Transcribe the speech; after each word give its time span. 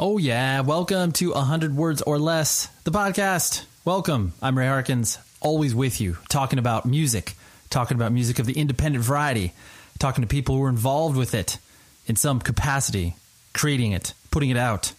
Oh, 0.00 0.16
yeah. 0.16 0.60
Welcome 0.60 1.10
to 1.14 1.32
100 1.32 1.74
Words 1.74 2.02
or 2.02 2.20
Less, 2.20 2.68
the 2.84 2.92
podcast. 2.92 3.64
Welcome. 3.84 4.32
I'm 4.40 4.56
Ray 4.56 4.68
Harkins, 4.68 5.18
always 5.40 5.74
with 5.74 6.00
you, 6.00 6.18
talking 6.28 6.60
about 6.60 6.86
music, 6.86 7.34
talking 7.68 7.96
about 7.96 8.12
music 8.12 8.38
of 8.38 8.46
the 8.46 8.52
independent 8.52 9.04
variety, 9.04 9.54
talking 9.98 10.22
to 10.22 10.28
people 10.28 10.54
who 10.54 10.62
are 10.62 10.68
involved 10.68 11.16
with 11.16 11.34
it 11.34 11.58
in 12.06 12.14
some 12.14 12.38
capacity, 12.38 13.16
creating 13.54 13.90
it, 13.90 14.14
putting 14.30 14.50
it 14.50 14.56
out, 14.56 14.92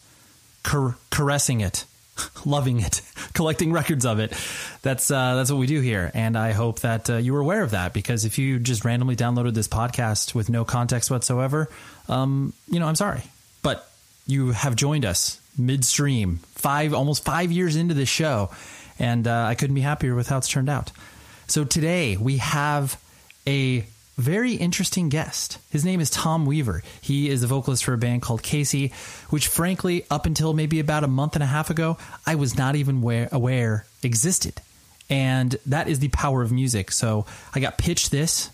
car- 0.63 0.97
caressing 1.11 1.61
it, 1.61 1.85
loving 2.45 2.81
it, 2.81 3.01
collecting 3.33 3.71
records 3.71 4.05
of 4.05 4.19
it. 4.19 4.31
That's 4.81 5.09
uh, 5.09 5.35
that's 5.35 5.49
what 5.49 5.59
we 5.59 5.67
do 5.67 5.79
here, 5.79 6.11
and 6.13 6.37
I 6.37 6.51
hope 6.51 6.81
that 6.81 7.09
uh, 7.09 7.15
you 7.15 7.31
were 7.31 7.39
aware 7.39 7.63
of 7.63 7.71
that 7.71 7.93
because 7.93 8.25
if 8.25 8.37
you 8.37 8.59
just 8.59 8.83
randomly 8.83 9.15
downloaded 9.15 9.53
this 9.53 9.69
podcast 9.69 10.35
with 10.35 10.49
no 10.49 10.65
context 10.65 11.09
whatsoever, 11.09 11.69
um, 12.09 12.51
you 12.67 12.81
know, 12.81 12.87
I'm 12.87 12.95
sorry, 12.95 13.21
but 13.61 13.88
you 14.29 14.51
have 14.51 14.75
joined 14.75 15.05
us 15.05 15.41
midstream, 15.57 16.37
five 16.53 16.93
almost 16.93 17.25
five 17.25 17.51
years 17.51 17.75
into 17.75 17.93
this 17.93 18.09
show, 18.09 18.51
and 18.99 19.27
uh, 19.27 19.45
I 19.45 19.55
couldn't 19.55 19.75
be 19.75 19.81
happier 19.81 20.15
with 20.15 20.27
how 20.27 20.37
it's 20.37 20.47
turned 20.47 20.69
out. 20.69 20.91
So 21.47 21.65
today 21.65 22.15
we 22.15 22.37
have 22.37 23.01
a 23.47 23.85
very 24.17 24.53
interesting 24.53 25.09
guest. 25.09 25.57
His 25.71 25.83
name 25.83 25.99
is 25.99 26.11
Tom 26.11 26.45
Weaver. 26.45 26.83
He 27.01 27.29
is 27.29 27.41
the 27.41 27.47
vocalist 27.47 27.83
for 27.83 27.93
a 27.93 27.97
band 27.97 28.21
called 28.21 28.43
Casey, 28.43 28.91
which 29.29 29.47
frankly, 29.47 30.05
up 30.11 30.25
until 30.25 30.53
maybe 30.53 30.79
about 30.79 31.03
a 31.03 31.07
month 31.07 31.35
and 31.35 31.43
a 31.43 31.47
half 31.47 31.69
ago, 31.69 31.97
I 32.27 32.35
was 32.35 32.55
not 32.55 32.75
even 32.75 33.01
aware, 33.31 33.85
existed. 34.03 34.61
And 35.09 35.55
that 35.65 35.87
is 35.87 35.99
the 35.99 36.09
power 36.09 36.43
of 36.43 36.51
music. 36.51 36.91
So 36.91 37.25
I 37.55 37.59
got 37.59 37.79
pitched 37.79 38.11
this 38.11 38.51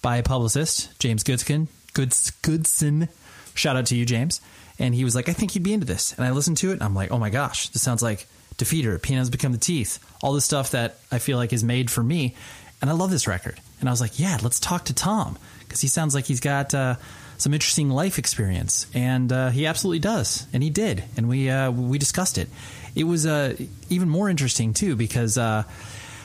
by 0.00 0.16
a 0.16 0.22
publicist, 0.22 0.98
James 0.98 1.22
Goodskin. 1.22 1.66
Goods, 1.92 2.30
Goodson. 2.42 3.08
Shout 3.54 3.76
out 3.76 3.86
to 3.86 3.96
you, 3.96 4.06
James 4.06 4.40
and 4.78 4.94
he 4.94 5.04
was 5.04 5.14
like, 5.14 5.28
I 5.28 5.32
think 5.32 5.54
you'd 5.54 5.64
be 5.64 5.72
into 5.72 5.86
this. 5.86 6.14
And 6.14 6.24
I 6.24 6.30
listened 6.30 6.58
to 6.58 6.70
it 6.70 6.74
and 6.74 6.82
I'm 6.82 6.94
like, 6.94 7.10
oh 7.10 7.18
my 7.18 7.30
gosh, 7.30 7.68
this 7.70 7.82
sounds 7.82 8.02
like 8.02 8.26
Defeater, 8.56 9.00
Pianos 9.00 9.30
Become 9.30 9.52
the 9.52 9.58
Teeth, 9.58 9.98
all 10.22 10.32
the 10.32 10.40
stuff 10.40 10.70
that 10.72 10.98
I 11.10 11.18
feel 11.18 11.36
like 11.38 11.52
is 11.52 11.64
made 11.64 11.90
for 11.90 12.02
me. 12.02 12.34
And 12.80 12.88
I 12.88 12.92
love 12.92 13.10
this 13.10 13.26
record. 13.26 13.60
And 13.80 13.88
I 13.88 13.92
was 13.92 14.00
like, 14.00 14.18
yeah, 14.18 14.38
let's 14.42 14.60
talk 14.60 14.86
to 14.86 14.94
Tom 14.94 15.38
because 15.60 15.80
he 15.80 15.88
sounds 15.88 16.14
like 16.14 16.26
he's 16.26 16.40
got 16.40 16.74
uh, 16.74 16.96
some 17.38 17.54
interesting 17.54 17.90
life 17.90 18.18
experience. 18.18 18.86
And 18.94 19.32
uh, 19.32 19.50
he 19.50 19.66
absolutely 19.66 20.00
does. 20.00 20.46
And 20.52 20.62
he 20.62 20.70
did. 20.70 21.04
And 21.16 21.28
we, 21.28 21.50
uh, 21.50 21.70
we 21.70 21.98
discussed 21.98 22.38
it. 22.38 22.48
It 22.94 23.04
was 23.04 23.26
uh, 23.26 23.56
even 23.88 24.08
more 24.08 24.28
interesting 24.28 24.74
too 24.74 24.96
because 24.96 25.38
uh, 25.38 25.64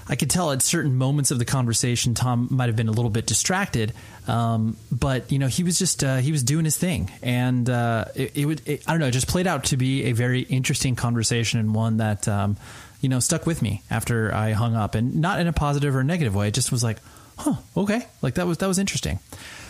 I 0.07 0.15
could 0.15 0.29
tell 0.29 0.51
at 0.51 0.61
certain 0.61 0.95
moments 0.95 1.31
of 1.31 1.39
the 1.39 1.45
conversation, 1.45 2.13
Tom 2.13 2.47
might 2.51 2.67
have 2.67 2.75
been 2.75 2.89
a 2.89 2.91
little 2.91 3.09
bit 3.09 3.25
distracted, 3.25 3.93
um, 4.27 4.77
but 4.91 5.31
you 5.31 5.39
know 5.39 5.47
he 5.47 5.63
was 5.63 5.79
just 5.79 6.03
uh, 6.03 6.17
he 6.17 6.31
was 6.31 6.43
doing 6.43 6.65
his 6.65 6.77
thing, 6.77 7.09
and 7.21 7.69
uh, 7.69 8.05
it, 8.15 8.37
it 8.37 8.45
would 8.45 8.67
it, 8.67 8.83
I 8.87 8.91
don't 8.91 8.99
know, 8.99 9.07
it 9.07 9.11
just 9.11 9.27
played 9.27 9.47
out 9.47 9.65
to 9.65 9.77
be 9.77 10.05
a 10.05 10.11
very 10.11 10.41
interesting 10.41 10.95
conversation 10.95 11.59
and 11.59 11.73
one 11.73 11.97
that 11.97 12.27
um, 12.27 12.57
you 13.01 13.09
know 13.09 13.19
stuck 13.19 13.45
with 13.45 13.61
me 13.61 13.81
after 13.89 14.33
I 14.33 14.51
hung 14.51 14.75
up, 14.75 14.95
and 14.95 15.15
not 15.21 15.39
in 15.39 15.47
a 15.47 15.53
positive 15.53 15.95
or 15.95 16.03
negative 16.03 16.35
way. 16.35 16.49
It 16.49 16.53
just 16.53 16.71
was 16.71 16.83
like, 16.83 16.97
huh, 17.37 17.55
okay, 17.77 18.05
like 18.21 18.35
that 18.35 18.45
was 18.45 18.57
that 18.57 18.67
was 18.67 18.79
interesting. 18.79 19.19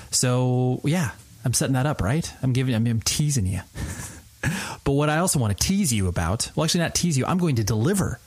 So 0.10 0.82
yeah, 0.84 1.12
I'm 1.46 1.54
setting 1.54 1.74
that 1.74 1.86
up 1.86 2.02
right. 2.02 2.32
I'm 2.42 2.54
giving 2.54 2.74
I'm, 2.74 2.88
I'm 2.88 3.02
teasing 3.02 3.46
you. 3.46 3.62
but 4.84 4.94
what 4.94 5.10
I 5.10 5.18
also 5.20 5.40
want 5.40 5.58
to 5.58 5.68
tease 5.68 5.94
you 5.94 6.08
about, 6.08 6.52
well, 6.56 6.64
actually 6.64 6.82
not 6.82 6.96
tease 6.96 7.18
you, 7.18 7.26
I'm 7.26 7.38
going 7.38 7.56
to 7.58 7.64
deliver 7.64 8.20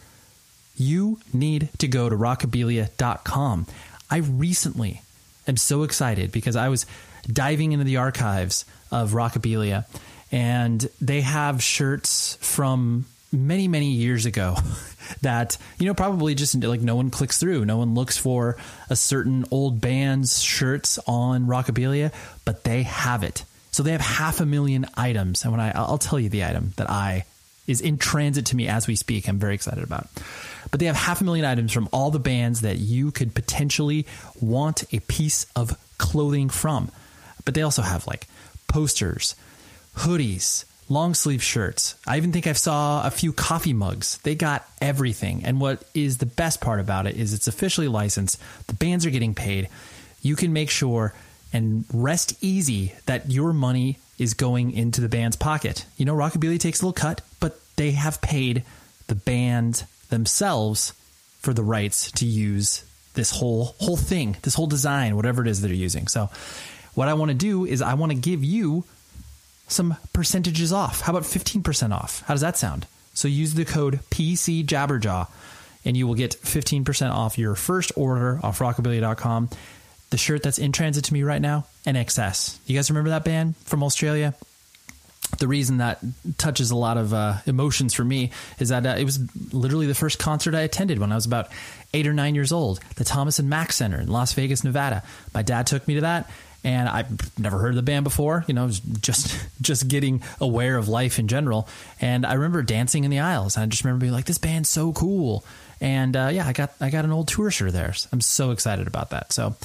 you 0.76 1.18
need 1.32 1.68
to 1.78 1.88
go 1.88 2.08
to 2.08 2.16
rockabilia.com. 2.16 3.66
I 4.10 4.18
recently 4.18 5.02
am 5.48 5.56
so 5.56 5.82
excited 5.82 6.32
because 6.32 6.56
I 6.56 6.68
was 6.68 6.86
diving 7.26 7.72
into 7.72 7.84
the 7.84 7.96
archives 7.96 8.64
of 8.90 9.12
Rockabilia 9.12 9.84
and 10.30 10.88
they 11.00 11.20
have 11.22 11.62
shirts 11.62 12.36
from 12.40 13.06
many 13.32 13.68
many 13.68 13.90
years 13.90 14.24
ago 14.24 14.56
that 15.22 15.58
you 15.78 15.86
know 15.86 15.94
probably 15.94 16.34
just 16.34 16.54
like 16.54 16.80
no 16.80 16.96
one 16.96 17.10
clicks 17.10 17.38
through. 17.38 17.64
No 17.64 17.78
one 17.78 17.94
looks 17.94 18.16
for 18.16 18.56
a 18.88 18.96
certain 18.96 19.44
old 19.50 19.80
band's 19.80 20.40
shirts 20.40 20.98
on 21.06 21.46
rockabilia 21.46 22.12
but 22.44 22.64
they 22.64 22.82
have 22.82 23.22
it. 23.22 23.44
So 23.72 23.82
they 23.82 23.92
have 23.92 24.00
half 24.00 24.40
a 24.40 24.46
million 24.46 24.86
items. 24.96 25.42
And 25.42 25.52
when 25.52 25.60
i 25.60 25.70
i'll 25.72 25.98
tell 25.98 26.18
you 26.18 26.28
the 26.28 26.44
item 26.44 26.72
that 26.76 26.90
i 26.90 27.24
is 27.66 27.80
in 27.80 27.98
transit 27.98 28.46
to 28.46 28.56
me 28.56 28.68
as 28.68 28.86
we 28.86 28.94
speak 28.94 29.28
i'm 29.28 29.38
very 29.38 29.54
excited 29.54 29.82
about 29.82 30.08
but 30.70 30.80
they 30.80 30.86
have 30.86 30.96
half 30.96 31.20
a 31.20 31.24
million 31.24 31.44
items 31.44 31.72
from 31.72 31.88
all 31.92 32.10
the 32.10 32.18
bands 32.18 32.62
that 32.62 32.78
you 32.78 33.10
could 33.10 33.34
potentially 33.34 34.06
want 34.40 34.84
a 34.92 35.00
piece 35.00 35.46
of 35.54 35.76
clothing 35.98 36.48
from. 36.48 36.90
But 37.44 37.54
they 37.54 37.62
also 37.62 37.82
have 37.82 38.06
like 38.06 38.26
posters, 38.68 39.36
hoodies, 39.96 40.64
long 40.88 41.14
sleeve 41.14 41.42
shirts. 41.42 41.96
I 42.06 42.16
even 42.16 42.32
think 42.32 42.46
I 42.46 42.52
saw 42.52 43.06
a 43.06 43.10
few 43.10 43.32
coffee 43.32 43.72
mugs. 43.72 44.18
They 44.18 44.34
got 44.34 44.68
everything. 44.80 45.44
And 45.44 45.60
what 45.60 45.84
is 45.94 46.18
the 46.18 46.26
best 46.26 46.60
part 46.60 46.80
about 46.80 47.06
it 47.06 47.16
is 47.16 47.34
it's 47.34 47.48
officially 47.48 47.88
licensed. 47.88 48.40
The 48.66 48.74
bands 48.74 49.06
are 49.06 49.10
getting 49.10 49.34
paid. 49.34 49.68
You 50.22 50.36
can 50.36 50.52
make 50.52 50.70
sure 50.70 51.14
and 51.52 51.84
rest 51.92 52.36
easy 52.42 52.92
that 53.06 53.30
your 53.30 53.52
money 53.52 53.98
is 54.18 54.34
going 54.34 54.72
into 54.72 55.00
the 55.00 55.08
band's 55.08 55.36
pocket. 55.36 55.86
You 55.96 56.04
know, 56.04 56.14
Rockabilia 56.14 56.58
takes 56.58 56.80
a 56.80 56.86
little 56.86 56.92
cut, 56.92 57.22
but 57.40 57.58
they 57.76 57.92
have 57.92 58.20
paid 58.20 58.64
the 59.06 59.14
band 59.14 59.84
themselves 60.08 60.92
for 61.40 61.52
the 61.52 61.62
rights 61.62 62.10
to 62.12 62.26
use 62.26 62.84
this 63.14 63.30
whole 63.30 63.76
whole 63.80 63.96
thing, 63.96 64.36
this 64.42 64.54
whole 64.54 64.66
design, 64.66 65.16
whatever 65.16 65.42
it 65.42 65.48
is 65.48 65.60
they're 65.62 65.72
using. 65.72 66.06
So 66.06 66.28
what 66.94 67.08
I 67.08 67.14
want 67.14 67.30
to 67.30 67.36
do 67.36 67.64
is 67.64 67.82
I 67.82 67.94
want 67.94 68.12
to 68.12 68.18
give 68.18 68.44
you 68.44 68.84
some 69.68 69.96
percentages 70.12 70.72
off. 70.72 71.00
How 71.00 71.12
about 71.12 71.24
15% 71.24 71.92
off? 71.92 72.22
How 72.26 72.34
does 72.34 72.40
that 72.40 72.56
sound? 72.56 72.86
So 73.14 73.28
use 73.28 73.54
the 73.54 73.64
code 73.64 74.00
PC 74.10 74.64
Jabberjaw 74.64 75.28
and 75.84 75.96
you 75.96 76.06
will 76.06 76.14
get 76.14 76.32
15% 76.32 77.10
off 77.10 77.38
your 77.38 77.54
first 77.54 77.92
order 77.96 78.40
off 78.42 78.58
rockabilia.com. 78.58 79.50
The 80.10 80.16
shirt 80.16 80.42
that's 80.42 80.58
in 80.58 80.72
transit 80.72 81.04
to 81.06 81.14
me 81.14 81.22
right 81.22 81.42
now, 81.42 81.66
INXS. 81.86 82.58
You 82.66 82.76
guys 82.76 82.90
remember 82.90 83.10
that 83.10 83.24
band 83.24 83.56
from 83.58 83.82
Australia? 83.82 84.34
The 85.38 85.48
reason 85.48 85.78
that 85.78 85.98
touches 86.38 86.70
a 86.70 86.76
lot 86.76 86.96
of 86.96 87.12
uh, 87.12 87.36
emotions 87.46 87.94
for 87.94 88.04
me 88.04 88.30
is 88.58 88.70
that 88.70 88.86
uh, 88.86 88.94
it 88.98 89.04
was 89.04 89.18
literally 89.52 89.86
the 89.86 89.94
first 89.94 90.18
concert 90.18 90.54
I 90.54 90.62
attended 90.62 90.98
when 90.98 91.12
I 91.12 91.14
was 91.14 91.26
about 91.26 91.48
eight 91.92 92.06
or 92.06 92.12
nine 92.12 92.34
years 92.34 92.52
old, 92.52 92.80
the 92.96 93.04
Thomas 93.04 93.38
and 93.38 93.48
Mack 93.48 93.72
Center 93.72 94.00
in 94.00 94.08
Las 94.08 94.32
Vegas, 94.32 94.64
Nevada. 94.64 95.02
My 95.34 95.42
dad 95.42 95.66
took 95.66 95.86
me 95.88 95.94
to 95.96 96.00
that, 96.02 96.30
and 96.64 96.88
I've 96.88 97.38
never 97.38 97.58
heard 97.58 97.70
of 97.70 97.76
the 97.76 97.82
band 97.82 98.04
before. 98.04 98.44
You 98.46 98.54
know, 98.54 98.62
I 98.62 98.66
was 98.66 98.80
just 98.80 99.36
just 99.60 99.88
getting 99.88 100.22
aware 100.40 100.76
of 100.76 100.88
life 100.88 101.18
in 101.18 101.28
general, 101.28 101.68
and 102.00 102.24
I 102.24 102.34
remember 102.34 102.62
dancing 102.62 103.04
in 103.04 103.10
the 103.10 103.20
aisles. 103.20 103.56
And 103.56 103.64
I 103.64 103.66
just 103.66 103.84
remember 103.84 104.02
being 104.02 104.12
like, 104.12 104.26
"This 104.26 104.38
band's 104.38 104.70
so 104.70 104.92
cool!" 104.92 105.44
And 105.80 106.16
uh, 106.16 106.30
yeah, 106.32 106.46
I 106.46 106.52
got 106.52 106.72
I 106.80 106.90
got 106.90 107.04
an 107.04 107.12
old 107.12 107.28
tour 107.28 107.50
shirt 107.50 107.72
there. 107.72 107.92
So 107.92 108.08
I'm 108.12 108.20
so 108.20 108.50
excited 108.52 108.86
about 108.86 109.10
that. 109.10 109.32
So, 109.32 109.56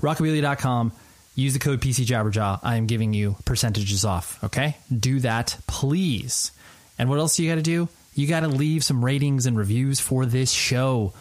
rockabilia.com 0.00 0.92
use 1.34 1.52
the 1.52 1.58
code 1.58 1.80
PC 1.80 2.04
Jabberjaw. 2.04 2.60
I 2.62 2.76
am 2.76 2.86
giving 2.86 3.14
you 3.14 3.36
percentages 3.44 4.04
off. 4.04 4.42
Okay, 4.44 4.76
do 4.96 5.20
that, 5.20 5.56
please. 5.66 6.52
And 6.98 7.08
what 7.08 7.18
else 7.18 7.38
you 7.38 7.48
got 7.48 7.56
to 7.56 7.62
do? 7.62 7.88
You 8.14 8.26
got 8.26 8.40
to 8.40 8.48
leave 8.48 8.84
some 8.84 9.04
ratings 9.04 9.46
and 9.46 9.56
reviews 9.56 10.00
for 10.00 10.26
this 10.26 10.50
show. 10.50 11.12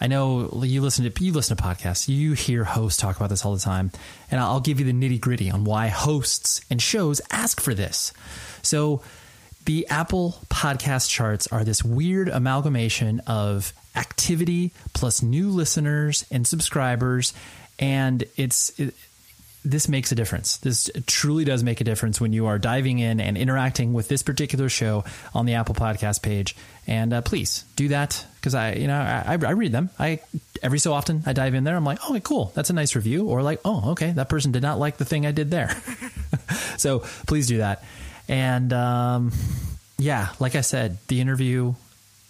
I 0.00 0.06
know 0.06 0.62
you 0.62 0.80
listen 0.80 1.10
to 1.10 1.24
you 1.24 1.32
listen 1.32 1.56
to 1.56 1.62
podcasts. 1.62 2.08
You 2.08 2.32
hear 2.32 2.64
hosts 2.64 3.00
talk 3.00 3.16
about 3.16 3.30
this 3.30 3.44
all 3.44 3.54
the 3.54 3.60
time, 3.60 3.90
and 4.30 4.40
I'll 4.40 4.60
give 4.60 4.78
you 4.78 4.86
the 4.86 4.92
nitty 4.92 5.20
gritty 5.20 5.50
on 5.50 5.64
why 5.64 5.88
hosts 5.88 6.60
and 6.70 6.80
shows 6.80 7.20
ask 7.30 7.60
for 7.60 7.74
this. 7.74 8.12
So, 8.62 9.02
the 9.64 9.86
Apple 9.88 10.38
podcast 10.48 11.10
charts 11.10 11.46
are 11.48 11.64
this 11.64 11.84
weird 11.84 12.28
amalgamation 12.28 13.20
of 13.26 13.72
activity 13.96 14.72
plus 14.94 15.20
new 15.20 15.50
listeners 15.50 16.24
and 16.30 16.46
subscribers, 16.46 17.34
and 17.78 18.24
it's 18.36 18.70
it, 18.78 18.94
this 19.70 19.88
makes 19.88 20.10
a 20.12 20.14
difference. 20.14 20.56
This 20.58 20.90
truly 21.06 21.44
does 21.44 21.62
make 21.62 21.80
a 21.80 21.84
difference 21.84 22.20
when 22.20 22.32
you 22.32 22.46
are 22.46 22.58
diving 22.58 22.98
in 22.98 23.20
and 23.20 23.36
interacting 23.36 23.92
with 23.92 24.08
this 24.08 24.22
particular 24.22 24.68
show 24.68 25.04
on 25.34 25.46
the 25.46 25.54
Apple 25.54 25.74
Podcast 25.74 26.22
page. 26.22 26.56
And 26.86 27.12
uh, 27.12 27.20
please 27.20 27.64
do 27.76 27.88
that 27.88 28.24
because 28.36 28.54
I, 28.54 28.72
you 28.72 28.86
know, 28.86 28.98
I, 28.98 29.32
I 29.32 29.50
read 29.50 29.72
them. 29.72 29.90
I 29.98 30.20
every 30.62 30.78
so 30.78 30.92
often 30.92 31.22
I 31.26 31.34
dive 31.34 31.54
in 31.54 31.64
there. 31.64 31.76
I'm 31.76 31.84
like, 31.84 31.98
oh, 32.08 32.18
cool, 32.20 32.50
that's 32.54 32.70
a 32.70 32.72
nice 32.72 32.96
review, 32.96 33.26
or 33.28 33.42
like, 33.42 33.60
oh, 33.64 33.90
okay, 33.92 34.12
that 34.12 34.28
person 34.28 34.52
did 34.52 34.62
not 34.62 34.78
like 34.78 34.96
the 34.96 35.04
thing 35.04 35.26
I 35.26 35.32
did 35.32 35.50
there. 35.50 35.70
so 36.78 37.00
please 37.26 37.46
do 37.46 37.58
that. 37.58 37.84
And 38.26 38.72
um, 38.72 39.32
yeah, 39.98 40.28
like 40.40 40.54
I 40.54 40.62
said, 40.62 40.98
the 41.08 41.20
interview 41.20 41.74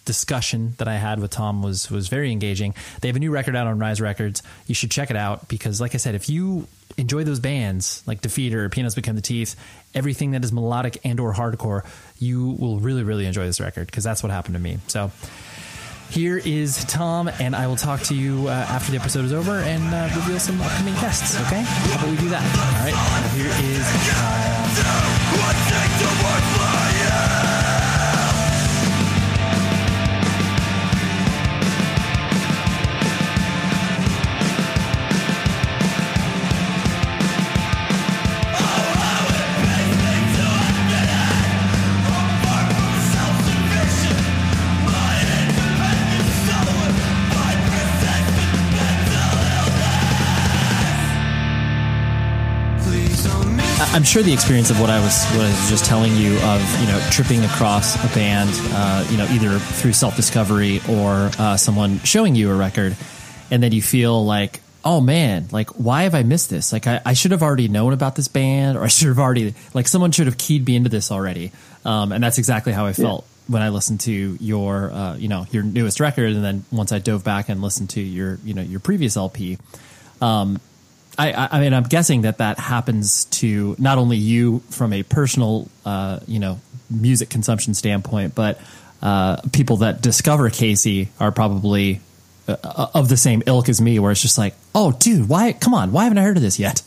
discussion 0.09 0.73
that 0.79 0.87
I 0.87 0.95
had 0.95 1.19
with 1.19 1.29
Tom 1.29 1.61
was 1.61 1.91
was 1.91 2.07
very 2.07 2.31
engaging. 2.31 2.73
They 2.99 3.09
have 3.09 3.15
a 3.15 3.19
new 3.19 3.29
record 3.29 3.55
out 3.55 3.67
on 3.67 3.77
Rise 3.77 4.01
Records. 4.01 4.41
You 4.65 4.73
should 4.73 4.89
check 4.89 5.11
it 5.11 5.15
out 5.15 5.47
because, 5.47 5.79
like 5.79 5.93
I 5.93 5.99
said, 5.99 6.15
if 6.15 6.29
you 6.29 6.67
enjoy 6.97 7.25
those 7.25 7.39
bands 7.39 8.01
like 8.07 8.21
Defeater 8.21 8.71
Pianos 8.71 8.95
Become 8.95 9.15
the 9.15 9.21
Teeth, 9.21 9.55
everything 9.93 10.31
that 10.31 10.43
is 10.43 10.51
melodic 10.51 10.97
and 11.03 11.19
or 11.19 11.31
hardcore, 11.31 11.85
you 12.17 12.57
will 12.57 12.79
really 12.79 13.03
really 13.03 13.27
enjoy 13.27 13.45
this 13.45 13.59
record 13.61 13.85
because 13.85 14.03
that's 14.03 14.23
what 14.23 14.31
happened 14.31 14.55
to 14.55 14.59
me. 14.59 14.79
So. 14.87 15.11
Here 16.09 16.39
is 16.39 16.85
Tom, 16.85 17.27
and 17.27 17.55
I 17.55 17.67
will 17.67 17.75
talk 17.75 18.01
to 18.09 18.15
you 18.15 18.47
uh, 18.47 18.51
after 18.51 18.91
the 18.91 18.97
episode 18.97 19.25
is 19.25 19.31
over 19.31 19.59
and 19.59 19.93
uh, 19.93 20.09
reveal 20.15 20.39
some 20.39 20.59
upcoming 20.59 20.95
guests. 20.95 21.39
Okay? 21.45 21.61
How 21.61 21.99
about 21.99 22.09
we 22.09 22.17
do 22.17 22.29
that? 22.29 22.41
All 22.41 22.81
right. 22.81 22.97
Here 23.37 23.53
is. 23.69 23.85
Uh, 24.17 24.49
I'm 53.99 54.05
sure 54.05 54.23
the 54.23 54.31
experience 54.31 54.69
of 54.69 54.79
what 54.79 54.89
I 54.89 54.97
was 55.01 55.25
was 55.35 55.69
just 55.69 55.83
telling 55.83 56.15
you 56.15 56.33
of 56.37 56.79
you 56.79 56.87
know 56.87 57.05
tripping 57.11 57.43
across 57.43 57.97
a 57.97 58.15
band, 58.15 58.49
uh, 58.71 59.05
you 59.11 59.17
know 59.17 59.25
either 59.25 59.59
through 59.59 59.91
self 59.91 60.15
discovery 60.15 60.79
or 60.87 61.29
uh, 61.37 61.57
someone 61.57 61.99
showing 62.05 62.33
you 62.33 62.49
a 62.49 62.55
record, 62.55 62.95
and 63.51 63.61
then 63.61 63.73
you 63.73 63.81
feel 63.81 64.23
like 64.25 64.61
oh 64.85 65.01
man, 65.01 65.49
like 65.51 65.71
why 65.71 66.03
have 66.03 66.15
I 66.15 66.23
missed 66.23 66.49
this? 66.49 66.71
Like 66.71 66.87
I, 66.87 67.01
I 67.05 67.11
should 67.11 67.31
have 67.31 67.43
already 67.43 67.67
known 67.67 67.91
about 67.91 68.15
this 68.15 68.29
band, 68.29 68.77
or 68.77 68.85
I 68.85 68.87
should 68.87 69.09
have 69.09 69.19
already 69.19 69.53
like 69.73 69.85
someone 69.85 70.11
should 70.11 70.27
have 70.27 70.37
keyed 70.37 70.65
me 70.65 70.77
into 70.77 70.89
this 70.89 71.11
already, 71.11 71.51
um, 71.83 72.13
and 72.13 72.23
that's 72.23 72.37
exactly 72.37 72.71
how 72.71 72.85
I 72.85 72.93
felt. 72.93 73.25
Yeah. 73.25 73.51
When 73.51 73.61
I 73.61 73.67
listened 73.67 73.99
to 74.01 74.37
your, 74.39 74.91
uh, 74.93 75.17
you 75.17 75.27
know, 75.27 75.45
your 75.51 75.63
newest 75.63 75.99
record, 75.99 76.31
and 76.31 76.41
then 76.41 76.63
once 76.71 76.93
I 76.93 76.99
dove 76.99 77.25
back 77.25 77.49
and 77.49 77.61
listened 77.61 77.89
to 77.89 78.01
your, 78.01 78.39
you 78.45 78.53
know, 78.53 78.61
your 78.61 78.79
previous 78.79 79.17
LP, 79.17 79.57
um, 80.21 80.61
I, 81.19 81.49
I 81.51 81.59
mean, 81.59 81.73
I'm 81.73 81.83
guessing 81.83 82.21
that 82.21 82.37
that 82.37 82.57
happens 82.57 83.25
to 83.25 83.75
not 83.77 83.97
only 83.97 84.15
you 84.15 84.59
from 84.69 84.93
a 84.93 85.03
personal, 85.03 85.67
uh, 85.85 86.21
you 86.27 86.39
know, 86.39 86.61
music 86.89 87.29
consumption 87.29 87.73
standpoint, 87.73 88.35
but 88.35 88.59
uh, 89.01 89.41
people 89.51 89.77
that 89.77 90.01
discover 90.01 90.49
Casey 90.49 91.09
are 91.19 91.33
probably 91.33 91.99
uh, 92.47 92.87
of 92.93 93.09
the 93.09 93.17
same 93.17 93.43
ilk 93.45 93.67
as 93.67 93.81
me, 93.81 93.99
where 93.99 94.13
it's 94.13 94.21
just 94.21 94.37
like, 94.37 94.55
oh, 94.73 94.93
dude, 94.93 95.27
why? 95.27 95.51
Come 95.51 95.73
on, 95.73 95.91
why 95.91 96.05
haven't 96.05 96.19
I 96.19 96.23
heard 96.23 96.37
of 96.37 96.43
this 96.43 96.57
yet? 96.57 96.81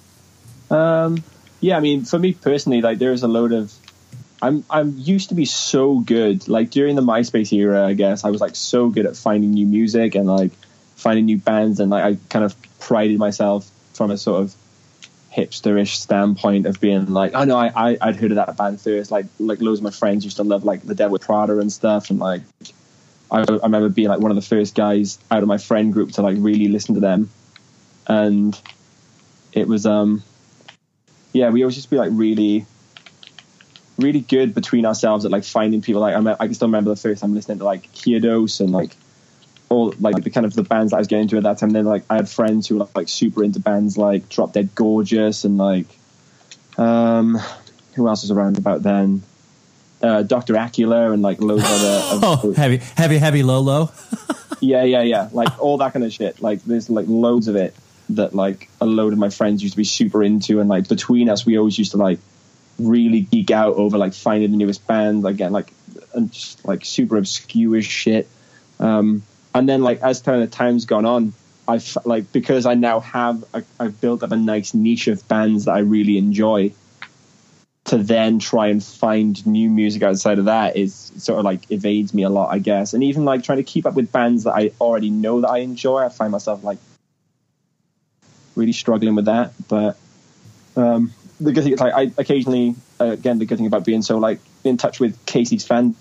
um, 0.70 1.24
yeah, 1.60 1.78
I 1.78 1.80
mean, 1.80 2.04
for 2.04 2.18
me 2.18 2.34
personally, 2.34 2.82
like, 2.82 2.98
there's 2.98 3.22
a 3.22 3.28
load 3.28 3.52
of. 3.52 3.72
I'm 4.42 4.64
I'm 4.68 4.92
used 4.98 5.30
to 5.30 5.34
be 5.34 5.46
so 5.46 6.00
good. 6.00 6.46
Like 6.46 6.68
during 6.68 6.94
the 6.94 7.00
MySpace 7.00 7.50
era, 7.54 7.86
I 7.86 7.94
guess 7.94 8.22
I 8.22 8.28
was 8.28 8.42
like 8.42 8.54
so 8.54 8.90
good 8.90 9.06
at 9.06 9.16
finding 9.16 9.52
new 9.52 9.64
music 9.66 10.14
and 10.14 10.26
like 10.26 10.52
finding 10.94 11.24
new 11.24 11.38
bands, 11.38 11.80
and 11.80 11.90
like 11.90 12.04
I 12.04 12.18
kind 12.28 12.44
of 12.44 12.54
prided 12.78 13.18
myself 13.18 13.70
from 13.94 14.10
a 14.10 14.18
sort 14.18 14.42
of 14.42 14.54
hipsterish 15.36 15.96
standpoint 15.96 16.66
of 16.66 16.80
being 16.80 17.06
like, 17.06 17.32
oh 17.34 17.44
no, 17.44 17.56
I, 17.56 17.70
I 17.74 17.98
I'd 18.00 18.16
heard 18.16 18.32
of 18.32 18.36
that 18.36 18.56
band 18.56 18.80
first. 18.80 19.10
Like 19.10 19.26
like 19.38 19.60
loads 19.60 19.80
of 19.80 19.84
my 19.84 19.90
friends 19.90 20.24
used 20.24 20.38
to 20.38 20.44
love 20.44 20.64
like 20.64 20.82
the 20.82 20.94
Devil 20.94 21.18
Prada 21.18 21.58
and 21.58 21.72
stuff, 21.72 22.10
and 22.10 22.18
like 22.18 22.42
I, 23.30 23.40
I 23.40 23.58
remember 23.62 23.88
being 23.88 24.08
like 24.08 24.20
one 24.20 24.30
of 24.30 24.36
the 24.36 24.42
first 24.42 24.74
guys 24.74 25.18
out 25.30 25.42
of 25.42 25.48
my 25.48 25.58
friend 25.58 25.92
group 25.92 26.12
to 26.12 26.22
like 26.22 26.36
really 26.38 26.68
listen 26.68 26.94
to 26.94 27.00
them, 27.00 27.30
and 28.06 28.58
it 29.52 29.68
was 29.68 29.86
um 29.86 30.22
yeah 31.32 31.50
we 31.50 31.62
always 31.62 31.74
just 31.74 31.90
be 31.90 31.96
like 31.96 32.10
really 32.12 32.64
really 33.98 34.20
good 34.20 34.54
between 34.54 34.84
ourselves 34.84 35.24
at 35.24 35.30
like 35.30 35.44
finding 35.44 35.80
people 35.80 36.00
like 36.00 36.14
I, 36.14 36.32
I 36.38 36.46
can 36.46 36.54
still 36.54 36.68
remember 36.68 36.90
the 36.90 37.00
first 37.00 37.20
time 37.20 37.34
listening 37.34 37.58
to 37.58 37.64
like 37.64 37.92
Chiodos 37.92 38.60
and 38.60 38.70
like 38.70 38.94
all 39.68 39.94
like 39.98 40.22
the 40.22 40.30
kind 40.30 40.46
of 40.46 40.54
the 40.54 40.62
bands 40.62 40.90
that 40.90 40.96
I 40.96 41.00
was 41.00 41.08
getting 41.08 41.24
into 41.24 41.36
at 41.36 41.42
that 41.44 41.58
time. 41.58 41.70
Then 41.70 41.84
like 41.84 42.04
I 42.08 42.16
had 42.16 42.28
friends 42.28 42.68
who 42.68 42.78
were 42.78 42.88
like 42.94 43.08
super 43.08 43.42
into 43.42 43.60
bands 43.60 43.98
like 43.98 44.28
Drop 44.28 44.52
Dead 44.52 44.74
Gorgeous 44.74 45.44
and 45.44 45.58
like 45.58 45.86
um 46.78 47.38
who 47.94 48.08
else 48.08 48.22
was 48.22 48.30
around 48.30 48.58
about 48.58 48.82
then? 48.82 49.22
Uh, 50.02 50.22
Doctor 50.22 50.54
Acula 50.54 51.12
and 51.12 51.22
like 51.22 51.40
loads 51.40 51.64
of 51.64 51.70
other 51.70 52.20
oh, 52.48 52.52
heavy 52.54 52.78
heavy 52.96 53.18
heavy 53.18 53.42
low 53.42 53.60
low. 53.60 53.90
yeah, 54.60 54.84
yeah, 54.84 55.02
yeah. 55.02 55.28
Like 55.32 55.58
all 55.58 55.78
that 55.78 55.92
kind 55.92 56.04
of 56.04 56.12
shit. 56.12 56.40
Like 56.40 56.62
there's 56.64 56.90
like 56.90 57.06
loads 57.08 57.48
of 57.48 57.56
it 57.56 57.74
that 58.10 58.34
like 58.34 58.68
a 58.80 58.86
load 58.86 59.12
of 59.12 59.18
my 59.18 59.30
friends 59.30 59.62
used 59.62 59.72
to 59.72 59.78
be 59.78 59.84
super 59.84 60.22
into 60.22 60.60
and 60.60 60.68
like 60.68 60.86
between 60.88 61.28
us 61.28 61.44
we 61.44 61.58
always 61.58 61.76
used 61.76 61.90
to 61.90 61.96
like 61.96 62.20
really 62.78 63.22
geek 63.22 63.50
out 63.50 63.74
over 63.74 63.98
like 63.98 64.14
finding 64.14 64.50
the 64.50 64.56
newest 64.56 64.86
band 64.86 65.26
again 65.26 65.50
like 65.50 65.72
and 66.14 66.30
just 66.30 66.64
like 66.64 66.84
super 66.84 67.16
obscure 67.16 67.82
shit 67.82 68.28
um 68.78 69.22
and 69.58 69.68
then 69.68 69.82
like 69.82 70.00
as 70.02 70.22
kind 70.22 70.42
of 70.42 70.50
time's 70.50 70.84
gone 70.84 71.04
on 71.04 71.32
i've 71.68 71.96
like 72.04 72.30
because 72.32 72.66
i 72.66 72.74
now 72.74 73.00
have 73.00 73.44
i've 73.80 74.00
built 74.00 74.22
up 74.22 74.32
a 74.32 74.36
nice 74.36 74.74
niche 74.74 75.08
of 75.08 75.26
bands 75.28 75.64
that 75.64 75.72
i 75.72 75.78
really 75.78 76.18
enjoy 76.18 76.72
to 77.86 77.98
then 77.98 78.40
try 78.40 78.66
and 78.66 78.82
find 78.82 79.46
new 79.46 79.70
music 79.70 80.02
outside 80.02 80.40
of 80.40 80.46
that 80.46 80.76
is 80.76 81.12
sort 81.18 81.38
of 81.38 81.44
like 81.44 81.70
evades 81.70 82.12
me 82.12 82.24
a 82.24 82.28
lot 82.28 82.52
i 82.52 82.58
guess. 82.58 82.94
And 82.94 83.04
even 83.04 83.24
like 83.24 83.44
trying 83.44 83.58
to 83.58 83.64
keep 83.64 83.86
up 83.86 83.94
with 83.94 84.10
bands 84.10 84.44
that 84.44 84.54
i 84.54 84.72
already 84.80 85.10
know 85.10 85.40
that 85.40 85.50
i 85.50 85.58
enjoy 85.58 85.98
i 85.98 86.08
find 86.08 86.32
myself 86.32 86.64
like 86.64 86.78
really 88.56 88.72
struggling 88.72 89.14
with 89.14 89.26
that. 89.26 89.52
But 89.68 89.96
um 90.76 91.12
the 91.40 91.52
good 91.52 91.64
thing 91.64 91.74
is 91.74 91.80
like 91.80 91.94
i 91.94 92.10
occasionally 92.18 92.74
uh, 93.00 93.04
again 93.06 93.38
the 93.38 93.46
good 93.46 93.58
thing 93.58 93.66
about 93.66 93.84
being 93.84 94.02
so 94.02 94.18
like 94.18 94.40
in 94.64 94.76
touch 94.76 94.98
with 94.98 95.24
casey's 95.26 95.64
fan 95.64 95.94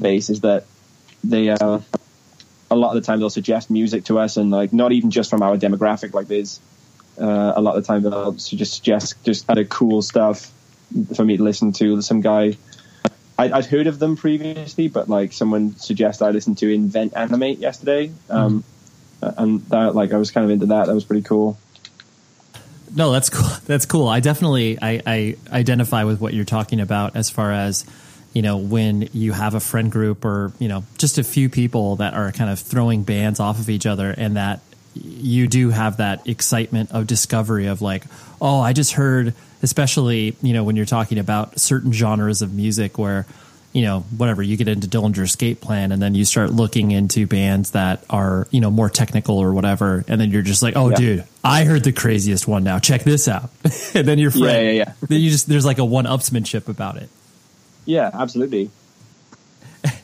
base 0.00 0.28
is 0.28 0.40
that 0.40 0.66
they 1.22 1.48
uh 1.48 1.78
a 2.70 2.76
lot 2.76 2.96
of 2.96 3.02
the 3.02 3.06
time 3.06 3.20
they'll 3.20 3.30
suggest 3.30 3.70
music 3.70 4.04
to 4.04 4.18
us, 4.18 4.36
and 4.36 4.50
like 4.50 4.72
not 4.72 4.92
even 4.92 5.10
just 5.10 5.30
from 5.30 5.42
our 5.42 5.56
demographic. 5.56 6.14
Like 6.14 6.28
there's 6.28 6.60
uh, 7.20 7.52
a 7.56 7.60
lot 7.60 7.76
of 7.76 7.82
the 7.82 7.86
time 7.86 8.02
they'll 8.02 8.32
just 8.32 8.74
suggest 8.74 9.22
just 9.24 9.48
other 9.48 9.64
cool 9.64 10.02
stuff 10.02 10.50
for 11.14 11.24
me 11.24 11.36
to 11.36 11.42
listen 11.42 11.72
to. 11.72 12.00
Some 12.02 12.20
guy 12.20 12.56
I, 13.38 13.48
would 13.48 13.66
heard 13.66 13.86
of 13.86 13.98
them 13.98 14.16
previously, 14.16 14.88
but 14.88 15.08
like 15.08 15.32
someone 15.32 15.76
suggested 15.76 16.24
I 16.24 16.30
listen 16.30 16.54
to 16.56 16.72
Invent 16.72 17.14
Animate 17.16 17.58
yesterday, 17.58 18.12
um, 18.30 18.64
mm-hmm. 19.20 19.42
and 19.42 19.60
that 19.66 19.94
like 19.94 20.12
I 20.12 20.16
was 20.16 20.30
kind 20.30 20.44
of 20.44 20.50
into 20.50 20.66
that. 20.66 20.86
That 20.86 20.94
was 20.94 21.04
pretty 21.04 21.22
cool. 21.22 21.58
No, 22.94 23.12
that's 23.12 23.28
cool. 23.28 23.48
That's 23.66 23.84
cool. 23.84 24.08
I 24.08 24.20
definitely 24.20 24.78
I, 24.80 25.02
I 25.06 25.36
identify 25.52 26.04
with 26.04 26.20
what 26.20 26.32
you're 26.32 26.44
talking 26.46 26.80
about 26.80 27.14
as 27.14 27.28
far 27.28 27.52
as 27.52 27.84
you 28.32 28.42
know, 28.42 28.58
when 28.58 29.08
you 29.12 29.32
have 29.32 29.54
a 29.54 29.60
friend 29.60 29.90
group 29.90 30.24
or, 30.24 30.52
you 30.58 30.68
know, 30.68 30.84
just 30.98 31.18
a 31.18 31.24
few 31.24 31.48
people 31.48 31.96
that 31.96 32.14
are 32.14 32.32
kind 32.32 32.50
of 32.50 32.58
throwing 32.58 33.02
bands 33.02 33.40
off 33.40 33.58
of 33.58 33.70
each 33.70 33.86
other 33.86 34.10
and 34.10 34.36
that 34.36 34.60
you 34.94 35.46
do 35.48 35.70
have 35.70 35.98
that 35.98 36.26
excitement 36.28 36.92
of 36.92 37.06
discovery 37.06 37.66
of 37.66 37.82
like, 37.82 38.04
oh, 38.40 38.60
I 38.60 38.72
just 38.72 38.92
heard, 38.92 39.34
especially, 39.62 40.36
you 40.42 40.52
know, 40.52 40.64
when 40.64 40.76
you're 40.76 40.86
talking 40.86 41.18
about 41.18 41.58
certain 41.58 41.92
genres 41.92 42.42
of 42.42 42.52
music 42.52 42.98
where, 42.98 43.26
you 43.72 43.82
know, 43.82 44.00
whatever, 44.16 44.42
you 44.42 44.56
get 44.56 44.68
into 44.68 44.86
Dillinger 44.86 45.22
Escape 45.22 45.60
Plan 45.60 45.92
and 45.92 46.00
then 46.00 46.14
you 46.14 46.24
start 46.24 46.50
looking 46.50 46.92
into 46.92 47.26
bands 47.26 47.72
that 47.72 48.04
are, 48.08 48.48
you 48.50 48.60
know, 48.60 48.70
more 48.70 48.88
technical 48.88 49.38
or 49.38 49.52
whatever. 49.52 50.04
And 50.08 50.20
then 50.20 50.30
you're 50.30 50.42
just 50.42 50.62
like, 50.62 50.76
oh, 50.76 50.90
yeah. 50.90 50.96
dude, 50.96 51.24
I 51.44 51.64
heard 51.64 51.84
the 51.84 51.92
craziest 51.92 52.48
one 52.48 52.64
now. 52.64 52.78
Check 52.78 53.02
this 53.02 53.28
out. 53.28 53.50
and 53.94 54.08
then 54.08 54.18
your 54.18 54.30
friend, 54.30 54.44
yeah, 54.44 54.60
yeah, 54.60 54.70
yeah. 54.70 54.92
then 55.08 55.20
you 55.20 55.30
just, 55.30 55.46
there's 55.46 55.66
like 55.66 55.78
a 55.78 55.84
one 55.84 56.06
upsmanship 56.06 56.68
about 56.68 56.96
it. 56.96 57.10
Yeah, 57.86 58.10
absolutely. 58.12 58.70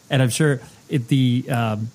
And 0.08 0.22
I'm 0.22 0.30
sure 0.30 0.60
it, 0.88 1.08
the 1.08 1.46
um, 1.50 1.90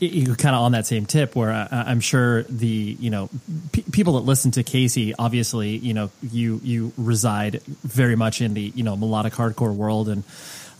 kind 0.00 0.54
of 0.54 0.62
on 0.62 0.72
that 0.72 0.86
same 0.86 1.06
tip, 1.06 1.34
where 1.34 1.50
I, 1.50 1.90
am 1.90 2.00
sure 2.00 2.42
the 2.44 2.66
you 2.66 3.10
know 3.10 3.28
p- 3.72 3.84
people 3.90 4.14
that 4.14 4.20
listen 4.20 4.50
to 4.52 4.62
Casey, 4.62 5.14
obviously, 5.18 5.76
you 5.76 5.94
know, 5.94 6.10
you 6.22 6.60
you 6.62 6.92
reside 6.96 7.62
very 7.62 8.16
much 8.16 8.40
in 8.40 8.54
the 8.54 8.72
you 8.74 8.84
know 8.84 8.96
melodic 8.96 9.32
hardcore 9.32 9.74
world, 9.74 10.08
and 10.08 10.24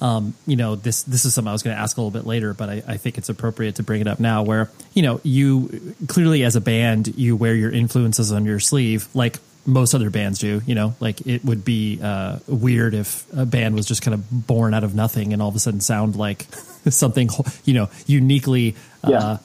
um, 0.00 0.34
you 0.46 0.56
know, 0.56 0.76
this 0.76 1.02
this 1.04 1.24
is 1.24 1.34
something 1.34 1.48
I 1.48 1.52
was 1.52 1.62
going 1.62 1.74
to 1.74 1.80
ask 1.82 1.96
a 1.96 2.00
little 2.00 2.10
bit 2.10 2.26
later, 2.26 2.52
but 2.52 2.68
I, 2.68 2.82
I 2.86 2.96
think 2.96 3.16
it's 3.18 3.28
appropriate 3.28 3.76
to 3.76 3.82
bring 3.82 4.00
it 4.00 4.06
up 4.06 4.20
now. 4.20 4.42
Where 4.42 4.70
you 4.92 5.02
know, 5.02 5.20
you 5.22 5.94
clearly 6.06 6.44
as 6.44 6.56
a 6.56 6.60
band, 6.60 7.16
you 7.16 7.36
wear 7.36 7.54
your 7.54 7.70
influences 7.70 8.32
on 8.32 8.44
your 8.44 8.60
sleeve, 8.60 9.08
like 9.14 9.38
most 9.66 9.94
other 9.94 10.10
bands 10.10 10.38
do. 10.38 10.62
You 10.66 10.74
know, 10.74 10.94
like 11.00 11.26
it 11.26 11.44
would 11.44 11.64
be 11.64 11.98
uh, 12.02 12.38
weird 12.46 12.94
if 12.94 13.26
a 13.36 13.44
band 13.46 13.74
was 13.74 13.86
just 13.86 14.02
kind 14.02 14.14
of 14.14 14.46
born 14.46 14.74
out 14.74 14.84
of 14.84 14.94
nothing 14.94 15.32
and 15.32 15.42
all 15.42 15.48
of 15.48 15.56
a 15.56 15.58
sudden 15.58 15.80
sound 15.80 16.16
like 16.16 16.42
something, 16.88 17.28
you 17.64 17.74
know, 17.74 17.88
uniquely 18.06 18.76
uh, 19.04 19.10
Yeah. 19.10 19.38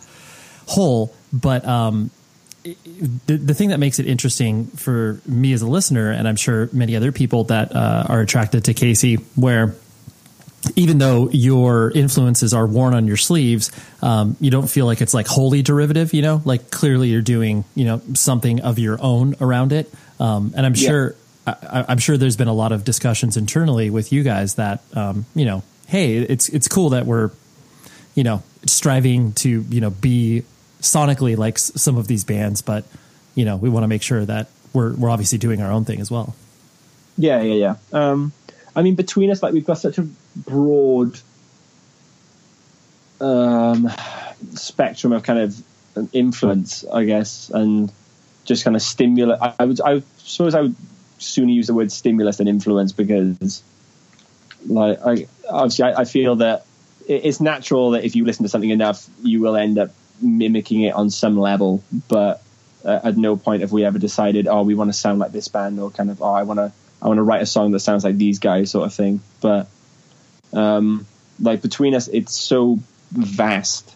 whole. 0.67 1.13
But 1.33 1.65
um, 1.65 2.11
the, 2.63 3.37
the 3.37 3.53
thing 3.53 3.69
that 3.69 3.79
makes 3.79 3.97
it 3.99 4.05
interesting 4.05 4.67
for 4.67 5.19
me 5.25 5.53
as 5.53 5.61
a 5.63 5.67
listener, 5.67 6.11
and 6.11 6.27
I'm 6.27 6.35
sure 6.35 6.69
many 6.71 6.95
other 6.95 7.11
people 7.11 7.45
that 7.45 7.75
uh, 7.75 8.05
are 8.07 8.19
attracted 8.21 8.65
to 8.65 8.73
Casey, 8.73 9.15
where 9.35 9.73
even 10.75 10.99
though 10.99 11.27
your 11.31 11.89
influences 11.89 12.53
are 12.53 12.67
worn 12.67 12.93
on 12.93 13.07
your 13.07 13.17
sleeves, 13.17 13.71
um, 14.03 14.37
you 14.39 14.51
don't 14.51 14.67
feel 14.69 14.85
like 14.85 15.01
it's 15.01 15.13
like 15.13 15.25
wholly 15.25 15.63
derivative. 15.63 16.13
You 16.13 16.21
know, 16.21 16.41
like 16.45 16.69
clearly 16.69 17.09
you're 17.09 17.21
doing 17.23 17.63
you 17.73 17.85
know 17.85 18.01
something 18.13 18.61
of 18.61 18.77
your 18.77 18.97
own 19.01 19.35
around 19.41 19.73
it. 19.73 19.91
Um, 20.21 20.53
and 20.55 20.65
I'm 20.65 20.75
Yeah. 20.75 20.87
sure 20.89 21.15
I, 21.47 21.85
I'm 21.89 21.97
sure 21.97 22.17
there's 22.17 22.37
been 22.37 22.47
a 22.47 22.53
lot 22.53 22.71
of 22.71 22.83
discussions 22.83 23.35
internally 23.35 23.89
with 23.89 24.13
you 24.13 24.21
guys 24.23 24.55
that 24.55 24.81
um, 24.93 25.25
you 25.35 25.45
know, 25.45 25.63
hey, 25.87 26.17
it's 26.17 26.47
it's 26.49 26.67
cool 26.67 26.89
that 26.91 27.05
we're 27.07 27.31
you 28.15 28.23
know 28.23 28.43
striving 28.67 29.33
to 29.33 29.49
you 29.69 29.81
know 29.81 29.89
be 29.89 30.43
sonically 30.81 31.35
like 31.35 31.55
s- 31.55 31.71
some 31.81 31.97
of 31.97 32.07
these 32.07 32.23
bands, 32.23 32.61
but 32.61 32.85
you 33.35 33.43
know 33.45 33.55
we 33.57 33.69
want 33.69 33.83
to 33.83 33.87
make 33.87 34.03
sure 34.03 34.23
that 34.25 34.49
we're 34.73 34.93
we're 34.95 35.09
obviously 35.09 35.37
doing 35.39 35.61
our 35.61 35.71
own 35.71 35.83
thing 35.85 35.99
as 35.99 36.11
well. 36.11 36.35
Yeah, 37.17 37.41
yeah, 37.41 37.53
yeah. 37.55 37.75
Um, 38.11 38.31
I 38.75 38.83
mean, 38.83 38.95
between 38.95 39.31
us, 39.31 39.41
like 39.43 39.53
we've 39.53 39.65
got 39.65 39.79
such 39.79 39.97
a 39.97 40.07
broad 40.37 41.19
um, 43.19 43.89
spectrum 44.55 45.13
of 45.13 45.23
kind 45.23 45.39
of 45.39 45.61
influence, 46.13 46.85
I 46.85 47.03
guess, 47.05 47.49
and 47.49 47.91
just 48.45 48.63
kind 48.63 48.75
of 48.75 48.81
stimulus. 48.81 49.39
I, 49.41 49.53
I 49.59 49.65
would, 49.65 49.81
I 49.81 50.01
suppose, 50.17 50.55
I 50.55 50.61
would 50.61 50.75
sooner 51.19 51.51
use 51.51 51.67
the 51.67 51.73
word 51.73 51.91
stimulus 51.91 52.37
than 52.37 52.47
influence 52.47 52.91
because, 52.91 53.63
like, 54.65 54.99
I 55.05 55.27
obviously 55.49 55.85
I, 55.85 56.01
I 56.01 56.05
feel 56.05 56.37
that 56.37 56.65
it's 57.07 57.41
natural 57.41 57.91
that 57.91 58.03
if 58.03 58.15
you 58.15 58.25
listen 58.25 58.43
to 58.43 58.49
something 58.49 58.69
enough, 58.69 59.07
you 59.21 59.41
will 59.41 59.55
end 59.55 59.77
up 59.77 59.91
mimicking 60.21 60.81
it 60.81 60.93
on 60.93 61.09
some 61.09 61.37
level, 61.37 61.83
but 62.07 62.43
uh, 62.85 62.99
at 63.03 63.17
no 63.17 63.35
point 63.35 63.61
have 63.61 63.71
we 63.71 63.85
ever 63.85 63.99
decided, 63.99 64.47
oh, 64.47 64.63
we 64.63 64.75
want 64.75 64.89
to 64.89 64.93
sound 64.93 65.19
like 65.19 65.31
this 65.31 65.47
band, 65.47 65.79
or 65.79 65.89
kind 65.89 66.09
of, 66.09 66.21
oh, 66.21 66.31
I 66.31 66.43
want 66.43 66.59
to, 66.59 66.71
I 67.01 67.07
want 67.07 67.17
to 67.17 67.23
write 67.23 67.41
a 67.41 67.45
song 67.45 67.71
that 67.71 67.79
sounds 67.79 68.03
like 68.03 68.17
these 68.17 68.39
guys, 68.39 68.71
sort 68.71 68.85
of 68.85 68.93
thing. 68.93 69.21
But 69.41 69.67
um, 70.53 71.05
like 71.39 71.61
between 71.61 71.95
us, 71.95 72.07
it's 72.07 72.35
so 72.35 72.79
vast 73.11 73.95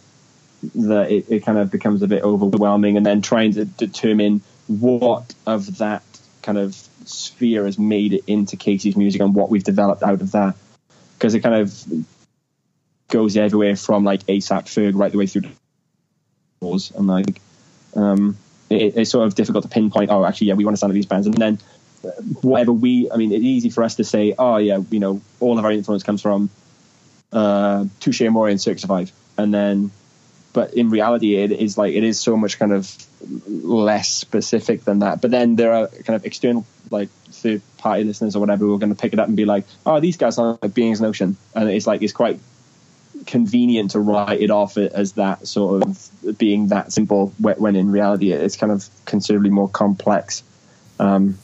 that 0.73 1.11
it, 1.11 1.25
it 1.29 1.45
kind 1.45 1.57
of 1.57 1.71
becomes 1.71 2.01
a 2.01 2.07
bit 2.07 2.23
overwhelming, 2.23 2.97
and 2.97 3.05
then 3.05 3.21
trying 3.21 3.53
to 3.53 3.65
determine 3.65 4.41
what 4.67 5.33
of 5.45 5.77
that 5.77 6.03
kind 6.41 6.57
of 6.57 6.75
sphere 7.05 7.65
has 7.65 7.77
made 7.77 8.13
it 8.13 8.23
into 8.27 8.57
Casey's 8.57 8.95
music 8.95 9.21
and 9.21 9.35
what 9.35 9.49
we've 9.49 9.63
developed 9.63 10.03
out 10.03 10.21
of 10.21 10.31
that, 10.31 10.55
because 11.17 11.35
it 11.35 11.41
kind 11.41 11.55
of 11.55 11.83
goes 13.07 13.37
everywhere 13.37 13.75
from 13.75 14.03
like 14.03 14.25
ASAP 14.25 14.63
Ferg 14.63 14.95
right 14.95 15.11
the 15.11 15.17
way 15.17 15.27
through 15.27 15.41
to 15.41 15.49
Doors, 16.61 16.91
and 16.95 17.05
like 17.05 17.41
um, 17.95 18.37
it, 18.69 18.97
it's 18.97 19.11
sort 19.11 19.27
of 19.27 19.35
difficult 19.35 19.63
to 19.63 19.69
pinpoint. 19.69 20.09
Oh, 20.09 20.25
actually, 20.25 20.47
yeah, 20.47 20.53
we 20.53 20.65
want 20.65 20.75
to 20.75 20.79
sound 20.79 20.91
like 20.91 20.95
these 20.95 21.05
bands, 21.05 21.27
and 21.27 21.35
then 21.35 21.59
uh, 22.03 22.09
whatever 22.41 22.71
we. 22.71 23.11
I 23.11 23.17
mean, 23.17 23.31
it's 23.33 23.43
easy 23.43 23.69
for 23.69 23.83
us 23.83 23.95
to 23.95 24.03
say, 24.03 24.33
oh 24.39 24.57
yeah, 24.57 24.79
you 24.89 24.99
know, 24.99 25.21
all 25.39 25.59
of 25.59 25.65
our 25.65 25.71
influence 25.71 26.03
comes 26.03 26.21
from 26.21 26.49
uh, 27.33 27.85
Touche 27.99 28.21
Amore 28.21 28.47
and 28.47 28.59
Circa 28.59 28.79
Survive, 28.79 29.11
and 29.37 29.53
then, 29.53 29.91
but 30.55 30.73
in 30.73 30.89
reality, 30.89 31.35
it 31.35 31.51
is 31.51 31.77
like 31.77 31.93
it 31.93 32.05
is 32.05 32.17
so 32.17 32.37
much 32.37 32.57
kind 32.57 32.71
of 32.71 32.89
less 33.45 34.07
specific 34.07 34.85
than 34.85 34.99
that. 34.99 35.19
But 35.19 35.29
then 35.29 35.57
there 35.57 35.73
are 35.73 35.87
kind 35.87 36.15
of 36.15 36.25
external 36.25 36.65
like 36.89 37.09
third 37.29 37.61
party 37.77 38.05
listeners 38.05 38.37
or 38.37 38.39
whatever 38.39 38.63
who 38.63 38.73
are 38.73 38.79
going 38.79 38.95
to 38.95 38.99
pick 38.99 39.11
it 39.11 39.19
up 39.19 39.27
and 39.27 39.35
be 39.35 39.43
like, 39.43 39.65
oh, 39.85 39.99
these 39.99 40.15
guys 40.15 40.37
are 40.37 40.57
like 40.61 40.73
Beings 40.73 41.01
in 41.01 41.05
Ocean, 41.05 41.35
and 41.53 41.69
it's 41.69 41.85
like 41.85 42.01
it's 42.01 42.13
quite 42.13 42.39
convenient 43.27 43.91
to 43.91 43.99
write 43.99 44.39
it 44.39 44.49
off 44.49 44.77
as 44.77 45.13
that 45.13 45.45
sort 45.45 45.83
of 45.83 46.37
being 46.37 46.69
that 46.69 46.93
simple 46.93 47.33
when 47.37 47.75
in 47.75 47.91
reality 47.91 48.31
it's 48.31 48.55
kind 48.55 48.71
of 48.71 48.87
considerably 49.03 49.49
more 49.49 49.67
complex. 49.67 50.41
Um 50.99 51.37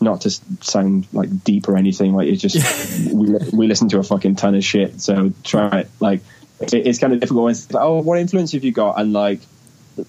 not 0.00 0.20
to 0.20 0.30
sound 0.60 1.08
like 1.12 1.42
deep 1.42 1.68
or 1.68 1.76
anything 1.76 2.14
like 2.14 2.28
it's 2.28 2.40
just 2.40 3.12
we, 3.12 3.34
we 3.52 3.66
listen 3.66 3.88
to 3.88 3.98
a 3.98 4.02
fucking 4.04 4.36
ton 4.36 4.54
of 4.54 4.62
shit 4.62 5.00
so 5.00 5.32
try 5.42 5.80
it. 5.80 5.90
Like 5.98 6.20
it's 6.60 6.98
kind 6.98 7.12
of 7.12 7.20
difficult 7.20 7.44
when 7.44 7.52
it's 7.52 7.70
like 7.72 7.82
oh 7.82 8.00
what 8.00 8.18
influence 8.18 8.52
have 8.52 8.64
you 8.64 8.72
got 8.72 8.98
and 9.00 9.12
like 9.12 9.40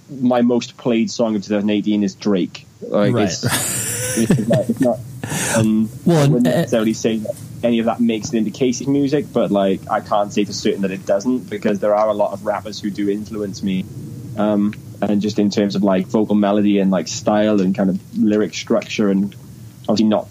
my 0.10 0.42
most 0.42 0.78
played 0.78 1.10
song 1.10 1.36
of 1.36 1.44
2018 1.44 2.04
is 2.04 2.16
Drake 2.16 2.66
like 2.82 3.14
Right. 3.14 3.24
it's, 3.24 3.44
it's, 4.18 4.48
not, 4.48 4.70
it's 4.70 4.82
not 4.82 5.00
and 5.58 5.90
Well, 6.06 6.18
I 6.18 6.28
wouldn't 6.28 6.48
uh, 6.48 6.52
necessarily 6.52 6.94
say 6.94 7.18
that 7.18 7.36
any 7.64 7.80
of 7.80 7.86
that 7.86 8.00
makes 8.00 8.34
it 8.34 8.38
into 8.38 8.52
Casey's 8.52 8.88
music, 8.88 9.26
but 9.34 9.52
like 9.52 9.82
I 9.90 10.00
can't 10.02 10.32
say 10.32 10.46
for 10.46 10.54
certain 10.54 10.82
that 10.84 10.92
it 10.92 11.06
doesn't 11.06 11.50
because 11.50 11.80
there 11.80 11.96
are 11.96 12.10
a 12.10 12.14
lot 12.14 12.34
of 12.34 12.46
rappers 12.46 12.80
who 12.80 12.90
do 12.90 13.10
influence 13.10 13.62
me. 13.62 13.86
Um, 14.38 14.74
and 15.02 15.22
just 15.22 15.40
in 15.40 15.50
terms 15.50 15.76
of 15.76 15.84
like 15.84 16.08
vocal 16.08 16.36
melody 16.36 16.80
and 16.80 16.92
like 16.92 17.08
style 17.08 17.62
and 17.62 17.76
kind 17.76 17.90
of 17.90 18.18
lyric 18.18 18.54
structure 18.54 19.10
and 19.10 19.34
obviously 19.88 20.06
not 20.06 20.28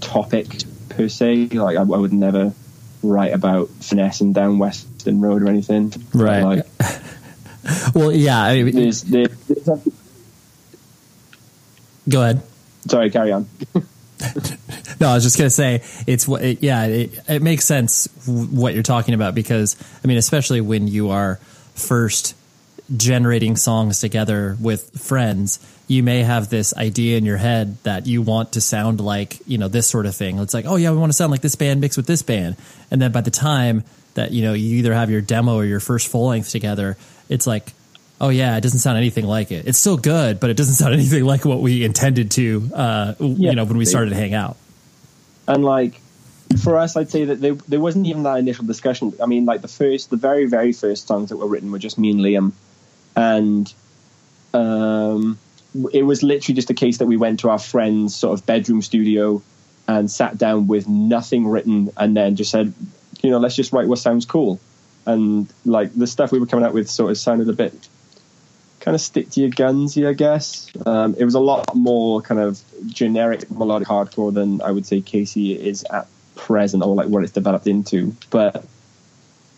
topic 0.00 0.46
per 0.88 1.08
se. 1.08 1.48
Like 1.48 1.76
I, 1.76 1.80
I 1.80 1.84
would 1.84 2.12
never 2.12 2.52
write 3.02 3.32
about 3.32 3.68
finesse 3.68 4.20
and 4.20 4.34
down 4.34 4.58
Western 5.00 5.20
Road 5.22 5.42
or 5.42 5.48
anything. 5.48 5.92
Right. 6.12 6.42
Like 6.42 6.66
Well, 7.94 8.12
yeah. 8.12 8.42
I 8.42 8.62
mean, 8.62 8.74
there's, 8.74 9.02
there's, 9.02 9.28
there's 9.46 9.88
go 12.08 12.22
ahead. 12.22 12.42
sorry, 12.86 13.10
carry 13.10 13.32
on. 13.32 13.48
No, 15.00 15.08
I 15.08 15.14
was 15.14 15.24
just 15.24 15.38
gonna 15.38 15.48
say 15.48 15.82
it's 16.06 16.28
what. 16.28 16.42
It, 16.42 16.62
yeah, 16.62 16.84
it, 16.84 17.18
it 17.26 17.40
makes 17.40 17.64
sense 17.64 18.06
what 18.26 18.74
you're 18.74 18.82
talking 18.82 19.14
about 19.14 19.34
because 19.34 19.76
I 20.04 20.06
mean, 20.06 20.18
especially 20.18 20.60
when 20.60 20.88
you 20.88 21.08
are 21.08 21.36
first 21.74 22.36
generating 22.94 23.56
songs 23.56 24.00
together 24.00 24.58
with 24.60 25.00
friends, 25.00 25.58
you 25.88 26.02
may 26.02 26.22
have 26.22 26.50
this 26.50 26.76
idea 26.76 27.16
in 27.16 27.24
your 27.24 27.38
head 27.38 27.82
that 27.84 28.06
you 28.06 28.20
want 28.20 28.52
to 28.52 28.60
sound 28.60 29.00
like 29.00 29.38
you 29.46 29.56
know 29.56 29.68
this 29.68 29.86
sort 29.88 30.04
of 30.04 30.14
thing. 30.14 30.38
It's 30.38 30.52
like, 30.52 30.66
oh 30.66 30.76
yeah, 30.76 30.90
we 30.90 30.98
want 30.98 31.08
to 31.12 31.16
sound 31.16 31.30
like 31.30 31.40
this 31.40 31.56
band 31.56 31.80
mixed 31.80 31.96
with 31.96 32.06
this 32.06 32.20
band, 32.20 32.56
and 32.90 33.00
then 33.00 33.12
by 33.12 33.22
the 33.22 33.30
time 33.30 33.84
that 34.14 34.32
you 34.32 34.42
know 34.42 34.52
you 34.52 34.76
either 34.76 34.92
have 34.94 35.10
your 35.10 35.20
demo 35.20 35.54
or 35.56 35.64
your 35.64 35.80
first 35.80 36.08
full 36.08 36.26
length 36.26 36.50
together, 36.50 36.96
it's 37.28 37.46
like. 37.46 37.72
Oh 38.22 38.28
yeah, 38.28 38.54
it 38.58 38.60
doesn't 38.60 38.80
sound 38.80 38.98
anything 38.98 39.24
like 39.24 39.50
it. 39.50 39.66
It's 39.66 39.78
still 39.78 39.96
good, 39.96 40.40
but 40.40 40.50
it 40.50 40.56
doesn't 40.58 40.74
sound 40.74 40.92
anything 41.00 41.24
like 41.24 41.46
what 41.46 41.60
we 41.60 41.82
intended 41.86 42.30
to. 42.32 42.70
Uh, 42.74 43.14
Yeah. 43.18 43.50
you 43.50 43.56
know, 43.56 43.64
when 43.64 43.78
we 43.78 43.86
started 43.86 44.10
to 44.10 44.16
hang 44.16 44.34
out. 44.34 44.58
and 45.48 45.64
like 45.64 45.98
for 46.62 46.76
us 46.76 46.96
i'd 46.96 47.08
say 47.10 47.24
that 47.24 47.40
there, 47.40 47.54
there 47.54 47.80
wasn't 47.80 48.04
even 48.06 48.24
that 48.24 48.36
initial 48.38 48.66
discussion 48.66 49.14
i 49.22 49.26
mean 49.26 49.46
like 49.46 49.62
the 49.62 49.68
first 49.68 50.10
the 50.10 50.16
very 50.16 50.44
very 50.46 50.72
first 50.72 51.06
songs 51.06 51.28
that 51.30 51.36
were 51.38 51.46
written 51.46 51.70
were 51.72 51.78
just 51.78 51.96
me 51.96 52.10
and 52.10 52.20
liam 52.20 52.52
and 53.16 53.72
um 54.52 55.38
it 55.92 56.02
was 56.02 56.22
literally 56.22 56.54
just 56.54 56.68
a 56.70 56.74
case 56.74 56.98
that 56.98 57.06
we 57.06 57.16
went 57.16 57.40
to 57.40 57.48
our 57.48 57.58
friend's 57.58 58.14
sort 58.16 58.38
of 58.38 58.44
bedroom 58.46 58.82
studio 58.82 59.40
and 59.86 60.10
sat 60.10 60.36
down 60.38 60.66
with 60.66 60.88
nothing 60.88 61.46
written 61.46 61.90
and 61.96 62.16
then 62.16 62.34
just 62.36 62.50
said 62.50 62.74
you 63.22 63.30
know 63.30 63.38
let's 63.38 63.56
just 63.56 63.72
write 63.72 63.88
what 63.88 63.98
sounds 63.98 64.26
cool 64.26 64.60
and 65.06 65.52
like 65.64 65.94
the 65.94 66.06
stuff 66.06 66.32
we 66.32 66.38
were 66.38 66.46
coming 66.46 66.64
out 66.64 66.74
with 66.74 66.88
sort 66.88 67.10
of 67.10 67.18
sounded 67.18 67.48
a 67.48 67.52
bit 67.52 67.72
kind 68.80 68.94
of 68.94 69.00
stick 69.00 69.30
to 69.30 69.40
your 69.40 69.50
gunsy, 69.50 70.08
I 70.08 70.14
guess. 70.14 70.70
Um, 70.86 71.14
it 71.18 71.24
was 71.24 71.34
a 71.34 71.40
lot 71.40 71.74
more 71.74 72.22
kind 72.22 72.40
of 72.40 72.60
generic 72.86 73.50
melodic 73.50 73.86
hardcore 73.86 74.32
than 74.32 74.62
I 74.62 74.70
would 74.70 74.86
say 74.86 75.00
Casey 75.00 75.52
is 75.52 75.84
at 75.84 76.08
present, 76.34 76.82
or 76.82 76.94
like 76.94 77.08
what 77.08 77.22
it's 77.22 77.32
developed 77.32 77.66
into. 77.66 78.16
But 78.30 78.64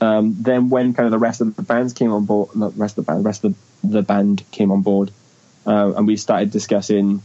um, 0.00 0.36
then 0.40 0.68
when 0.68 0.92
kind 0.92 1.06
of 1.06 1.12
the 1.12 1.18
rest 1.18 1.40
of 1.40 1.54
the 1.54 1.62
bands 1.62 1.92
came 1.92 2.12
on 2.12 2.24
board, 2.24 2.50
the 2.54 2.70
rest 2.70 2.98
of 2.98 3.06
the 3.06 3.12
band, 3.12 3.24
rest 3.24 3.44
of 3.44 3.54
the 3.84 4.02
band 4.02 4.44
came 4.50 4.72
on 4.72 4.82
board, 4.82 5.12
uh, 5.66 5.92
and 5.96 6.06
we 6.06 6.16
started 6.16 6.50
discussing 6.50 7.22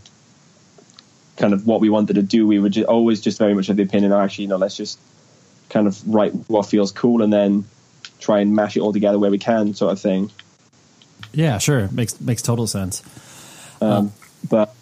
kind 1.38 1.54
of 1.54 1.68
what 1.68 1.82
we 1.82 1.90
wanted 1.90 2.16
to 2.16 2.24
do. 2.24 2.48
We 2.48 2.60
were 2.60 2.70
just, 2.70 2.88
always 2.88 3.22
just 3.22 3.40
very 3.40 3.54
much 3.54 3.70
of 3.70 3.76
the 3.76 3.84
opinion, 3.84 4.12
oh, 4.12 4.20
actually, 4.20 4.44
you 4.44 4.50
know, 4.50 4.58
let's 4.58 4.78
just 4.78 5.00
kind 5.70 5.88
of 5.88 6.02
write 6.08 6.34
what 6.48 6.66
feels 6.66 6.92
cool 6.92 7.22
and 7.22 7.32
then 7.32 7.66
try 8.20 8.40
and 8.40 8.56
mash 8.56 8.78
it 8.78 8.82
all 8.82 8.94
together 8.94 9.20
where 9.20 9.32
we 9.32 9.38
can, 9.38 9.74
sort 9.74 9.92
of 9.92 10.00
thing. 10.00 10.32
Yeah, 11.34 11.58
sure. 11.58 11.88
Makes 11.90 12.20
makes 12.22 12.42
total 12.42 12.68
sense. 12.68 13.04
Um, 13.82 14.14
but 14.50 14.74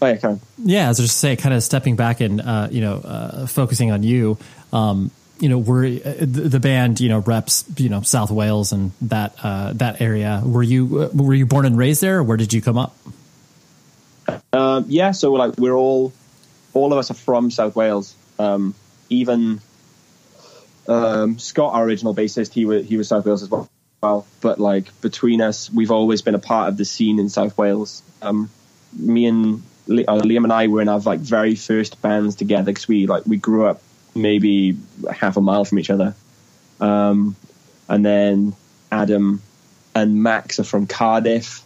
oh 0.00 0.06
yeah, 0.06 0.16
Karen. 0.16 0.40
Yeah, 0.58 0.88
as 0.88 1.00
I 1.00 1.02
was 1.02 1.10
just 1.10 1.20
say, 1.20 1.36
kind 1.36 1.54
of 1.54 1.62
stepping 1.62 1.96
back 1.96 2.20
and 2.20 2.40
uh, 2.40 2.68
you 2.70 2.80
know 2.80 2.96
uh, 2.96 3.46
focusing 3.46 3.90
on 3.90 4.02
you. 4.02 4.38
Um, 4.72 5.10
you 5.38 5.48
know, 5.48 5.58
were 5.58 5.84
uh, 5.84 6.14
the 6.20 6.48
the 6.48 6.60
band 6.60 7.00
you 7.00 7.08
know 7.08 7.18
reps 7.20 7.64
you 7.76 7.88
know 7.88 8.02
South 8.02 8.30
Wales 8.30 8.72
and 8.72 8.92
that 9.02 9.34
uh, 9.42 9.72
that 9.74 10.00
area. 10.00 10.42
Were 10.44 10.62
you 10.62 11.02
uh, 11.02 11.08
were 11.14 11.34
you 11.34 11.46
born 11.46 11.66
and 11.66 11.76
raised 11.76 12.00
there, 12.00 12.18
or 12.18 12.22
where 12.22 12.36
did 12.36 12.52
you 12.52 12.62
come 12.62 12.78
up? 12.78 12.96
Um, 14.52 14.84
yeah, 14.88 15.12
so 15.12 15.32
like 15.32 15.56
we're 15.58 15.74
all, 15.74 16.12
all 16.74 16.92
of 16.92 16.98
us 16.98 17.10
are 17.10 17.14
from 17.14 17.50
South 17.50 17.74
Wales. 17.74 18.14
Um, 18.38 18.74
even 19.08 19.60
Um, 20.88 21.38
Scott, 21.38 21.74
our 21.74 21.84
original 21.84 22.14
bassist, 22.14 22.52
he 22.52 22.64
was 22.64 22.86
he 22.86 22.96
was 22.96 23.08
South 23.08 23.24
Wales 23.24 23.42
as 23.42 23.48
well. 23.48 23.68
Well, 24.02 24.26
but 24.40 24.58
like 24.58 25.00
between 25.00 25.40
us, 25.40 25.70
we've 25.70 25.92
always 25.92 26.22
been 26.22 26.34
a 26.34 26.40
part 26.40 26.68
of 26.68 26.76
the 26.76 26.84
scene 26.84 27.18
in 27.18 27.28
South 27.28 27.56
Wales. 27.56 28.02
Um, 28.20 28.50
me 28.92 29.26
and 29.26 29.62
uh, 29.88 30.20
Liam 30.20 30.44
and 30.44 30.52
I 30.52 30.66
were 30.66 30.82
in 30.82 30.88
our 30.88 30.98
like 31.00 31.20
very 31.20 31.54
first 31.54 32.02
bands 32.02 32.34
together 32.34 32.66
because 32.66 32.88
we 32.88 33.06
like 33.06 33.26
we 33.26 33.36
grew 33.36 33.66
up 33.66 33.80
maybe 34.14 34.76
half 35.12 35.36
a 35.36 35.40
mile 35.40 35.64
from 35.64 35.78
each 35.78 35.90
other. 35.90 36.14
Um, 36.80 37.36
and 37.88 38.04
then 38.04 38.54
Adam 38.90 39.40
and 39.94 40.22
Max 40.22 40.58
are 40.58 40.64
from 40.64 40.86
Cardiff, 40.86 41.62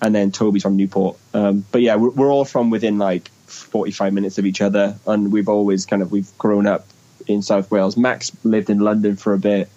and 0.00 0.14
then 0.14 0.30
Toby's 0.30 0.62
from 0.62 0.76
Newport. 0.76 1.16
Um, 1.32 1.64
but 1.72 1.82
yeah, 1.82 1.96
we're, 1.96 2.10
we're 2.10 2.30
all 2.30 2.44
from 2.44 2.70
within 2.70 2.98
like 2.98 3.28
45 3.46 4.12
minutes 4.12 4.38
of 4.38 4.46
each 4.46 4.60
other, 4.60 4.96
and 5.06 5.32
we've 5.32 5.48
always 5.48 5.86
kind 5.86 6.02
of 6.02 6.12
we've 6.12 6.36
grown 6.38 6.66
up 6.66 6.86
in 7.26 7.42
South 7.42 7.70
Wales. 7.70 7.96
Max 7.96 8.32
lived 8.44 8.70
in 8.70 8.78
London 8.78 9.16
for 9.16 9.34
a 9.34 9.38
bit. 9.38 9.68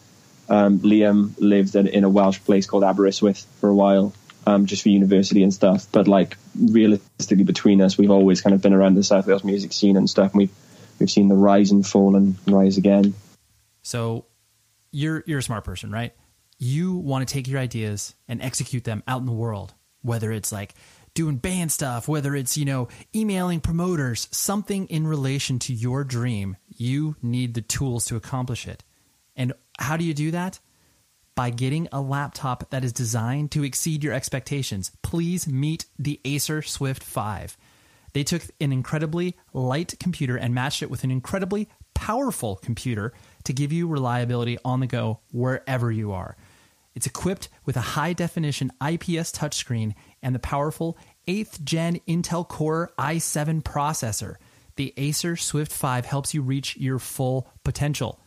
Um, 0.50 0.80
Liam 0.80 1.34
lived 1.40 1.76
in, 1.76 1.88
in, 1.88 2.04
a 2.04 2.10
Welsh 2.10 2.40
place 2.40 2.66
called 2.66 2.84
Aberystwyth 2.84 3.46
for 3.60 3.70
a 3.70 3.76
while, 3.76 4.14
um, 4.46 4.66
just 4.66 4.84
for 4.84 4.90
university 4.90 5.44
and 5.44 5.54
stuff. 5.54 5.88
But 5.92 6.08
like 6.08 6.38
realistically, 6.58 7.44
between 7.44 7.82
us, 7.82 7.98
we've 7.98 8.12
always 8.12 8.42
kind 8.42 8.54
of 8.54 8.62
been 8.62 8.74
around 8.74 8.96
the 8.96 9.04
South 9.04 9.28
Wales 9.28 9.44
music 9.44 9.74
scene 9.74 9.98
and 9.98 10.10
stuff. 10.10 10.32
And 10.32 10.40
we've 10.40 10.56
we've 11.00 11.12
seen 11.12 11.28
the 11.28 11.36
rise 11.36 11.72
and 11.72 11.86
fall 11.86 12.16
and 12.16 12.36
rise 12.48 12.78
again. 12.78 13.14
So, 13.82 14.26
you're 14.92 15.24
you're 15.28 15.40
a 15.40 15.44
smart 15.44 15.66
person, 15.66 15.92
right? 15.92 16.14
You 16.60 16.96
want 16.96 17.28
to 17.28 17.32
take 17.32 17.48
your 17.48 17.60
ideas 17.60 18.16
and 18.28 18.42
execute 18.42 18.84
them 18.86 19.04
out 19.06 19.20
in 19.20 19.26
the 19.26 19.34
world, 19.34 19.74
whether 20.02 20.32
it's 20.32 20.52
like 20.52 20.74
doing 21.18 21.38
band 21.38 21.72
stuff, 21.72 22.08
whether 22.08 22.36
it's, 22.36 22.58
you 22.58 22.64
know, 22.64 22.88
emailing 23.16 23.60
promoters, 23.60 24.28
something 24.30 24.86
in 24.86 25.08
relation 25.08 25.58
to 25.58 25.74
your 25.74 26.04
dream, 26.04 26.56
you 26.76 27.16
need 27.24 27.56
the 27.56 27.62
tools 27.62 28.06
to 28.06 28.16
accomplish 28.16 28.68
it. 28.68 28.84
And 29.36 29.52
how 29.80 29.98
do 29.98 30.04
you 30.04 30.14
do 30.14 30.30
that? 30.30 30.60
By 31.34 31.50
getting 31.50 31.88
a 31.92 32.02
laptop 32.02 32.70
that 32.70 32.84
is 32.84 32.94
designed 32.94 33.50
to 33.52 33.64
exceed 33.64 34.04
your 34.04 34.14
expectations. 34.14 34.92
Please 35.02 35.48
meet 35.48 35.86
the 35.98 36.22
Acer 36.24 36.62
Swift 36.62 37.04
5. 37.04 37.58
They 38.14 38.24
took 38.24 38.44
an 38.62 38.72
incredibly 38.72 39.36
light 39.54 39.96
computer 40.00 40.38
and 40.38 40.54
matched 40.54 40.84
it 40.84 40.92
with 40.92 41.04
an 41.04 41.10
incredibly 41.10 41.68
powerful 41.96 42.58
computer 42.58 43.12
to 43.46 43.54
give 43.54 43.74
you 43.74 43.88
reliability 43.88 44.60
on 44.64 44.82
the 44.82 44.88
go 44.88 45.22
wherever 45.32 45.92
you 45.92 46.12
are. 46.12 46.38
It's 46.98 47.06
equipped 47.06 47.50
with 47.64 47.78
a 47.78 47.82
high 47.94 48.14
definition 48.14 48.72
IPS 48.82 49.32
touchscreen 49.32 49.94
and 50.24 50.34
the 50.34 50.40
powerful 50.40 50.98
8th 51.28 51.64
gen 51.64 52.00
Intel 52.08 52.48
Core 52.48 52.92
i7 52.98 53.62
processor. 53.62 54.36
The 54.76 54.94
Acer 54.98 55.36
Swift 55.36 55.72
5 55.72 56.06
helps 56.06 56.34
you 56.34 56.42
reach 56.42 56.78
your 56.78 57.00
full 57.00 57.48
potential. 57.64 58.20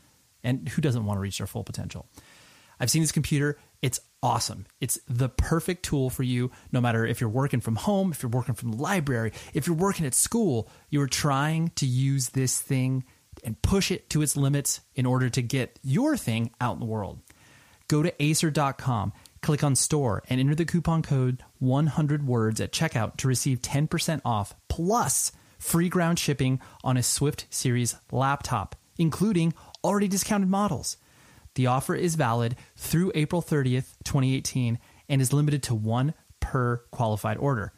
And 0.42 0.68
who 0.68 0.82
doesn't 0.82 1.04
want 1.04 1.16
to 1.16 1.20
reach 1.20 1.38
their 1.38 1.46
full 1.46 1.64
potential? 1.64 2.06
I've 2.78 2.90
seen 2.90 3.02
this 3.02 3.12
computer. 3.12 3.58
It's 3.82 4.00
awesome. 4.22 4.66
It's 4.80 4.98
the 5.08 5.28
perfect 5.28 5.84
tool 5.84 6.10
for 6.10 6.22
you, 6.22 6.50
no 6.72 6.80
matter 6.80 7.06
if 7.06 7.20
you're 7.20 7.30
working 7.30 7.60
from 7.60 7.76
home, 7.76 8.10
if 8.10 8.22
you're 8.22 8.30
working 8.30 8.54
from 8.54 8.72
the 8.72 8.78
library, 8.78 9.32
if 9.54 9.66
you're 9.66 9.76
working 9.76 10.06
at 10.06 10.14
school, 10.14 10.68
you're 10.88 11.06
trying 11.06 11.68
to 11.76 11.86
use 11.86 12.30
this 12.30 12.60
thing 12.60 13.04
and 13.44 13.60
push 13.62 13.90
it 13.90 14.10
to 14.10 14.22
its 14.22 14.36
limits 14.36 14.80
in 14.94 15.06
order 15.06 15.30
to 15.30 15.42
get 15.42 15.78
your 15.82 16.16
thing 16.16 16.50
out 16.60 16.74
in 16.74 16.80
the 16.80 16.86
world. 16.86 17.20
Go 17.88 18.02
to 18.02 18.22
acer.com, 18.22 19.12
click 19.42 19.64
on 19.64 19.74
store, 19.74 20.22
and 20.28 20.40
enter 20.40 20.54
the 20.54 20.64
coupon 20.64 21.02
code 21.02 21.42
100 21.58 22.26
words 22.26 22.60
at 22.60 22.72
checkout 22.72 23.16
to 23.16 23.28
receive 23.28 23.62
10% 23.62 24.20
off 24.24 24.54
plus 24.68 25.32
free 25.58 25.88
ground 25.88 26.18
shipping 26.18 26.60
on 26.82 26.96
a 26.96 27.02
Swift 27.02 27.46
Series 27.50 27.96
laptop, 28.10 28.76
including 28.98 29.54
already 29.84 30.08
discounted 30.08 30.48
models. 30.48 30.96
The 31.54 31.66
offer 31.66 31.94
is 31.94 32.14
valid 32.14 32.56
through 32.76 33.12
April 33.14 33.42
30th, 33.42 33.96
2018, 34.04 34.78
and 35.08 35.20
is 35.20 35.32
limited 35.32 35.62
to 35.64 35.74
one 35.74 36.14
per 36.38 36.78
qualified 36.90 37.36
order. 37.38 37.72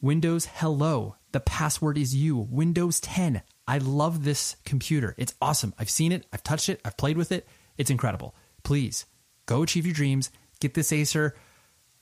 Windows 0.00 0.46
Hello. 0.54 1.16
The 1.32 1.40
password 1.40 1.96
is 1.96 2.14
you. 2.14 2.36
Windows 2.36 2.98
10. 3.00 3.42
I 3.68 3.78
love 3.78 4.24
this 4.24 4.56
computer. 4.64 5.14
It's 5.16 5.34
awesome. 5.40 5.74
I've 5.78 5.90
seen 5.90 6.10
it, 6.10 6.26
I've 6.32 6.42
touched 6.42 6.68
it, 6.68 6.80
I've 6.84 6.96
played 6.96 7.16
with 7.16 7.30
it. 7.30 7.46
It's 7.78 7.90
incredible. 7.90 8.34
Please 8.64 9.06
go 9.46 9.62
achieve 9.62 9.86
your 9.86 9.94
dreams, 9.94 10.30
get 10.60 10.74
this 10.74 10.92
Acer 10.92 11.34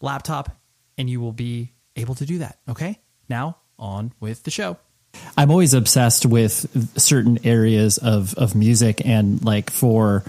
laptop, 0.00 0.56
and 0.96 1.08
you 1.08 1.20
will 1.20 1.32
be 1.32 1.72
able 1.96 2.14
to 2.16 2.26
do 2.26 2.38
that. 2.38 2.58
Okay? 2.68 2.98
Now, 3.28 3.56
on 3.78 4.12
with 4.20 4.42
the 4.42 4.50
show. 4.50 4.76
I'm 5.36 5.50
always 5.50 5.74
obsessed 5.74 6.26
with 6.26 7.00
certain 7.00 7.38
areas 7.44 7.98
of, 7.98 8.34
of 8.34 8.54
music 8.54 9.04
and 9.04 9.42
like 9.44 9.70
for 9.70 10.24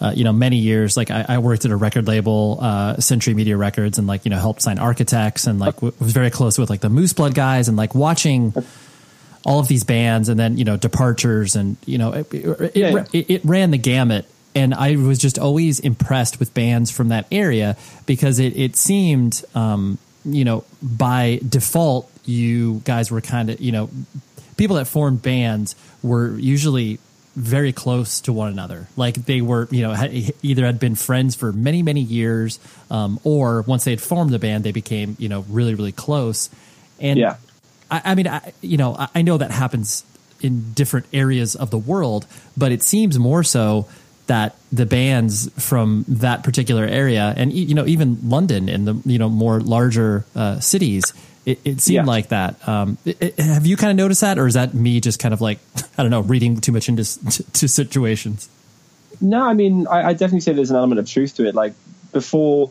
uh, 0.00 0.12
you 0.14 0.22
know 0.22 0.32
many 0.32 0.58
years 0.58 0.96
like 0.96 1.10
I, 1.10 1.24
I, 1.28 1.38
worked 1.38 1.64
at 1.64 1.72
a 1.72 1.76
record 1.76 2.06
label 2.06 2.58
uh, 2.60 3.00
Century 3.00 3.34
Media 3.34 3.56
Records 3.56 3.98
and 3.98 4.06
like 4.06 4.24
you 4.24 4.30
know 4.30 4.38
helped 4.38 4.62
sign 4.62 4.78
architects 4.78 5.48
and 5.48 5.58
like 5.58 5.74
w- 5.76 5.92
was 5.98 6.12
very 6.12 6.30
close 6.30 6.56
with 6.56 6.70
like 6.70 6.80
the 6.80 6.88
Moose 6.88 7.12
Blood 7.14 7.34
guys 7.34 7.66
and 7.66 7.76
like 7.76 7.96
watching 7.96 8.54
all 9.44 9.58
of 9.58 9.66
these 9.66 9.82
bands 9.82 10.28
and 10.28 10.38
then 10.38 10.56
you 10.56 10.64
know 10.64 10.76
departures 10.76 11.56
and 11.56 11.76
you 11.84 11.98
know 11.98 12.12
it, 12.12 12.32
it, 12.32 12.76
yeah, 12.76 12.90
yeah. 12.90 13.04
it, 13.12 13.30
it 13.30 13.44
ran 13.44 13.72
the 13.72 13.78
gamut 13.78 14.24
and 14.58 14.74
I 14.74 14.96
was 14.96 15.18
just 15.18 15.38
always 15.38 15.78
impressed 15.78 16.40
with 16.40 16.52
bands 16.52 16.90
from 16.90 17.08
that 17.08 17.26
area 17.30 17.76
because 18.06 18.40
it, 18.40 18.56
it 18.56 18.74
seemed, 18.74 19.44
um, 19.54 19.98
you 20.24 20.44
know, 20.44 20.64
by 20.82 21.40
default, 21.48 22.10
you 22.24 22.82
guys 22.84 23.10
were 23.10 23.20
kind 23.20 23.50
of, 23.50 23.60
you 23.60 23.70
know, 23.70 23.88
people 24.56 24.74
that 24.76 24.86
formed 24.86 25.22
bands 25.22 25.76
were 26.02 26.36
usually 26.36 26.98
very 27.36 27.72
close 27.72 28.20
to 28.22 28.32
one 28.32 28.50
another. 28.50 28.88
Like 28.96 29.14
they 29.14 29.40
were, 29.42 29.68
you 29.70 29.82
know, 29.82 29.92
had, 29.92 30.12
either 30.42 30.66
had 30.66 30.80
been 30.80 30.96
friends 30.96 31.36
for 31.36 31.52
many, 31.52 31.84
many 31.84 32.00
years, 32.00 32.58
um, 32.90 33.20
or 33.22 33.62
once 33.62 33.84
they 33.84 33.92
had 33.92 34.00
formed 34.00 34.32
the 34.32 34.40
band, 34.40 34.64
they 34.64 34.72
became, 34.72 35.16
you 35.20 35.28
know, 35.28 35.44
really, 35.48 35.76
really 35.76 35.92
close. 35.92 36.50
And 36.98 37.16
yeah. 37.16 37.36
I, 37.92 38.02
I 38.06 38.14
mean, 38.16 38.26
I, 38.26 38.52
you 38.60 38.76
know, 38.76 38.96
I, 38.96 39.08
I 39.14 39.22
know 39.22 39.38
that 39.38 39.52
happens 39.52 40.02
in 40.40 40.72
different 40.72 41.06
areas 41.12 41.54
of 41.54 41.70
the 41.70 41.78
world, 41.78 42.26
but 42.56 42.72
it 42.72 42.82
seems 42.82 43.20
more 43.20 43.44
so 43.44 43.86
that 44.28 44.56
the 44.70 44.86
bands 44.86 45.50
from 45.62 46.04
that 46.06 46.44
particular 46.44 46.84
area 46.84 47.34
and 47.36 47.52
you 47.52 47.74
know 47.74 47.86
even 47.86 48.18
London 48.28 48.68
and 48.68 48.86
the 48.86 49.02
you 49.04 49.18
know 49.18 49.28
more 49.28 49.60
larger 49.60 50.24
uh, 50.36 50.60
cities 50.60 51.12
it, 51.48 51.60
it 51.64 51.80
seemed 51.80 51.94
yeah. 51.94 52.04
like 52.04 52.28
that. 52.28 52.68
Um, 52.68 52.98
it, 53.06 53.22
it, 53.22 53.38
have 53.38 53.64
you 53.64 53.78
kind 53.78 53.90
of 53.90 53.96
noticed 53.96 54.20
that 54.20 54.38
or 54.38 54.46
is 54.46 54.52
that 54.52 54.74
me 54.74 55.00
just 55.00 55.18
kind 55.18 55.32
of 55.32 55.40
like 55.40 55.58
I 55.98 56.02
don't 56.02 56.10
know 56.10 56.20
reading 56.20 56.60
too 56.60 56.72
much 56.72 56.88
into 56.90 57.04
to, 57.30 57.42
to 57.52 57.68
situations? 57.68 58.48
No 59.20 59.42
I 59.42 59.54
mean 59.54 59.86
I, 59.86 60.08
I, 60.08 60.12
definitely 60.12 60.40
say 60.40 60.52
there's 60.52 60.70
an 60.70 60.76
element 60.76 60.98
of 60.98 61.08
truth 61.08 61.36
to 61.36 61.48
it. 61.48 61.54
Like 61.54 61.72
before 62.12 62.70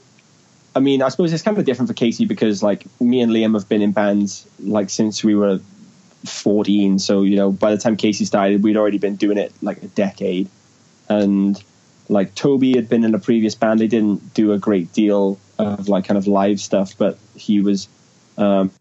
I 0.76 0.80
mean 0.80 1.02
I 1.02 1.10
suppose 1.10 1.34
it's 1.34 1.42
kind 1.42 1.58
of 1.58 1.66
different 1.66 1.90
for 1.90 1.96
Casey 1.96 2.26
because 2.26 2.62
like 2.62 2.86
me 3.02 3.22
and 3.22 3.32
Liam 3.32 3.56
have 3.56 3.68
been 3.68 3.82
in 3.82 3.94
bands 3.94 4.48
like 4.60 4.92
since 4.92 5.24
we 5.24 5.34
were 5.34 5.60
14 6.26 7.00
so 7.00 7.24
you 7.24 7.36
know 7.36 7.52
by 7.52 7.72
the 7.72 7.78
time 7.80 7.98
Casey 7.98 8.26
started 8.26 8.64
we'd 8.64 8.78
already 8.78 9.00
been 9.00 9.16
doing 9.16 9.40
it 9.40 9.54
like 9.62 9.82
a 9.82 9.88
decade 9.88 10.50
and 11.10 11.62
like 12.10 12.36
Toby 12.36 12.76
had 12.76 12.90
been 12.90 13.04
in 13.04 13.14
a 13.16 13.20
previous 13.20 13.56
band. 13.56 13.80
They 13.80 13.88
didn't 13.88 14.34
do 14.34 14.54
a 14.54 14.58
great 14.58 14.94
deal 14.94 15.40
of 15.58 15.90
like 15.90 16.06
kind 16.06 16.18
of 16.18 16.28
live 16.28 16.60
stuff, 16.60 16.98
but 16.98 17.18
he 17.36 17.62
was 17.62 17.88
um, 18.38 18.72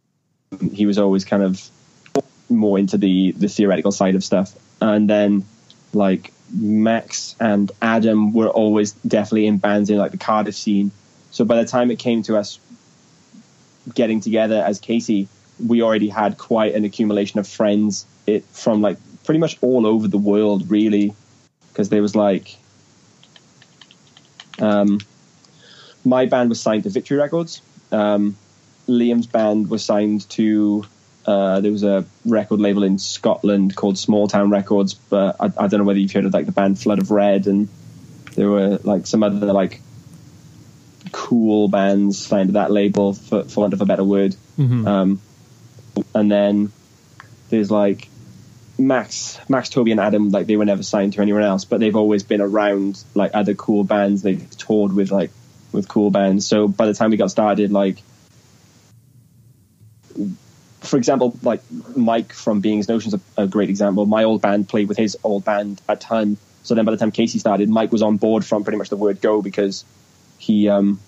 he 0.73 0.87
was 0.87 0.99
always 0.99 1.25
kind 1.25 1.43
of 1.43 1.69
more 2.49 2.79
into 2.79 2.99
the 2.99 3.33
the 3.33 3.49
theoretical 3.49 3.93
side 3.93 4.15
of 4.15 4.23
stuff. 4.23 4.55
And 4.81 5.09
then 5.09 5.45
like 5.93 6.33
Max 6.53 7.35
and 7.41 7.71
Adam 7.83 8.33
were 8.33 8.49
always 8.49 8.93
definitely 8.93 9.47
in 9.47 9.59
bands 9.59 9.91
in 9.91 9.99
like 9.99 10.13
the 10.13 10.19
Cardiff 10.19 10.55
scene. 10.55 10.91
So 11.31 11.45
by 11.45 11.57
the 11.57 11.67
time 11.67 11.91
it 11.91 11.99
came 11.99 12.23
to 12.25 12.37
us 12.37 12.61
getting 13.95 14.21
together 14.21 14.63
as 14.63 14.79
Casey, 14.79 15.29
we 15.65 15.83
already 15.83 16.09
had 16.09 16.39
quite 16.39 16.75
an 16.75 16.85
accumulation 16.85 17.41
of 17.41 17.49
friends 17.49 18.07
it 18.27 18.45
from 18.45 18.83
like 18.83 18.99
pretty 19.25 19.39
much 19.39 19.59
all 19.61 19.87
over 19.87 20.09
the 20.09 20.19
world, 20.19 20.71
really 20.71 21.15
because 21.77 21.91
there 21.91 22.01
was 22.01 22.17
like 22.17 22.57
um, 24.59 24.99
my 26.07 26.25
band 26.25 26.49
was 26.49 26.59
signed 26.59 26.85
to 26.85 26.89
Victory 26.89 27.19
Records. 27.19 27.61
Um, 27.93 28.35
Liam's 28.89 29.27
band 29.27 29.69
was 29.69 29.85
signed 29.85 30.27
to 30.31 30.87
uh, 31.27 31.61
there 31.61 31.71
was 31.71 31.83
a 31.83 32.07
record 32.25 32.61
label 32.61 32.83
in 32.83 32.99
Scotland 32.99 33.77
called 33.77 33.99
Small 33.99 34.27
Town 34.27 34.49
Records, 34.49 34.95
but 34.95 35.37
I, 35.39 35.53
I, 35.59 35.67
don't 35.67 35.81
know 35.81 35.85
whether 35.85 35.99
you've 35.99 36.13
heard 36.13 36.25
of 36.25 36.33
like 36.33 36.47
the 36.47 36.53
band 36.53 36.79
Flood 36.79 36.99
of 36.99 37.11
Red, 37.11 37.47
and 37.47 37.69
there 38.37 38.49
were 38.49 38.79
like 38.83 39.07
some 39.07 39.23
other 39.23 39.53
like 39.53 39.83
cool 41.13 41.69
bands 41.69 42.25
signed 42.25 42.49
to 42.49 42.53
that 42.55 42.71
label 42.71 43.13
for, 43.13 43.45
for 43.45 43.61
want 43.61 43.75
of 43.75 43.83
a 43.83 43.87
better 43.87 44.05
word. 44.05 44.35
Mm-hmm. 44.59 44.89
Um, 44.89 45.21
and 46.15 46.33
then 46.33 46.73
there's 47.51 47.71
like 47.71 48.09
Max, 48.79 49.39
Max, 49.49 49.71
Toby, 49.71 49.91
and 49.91 50.01
Adam, 50.01 50.31
like 50.31 50.47
they 50.47 50.57
were 50.57 50.65
never 50.65 50.83
signed 50.83 51.15
to 51.15 51.23
anyone 51.23 51.43
else, 51.43 51.65
but 51.65 51.81
they've 51.81 51.97
always 51.97 52.23
been 52.23 52.41
around 52.41 53.03
like 53.15 53.31
other 53.35 53.55
cool 53.55 53.85
bands. 53.85 54.23
They've 54.23 54.51
toured 54.59 54.93
with 54.93 55.11
like 55.11 55.31
with 55.73 55.89
cool 55.89 56.11
bands. 56.11 56.47
So 56.47 56.69
by 56.69 56.87
the 56.87 56.95
time 56.95 57.11
we 57.11 57.17
got 57.17 57.31
started, 57.31 57.73
like 57.73 58.03
for 60.81 60.97
example, 60.97 61.37
like 61.43 61.63
Mike 61.97 62.33
from 62.33 62.61
Being's 62.61 62.89
Notion's 62.89 63.15
a, 63.15 63.21
a 63.37 63.47
great 63.47 63.71
example. 63.71 64.07
My 64.07 64.25
old 64.25 64.43
band 64.43 64.69
played 64.69 64.89
with 64.89 64.97
his 64.97 65.17
old 65.25 65.45
band 65.45 65.81
at 65.89 66.01
time, 66.01 66.37
So 66.63 66.75
then 66.75 66.85
by 66.85 66.93
the 66.93 66.99
time 66.99 67.11
Casey 67.11 67.39
started, 67.39 67.69
Mike 67.69 67.93
was 67.93 68.03
on 68.03 68.19
board 68.19 68.45
from 68.45 68.63
pretty 68.63 68.79
much 68.79 68.89
the 68.89 68.97
word 68.97 69.21
go 69.21 69.43
because 69.43 69.85
he 70.39 70.69
um, 70.69 71.01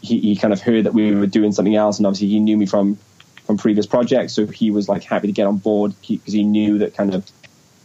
he, 0.00 0.20
he 0.20 0.36
kind 0.36 0.52
of 0.52 0.60
heard 0.60 0.84
that 0.84 0.94
we 0.94 1.14
were 1.14 1.26
doing 1.26 1.52
something 1.52 1.74
else, 1.74 1.98
and 1.98 2.06
obviously 2.06 2.28
he 2.28 2.40
knew 2.40 2.56
me 2.56 2.66
from 2.66 2.98
from 3.46 3.56
previous 3.56 3.86
projects, 3.86 4.32
so 4.32 4.46
he 4.46 4.70
was 4.70 4.88
like 4.88 5.04
happy 5.04 5.28
to 5.28 5.32
get 5.32 5.46
on 5.46 5.56
board 5.56 5.94
because 6.06 6.32
he, 6.32 6.42
knew 6.42 6.78
that 6.78 6.96
kind 6.96 7.14
of 7.14 7.30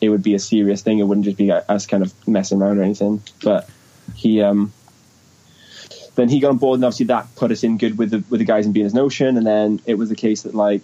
it 0.02 0.10
would 0.10 0.24
be 0.24 0.34
a 0.34 0.40
serious 0.40 0.82
thing. 0.82 1.00
It 1.00 1.04
wouldn't 1.04 1.26
just 1.26 1.38
be 1.38 1.52
us 1.52 1.86
kind 1.86 2.02
of 2.02 2.14
messing 2.28 2.62
around 2.62 2.80
or 2.80 2.84
anything. 2.84 3.22
But 3.44 3.70
he 4.16 4.42
um, 4.42 4.74
then 6.16 6.30
he 6.30 6.40
got 6.40 6.50
on 6.50 6.58
board, 6.58 6.78
and 6.78 6.86
obviously 6.86 7.06
that 7.08 7.36
put 7.36 7.52
us 7.52 7.64
in 7.64 7.78
good 7.78 7.98
with 7.98 8.10
the 8.10 8.24
with 8.30 8.40
the 8.40 8.46
guys 8.46 8.66
in 8.66 8.74
Venus 8.74 8.94
Notion. 8.94 9.38
And 9.38 9.46
then 9.46 9.80
it 9.86 9.96
was 9.96 10.10
the 10.10 10.16
case 10.16 10.42
that 10.44 10.56
like 10.56 10.84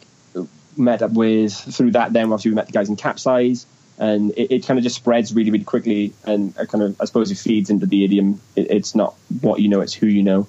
met 0.78 1.02
up 1.02 1.12
with 1.12 1.54
through 1.54 1.92
that. 1.92 2.14
Then 2.14 2.26
obviously 2.26 2.52
we 2.52 2.56
met 2.56 2.68
the 2.68 2.74
guys 2.74 2.90
in 2.90 2.96
Capsize, 2.96 3.66
and 3.98 4.32
it, 4.38 4.52
it 4.52 4.68
kind 4.68 4.78
of 4.78 4.84
just 4.84 4.96
spreads 4.96 5.34
really 5.34 5.50
really 5.50 5.66
quickly. 5.66 6.14
And 6.24 6.56
kind 6.56 6.84
of 6.84 7.02
I 7.02 7.06
suppose 7.06 7.32
it 7.32 7.40
feeds 7.40 7.72
into 7.72 7.88
the 7.88 8.06
idiom. 8.06 8.40
It, 8.56 8.70
it's 8.70 8.94
not 8.94 9.16
what 9.42 9.60
you 9.60 9.70
know, 9.70 9.82
it's 9.82 9.94
who 9.94 10.06
you 10.06 10.22
know. 10.22 10.48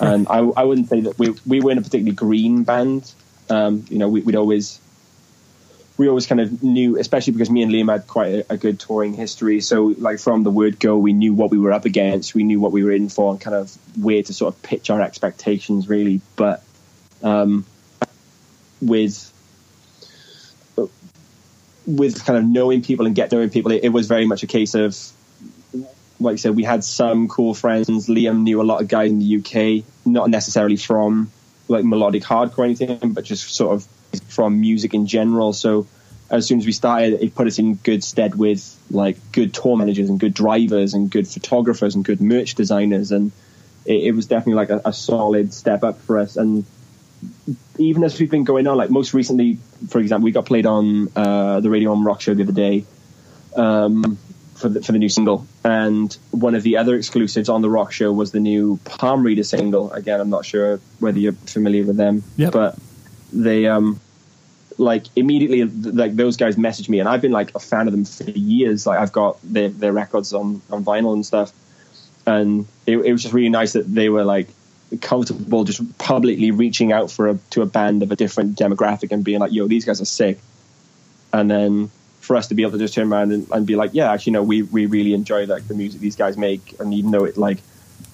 And 0.00 0.26
I, 0.28 0.38
I 0.38 0.64
wouldn't 0.64 0.88
say 0.88 1.00
that 1.00 1.18
we 1.18 1.34
we 1.46 1.60
weren't 1.60 1.78
a 1.78 1.82
particularly 1.82 2.14
green 2.14 2.64
band. 2.64 3.12
Um, 3.48 3.84
you 3.88 3.98
know, 3.98 4.08
we, 4.08 4.20
we'd 4.22 4.36
always 4.36 4.80
we 5.98 6.08
always 6.08 6.26
kind 6.26 6.40
of 6.40 6.62
knew, 6.62 6.98
especially 6.98 7.32
because 7.32 7.50
me 7.50 7.62
and 7.62 7.72
Liam 7.72 7.90
had 7.90 8.06
quite 8.06 8.34
a, 8.34 8.52
a, 8.54 8.56
good 8.56 8.78
touring 8.78 9.14
history. 9.14 9.60
So, 9.60 9.94
like 9.98 10.18
from 10.18 10.42
the 10.42 10.50
word 10.50 10.78
go, 10.78 10.98
we 10.98 11.12
knew 11.12 11.32
what 11.32 11.50
we 11.50 11.58
were 11.58 11.72
up 11.72 11.84
against, 11.84 12.34
we 12.34 12.44
knew 12.44 12.60
what 12.60 12.72
we 12.72 12.84
were 12.84 12.92
in 12.92 13.08
for, 13.08 13.30
and 13.30 13.40
kind 13.40 13.56
of 13.56 13.74
where 13.98 14.22
to 14.22 14.34
sort 14.34 14.54
of 14.54 14.62
pitch 14.62 14.90
our 14.90 15.00
expectations, 15.00 15.88
really. 15.88 16.20
But 16.36 16.62
um, 17.22 17.64
with 18.82 19.32
with 21.86 22.24
kind 22.24 22.38
of 22.38 22.44
knowing 22.44 22.82
people 22.82 23.06
and 23.06 23.14
get 23.14 23.32
knowing 23.32 23.50
people, 23.50 23.72
it, 23.72 23.84
it 23.84 23.88
was 23.90 24.06
very 24.06 24.26
much 24.26 24.42
a 24.42 24.46
case 24.46 24.74
of, 24.74 24.96
like 26.20 26.34
I 26.34 26.36
said, 26.36 26.56
we 26.56 26.64
had 26.64 26.84
some 26.84 27.28
cool 27.28 27.54
friends. 27.54 27.88
Liam 28.08 28.42
knew 28.42 28.60
a 28.60 28.64
lot 28.64 28.82
of 28.82 28.88
guys 28.88 29.10
in 29.10 29.20
the 29.20 29.36
UK, 29.38 29.84
not 30.04 30.28
necessarily 30.28 30.76
from 30.76 31.30
like 31.68 31.84
melodic 31.84 32.22
hardcore 32.22 32.58
or 32.58 32.64
anything, 32.64 33.12
but 33.12 33.24
just 33.24 33.48
sort 33.54 33.74
of 33.74 33.86
from 34.28 34.60
music 34.60 34.94
in 34.94 35.06
general. 35.06 35.52
So 35.52 35.86
as 36.30 36.46
soon 36.46 36.58
as 36.58 36.66
we 36.66 36.72
started, 36.72 37.22
it 37.22 37.34
put 37.34 37.46
us 37.46 37.58
in 37.58 37.74
good 37.74 38.02
stead 38.02 38.34
with 38.34 38.74
like 38.90 39.16
good 39.32 39.54
tour 39.54 39.76
managers 39.76 40.08
and 40.08 40.18
good 40.18 40.34
drivers 40.34 40.94
and 40.94 41.10
good 41.10 41.28
photographers 41.28 41.94
and 41.94 42.04
good 42.04 42.20
merch 42.20 42.54
designers, 42.54 43.12
and 43.12 43.32
it, 43.84 44.04
it 44.04 44.12
was 44.12 44.26
definitely 44.26 44.54
like 44.54 44.70
a, 44.70 44.80
a, 44.84 44.92
solid 44.92 45.52
step 45.52 45.84
up 45.84 46.00
for 46.00 46.18
us. 46.18 46.36
And 46.36 46.64
even 47.78 48.04
as 48.04 48.18
we've 48.18 48.30
been 48.30 48.44
going 48.44 48.66
on, 48.66 48.76
like 48.76 48.90
most 48.90 49.14
recently, 49.14 49.58
for 49.88 50.00
example, 50.00 50.24
we 50.24 50.32
got 50.32 50.46
played 50.46 50.66
on 50.66 51.08
uh, 51.14 51.60
the 51.60 51.70
Radio 51.70 51.90
1 51.90 52.04
Rock 52.04 52.20
show 52.20 52.34
the 52.34 52.42
other 52.42 52.52
day 52.52 52.84
um, 53.56 54.18
for 54.56 54.68
the, 54.68 54.82
for 54.82 54.92
the 54.92 54.98
new 54.98 55.08
single, 55.08 55.46
and 55.64 56.16
one 56.30 56.54
of 56.54 56.62
the 56.62 56.76
other 56.76 56.96
exclusives 56.96 57.48
on 57.48 57.62
the 57.62 57.70
rock 57.70 57.92
show 57.92 58.12
was 58.12 58.32
the 58.32 58.40
new 58.40 58.78
Palm 58.84 59.22
Reader 59.22 59.44
single. 59.44 59.92
Again, 59.92 60.20
I'm 60.20 60.30
not 60.30 60.44
sure 60.44 60.80
whether 60.98 61.18
you're 61.18 61.32
familiar 61.32 61.84
with 61.84 61.96
them, 61.96 62.22
yep. 62.36 62.52
but 62.52 62.78
they 63.32 63.66
um 63.66 64.00
like 64.78 65.06
immediately 65.16 65.64
like 65.64 66.16
those 66.16 66.36
guys 66.36 66.56
messaged 66.56 66.88
me 66.88 67.00
and 67.00 67.08
I've 67.08 67.22
been 67.22 67.32
like 67.32 67.54
a 67.54 67.58
fan 67.58 67.86
of 67.86 67.92
them 67.92 68.04
for 68.04 68.30
years 68.30 68.86
like 68.86 68.98
I've 68.98 69.12
got 69.12 69.38
their 69.42 69.68
their 69.70 69.92
records 69.92 70.32
on 70.32 70.60
on 70.70 70.84
vinyl 70.84 71.14
and 71.14 71.24
stuff 71.24 71.52
and 72.26 72.66
it, 72.86 72.98
it 72.98 73.12
was 73.12 73.22
just 73.22 73.34
really 73.34 73.48
nice 73.48 73.72
that 73.72 73.92
they 73.92 74.08
were 74.08 74.24
like 74.24 74.48
comfortable 75.00 75.64
just 75.64 75.98
publicly 75.98 76.50
reaching 76.50 76.92
out 76.92 77.10
for 77.10 77.28
a 77.28 77.38
to 77.50 77.62
a 77.62 77.66
band 77.66 78.02
of 78.02 78.12
a 78.12 78.16
different 78.16 78.58
demographic 78.58 79.12
and 79.12 79.24
being 79.24 79.40
like 79.40 79.52
yo 79.52 79.66
these 79.66 79.84
guys 79.84 80.00
are 80.00 80.06
sick 80.06 80.38
and 81.32 81.50
then 81.50 81.90
for 82.26 82.36
us 82.36 82.48
to 82.48 82.54
be 82.54 82.62
able 82.62 82.72
to 82.72 82.78
just 82.78 82.94
turn 82.94 83.12
around 83.12 83.32
and, 83.32 83.48
and 83.50 83.66
be 83.66 83.76
like 83.76 83.90
yeah 83.94 84.12
actually 84.12 84.32
no 84.32 84.42
we 84.42 84.62
we 84.62 84.86
really 84.86 85.14
enjoy 85.14 85.46
like 85.46 85.66
the 85.68 85.74
music 85.74 86.00
these 86.00 86.16
guys 86.16 86.36
make 86.36 86.78
and 86.80 86.92
even 86.92 87.10
though 87.10 87.24
it 87.24 87.36
like 87.36 87.58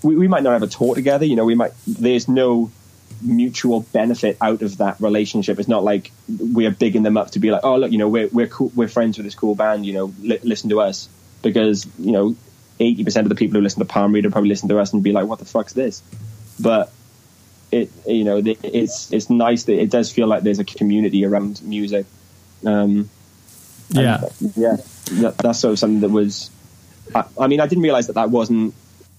we, 0.03 0.17
we 0.17 0.29
might 0.29 0.43
not 0.43 0.53
have 0.53 0.63
a 0.63 0.67
tour 0.67 0.95
together 0.95 1.25
you 1.25 1.37
know 1.37 1.45
we 1.45 1.55
might 1.55 1.73
there's 1.87 2.29
no 2.29 2.71
mutual 3.23 3.81
benefit 3.93 4.37
out 4.41 4.63
of 4.63 4.79
that 4.79 5.01
relationship. 5.01 5.59
It's 5.59 5.69
not 5.69 5.85
like 5.85 6.11
we're 6.29 6.71
bigging 6.71 7.03
them 7.03 7.17
up 7.17 7.31
to 7.33 7.39
be 7.39 7.51
like, 7.51 7.63
oh 7.65 7.77
look, 7.77 7.93
you 7.93 7.99
know, 7.99 8.09
we're 8.09 8.29
we're 8.29 8.49
cool, 8.49 8.73
we're 8.75 8.89
friends 8.89 9.17
with 9.17 9.25
this 9.25 9.35
cool 9.35 9.55
band. 9.55 9.87
You 9.87 9.95
know, 9.95 10.15
li- 10.21 10.41
listen 10.43 10.71
to 10.71 10.81
us 10.81 11.09
because 11.43 11.87
you 11.99 12.13
know, 12.13 12.37
eighty 12.81 13.05
percent 13.05 13.27
of 13.27 13.29
the 13.29 13.35
people 13.35 13.57
who 13.57 13.63
listen 13.63 13.81
to 13.81 13.87
Palm 13.87 14.13
Reader 14.13 14.31
probably 14.31 14.49
listen 14.49 14.69
to 14.69 14.79
us 14.79 14.93
and 14.93 15.03
be 15.03 15.13
like, 15.13 15.27
what 15.27 15.39
the 15.39 15.45
fuck's 15.45 15.73
this? 15.73 16.03
But 16.61 16.93
it, 17.71 17.91
you 18.07 18.25
know, 18.25 18.43
it's 18.45 19.13
it's 19.13 19.31
nice 19.31 19.65
that 19.65 19.81
it 19.81 19.91
does 19.91 20.13
feel 20.13 20.27
like 20.27 20.43
there's 20.43 20.59
a 20.59 20.65
community 20.65 21.25
around 21.25 21.63
music. 21.63 22.07
Um, 22.65 23.09
yeah, 23.93 24.21
yeah, 24.57 24.77
that, 25.21 25.39
that's 25.39 25.61
sort 25.61 25.73
of 25.73 25.79
something 25.79 26.01
that 26.01 26.11
was. 26.11 26.51
I, 27.15 27.25
I 27.39 27.47
mean, 27.47 27.61
I 27.61 27.67
didn't 27.67 27.83
realize 27.83 28.07
that 28.07 28.15
that 28.15 28.31
wasn't 28.31 28.75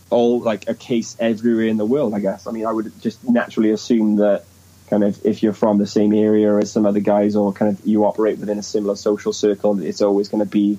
all 0.10 0.40
like 0.40 0.70
a 0.70 0.74
case 0.76 1.16
everywhere 1.20 1.68
in 1.68 1.78
the 1.78 1.86
world. 1.86 2.14
I 2.14 2.20
guess. 2.20 2.48
I 2.48 2.52
mean, 2.52 2.66
I 2.66 2.72
would 2.72 2.92
just 3.02 3.28
naturally 3.28 3.72
assume 3.72 4.18
that 4.18 4.46
kind 4.90 5.04
of 5.04 5.26
if 5.26 5.44
you're 5.44 5.54
from 5.54 5.78
the 5.78 5.88
same 5.88 6.14
area 6.14 6.56
as 6.58 6.72
some 6.72 6.86
other 6.86 7.00
guys, 7.00 7.36
or 7.36 7.54
kind 7.54 7.78
of 7.78 7.86
you 7.86 8.06
operate 8.06 8.40
within 8.40 8.60
a 8.60 8.64
similar 8.64 8.96
social 8.96 9.34
circle, 9.34 9.82
it's 9.82 10.02
always 10.02 10.30
going 10.30 10.44
to 10.44 10.50
be 10.50 10.78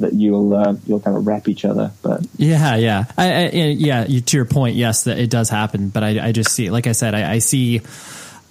that 0.00 0.12
you'll 0.12 0.54
uh, 0.54 0.74
you'll 0.86 1.00
kind 1.00 1.16
of 1.16 1.26
rep 1.26 1.48
each 1.48 1.64
other. 1.64 1.92
But 2.02 2.26
yeah, 2.36 2.76
yeah, 2.76 3.04
I, 3.16 3.46
I, 3.46 3.48
yeah. 3.48 4.04
To 4.04 4.36
your 4.36 4.44
point, 4.44 4.76
yes, 4.76 5.04
that 5.04 5.18
it 5.18 5.30
does 5.30 5.48
happen. 5.48 5.88
But 5.88 6.04
I, 6.04 6.28
I 6.28 6.32
just 6.32 6.50
see, 6.50 6.70
like 6.70 6.86
I 6.86 6.92
said, 6.92 7.14
I, 7.14 7.32
I 7.32 7.38
see. 7.38 7.80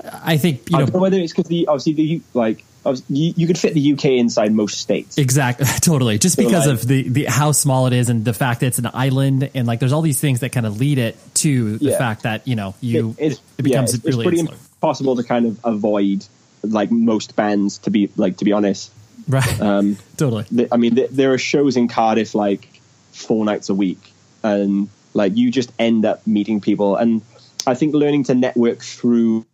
I 0.04 0.38
think 0.38 0.70
you 0.70 0.78
know, 0.78 0.86
know 0.86 1.00
whether 1.00 1.18
it's 1.18 1.34
because 1.34 1.50
the 1.50 1.68
obviously 1.68 1.94
the 1.94 2.22
like 2.34 2.64
you, 3.10 3.34
you 3.36 3.48
could 3.48 3.58
fit 3.58 3.74
the 3.74 3.94
UK 3.94 4.06
inside 4.06 4.52
most 4.52 4.80
states. 4.80 5.18
Exactly, 5.18 5.66
totally. 5.82 6.18
Just 6.18 6.36
so 6.36 6.44
because 6.44 6.68
like, 6.68 6.76
of 6.76 6.88
the, 6.88 7.10
the 7.10 7.26
how 7.26 7.52
small 7.52 7.88
it 7.88 7.94
is 7.94 8.10
and 8.10 8.24
the 8.24 8.34
fact 8.34 8.60
that 8.60 8.68
it's 8.68 8.80
an 8.80 8.90
island 8.94 9.50
and 9.56 9.68
like 9.68 9.80
there's 9.80 9.94
all 9.94 10.02
these 10.02 10.20
things 10.20 10.42
that 10.42 10.52
kind 10.52 10.66
of 10.66 10.80
lead 10.80 10.98
it 10.98 11.18
to 11.36 11.78
the 11.78 11.86
yeah. 11.86 11.98
fact 11.98 12.24
that 12.24 12.48
you 12.48 12.56
know 12.56 12.76
you 12.82 13.16
it, 13.18 13.40
it 13.58 13.64
becomes 13.64 13.94
yeah, 13.94 13.98
it's, 13.98 14.06
really 14.06 14.38
it's 14.38 14.44
pretty 14.44 14.54
impossible 14.76 15.16
to 15.16 15.24
kind 15.24 15.46
of 15.46 15.60
avoid 15.64 16.26
like 16.64 16.92
most 16.92 17.36
bands 17.36 17.80
to 17.80 17.90
be 17.90 18.10
like 18.16 18.38
to 18.38 18.46
be 18.46 18.52
honest. 18.52 18.92
Right. 19.28 19.62
Um, 19.62 19.98
totally. 20.18 20.46
The, 20.52 20.68
I 20.72 20.78
mean, 20.78 20.96
the, 20.96 21.08
there 21.10 21.34
are 21.34 21.38
shows 21.38 21.78
in 21.78 21.88
Cardiff 21.88 22.36
like 22.36 22.68
four 23.12 23.46
nights 23.46 23.70
a 23.70 23.74
week, 23.74 24.14
and 24.44 24.90
like 25.14 25.36
you 25.36 25.52
just 25.52 25.72
end 25.80 26.06
up 26.06 26.26
meeting 26.28 26.62
people, 26.62 26.96
and 26.96 27.22
I 27.66 27.74
think 27.74 27.96
learning 27.96 28.26
to 28.26 28.36
network 28.36 28.82
through 28.82 29.46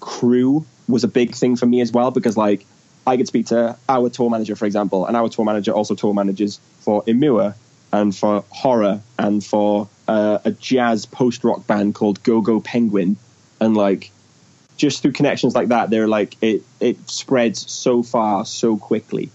crew 0.00 0.64
was 0.90 1.04
a 1.04 1.08
big 1.08 1.34
thing 1.34 1.56
for 1.56 1.66
me 1.66 1.80
as 1.80 1.92
well 1.92 2.10
because 2.10 2.36
like 2.36 2.66
I 3.06 3.16
could 3.16 3.26
speak 3.26 3.46
to 3.46 3.76
our 3.88 4.10
tour 4.10 4.30
manager, 4.30 4.56
for 4.56 4.66
example, 4.66 5.06
and 5.06 5.16
our 5.16 5.28
tour 5.28 5.44
manager 5.44 5.72
also 5.72 5.94
tour 5.94 6.14
manages 6.14 6.60
for 6.80 7.02
Imua 7.04 7.54
and 7.92 8.14
for 8.14 8.44
horror 8.50 9.00
and 9.18 9.44
for 9.44 9.88
uh, 10.06 10.38
a 10.44 10.52
jazz 10.52 11.06
post 11.06 11.42
rock 11.44 11.66
band 11.66 11.94
called 11.94 12.22
GoGo 12.22 12.60
Penguin, 12.60 13.16
and 13.60 13.76
like 13.76 14.10
just 14.76 15.02
through 15.02 15.12
connections 15.12 15.54
like 15.54 15.68
that, 15.68 15.90
they're 15.90 16.08
like 16.08 16.36
it 16.42 16.62
it 16.78 17.08
spreads 17.08 17.70
so 17.70 18.02
far 18.02 18.44
so 18.44 18.76
quickly 18.76 19.30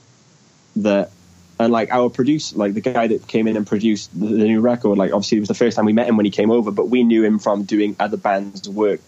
that 0.78 1.12
and 1.60 1.72
like 1.72 1.92
our 1.92 2.10
producer, 2.10 2.56
like 2.58 2.74
the 2.74 2.82
guy 2.82 3.08
that 3.08 3.28
came 3.28 3.48
in 3.48 3.56
and 3.56 3.66
produced 3.66 4.18
the, 4.18 4.28
the 4.28 4.44
new 4.44 4.62
record, 4.62 4.98
like 4.98 5.12
obviously 5.14 5.38
it 5.38 5.42
was 5.42 5.48
the 5.48 5.56
first 5.56 5.76
time 5.76 5.86
we 5.86 5.94
met 5.94 6.08
him 6.08 6.18
when 6.18 6.26
he 6.26 6.32
came 6.32 6.52
over, 6.52 6.70
but 6.72 6.90
we 6.90 7.04
knew 7.04 7.24
him 7.24 7.40
from 7.40 7.64
doing 7.64 7.96
other 8.00 8.18
bands' 8.18 8.68
work 8.68 9.00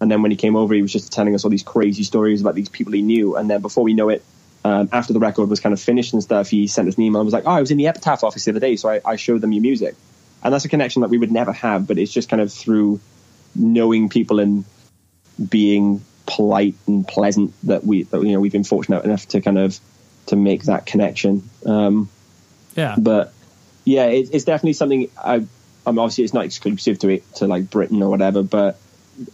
and 0.00 0.10
then 0.10 0.22
when 0.22 0.30
he 0.30 0.36
came 0.36 0.56
over, 0.56 0.74
he 0.74 0.82
was 0.82 0.92
just 0.92 1.12
telling 1.12 1.34
us 1.34 1.44
all 1.44 1.50
these 1.50 1.62
crazy 1.62 2.04
stories 2.04 2.40
about 2.40 2.54
these 2.54 2.68
people 2.68 2.92
he 2.92 3.02
knew. 3.02 3.36
And 3.36 3.50
then 3.50 3.60
before 3.60 3.82
we 3.82 3.94
know 3.94 4.08
it, 4.08 4.24
um, 4.64 4.88
after 4.92 5.12
the 5.12 5.18
record 5.18 5.48
was 5.48 5.60
kind 5.60 5.72
of 5.72 5.80
finished 5.80 6.12
and 6.12 6.22
stuff, 6.22 6.48
he 6.48 6.66
sent 6.66 6.88
us 6.88 6.96
an 6.96 7.02
email 7.02 7.20
and 7.20 7.26
was 7.26 7.34
like, 7.34 7.44
"Oh, 7.46 7.52
I 7.52 7.60
was 7.60 7.70
in 7.70 7.78
the 7.78 7.86
Epitaph 7.86 8.24
office 8.24 8.44
the 8.44 8.52
other 8.52 8.60
day, 8.60 8.76
so 8.76 8.88
I, 8.90 9.00
I 9.04 9.16
showed 9.16 9.40
them 9.40 9.52
your 9.52 9.62
music." 9.62 9.94
And 10.42 10.54
that's 10.54 10.64
a 10.64 10.68
connection 10.68 11.02
that 11.02 11.08
we 11.10 11.18
would 11.18 11.32
never 11.32 11.52
have, 11.52 11.86
but 11.86 11.98
it's 11.98 12.12
just 12.12 12.28
kind 12.28 12.40
of 12.40 12.52
through 12.52 13.00
knowing 13.54 14.08
people 14.08 14.40
and 14.40 14.64
being 15.48 16.04
polite 16.26 16.74
and 16.86 17.06
pleasant 17.06 17.54
that 17.64 17.84
we 17.84 18.02
that, 18.04 18.20
you 18.22 18.32
know 18.32 18.40
we've 18.40 18.52
been 18.52 18.64
fortunate 18.64 19.04
enough 19.04 19.26
to 19.28 19.40
kind 19.40 19.58
of 19.58 19.78
to 20.26 20.36
make 20.36 20.64
that 20.64 20.86
connection. 20.86 21.48
Um, 21.64 22.08
yeah, 22.74 22.96
but 22.98 23.32
yeah, 23.84 24.06
it, 24.06 24.30
it's 24.32 24.44
definitely 24.44 24.74
something. 24.74 25.10
I, 25.16 25.34
I 25.86 25.90
mean, 25.90 25.98
obviously, 25.98 26.24
it's 26.24 26.34
not 26.34 26.44
exclusive 26.44 26.98
to 27.00 27.08
it 27.08 27.34
to 27.36 27.46
like 27.46 27.70
Britain 27.70 28.02
or 28.02 28.10
whatever, 28.10 28.42
but 28.42 28.78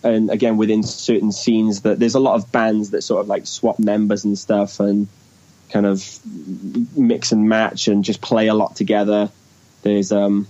and 0.03 0.31
again 0.31 0.57
within 0.57 0.83
certain 0.83 1.33
scenes 1.33 1.83
that 1.83 1.99
there's 1.99 2.15
a 2.15 2.21
lot 2.21 2.35
of 2.35 2.51
bands 2.51 2.91
that 2.91 3.03
sort 3.03 3.21
of 3.21 3.29
like 3.29 3.47
swap 3.47 3.79
members 3.79 4.25
and 4.25 4.39
stuff 4.39 4.81
and 4.81 5.09
kind 5.71 5.87
of 5.87 6.21
mix 6.97 7.33
and 7.33 7.49
match 7.49 7.89
and 7.89 8.05
just 8.05 8.21
play 8.21 8.49
a 8.49 8.55
lot 8.55 8.77
together. 8.77 9.31
There's 9.83 10.13
um 10.13 10.47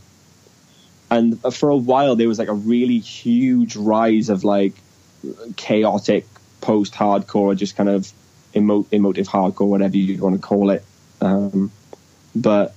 and 1.11 1.40
for 1.55 1.68
a 1.68 1.77
while 1.77 2.16
there 2.16 2.29
was 2.29 2.38
like 2.38 2.49
a 2.49 2.55
really 2.55 2.99
huge 2.99 3.77
rise 3.77 4.29
of 4.29 4.44
like 4.44 4.75
chaotic 5.57 6.27
post 6.61 6.94
hardcore 6.94 7.57
just 7.57 7.77
kind 7.77 7.88
of 7.88 8.11
emo- 8.55 8.87
emotive 8.90 9.29
hardcore 9.29 9.66
whatever 9.66 9.97
you 9.97 10.23
want 10.23 10.37
to 10.37 10.47
call 10.47 10.70
it. 10.70 10.85
Um 11.20 11.70
but 12.35 12.75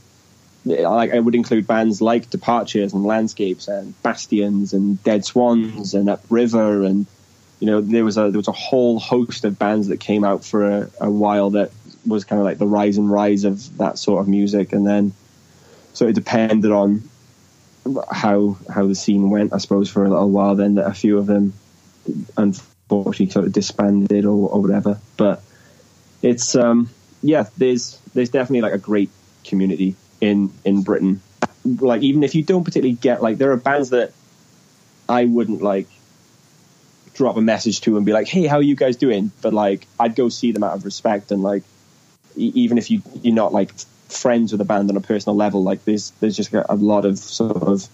like 0.68 1.14
I 1.14 1.20
would 1.20 1.36
include 1.36 1.68
bands 1.68 2.02
like 2.02 2.30
Departures 2.30 2.94
and 2.94 3.04
Landscapes 3.06 3.68
and 3.68 4.02
Bastions 4.04 4.74
and 4.74 5.02
Dead 5.04 5.26
Swans 5.26 5.94
and 5.94 6.10
Upriver 6.10 6.84
and 6.84 7.06
you 7.60 7.68
know 7.68 7.82
there 7.82 8.06
was 8.06 8.18
a 8.18 8.30
there 8.30 8.40
was 8.40 8.48
a 8.48 8.54
whole 8.54 9.00
host 9.00 9.46
of 9.46 9.58
bands 9.58 9.88
that 9.88 10.00
came 10.00 10.24
out 10.24 10.46
for 10.46 10.70
a, 10.70 10.90
a 11.02 11.10
while 11.10 11.52
that 11.52 11.72
was 12.06 12.24
kind 12.24 12.40
of 12.40 12.46
like 12.46 12.58
the 12.58 12.68
rise 12.68 12.98
and 12.98 13.12
rise 13.12 13.44
of 13.44 13.78
that 13.78 13.98
sort 13.98 14.22
of 14.22 14.28
music, 14.28 14.74
and 14.74 14.86
then 14.86 15.14
so 15.94 16.08
it 16.08 16.14
depended 16.14 16.72
on 16.72 17.04
how 18.12 18.58
how 18.70 18.88
the 18.88 18.96
scene 18.96 19.30
went, 19.30 19.54
I 19.54 19.58
suppose, 19.58 19.90
for 19.90 20.06
a 20.06 20.10
little 20.10 20.30
while. 20.30 20.56
Then 20.56 20.76
that 20.76 20.88
a 20.88 20.94
few 20.94 21.18
of 21.18 21.26
them 21.26 21.54
unfortunately 22.38 23.30
sort 23.30 23.46
of 23.46 23.52
disbanded 23.52 24.26
or, 24.26 24.50
or 24.50 24.62
whatever. 24.62 25.00
But 25.18 25.42
it's 26.22 26.56
um, 26.56 26.90
yeah, 27.22 27.46
there's 27.58 28.00
there's 28.14 28.30
definitely 28.30 28.62
like 28.62 28.74
a 28.74 28.78
great 28.78 29.10
community 29.44 29.96
in 30.22 30.52
in 30.66 30.84
Britain. 30.84 31.22
Like 31.66 32.02
even 32.02 32.24
if 32.24 32.36
you 32.36 32.44
don't 32.44 32.64
particularly 32.64 32.96
get 32.96 33.22
like 33.22 33.38
there 33.38 33.52
are 33.52 33.58
bands 33.58 33.90
that 33.92 34.14
I 35.10 35.26
wouldn't 35.26 35.62
like 35.62 35.88
drop 37.14 37.36
a 37.38 37.42
message 37.42 37.82
to 37.82 37.98
and 37.98 38.06
be 38.06 38.14
like, 38.14 38.28
"Hey, 38.28 38.46
how 38.46 38.58
are 38.58 38.62
you 38.62 38.76
guys 38.76 38.96
doing?" 38.96 39.32
But 39.42 39.54
like 39.54 39.88
I'd 40.00 40.16
go 40.16 40.30
see 40.30 40.52
them 40.52 40.64
out 40.64 40.76
of 40.76 40.86
respect 40.86 41.32
and 41.32 41.44
like 41.44 41.64
e- 42.36 42.52
even 42.56 42.78
if 42.78 42.90
you 42.92 43.02
you're 43.22 43.36
not 43.36 43.54
like 43.54 43.72
friends 44.08 44.52
with 44.52 44.62
a 44.62 44.66
band 44.66 44.90
on 44.90 44.98
a 44.98 45.02
personal 45.02 45.36
level, 45.36 45.64
like 45.64 45.84
there's 45.86 46.12
there's 46.22 46.38
just 46.38 46.54
a 46.54 46.76
lot 46.76 47.06
of 47.06 47.18
sort 47.18 47.64
of 47.64 47.88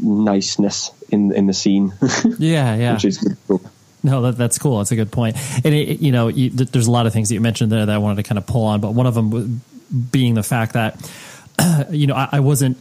niceness 0.00 0.90
in 1.10 1.32
in 1.32 1.46
the 1.46 1.54
scene. 1.54 1.92
yeah, 2.38 2.74
yeah. 2.74 2.94
Which 2.94 3.04
is 3.04 3.36
cool. 3.46 3.62
No, 4.02 4.20
that, 4.20 4.36
that's 4.36 4.58
cool. 4.58 4.78
That's 4.78 4.92
a 4.92 4.96
good 4.96 5.10
point. 5.10 5.34
And 5.64 5.74
it, 5.74 6.00
you 6.00 6.12
know, 6.12 6.28
you, 6.28 6.50
there's 6.50 6.86
a 6.86 6.90
lot 6.90 7.06
of 7.06 7.14
things 7.14 7.30
that 7.30 7.36
you 7.36 7.40
mentioned 7.40 7.72
there 7.72 7.86
that 7.86 7.94
I 7.94 7.96
wanted 7.96 8.16
to 8.16 8.22
kind 8.22 8.36
of 8.36 8.46
pull 8.46 8.66
on, 8.66 8.82
but 8.82 8.92
one 8.92 9.06
of 9.06 9.14
them 9.14 9.62
being 10.10 10.34
the 10.34 10.42
fact 10.42 10.72
that 10.74 11.10
you 11.90 12.06
know 12.06 12.14
I, 12.14 12.28
I 12.32 12.40
wasn't 12.40 12.78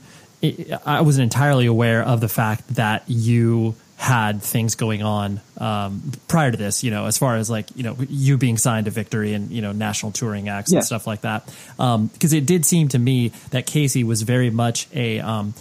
I 0.86 1.02
wasn't 1.02 1.24
entirely 1.24 1.68
aware 1.68 2.04
of 2.04 2.20
the 2.20 2.28
fact 2.28 2.76
that 2.76 3.04
you 3.08 3.76
had 3.96 4.42
things 4.44 4.76
going 4.76 5.02
on 5.02 5.40
um, 5.60 6.12
prior 6.28 6.52
to 6.52 6.58
this, 6.58 6.84
you 6.84 6.92
know, 6.92 7.06
as 7.06 7.18
far 7.18 7.38
as 7.38 7.50
like, 7.50 7.68
you 7.78 7.84
know, 7.84 7.96
you 8.10 8.38
being 8.38 8.58
signed 8.58 8.84
to 8.84 8.92
Victory 8.92 9.32
and, 9.34 9.50
you 9.50 9.62
know, 9.62 9.72
national 9.72 10.12
touring 10.12 10.50
acts 10.50 10.74
Yeah. 10.74 10.80
and 10.80 10.86
stuff 10.86 11.08
like 11.08 11.22
that. 11.22 11.46
Because 11.78 12.34
it 12.34 12.46
did 12.46 12.66
seem 12.66 12.90
to 12.90 13.00
me 13.00 13.30
that 13.52 13.66
Casey 13.66 14.04
was 14.04 14.24
very 14.24 14.50
much 14.50 14.90
a, 14.94 15.22
um, 15.22 15.54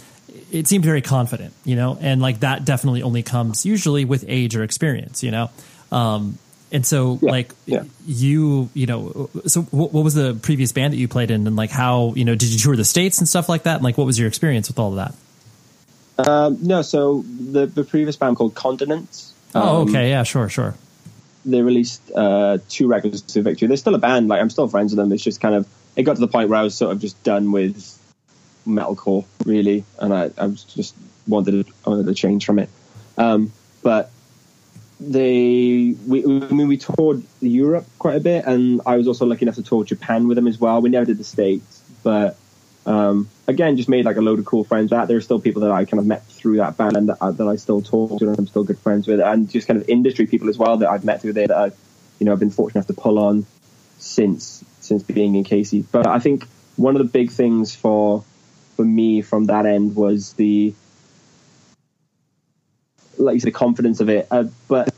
it 0.51 0.67
seemed 0.67 0.83
very 0.83 1.01
confident, 1.01 1.53
you 1.63 1.77
know, 1.77 1.97
and 2.01 2.21
like 2.21 2.41
that 2.41 2.65
definitely 2.65 3.01
only 3.03 3.23
comes 3.23 3.65
usually 3.65 4.03
with 4.03 4.25
age 4.27 4.57
or 4.57 4.63
experience, 4.63 5.23
you 5.23 5.31
know. 5.31 5.49
Um, 5.89 6.37
and 6.73 6.85
so, 6.85 7.19
Yeah, 7.21 7.31
like, 7.31 7.53
yeah. 7.65 7.83
you, 8.05 8.69
you 8.73 8.87
know, 8.87 9.29
so 9.45 9.61
what, 9.63 9.93
what 9.93 10.03
was 10.03 10.15
the 10.15 10.33
previous 10.33 10.71
band 10.71 10.93
that 10.93 10.97
you 10.97 11.07
played 11.07 11.31
in, 11.31 11.47
and 11.47 11.55
like 11.55 11.69
how, 11.69 12.13
you 12.15 12.25
know, 12.25 12.35
did 12.35 12.49
you 12.49 12.59
tour 12.59 12.75
the 12.75 12.83
states 12.83 13.19
and 13.19 13.27
stuff 13.27 13.47
like 13.47 13.63
that? 13.63 13.75
And 13.75 13.83
like, 13.83 13.97
what 13.97 14.05
was 14.05 14.19
your 14.19 14.27
experience 14.27 14.67
with 14.67 14.79
all 14.79 14.89
of 14.89 14.95
that? 14.95 15.15
Um, 16.27 16.59
no, 16.61 16.81
so 16.81 17.23
the 17.23 17.65
the 17.65 17.83
previous 17.83 18.15
band 18.15 18.37
called 18.37 18.53
Continents. 18.53 19.33
Oh, 19.55 19.81
um, 19.81 19.89
okay, 19.89 20.09
yeah, 20.09 20.23
sure, 20.23 20.49
sure. 20.49 20.75
They 21.45 21.61
released 21.61 22.01
uh, 22.15 22.59
two 22.69 22.87
records 22.87 23.21
to 23.33 23.41
Victory. 23.41 23.67
They're 23.67 23.77
still 23.77 23.95
a 23.95 23.99
band. 23.99 24.27
Like 24.27 24.41
I'm 24.41 24.49
still 24.49 24.67
friends 24.67 24.91
with 24.91 24.97
them. 24.97 25.11
It's 25.11 25.23
just 25.23 25.41
kind 25.41 25.55
of 25.55 25.67
it 25.95 26.03
got 26.03 26.15
to 26.15 26.21
the 26.21 26.27
point 26.27 26.49
where 26.49 26.59
I 26.59 26.63
was 26.63 26.75
sort 26.75 26.91
of 26.91 27.01
just 27.01 27.21
done 27.23 27.51
with 27.51 27.99
metalcore, 28.67 29.25
really, 29.45 29.83
and 29.99 30.13
I, 30.13 30.31
I 30.37 30.47
was 30.47 30.63
just 30.63 30.95
wanted 31.27 31.67
I 31.85 31.89
wanted 31.89 32.05
to 32.05 32.13
change 32.13 32.45
from 32.45 32.59
it. 32.59 32.69
Um, 33.17 33.51
but 33.81 34.11
they, 35.11 35.95
we, 36.07 36.23
I 36.23 36.27
mean, 36.27 36.67
we 36.67 36.77
toured 36.77 37.23
Europe 37.41 37.85
quite 37.99 38.15
a 38.15 38.19
bit, 38.19 38.45
and 38.45 38.81
I 38.85 38.97
was 38.97 39.07
also 39.07 39.25
lucky 39.25 39.43
enough 39.43 39.55
to 39.55 39.63
tour 39.63 39.83
Japan 39.83 40.27
with 40.27 40.35
them 40.35 40.47
as 40.47 40.59
well. 40.59 40.81
We 40.81 40.89
never 40.89 41.05
did 41.05 41.17
the 41.17 41.23
States, 41.23 41.81
but 42.03 42.37
um, 42.85 43.29
again, 43.47 43.77
just 43.77 43.89
made 43.89 44.05
like 44.05 44.17
a 44.17 44.21
load 44.21 44.39
of 44.39 44.45
cool 44.45 44.63
friends. 44.63 44.91
That 44.91 45.07
there 45.07 45.17
are 45.17 45.21
still 45.21 45.39
people 45.39 45.61
that 45.63 45.71
I 45.71 45.85
kind 45.85 45.99
of 45.99 46.05
met 46.05 46.25
through 46.27 46.57
that 46.57 46.77
band 46.77 46.97
and 46.97 47.09
that, 47.09 47.17
I- 47.21 47.31
that 47.31 47.47
I 47.47 47.55
still 47.55 47.81
talk 47.81 48.19
to, 48.19 48.29
and 48.29 48.37
I'm 48.37 48.47
still 48.47 48.63
good 48.63 48.79
friends 48.79 49.07
with, 49.07 49.19
and 49.19 49.49
just 49.49 49.67
kind 49.67 49.79
of 49.79 49.87
industry 49.89 50.25
people 50.25 50.49
as 50.49 50.57
well 50.57 50.77
that 50.77 50.89
I've 50.89 51.05
met 51.05 51.21
through 51.21 51.33
there 51.33 51.47
that 51.47 51.57
I, 51.57 51.65
you 52.19 52.25
know, 52.25 52.33
I've 52.33 52.39
been 52.39 52.49
fortunate 52.49 52.79
enough 52.79 52.95
to 52.95 53.01
pull 53.01 53.19
on 53.19 53.45
since 53.99 54.63
since 54.81 55.03
being 55.03 55.35
in 55.35 55.43
Casey. 55.43 55.85
But 55.91 56.07
I 56.07 56.19
think 56.19 56.45
one 56.75 56.95
of 56.95 56.99
the 56.99 57.11
big 57.11 57.31
things 57.31 57.75
for 57.75 58.23
for 58.75 58.83
me 58.83 59.21
from 59.21 59.45
that 59.45 59.65
end 59.65 59.95
was 59.95 60.33
the 60.33 60.73
like 63.17 63.35
you 63.35 63.39
said, 63.39 63.47
the 63.47 63.51
confidence 63.51 63.99
of 63.99 64.09
it. 64.09 64.27
Uh, 64.29 64.45
but 64.67 64.93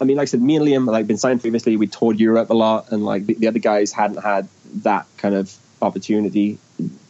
I 0.00 0.04
mean, 0.04 0.16
like 0.16 0.24
I 0.24 0.26
said, 0.26 0.42
me 0.42 0.56
and 0.56 0.66
Liam 0.66 0.86
like 0.86 1.06
been 1.06 1.18
signed 1.18 1.40
previously. 1.40 1.76
We 1.76 1.86
toured 1.86 2.18
Europe 2.18 2.50
a 2.50 2.54
lot, 2.54 2.90
and 2.92 3.04
like 3.04 3.26
the, 3.26 3.34
the 3.34 3.48
other 3.48 3.58
guys 3.58 3.92
hadn't 3.92 4.22
had 4.22 4.48
that 4.82 5.06
kind 5.18 5.34
of 5.34 5.54
opportunity 5.82 6.58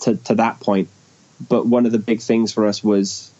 to 0.00 0.16
to 0.16 0.34
that 0.36 0.60
point. 0.60 0.88
But 1.48 1.66
one 1.66 1.86
of 1.86 1.92
the 1.92 1.98
big 1.98 2.20
things 2.20 2.52
for 2.52 2.66
us 2.66 2.84
was 2.84 3.30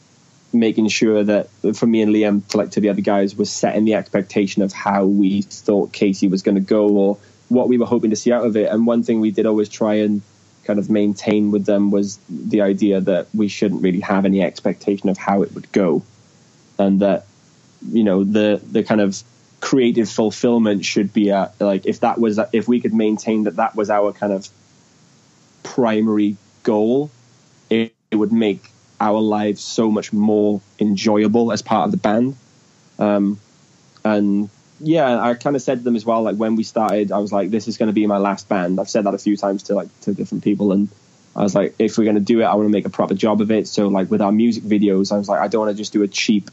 making 0.53 0.89
sure 0.89 1.23
that 1.23 1.49
for 1.75 1.87
me 1.87 2.03
and 2.03 2.13
Liam, 2.13 2.47
to 2.49 2.57
like 2.57 2.71
to 2.73 2.81
the 2.81 2.89
other 2.89 3.03
guys, 3.03 3.37
was 3.37 3.51
setting 3.51 3.85
the 3.85 3.95
expectation 3.95 4.63
of 4.63 4.73
how 4.73 5.05
we 5.05 5.43
thought 5.43 5.93
Casey 5.93 6.29
was 6.29 6.43
going 6.43 6.57
to 6.57 6.61
go 6.61 6.89
or 6.89 7.19
what 7.49 7.69
we 7.69 7.79
were 7.79 7.87
hoping 7.87 8.11
to 8.11 8.17
see 8.17 8.33
out 8.33 8.45
of 8.45 8.57
it. 8.57 8.71
And 8.71 8.87
one 8.87 9.03
thing 9.03 9.21
we 9.21 9.31
did 9.31 9.47
always 9.47 9.69
try 9.69 9.95
and 9.95 10.23
kind 10.65 10.79
of 10.79 10.91
maintain 10.91 11.51
with 11.51 11.67
them 11.67 11.91
was 11.91 12.19
the 12.29 12.63
idea 12.63 13.01
that 13.01 13.27
we 13.35 13.49
shouldn't 13.49 13.83
really 13.83 14.01
have 14.01 14.25
any 14.25 14.43
expectation 14.43 15.09
of 15.09 15.19
how 15.19 15.43
it 15.43 15.53
would 15.55 15.71
go, 15.73 16.03
and 16.81 17.01
that 17.01 17.27
you 17.87 18.05
know 18.05 18.25
the 18.25 18.61
the 18.71 18.83
kind 18.83 19.01
of 19.01 19.23
creative 19.61 20.09
fulfillment 20.09 20.85
should 20.85 21.13
be 21.13 21.31
at 21.31 21.61
like 21.61 21.87
if 21.87 22.01
that 22.01 22.19
was 22.19 22.41
if 22.53 22.67
we 22.67 22.81
could 22.81 22.95
maintain 22.95 23.45
that 23.45 23.57
that 23.57 23.77
was 23.77 23.91
our 23.91 24.13
kind 24.13 24.33
of 24.33 24.49
primary 25.63 26.37
goal 26.63 27.11
it, 27.69 27.95
it 28.11 28.17
would 28.17 28.33
make 28.33 28.71
our 29.01 29.21
lives 29.21 29.63
so 29.63 29.91
much 29.91 30.13
more 30.13 30.61
enjoyable 30.79 31.53
as 31.53 31.63
part 31.63 31.87
of 31.87 31.91
the 31.91 31.97
band. 31.97 32.37
Um 32.99 33.39
and 34.05 34.49
yeah 34.83 35.21
i 35.23 35.35
kind 35.35 35.57
of 35.57 35.61
said 35.61 35.77
to 35.77 35.85
them 35.85 35.95
as 35.95 36.07
well 36.07 36.23
like 36.23 36.37
when 36.37 36.57
we 36.57 36.63
started 36.63 37.13
i 37.13 37.19
was 37.19 37.31
like 37.31 37.51
this 37.51 37.69
is 37.69 37.77
going 37.77 37.89
to 37.89 37.93
be 37.93 38.07
my 38.07 38.17
last 38.17 38.49
band. 38.49 38.81
I've 38.81 38.89
said 38.89 39.05
that 39.05 39.13
a 39.13 39.19
few 39.19 39.37
times 39.37 39.65
to 39.65 39.75
like 39.75 39.89
to 40.03 40.15
different 40.15 40.43
people 40.43 40.73
and 40.73 40.89
i 41.37 41.43
was 41.43 41.55
like 41.55 41.75
if 41.79 41.99
we're 41.99 42.05
going 42.05 42.17
to 42.17 42.23
do 42.23 42.41
it 42.41 42.45
i 42.45 42.55
want 42.55 42.67
to 42.67 42.73
make 42.73 42.87
a 42.87 42.91
proper 42.91 43.15
job 43.15 43.43
of 43.43 43.51
it. 43.51 43.69
So 43.69 43.89
like 43.89 44.11
with 44.11 44.23
our 44.23 44.33
music 44.33 44.65
videos 44.65 45.13
i 45.13 45.19
was 45.19 45.29
like 45.29 45.41
i 45.41 45.49
don't 45.49 45.67
want 45.67 45.77
to 45.77 45.79
just 45.79 45.93
do 45.93 46.03
a 46.03 46.09
cheap 46.09 46.51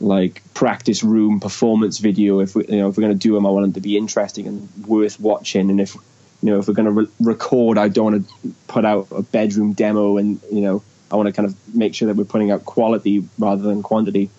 like 0.00 0.42
practice 0.54 1.02
room 1.02 1.40
performance 1.40 1.98
video 1.98 2.40
if 2.40 2.54
we 2.54 2.66
you 2.68 2.78
know 2.78 2.88
if 2.88 2.96
we're 2.96 3.02
going 3.02 3.16
to 3.16 3.28
do 3.28 3.34
them 3.34 3.46
i 3.46 3.50
want 3.50 3.64
them 3.64 3.72
to 3.72 3.80
be 3.80 3.96
interesting 3.96 4.46
and 4.46 4.68
worth 4.86 5.20
watching. 5.20 5.70
And 5.70 5.80
if 5.80 5.94
you 5.94 6.50
know 6.50 6.58
if 6.58 6.68
we're 6.68 6.74
going 6.74 6.86
to 6.86 6.92
re- 6.92 7.08
record 7.20 7.78
i 7.78 7.88
don't 7.88 8.12
want 8.12 8.28
to 8.28 8.54
put 8.66 8.84
out 8.84 9.08
a 9.10 9.22
bedroom 9.22 9.72
demo 9.72 10.16
and 10.16 10.40
you 10.50 10.60
know 10.60 10.82
i 11.10 11.16
want 11.16 11.26
to 11.26 11.32
kind 11.32 11.48
of 11.48 11.74
make 11.74 11.94
sure 11.94 12.08
that 12.08 12.16
we're 12.16 12.24
putting 12.24 12.50
out 12.50 12.64
quality 12.64 13.26
rather 13.38 13.62
than 13.62 13.82
quantity. 13.82 14.30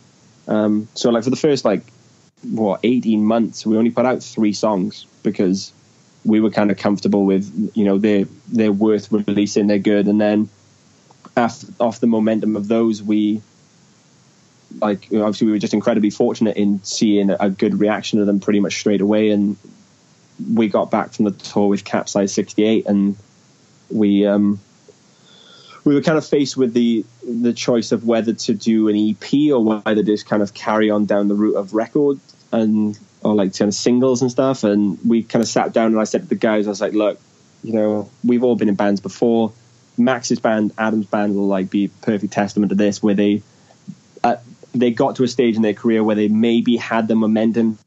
Um, 0.48 0.88
so 0.94 1.10
like 1.10 1.24
for 1.24 1.32
the 1.32 1.36
first 1.36 1.66
like 1.66 1.82
what 2.44 2.82
18 2.84 3.24
months 3.24 3.66
we 3.66 3.78
only 3.78 3.90
put 3.90 4.06
out 4.06 4.22
three 4.22 4.54
songs 4.54 5.08
because 5.24 5.74
we 6.24 6.40
were 6.40 6.52
kind 6.52 6.70
of 6.70 6.78
comfortable 6.78 7.26
with 7.26 7.72
you 7.76 7.86
know 7.86 7.98
they're 7.98 8.26
they're 8.52 8.72
worth 8.72 9.12
releasing 9.12 9.68
they're 9.68 9.80
good. 9.80 10.08
And 10.08 10.20
then 10.20 10.50
after, 11.38 11.68
off 11.80 12.00
the 12.00 12.08
momentum 12.08 12.56
of 12.56 12.68
those 12.68 13.02
we 13.02 13.42
like 14.82 15.06
obviously 15.06 15.48
we 15.48 15.54
were 15.54 15.60
just 15.60 15.74
incredibly 15.74 16.10
fortunate 16.10 16.58
in 16.58 16.84
seeing 16.84 17.30
a 17.30 17.50
good 17.50 17.80
reaction 17.80 18.20
to 18.20 18.26
them 18.26 18.40
pretty 18.40 18.60
much 18.60 18.78
straight 18.78 19.02
away. 19.02 19.30
And 19.32 19.58
we 20.54 20.68
got 20.68 20.92
back 20.92 21.14
from 21.14 21.26
the 21.26 21.32
tour 21.32 21.68
with 21.68 21.84
capsize 21.84 22.34
68 22.34 22.88
and 22.88 23.16
we 23.90 24.26
um 24.26 24.60
we 25.84 25.94
were 25.94 26.02
kind 26.02 26.18
of 26.18 26.26
faced 26.26 26.58
with 26.58 26.74
the 26.74 27.06
the 27.24 27.54
choice 27.54 27.92
of 27.92 28.06
whether 28.06 28.34
to 28.34 28.54
do 28.54 28.90
an 28.90 28.96
EP 28.96 29.52
or 29.52 29.64
whether 29.64 29.96
to 29.96 30.04
just 30.04 30.28
kind 30.28 30.42
of 30.42 30.54
carry 30.54 30.90
on 30.90 31.06
down 31.06 31.28
the 31.28 31.36
route 31.36 31.56
of 31.56 31.74
record 31.74 32.20
and 32.52 32.98
or 33.22 33.34
like 33.34 33.58
kind 33.58 33.70
of 33.70 33.76
singles 33.76 34.22
and 34.22 34.32
stuff. 34.32 34.64
And 34.64 34.98
we 35.06 35.24
kind 35.24 35.42
of 35.42 35.48
sat 35.48 35.74
down 35.74 35.88
and 35.88 36.00
I 36.00 36.04
said 36.04 36.24
to 36.24 36.28
the 36.28 36.36
guys 36.36 36.68
I 36.68 36.72
was 36.72 36.82
like 36.82 36.94
look 36.94 37.20
you 37.64 37.74
know 37.74 38.10
we've 38.24 38.44
all 38.44 38.56
been 38.56 38.70
in 38.70 38.76
bands 38.76 39.00
before. 39.00 39.54
Max's 39.98 40.40
band 40.40 40.74
Adam's 40.78 41.06
band 41.06 41.36
will 41.36 41.48
like 41.48 41.70
be 41.70 41.88
perfect 42.02 42.34
testament 42.34 42.70
to 42.70 42.76
this 42.76 43.02
where 43.02 43.14
they 43.14 43.42
uh, 44.24 44.38
they 44.80 44.92
got 44.92 45.16
to 45.18 45.24
a 45.24 45.28
stage 45.28 45.56
in 45.56 45.62
their 45.62 45.74
career 45.74 46.04
where 46.04 46.16
they 46.16 46.28
maybe 46.28 46.78
had 46.78 47.08
the 47.08 47.16
momentum 47.16 47.78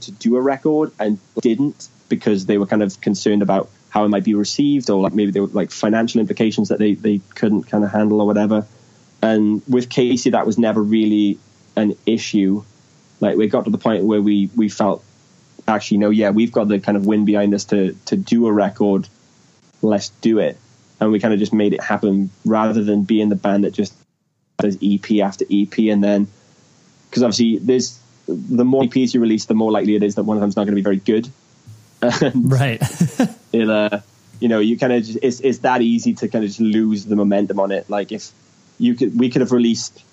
to 0.00 0.12
do 0.12 0.36
a 0.36 0.40
record 0.40 0.92
and 0.98 1.18
didn't 1.40 1.88
because 2.08 2.46
they 2.46 2.58
were 2.58 2.66
kind 2.66 2.82
of 2.82 3.00
concerned 3.00 3.42
about 3.42 3.68
how 3.88 4.04
it 4.04 4.08
might 4.08 4.24
be 4.24 4.34
received 4.34 4.90
or 4.90 5.00
like 5.00 5.14
maybe 5.14 5.30
there 5.30 5.42
were 5.42 5.48
like 5.48 5.70
financial 5.70 6.20
implications 6.20 6.68
that 6.68 6.78
they, 6.78 6.94
they 6.94 7.20
couldn't 7.34 7.64
kind 7.64 7.82
of 7.82 7.90
handle 7.90 8.20
or 8.20 8.26
whatever. 8.26 8.66
And 9.22 9.62
with 9.68 9.88
Casey, 9.88 10.30
that 10.30 10.46
was 10.46 10.58
never 10.58 10.82
really 10.82 11.38
an 11.74 11.96
issue. 12.04 12.62
Like 13.20 13.36
we 13.36 13.48
got 13.48 13.64
to 13.64 13.70
the 13.70 13.78
point 13.78 14.04
where 14.04 14.20
we, 14.20 14.50
we 14.54 14.68
felt 14.68 15.02
actually, 15.66 15.98
no, 15.98 16.10
yeah, 16.10 16.30
we've 16.30 16.52
got 16.52 16.68
the 16.68 16.78
kind 16.78 16.96
of 16.96 17.06
wind 17.06 17.26
behind 17.26 17.54
us 17.54 17.64
to, 17.66 17.96
to 18.06 18.16
do 18.16 18.46
a 18.46 18.52
record. 18.52 19.08
Let's 19.82 20.10
do 20.10 20.38
it. 20.38 20.58
And 21.00 21.10
we 21.10 21.18
kind 21.18 21.34
of 21.34 21.40
just 21.40 21.52
made 21.52 21.72
it 21.72 21.82
happen 21.82 22.30
rather 22.44 22.84
than 22.84 23.04
being 23.04 23.28
the 23.28 23.36
band 23.36 23.64
that 23.64 23.72
just 23.72 23.94
does 24.66 24.78
EP 24.82 25.20
after 25.24 25.44
EP 25.50 25.78
and 25.78 26.02
then 26.02 26.28
because 27.08 27.22
obviously 27.22 27.58
there's 27.58 27.98
the 28.26 28.64
more 28.64 28.82
EPs 28.82 29.14
you 29.14 29.20
release, 29.20 29.44
the 29.44 29.54
more 29.54 29.70
likely 29.70 29.94
it 29.94 30.02
is 30.02 30.16
that 30.16 30.24
one 30.24 30.36
of 30.36 30.40
them's 30.40 30.56
not 30.56 30.64
going 30.64 30.72
to 30.72 30.76
be 30.76 30.82
very 30.82 30.96
good. 30.96 31.30
And 32.02 32.50
Right. 32.52 32.82
it, 33.52 33.70
uh, 33.70 34.00
you 34.40 34.48
know, 34.48 34.58
you 34.60 34.78
kind 34.78 34.92
of 34.92 35.02
just, 35.02 35.18
it's 35.22 35.40
it's 35.40 35.58
that 35.60 35.80
easy 35.80 36.14
to 36.14 36.28
kind 36.28 36.44
of 36.44 36.50
just 36.50 36.60
lose 36.60 37.06
the 37.06 37.16
momentum 37.16 37.58
on 37.58 37.72
it. 37.72 37.88
Like 37.88 38.12
if 38.12 38.30
you 38.78 38.94
could, 38.94 39.18
we 39.18 39.30
could 39.30 39.40
have 39.40 39.52
released, 39.52 40.04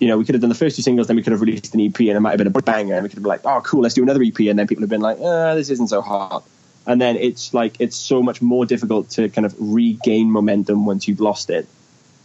you 0.00 0.08
know, 0.08 0.16
we 0.16 0.24
could 0.24 0.34
have 0.34 0.40
done 0.40 0.48
the 0.48 0.56
first 0.56 0.76
two 0.76 0.82
singles, 0.82 1.06
then 1.06 1.16
we 1.16 1.22
could 1.22 1.32
have 1.32 1.42
released 1.42 1.74
an 1.74 1.80
EP, 1.80 1.98
and 2.00 2.10
it 2.10 2.20
might 2.20 2.30
have 2.30 2.38
been 2.38 2.46
a 2.46 2.62
banger, 2.62 2.94
and 2.94 3.02
we 3.02 3.10
could 3.10 3.16
have 3.18 3.22
been 3.22 3.28
like, 3.28 3.44
oh, 3.44 3.60
cool, 3.60 3.82
let's 3.82 3.94
do 3.94 4.02
another 4.02 4.22
EP, 4.22 4.38
and 4.40 4.58
then 4.58 4.66
people 4.66 4.82
have 4.82 4.90
been 4.90 5.02
like, 5.02 5.18
uh, 5.20 5.54
this 5.54 5.68
isn't 5.70 5.88
so 5.88 6.00
hot. 6.00 6.42
and 6.86 7.00
then 7.00 7.16
it's 7.16 7.52
like 7.52 7.76
it's 7.80 7.96
so 7.96 8.22
much 8.22 8.40
more 8.40 8.64
difficult 8.64 9.10
to 9.10 9.28
kind 9.28 9.44
of 9.44 9.54
regain 9.58 10.30
momentum 10.30 10.86
once 10.86 11.06
you've 11.06 11.20
lost 11.20 11.50
it. 11.50 11.68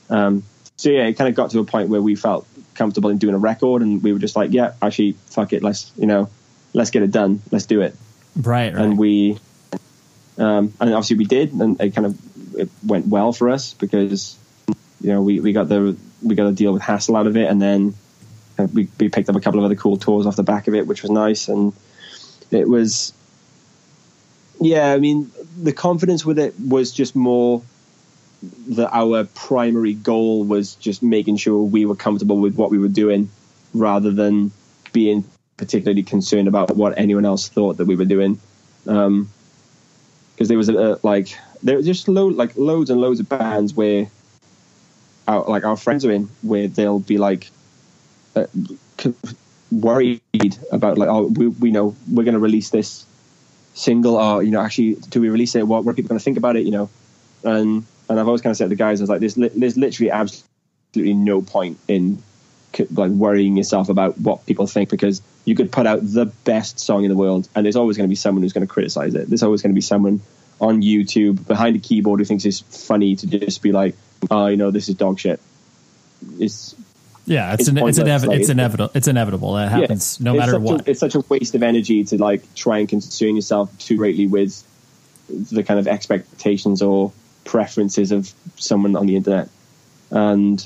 Um, 0.10 0.44
so 0.80 0.90
yeah, 0.90 1.08
it 1.08 1.18
kind 1.18 1.28
of 1.28 1.36
got 1.36 1.52
to 1.52 1.60
a 1.60 1.66
point 1.66 1.90
where 1.90 2.02
we 2.02 2.16
felt 2.16 2.48
comfortable 2.74 3.10
in 3.10 3.18
doing 3.18 3.36
a 3.36 3.38
record, 3.38 3.82
and 3.82 4.02
we 4.02 4.14
were 4.14 4.20
just 4.20 4.38
like, 4.38 4.54
yeah, 4.54 4.76
actually, 4.82 5.12
fuck 5.26 5.52
it, 5.52 5.62
let's 5.62 5.92
you 5.98 6.08
know, 6.08 6.30
let's 6.72 6.90
get 6.90 7.04
it 7.04 7.12
done, 7.12 7.42
let's 7.52 7.66
do 7.66 7.82
it. 7.82 7.98
Right, 8.38 8.74
right. 8.74 8.82
And 8.82 8.98
we, 8.98 9.38
um, 10.38 10.74
and 10.80 10.94
obviously 10.94 11.18
we 11.18 11.26
did, 11.26 11.52
and 11.52 11.82
it 11.82 11.94
kind 11.94 12.06
of 12.06 12.56
it 12.58 12.70
went 12.82 13.08
well 13.08 13.34
for 13.34 13.50
us 13.50 13.74
because 13.74 14.38
you 15.02 15.12
know 15.12 15.22
we, 15.22 15.42
we 15.42 15.52
got 15.52 15.68
the 15.68 15.98
we 16.24 16.36
got 16.36 16.48
a 16.48 16.54
deal 16.54 16.72
with 16.72 16.82
Hassle 16.82 17.18
out 17.18 17.28
of 17.28 17.36
it, 17.36 17.50
and 17.50 17.62
then 17.62 17.94
uh, 18.58 18.66
we 18.74 18.88
we 19.02 19.10
picked 19.10 19.28
up 19.28 19.36
a 19.36 19.42
couple 19.42 19.60
of 19.60 19.66
other 19.66 19.76
cool 19.76 19.98
tours 19.98 20.26
off 20.26 20.38
the 20.38 20.44
back 20.44 20.70
of 20.70 20.76
it, 20.76 20.88
which 20.88 21.02
was 21.02 21.12
nice, 21.12 21.50
and 21.50 21.74
it 22.52 22.70
was 22.70 23.12
yeah. 24.62 24.94
I 24.94 24.98
mean, 24.98 25.30
the 25.62 25.74
confidence 25.74 26.26
with 26.26 26.40
it 26.40 26.58
was 26.58 26.94
just 26.94 27.18
more 27.18 27.64
that 28.42 28.90
our 28.92 29.26
primary 29.26 29.94
goal 29.94 30.44
was 30.44 30.76
just 30.76 31.04
making 31.04 31.38
sure 31.38 31.62
we 31.64 31.86
were 31.86 31.96
comfortable 31.96 32.38
with 32.38 32.56
what 32.56 32.72
we 32.72 32.78
were 32.78 32.88
doing, 32.88 33.30
rather 33.74 34.12
than 34.12 34.52
being 34.94 35.24
particularly 35.58 36.04
concerned 36.04 36.48
about 36.48 36.76
what 36.76 36.98
anyone 36.98 37.26
else 37.26 37.50
thought 37.50 37.78
that 37.78 37.86
we 37.86 37.96
were 37.96 38.06
doing. 38.06 38.40
Um, 38.88 39.30
because 40.34 40.48
there 40.48 40.58
was 40.58 40.70
a, 40.70 40.78
a 40.78 41.00
like 41.04 41.38
there 41.64 41.76
was 41.76 41.86
just 41.86 42.08
load 42.08 42.36
like 42.36 42.56
loads 42.56 42.90
and 42.90 43.02
loads 43.02 43.20
of 43.20 43.28
bands 43.28 43.74
where 43.74 44.08
our 45.28 45.44
like 45.44 45.66
our 45.66 45.76
friends 45.76 46.06
are 46.06 46.12
in 46.12 46.30
where 46.42 46.70
they'll 46.70 47.00
be 47.00 47.18
like 47.18 47.52
uh, 48.38 48.46
worried 49.70 50.22
about 50.72 50.98
like 50.98 51.10
oh 51.10 51.24
we, 51.24 51.48
we 51.48 51.72
know 51.72 51.94
we're 52.10 52.24
going 52.24 52.34
to 52.34 52.40
release 52.40 52.70
this 52.70 53.06
single 53.74 54.16
or 54.16 54.44
you 54.44 54.52
know 54.52 54.62
actually 54.62 54.96
do 55.10 55.22
we 55.22 55.30
release 55.30 55.56
it? 55.56 55.68
What, 55.68 55.86
are 55.86 55.94
people 55.94 56.10
going 56.10 56.20
to 56.20 56.24
think 56.24 56.38
about 56.38 56.56
it? 56.56 56.66
You 56.66 56.72
know? 56.72 56.90
And 57.44 57.86
and 58.10 58.20
I've 58.20 58.28
always 58.28 58.42
kind 58.42 58.52
of 58.52 58.58
said 58.58 58.66
to 58.66 58.70
the 58.70 58.76
guys 58.76 59.00
I 59.00 59.04
was 59.04 59.10
like 59.10 59.20
there's 59.20 59.38
li- 59.38 59.52
there's 59.56 59.78
literally 59.78 60.12
absolutely 60.12 61.14
no 61.14 61.42
point 61.42 61.78
in 61.88 62.22
like 62.92 63.12
worrying 63.12 63.58
yourself 63.58 63.90
about 63.90 64.20
what 64.20 64.46
people 64.46 64.68
think 64.68 64.90
because 64.90 65.22
you 65.46 65.56
could 65.56 65.72
put 65.72 65.88
out 65.88 66.00
the 66.02 66.26
best 66.44 66.80
song 66.80 67.04
in 67.04 67.10
the 67.10 67.18
world 67.18 67.48
and 67.56 67.66
there's 67.66 67.76
always 67.76 67.98
going 67.98 68.08
to 68.08 68.10
be 68.10 68.16
someone 68.16 68.44
who's 68.44 68.54
going 68.54 68.66
to 68.66 68.72
criticize 68.72 69.16
it 69.16 69.28
there's 69.28 69.44
always 69.44 69.62
going 69.62 69.72
to 69.72 69.76
be 69.76 69.82
someone 69.82 70.22
on 70.62 70.82
YouTube 70.82 71.48
behind 71.48 71.76
a 71.76 71.80
keyboard 71.80 72.20
who 72.20 72.26
thinks 72.26 72.46
it's 72.46 72.60
funny 72.60 73.16
to 73.16 73.28
just 73.28 73.62
be 73.62 73.72
like 73.72 73.96
oh 74.30 74.48
you 74.48 74.58
know 74.58 74.72
this 74.72 74.90
is 74.90 74.96
dog 74.96 75.20
shit 75.20 75.40
it's 76.38 76.76
yeah, 77.30 77.54
it's 77.54 77.62
it's 77.62 77.70
an, 77.70 77.78
it's, 77.78 78.00
inevi- 78.00 78.26
like, 78.26 78.40
it's 78.40 78.50
inevitable. 78.50 78.92
It's 78.96 79.08
inevitable. 79.08 79.54
That 79.54 79.70
happens 79.70 80.20
no 80.20 80.34
matter 80.34 80.60
what. 80.60 80.88
A, 80.88 80.92
it's 80.92 81.00
such 81.00 81.14
a 81.14 81.20
waste 81.30 81.54
of 81.54 81.62
energy 81.62 82.04
to 82.06 82.18
like 82.18 82.56
try 82.56 82.80
and 82.80 82.90
concern 82.90 83.36
yourself 83.36 83.78
too 83.78 83.98
greatly 83.98 84.26
with 84.26 84.64
the 85.30 85.64
kind 85.64 85.80
of 85.80 85.88
expectations 85.88 86.82
or 86.82 87.12
preferences 87.50 88.12
of 88.12 88.32
someone 88.58 88.96
on 88.96 89.08
the 89.08 89.16
internet, 89.16 89.50
and 90.12 90.66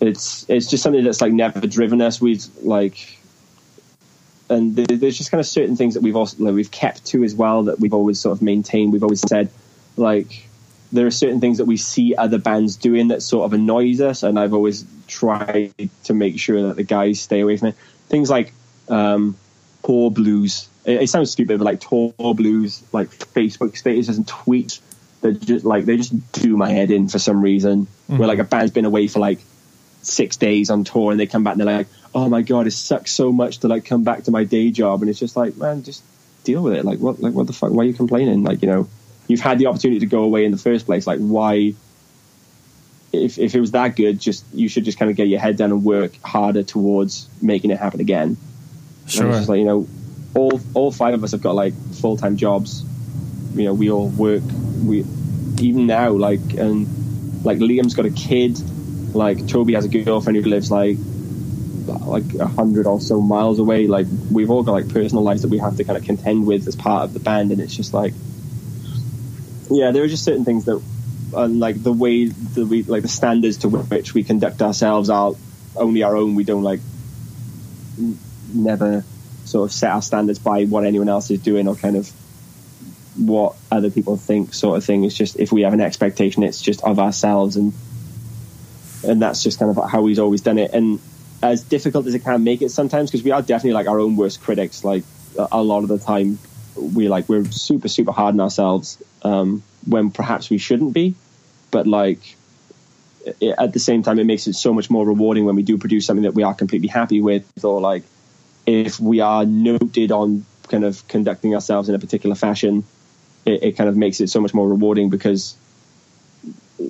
it's 0.00 0.48
it's 0.48 0.70
just 0.70 0.82
something 0.82 1.04
that's 1.04 1.20
like 1.20 1.32
never 1.32 1.66
driven 1.66 2.00
us. 2.00 2.18
We've 2.18 2.42
like, 2.62 3.18
and 4.48 4.74
there's 4.74 5.18
just 5.18 5.30
kind 5.30 5.40
of 5.40 5.46
certain 5.46 5.76
things 5.76 5.94
that 5.94 6.02
we've 6.02 6.16
also 6.16 6.42
like, 6.42 6.54
we've 6.54 6.70
kept 6.70 7.04
to 7.08 7.24
as 7.24 7.34
well 7.34 7.64
that 7.64 7.78
we've 7.78 7.92
always 7.92 8.18
sort 8.18 8.34
of 8.38 8.40
maintained. 8.40 8.94
We've 8.94 9.02
always 9.02 9.20
said 9.20 9.50
like 9.98 10.48
there 10.92 11.06
are 11.06 11.10
certain 11.10 11.40
things 11.40 11.58
that 11.58 11.66
we 11.66 11.76
see 11.76 12.14
other 12.14 12.38
bands 12.38 12.76
doing 12.76 13.08
that 13.08 13.20
sort 13.20 13.44
of 13.44 13.52
annoys 13.52 14.00
us, 14.00 14.22
and 14.22 14.38
I've 14.38 14.54
always 14.54 14.86
tried 15.06 15.74
to 16.04 16.14
make 16.14 16.40
sure 16.40 16.68
that 16.68 16.76
the 16.76 16.84
guys 16.84 17.20
stay 17.20 17.40
away 17.40 17.58
from 17.58 17.68
it. 17.68 17.74
Things 18.08 18.30
like 18.30 18.54
um, 18.88 19.36
tour 19.84 20.10
blues. 20.10 20.70
It, 20.86 21.02
it 21.02 21.10
sounds 21.10 21.32
stupid, 21.32 21.58
but 21.58 21.64
like 21.64 21.80
tour 21.80 22.14
blues, 22.34 22.82
like 22.92 23.10
Facebook 23.10 23.72
statuses 23.72 24.16
and 24.16 24.26
tweets 24.26 24.80
that 25.24 25.40
just 25.40 25.64
like 25.64 25.86
they 25.86 25.96
just 25.96 26.32
do 26.32 26.56
my 26.56 26.70
head 26.70 26.90
in 26.90 27.08
for 27.08 27.18
some 27.18 27.42
reason. 27.42 27.88
Where 28.06 28.18
mm-hmm. 28.18 28.26
like 28.26 28.38
a 28.38 28.44
band's 28.44 28.72
been 28.72 28.84
away 28.84 29.08
for 29.08 29.20
like 29.20 29.38
six 30.02 30.36
days 30.36 30.70
on 30.70 30.84
tour, 30.84 31.10
and 31.10 31.18
they 31.18 31.26
come 31.26 31.44
back 31.44 31.52
and 31.52 31.60
they're 31.60 31.78
like, 31.78 31.88
"Oh 32.14 32.28
my 32.28 32.42
god, 32.42 32.66
it 32.66 32.72
sucks 32.72 33.10
so 33.10 33.32
much 33.32 33.58
to 33.58 33.68
like 33.68 33.86
come 33.86 34.04
back 34.04 34.24
to 34.24 34.30
my 34.30 34.44
day 34.44 34.70
job," 34.70 35.00
and 35.00 35.10
it's 35.10 35.18
just 35.18 35.34
like, 35.34 35.56
man, 35.56 35.82
just 35.82 36.02
deal 36.44 36.62
with 36.62 36.74
it. 36.74 36.84
Like 36.84 36.98
what? 36.98 37.20
Like 37.20 37.32
what 37.32 37.46
the 37.46 37.54
fuck? 37.54 37.72
Why 37.72 37.84
are 37.84 37.86
you 37.86 37.94
complaining? 37.94 38.44
Like 38.44 38.62
you 38.62 38.68
know 38.68 38.88
you've 39.26 39.40
had 39.40 39.58
the 39.58 39.66
opportunity 39.66 40.00
to 40.00 40.06
go 40.06 40.24
away 40.24 40.44
in 40.44 40.52
the 40.52 40.58
first 40.58 40.86
place. 40.86 41.06
Like, 41.06 41.18
why? 41.18 41.74
If 43.12 43.38
if 43.38 43.54
it 43.54 43.60
was 43.60 43.70
that 43.70 43.96
good, 43.96 44.20
just 44.20 44.44
you 44.52 44.68
should 44.68 44.84
just 44.84 44.98
kind 44.98 45.10
of 45.10 45.16
get 45.16 45.28
your 45.28 45.40
head 45.40 45.56
down 45.56 45.70
and 45.70 45.84
work 45.84 46.20
harder 46.22 46.62
towards 46.62 47.28
making 47.40 47.70
it 47.70 47.78
happen 47.78 48.00
again. 48.00 48.36
And 49.02 49.10
Sure. 49.10 49.30
it's 49.30 49.48
like 49.48 49.58
you 49.58 49.64
know, 49.64 49.86
all 50.34 50.60
all 50.74 50.90
five 50.92 51.14
of 51.14 51.24
us 51.24 51.32
have 51.32 51.40
got 51.40 51.54
like 51.54 51.74
full 51.94 52.16
time 52.16 52.36
jobs. 52.36 52.84
You 53.54 53.64
know, 53.64 53.74
we 53.74 53.90
all 53.90 54.08
work. 54.08 54.42
We 54.82 55.04
even 55.60 55.86
now 55.86 56.10
like 56.10 56.54
and 56.54 57.44
like 57.44 57.58
Liam's 57.58 57.94
got 57.94 58.06
a 58.06 58.10
kid. 58.10 58.58
Like 59.14 59.46
Toby 59.46 59.74
has 59.74 59.84
a 59.84 59.88
girlfriend 59.88 60.36
who 60.36 60.42
lives 60.42 60.70
like 60.70 60.98
like 61.86 62.34
a 62.34 62.46
hundred 62.46 62.86
or 62.86 63.00
so 63.00 63.20
miles 63.20 63.58
away. 63.58 63.86
Like 63.86 64.06
we've 64.30 64.50
all 64.50 64.62
got 64.62 64.72
like 64.72 64.88
personal 64.88 65.22
lives 65.22 65.42
that 65.42 65.48
we 65.48 65.58
have 65.58 65.76
to 65.76 65.84
kind 65.84 65.98
of 65.98 66.04
contend 66.04 66.46
with 66.46 66.66
as 66.66 66.76
part 66.76 67.04
of 67.04 67.12
the 67.12 67.20
band, 67.20 67.52
and 67.52 67.60
it's 67.60 67.76
just 67.76 67.94
like 67.94 68.14
yeah, 69.70 69.90
there 69.92 70.02
are 70.02 70.08
just 70.08 70.24
certain 70.24 70.44
things 70.44 70.66
that, 70.66 70.82
and 71.34 71.60
like 71.60 71.82
the 71.82 71.92
way 71.92 72.26
that 72.26 72.66
we 72.66 72.82
like 72.82 73.02
the 73.02 73.08
standards 73.08 73.58
to 73.58 73.68
which 73.68 74.14
we 74.14 74.24
conduct 74.24 74.62
ourselves 74.62 75.10
are 75.10 75.32
only 75.76 76.02
our 76.02 76.16
own. 76.16 76.34
We 76.34 76.44
don't 76.44 76.62
like 76.62 76.80
never 78.52 79.04
sort 79.44 79.68
of 79.68 79.72
set 79.72 79.90
our 79.90 80.02
standards 80.02 80.38
by 80.38 80.64
what 80.64 80.84
anyone 80.84 81.08
else 81.08 81.30
is 81.30 81.40
doing 81.40 81.68
or 81.68 81.76
kind 81.76 81.96
of 81.96 82.10
what 83.16 83.56
other 83.70 83.90
people 83.90 84.16
think, 84.16 84.54
sort 84.54 84.76
of 84.76 84.84
thing. 84.84 85.04
It's 85.04 85.16
just 85.16 85.38
if 85.38 85.52
we 85.52 85.62
have 85.62 85.72
an 85.72 85.80
expectation, 85.80 86.42
it's 86.42 86.60
just 86.60 86.82
of 86.82 86.98
ourselves, 86.98 87.56
and 87.56 87.72
and 89.06 89.20
that's 89.20 89.42
just 89.42 89.58
kind 89.58 89.76
of 89.76 89.90
how 89.90 90.02
we've 90.02 90.18
always 90.18 90.40
done 90.40 90.58
it. 90.58 90.72
And 90.72 91.00
as 91.42 91.62
difficult 91.62 92.06
as 92.06 92.14
it 92.14 92.24
can 92.24 92.42
make 92.42 92.62
it 92.62 92.70
sometimes, 92.70 93.10
because 93.10 93.24
we 93.24 93.30
are 93.30 93.42
definitely 93.42 93.72
like 93.72 93.86
our 93.86 94.00
own 94.00 94.16
worst 94.16 94.42
critics. 94.42 94.84
Like 94.84 95.04
a, 95.38 95.48
a 95.52 95.62
lot 95.62 95.82
of 95.82 95.88
the 95.88 95.98
time, 95.98 96.38
we 96.76 97.08
like 97.08 97.28
we're 97.28 97.44
super 97.46 97.88
super 97.88 98.12
hard 98.12 98.34
on 98.34 98.40
ourselves 98.40 99.02
um, 99.22 99.62
when 99.86 100.10
perhaps 100.10 100.50
we 100.50 100.58
shouldn't 100.58 100.94
be. 100.94 101.14
But 101.70 101.86
like 101.86 102.36
it, 103.40 103.54
at 103.58 103.72
the 103.72 103.80
same 103.80 104.02
time, 104.02 104.18
it 104.18 104.24
makes 104.24 104.46
it 104.46 104.54
so 104.54 104.72
much 104.72 104.90
more 104.90 105.06
rewarding 105.06 105.44
when 105.44 105.56
we 105.56 105.62
do 105.62 105.78
produce 105.78 106.06
something 106.06 106.24
that 106.24 106.34
we 106.34 106.42
are 106.42 106.54
completely 106.54 106.88
happy 106.88 107.20
with, 107.20 107.64
or 107.64 107.80
like 107.80 108.04
if 108.66 108.98
we 108.98 109.20
are 109.20 109.44
noted 109.44 110.10
on 110.10 110.46
kind 110.68 110.84
of 110.84 111.06
conducting 111.08 111.54
ourselves 111.54 111.88
in 111.88 111.94
a 111.94 111.98
particular 111.98 112.34
fashion, 112.34 112.84
it, 113.44 113.62
it 113.62 113.72
kind 113.76 113.88
of 113.88 113.96
makes 113.96 114.20
it 114.20 114.28
so 114.28 114.40
much 114.40 114.54
more 114.54 114.68
rewarding 114.68 115.10
because 115.10 115.56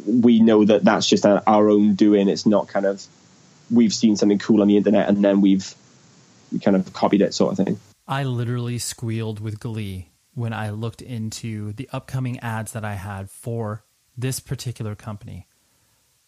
we 0.06 0.40
know 0.40 0.64
that 0.64 0.84
that's 0.84 1.06
just 1.06 1.26
our, 1.26 1.68
own 1.68 1.94
doing. 1.94 2.28
It's 2.28 2.46
not 2.46 2.68
kind 2.68 2.86
of 2.86 3.04
we've 3.70 3.94
seen 3.94 4.16
something 4.16 4.38
cool 4.38 4.60
on 4.60 4.68
the 4.68 4.76
internet 4.76 5.08
and 5.08 5.24
then 5.24 5.40
we've 5.40 5.74
we 6.52 6.58
kind 6.58 6.76
of 6.76 6.92
copied 6.92 7.22
it, 7.22 7.34
sort 7.34 7.58
of 7.58 7.64
thing. 7.64 7.80
I 8.06 8.24
literally 8.24 8.78
squealed 8.78 9.40
with 9.40 9.58
glee 9.58 10.10
when 10.34 10.52
I 10.52 10.70
looked 10.70 11.00
into 11.00 11.72
the 11.72 11.88
upcoming 11.92 12.38
ads 12.40 12.72
that 12.72 12.84
I 12.84 12.94
had 12.94 13.30
for 13.30 13.84
this 14.16 14.40
particular 14.40 14.94
company. 14.94 15.48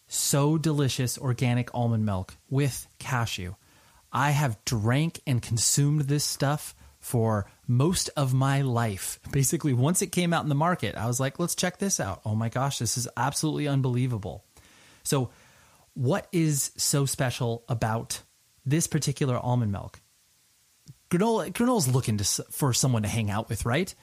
So 0.07 0.57
delicious 0.57 1.17
organic 1.17 1.73
almond 1.73 2.05
milk 2.05 2.35
with 2.49 2.87
cashew. 2.97 3.55
I 4.11 4.31
have 4.31 4.63
drank 4.65 5.21
and 5.27 5.41
consumed 5.41 6.01
this 6.01 6.23
stuff 6.23 6.73
for 7.07 7.49
most 7.67 8.09
of 8.17 8.33
my 8.33 8.61
life. 8.61 9.17
Basically, 9.31 9.71
once 9.71 10.01
it 10.01 10.11
came 10.11 10.33
out 10.33 10.43
in 10.43 10.49
the 10.49 10.55
market, 10.55 10.93
I 10.95 11.07
was 11.07 11.21
like, 11.21 11.39
let's 11.39 11.55
check 11.55 11.77
this 11.77 12.01
out. 12.01 12.19
Oh 12.25 12.35
my 12.35 12.49
gosh, 12.49 12.79
this 12.79 12.97
is 12.97 13.07
absolutely 13.15 13.65
unbelievable. 13.65 14.43
So, 15.03 15.29
what 15.93 16.27
is 16.33 16.71
so 16.75 17.05
special 17.05 17.63
about 17.69 18.21
this 18.65 18.87
particular 18.87 19.39
almond 19.39 19.71
milk? 19.71 20.01
granola 21.09 21.49
granola's 21.53 21.87
looking 21.87 22.17
to, 22.17 22.43
for 22.51 22.73
someone 22.73 23.03
to 23.03 23.07
hang 23.07 23.31
out 23.31 23.47
with, 23.47 23.65
right? 23.65 23.95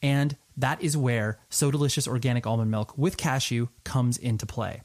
And 0.00 0.36
that 0.56 0.80
is 0.82 0.96
where 0.96 1.40
So 1.50 1.72
Delicious 1.72 2.06
Organic 2.06 2.46
Almond 2.46 2.70
Milk 2.70 2.96
with 2.96 3.16
cashew 3.16 3.68
comes 3.82 4.16
into 4.18 4.46
play. 4.46 4.82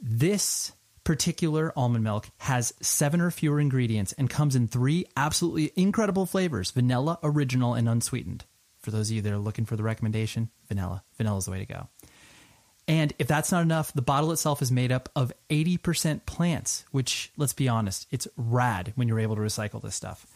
This 0.00 0.72
particular 1.10 1.72
almond 1.74 2.04
milk 2.04 2.30
has 2.38 2.72
seven 2.80 3.20
or 3.20 3.32
fewer 3.32 3.58
ingredients 3.58 4.12
and 4.12 4.30
comes 4.30 4.54
in 4.54 4.68
three 4.68 5.04
absolutely 5.16 5.72
incredible 5.74 6.24
flavors 6.24 6.70
vanilla, 6.70 7.18
original, 7.24 7.74
and 7.74 7.88
unsweetened. 7.88 8.44
For 8.78 8.92
those 8.92 9.10
of 9.10 9.16
you 9.16 9.22
that 9.22 9.32
are 9.32 9.38
looking 9.38 9.64
for 9.64 9.74
the 9.74 9.82
recommendation, 9.82 10.50
vanilla. 10.68 11.02
Vanilla 11.16 11.38
is 11.38 11.46
the 11.46 11.50
way 11.50 11.58
to 11.58 11.66
go. 11.66 11.88
And 12.86 13.12
if 13.18 13.26
that's 13.26 13.50
not 13.50 13.62
enough, 13.62 13.92
the 13.92 14.02
bottle 14.02 14.30
itself 14.30 14.62
is 14.62 14.70
made 14.70 14.92
up 14.92 15.08
of 15.16 15.32
80% 15.50 16.26
plants, 16.26 16.84
which, 16.92 17.32
let's 17.36 17.54
be 17.54 17.68
honest, 17.68 18.06
it's 18.12 18.28
rad 18.36 18.92
when 18.94 19.08
you're 19.08 19.18
able 19.18 19.34
to 19.34 19.42
recycle 19.42 19.82
this 19.82 19.96
stuff. 19.96 20.28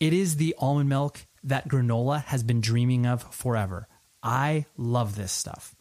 It 0.00 0.14
is 0.14 0.36
the 0.36 0.54
almond 0.56 0.88
milk 0.88 1.26
that 1.44 1.68
granola 1.68 2.24
has 2.24 2.42
been 2.42 2.62
dreaming 2.62 3.04
of 3.04 3.34
forever. 3.34 3.86
I 4.22 4.64
love 4.78 5.14
this 5.14 5.30
stuff. 5.30 5.74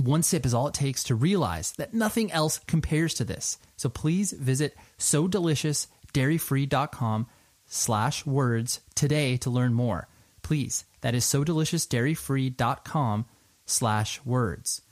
One 0.00 0.22
sip 0.22 0.44
is 0.44 0.54
all 0.54 0.68
it 0.68 0.74
takes 0.74 1.04
to 1.04 1.14
realize 1.14 1.72
that 1.72 1.94
nothing 1.94 2.32
else 2.32 2.58
compares 2.66 3.14
to 3.14 3.24
this. 3.24 3.58
So 3.76 3.88
please 3.88 4.32
visit 4.32 4.76
so 4.98 5.28
delicious 5.28 5.86
dairyfree.com 6.12 7.26
slash 7.66 8.26
words 8.26 8.80
today 8.94 9.36
to 9.38 9.50
learn 9.50 9.74
more. 9.74 10.08
please. 10.44 10.84
That 11.00 11.14
is 11.14 11.24
so 11.24 11.44
deliciousdairyfree.com 11.44 13.26
slash 13.66 14.24
words. 14.24 14.82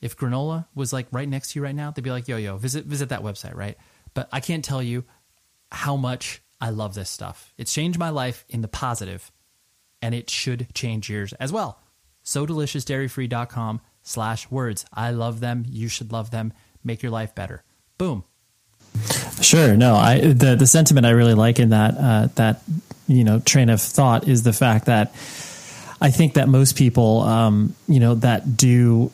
If 0.00 0.16
granola 0.16 0.66
was 0.74 0.92
like 0.92 1.06
right 1.10 1.28
next 1.28 1.52
to 1.52 1.58
you 1.58 1.64
right 1.64 1.74
now, 1.74 1.90
they'd 1.90 2.04
be 2.04 2.10
like, 2.10 2.28
yo, 2.28 2.36
yo, 2.36 2.56
visit 2.56 2.84
visit 2.84 3.08
that 3.08 3.22
website, 3.22 3.54
right? 3.54 3.76
But 4.12 4.28
I 4.32 4.40
can't 4.40 4.64
tell 4.64 4.82
you 4.82 5.04
how 5.72 5.96
much 5.96 6.42
I 6.60 6.70
love 6.70 6.94
this 6.94 7.10
stuff. 7.10 7.52
It's 7.58 7.74
changed 7.74 7.98
my 7.98 8.10
life 8.10 8.44
in 8.48 8.60
the 8.60 8.68
positive, 8.68 9.32
and 10.00 10.14
it 10.14 10.30
should 10.30 10.68
change 10.74 11.10
yours 11.10 11.32
as 11.34 11.52
well. 11.52 11.80
So 12.22 12.46
deliciousdairyfree.com 12.46 13.80
slash 13.80 13.93
words. 14.50 14.84
I 14.92 15.10
love 15.10 15.40
them. 15.40 15.64
You 15.68 15.88
should 15.88 16.12
love 16.12 16.30
them. 16.30 16.52
Make 16.84 17.02
your 17.02 17.12
life 17.12 17.34
better. 17.34 17.62
Boom. 17.98 18.24
Sure. 19.40 19.76
No, 19.76 19.96
I 19.96 20.20
the 20.20 20.54
the 20.56 20.66
sentiment 20.66 21.06
I 21.06 21.10
really 21.10 21.34
like 21.34 21.58
in 21.58 21.70
that 21.70 21.96
uh, 21.98 22.28
that 22.36 22.62
you 23.08 23.24
know 23.24 23.40
train 23.40 23.68
of 23.68 23.80
thought 23.80 24.28
is 24.28 24.42
the 24.42 24.52
fact 24.52 24.86
that 24.86 25.08
I 26.00 26.10
think 26.10 26.34
that 26.34 26.48
most 26.48 26.76
people, 26.76 27.20
um, 27.22 27.74
you 27.88 27.98
know, 28.00 28.14
that 28.16 28.56
do 28.56 29.10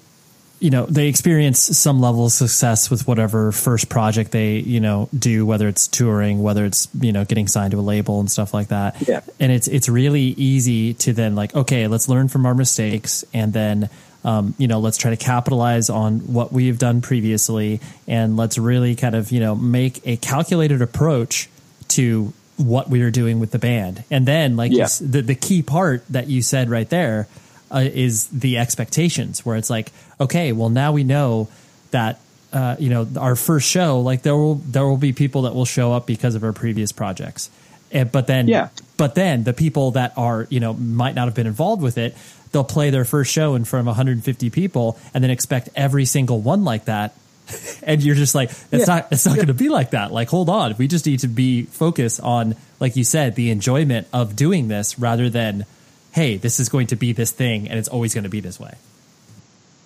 you 0.58 0.68
know 0.70 0.84
they 0.84 1.08
experience 1.08 1.58
some 1.58 2.00
level 2.00 2.26
of 2.26 2.32
success 2.32 2.90
with 2.90 3.06
whatever 3.08 3.50
first 3.52 3.88
project 3.88 4.30
they 4.32 4.58
you 4.58 4.78
know 4.80 5.08
do 5.18 5.46
whether 5.46 5.66
it's 5.68 5.88
touring 5.88 6.42
whether 6.42 6.66
it's 6.66 6.86
you 7.00 7.12
know 7.12 7.24
getting 7.24 7.48
signed 7.48 7.70
to 7.70 7.78
a 7.78 7.80
label 7.80 8.20
and 8.20 8.30
stuff 8.30 8.52
like 8.52 8.68
that 8.68 9.08
Yeah. 9.08 9.22
and 9.40 9.50
it's 9.50 9.68
it's 9.68 9.88
really 9.88 10.20
easy 10.36 10.92
to 10.94 11.14
then 11.14 11.34
like 11.34 11.54
okay 11.54 11.86
let's 11.86 12.10
learn 12.10 12.28
from 12.28 12.44
our 12.44 12.54
mistakes 12.54 13.24
and 13.32 13.54
then 13.54 13.88
um, 14.24 14.54
you 14.58 14.68
know 14.68 14.80
let's 14.80 14.96
try 14.98 15.10
to 15.10 15.16
capitalize 15.16 15.88
on 15.90 16.20
what 16.32 16.52
we've 16.52 16.78
done 16.78 17.00
previously 17.00 17.80
and 18.06 18.36
let's 18.36 18.58
really 18.58 18.94
kind 18.94 19.14
of 19.14 19.30
you 19.32 19.40
know 19.40 19.54
make 19.54 20.00
a 20.06 20.16
calculated 20.16 20.82
approach 20.82 21.48
to 21.88 22.32
what 22.56 22.90
we 22.90 23.00
are 23.02 23.10
doing 23.10 23.40
with 23.40 23.50
the 23.52 23.58
band 23.58 24.04
and 24.10 24.26
then 24.26 24.56
like 24.56 24.72
Yeah. 24.72 24.88
the, 25.00 25.22
the 25.22 25.34
key 25.34 25.62
part 25.62 26.04
that 26.10 26.26
you 26.28 26.42
said 26.42 26.68
right 26.68 26.88
there 26.88 27.26
uh, 27.72 27.78
is 27.78 28.26
the 28.28 28.58
expectations 28.58 29.46
where 29.46 29.56
it's 29.56 29.70
like 29.70 29.90
okay 30.20 30.52
well 30.52 30.68
now 30.68 30.92
we 30.92 31.02
know 31.04 31.48
that 31.92 32.20
uh, 32.52 32.76
you 32.78 32.90
know 32.90 33.06
our 33.18 33.36
first 33.36 33.68
show 33.70 34.00
like 34.00 34.22
there 34.22 34.36
will 34.36 34.56
there 34.56 34.84
will 34.86 34.96
be 34.98 35.12
people 35.14 35.42
that 35.42 35.54
will 35.54 35.64
show 35.64 35.92
up 35.92 36.04
because 36.06 36.34
of 36.34 36.44
our 36.44 36.52
previous 36.52 36.92
projects 36.92 37.48
and, 37.92 38.12
but 38.12 38.26
then 38.26 38.46
Yeah. 38.48 38.68
but 38.96 39.14
then 39.14 39.44
the 39.44 39.52
people 39.54 39.92
that 39.92 40.12
are 40.18 40.46
you 40.50 40.60
know 40.60 40.74
might 40.74 41.14
not 41.14 41.26
have 41.26 41.34
been 41.34 41.46
involved 41.46 41.80
with 41.80 41.96
it 41.96 42.14
they'll 42.52 42.64
play 42.64 42.90
their 42.90 43.04
first 43.04 43.32
show 43.32 43.54
in 43.54 43.64
front 43.64 43.82
of 43.82 43.86
150 43.86 44.50
people 44.50 44.98
and 45.14 45.22
then 45.22 45.30
expect 45.30 45.68
every 45.76 46.04
single 46.04 46.40
one 46.40 46.64
like 46.64 46.86
that. 46.86 47.14
And 47.82 48.00
you're 48.02 48.14
just 48.14 48.34
like 48.34 48.50
it's 48.70 48.86
Yeah. 48.86 48.94
not 48.94 49.08
it's 49.10 49.26
not 49.26 49.34
going 49.34 49.48
to 49.48 49.54
be 49.54 49.68
like 49.68 49.90
that. 49.90 50.12
Like 50.12 50.28
hold 50.28 50.48
on. 50.48 50.76
We 50.78 50.86
just 50.86 51.06
need 51.06 51.20
to 51.20 51.28
be 51.28 51.62
focused 51.64 52.20
on 52.20 52.54
like 52.78 52.94
you 52.94 53.02
said 53.04 53.34
the 53.34 53.50
enjoyment 53.50 54.06
of 54.12 54.36
doing 54.36 54.68
this 54.68 54.98
rather 55.00 55.28
than 55.28 55.66
hey 56.12 56.36
this 56.36 56.60
is 56.60 56.68
going 56.68 56.86
to 56.88 56.96
be 56.96 57.12
this 57.12 57.32
thing 57.32 57.68
and 57.68 57.76
it's 57.78 57.88
always 57.88 58.14
going 58.14 58.24
to 58.24 58.30
be 58.30 58.38
this 58.40 58.60
way. 58.60 58.74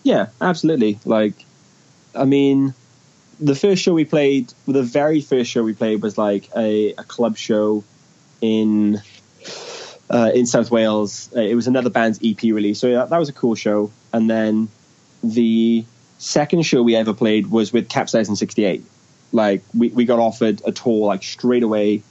Yeah, 0.02 0.26
absolutely. 0.40 0.98
Like, 1.06 1.32
I 2.14 2.24
mean, 2.26 2.74
the 3.40 3.54
first 3.54 3.82
show 3.82 3.94
we 3.94 4.04
played, 4.04 4.52
the 4.66 4.82
very 4.82 5.22
first 5.22 5.50
show 5.50 5.62
we 5.62 5.72
played 5.72 6.02
was 6.02 6.18
like 6.18 6.50
a, 6.54 6.92
a 6.92 7.04
club 7.04 7.38
show 7.38 7.82
in 8.42 9.00
uh, 10.10 10.30
in 10.34 10.46
South 10.46 10.70
Wales. 10.70 11.30
Uh, 11.34 11.40
it 11.40 11.54
was 11.54 11.66
another 11.66 11.90
band's 11.90 12.20
EP 12.22 12.42
release, 12.42 12.80
so 12.80 13.06
that, 13.06 13.18
was 13.18 13.28
a 13.28 13.32
cool 13.32 13.54
show. 13.54 13.90
And 14.12 14.28
then 14.28 14.68
the 15.22 15.84
second 16.18 16.64
show 16.64 16.82
we 16.82 16.96
ever 16.96 17.14
played 17.14 17.48
was 17.48 17.72
with 17.72 17.88
Capsize 17.88 18.36
68. 18.38 18.84
Like, 19.32 19.62
we, 19.76 19.88
we 19.88 20.04
got 20.04 20.18
offered 20.18 20.62
a 20.64 20.72
tour 20.72 21.06
like 21.06 21.22
straight 21.22 21.62
away. 21.62 22.02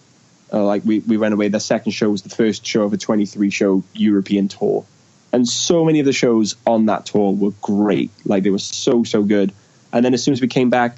Uh, 0.51 0.63
like 0.65 0.83
we, 0.85 0.99
we 0.99 1.17
went 1.17 1.33
away. 1.33 1.47
The 1.47 1.59
second 1.59 1.93
show 1.93 2.09
was 2.09 2.21
the 2.21 2.29
first 2.29 2.65
show 2.65 2.83
of 2.83 2.93
a 2.93 2.97
23 2.97 3.49
show 3.49 3.83
European 3.93 4.47
tour 4.47 4.85
and 5.33 5.49
so 5.49 5.83
many 5.83 5.99
of 5.99 6.05
the 6.05 6.13
shows 6.13 6.55
on 6.65 6.85
that 6.85 7.07
tour 7.07 7.33
were 7.33 7.51
great. 7.61 8.11
Like 8.23 8.43
they 8.43 8.51
were 8.51 8.59
so 8.59 9.03
so 9.03 9.23
good. 9.23 9.51
And 9.91 10.05
then 10.05 10.13
as 10.13 10.23
soon 10.23 10.33
as 10.33 10.41
we 10.41 10.47
came 10.47 10.69
back, 10.69 10.97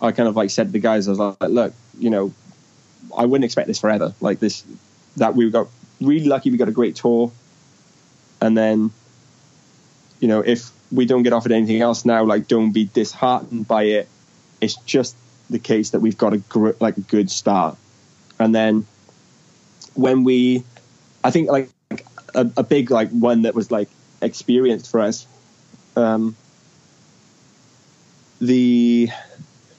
I 0.00 0.12
kind 0.12 0.28
of 0.28 0.36
like 0.36 0.50
said 0.50 0.68
to 0.68 0.72
the 0.72 0.78
guys, 0.78 1.08
I 1.08 1.10
was 1.10 1.18
like, 1.18 1.36
look, 1.40 1.74
you 1.98 2.08
know, 2.08 2.32
I 3.16 3.26
wouldn't 3.26 3.44
expect 3.44 3.66
this 3.66 3.80
forever. 3.80 4.14
Like 4.20 4.38
this, 4.38 4.64
that 5.16 5.34
we 5.34 5.50
got 5.50 5.68
really 6.04 6.26
lucky. 6.26 6.50
We 6.50 6.56
got 6.56 6.68
a 6.68 6.72
great 6.72 6.96
tour, 6.96 7.32
and 8.40 8.56
then, 8.56 8.90
you 10.20 10.28
know, 10.28 10.40
if 10.40 10.70
we 10.90 11.06
don't 11.06 11.22
get 11.22 11.32
offered 11.32 11.52
anything 11.52 11.80
else 11.80 12.04
now, 12.04 12.24
like 12.24 12.48
don't 12.48 12.72
be 12.72 12.84
disheartened 12.84 13.66
by 13.66 13.84
it. 13.84 14.08
It's 14.60 14.76
just 14.76 15.16
the 15.50 15.58
case 15.58 15.90
that 15.90 16.00
we've 16.00 16.18
got 16.18 16.32
a 16.32 16.38
gr- 16.38 16.76
like 16.80 16.96
a 16.96 17.02
good 17.02 17.30
start, 17.30 17.76
and 18.38 18.54
then 18.54 18.86
when 19.94 20.24
we, 20.24 20.64
I 21.22 21.30
think 21.30 21.50
like 21.50 21.70
a, 22.34 22.50
a 22.56 22.62
big 22.62 22.90
like 22.90 23.10
one 23.10 23.42
that 23.42 23.54
was 23.54 23.70
like 23.70 23.88
experienced 24.20 24.90
for 24.90 25.00
us. 25.00 25.26
Um, 25.96 26.36
the 28.40 29.08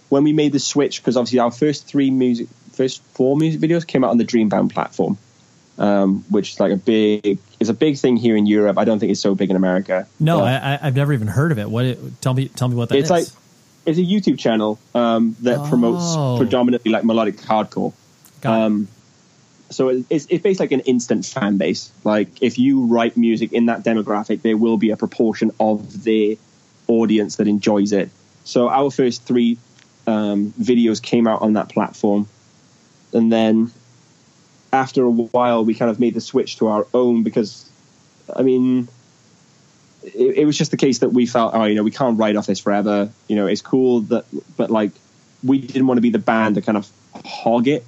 when 0.09 0.23
we 0.23 0.31
made 0.31 0.51
the 0.51 0.59
switch 0.59 1.01
because 1.01 1.17
obviously 1.17 1.39
our 1.39 1.51
first 1.51 1.87
three 1.87 2.11
music, 2.11 2.47
first 2.71 3.03
four 3.03 3.35
music 3.35 3.59
videos 3.59 3.85
came 3.85 4.03
out 4.03 4.11
on 4.11 4.17
the 4.17 4.25
Dreambound 4.25 4.71
platform, 4.71 5.17
um, 5.77 6.23
which 6.29 6.53
is 6.53 6.59
like 6.59 6.71
a 6.71 6.75
big 6.77 7.39
is 7.59 7.69
a 7.69 7.73
big 7.73 7.97
thing 7.97 8.15
here 8.17 8.35
in 8.35 8.45
Europe. 8.45 8.77
I 8.77 8.85
don't 8.85 8.99
think 8.99 9.11
it's 9.11 9.21
so 9.21 9.33
big 9.35 9.49
in 9.49 9.55
America. 9.55 10.07
no 10.19 10.41
I, 10.41 10.77
i've 10.81 10.95
never 10.95 11.13
even 11.13 11.27
heard 11.27 11.51
of 11.51 11.57
it 11.59 11.69
what 11.69 11.85
it, 11.85 12.21
tell 12.21 12.33
me 12.33 12.47
tell 12.49 12.67
me 12.67 12.75
what 12.75 12.89
that 12.89 12.97
it's 12.97 13.05
is. 13.07 13.09
like 13.11 13.27
it's 13.85 13.97
a 13.97 14.01
YouTube 14.01 14.39
channel 14.39 14.79
um, 14.95 15.35
that 15.41 15.67
promotes 15.69 16.03
Oh. 16.15 16.37
predominantly 16.37 16.91
like 16.91 17.03
melodic 17.03 17.35
hardcore. 17.37 17.91
Um, 18.45 18.87
so 19.69 19.89
it- 19.89 20.05
it's, 20.09 20.25
it's 20.29 20.41
basically 20.43 20.65
like 20.67 20.71
an 20.71 20.79
instant 20.81 21.25
fan 21.25 21.57
base. 21.57 21.91
Like 22.05 22.29
if 22.41 22.57
you 22.59 22.85
write 22.85 23.17
music 23.17 23.51
in 23.51 23.65
that 23.65 23.83
demographic, 23.83 24.41
there 24.41 24.55
will 24.55 24.77
be 24.77 24.91
a 24.91 24.97
proportion 24.97 25.51
of 25.59 26.03
the 26.03 26.37
audience 26.87 27.37
that 27.37 27.47
enjoys 27.47 27.91
it. 27.91 28.09
So 28.45 28.69
our 28.69 28.89
first 28.91 29.23
three 29.23 29.57
um, 30.07 30.53
videos 30.61 31.01
came 31.01 31.27
out 31.27 31.41
on 31.41 31.53
that 31.53 31.67
platform, 31.69 32.27
and 33.13 33.31
then 33.31 33.71
after 34.73 35.03
a 35.03 35.09
while, 35.09 35.63
we 35.63 35.75
kind 35.75 35.91
of 35.91 35.99
made 35.99 36.15
the 36.15 36.21
switch 36.21 36.57
to 36.57 36.67
our 36.67 36.87
own 36.93 37.23
because, 37.23 37.69
I 38.35 38.41
mean, 38.41 38.87
it, 40.03 40.39
it 40.39 40.45
was 40.45 40.57
just 40.57 40.71
the 40.71 40.77
case 40.77 40.99
that 40.99 41.09
we 41.09 41.25
felt, 41.27 41.53
oh, 41.53 41.63
you 41.65 41.75
know, 41.75 41.83
we 41.83 41.91
can't 41.91 42.17
write 42.17 42.35
off 42.35 42.47
this 42.47 42.59
forever. 42.59 43.09
You 43.27 43.35
know, 43.35 43.47
it's 43.47 43.61
cool 43.61 44.01
that, 44.01 44.25
but 44.57 44.71
like, 44.71 44.91
we 45.43 45.59
didn't 45.59 45.87
want 45.87 45.97
to 45.97 46.01
be 46.01 46.09
the 46.09 46.19
band 46.19 46.55
to 46.55 46.61
kind 46.61 46.77
of 46.77 46.89
hog 47.23 47.67
it, 47.67 47.85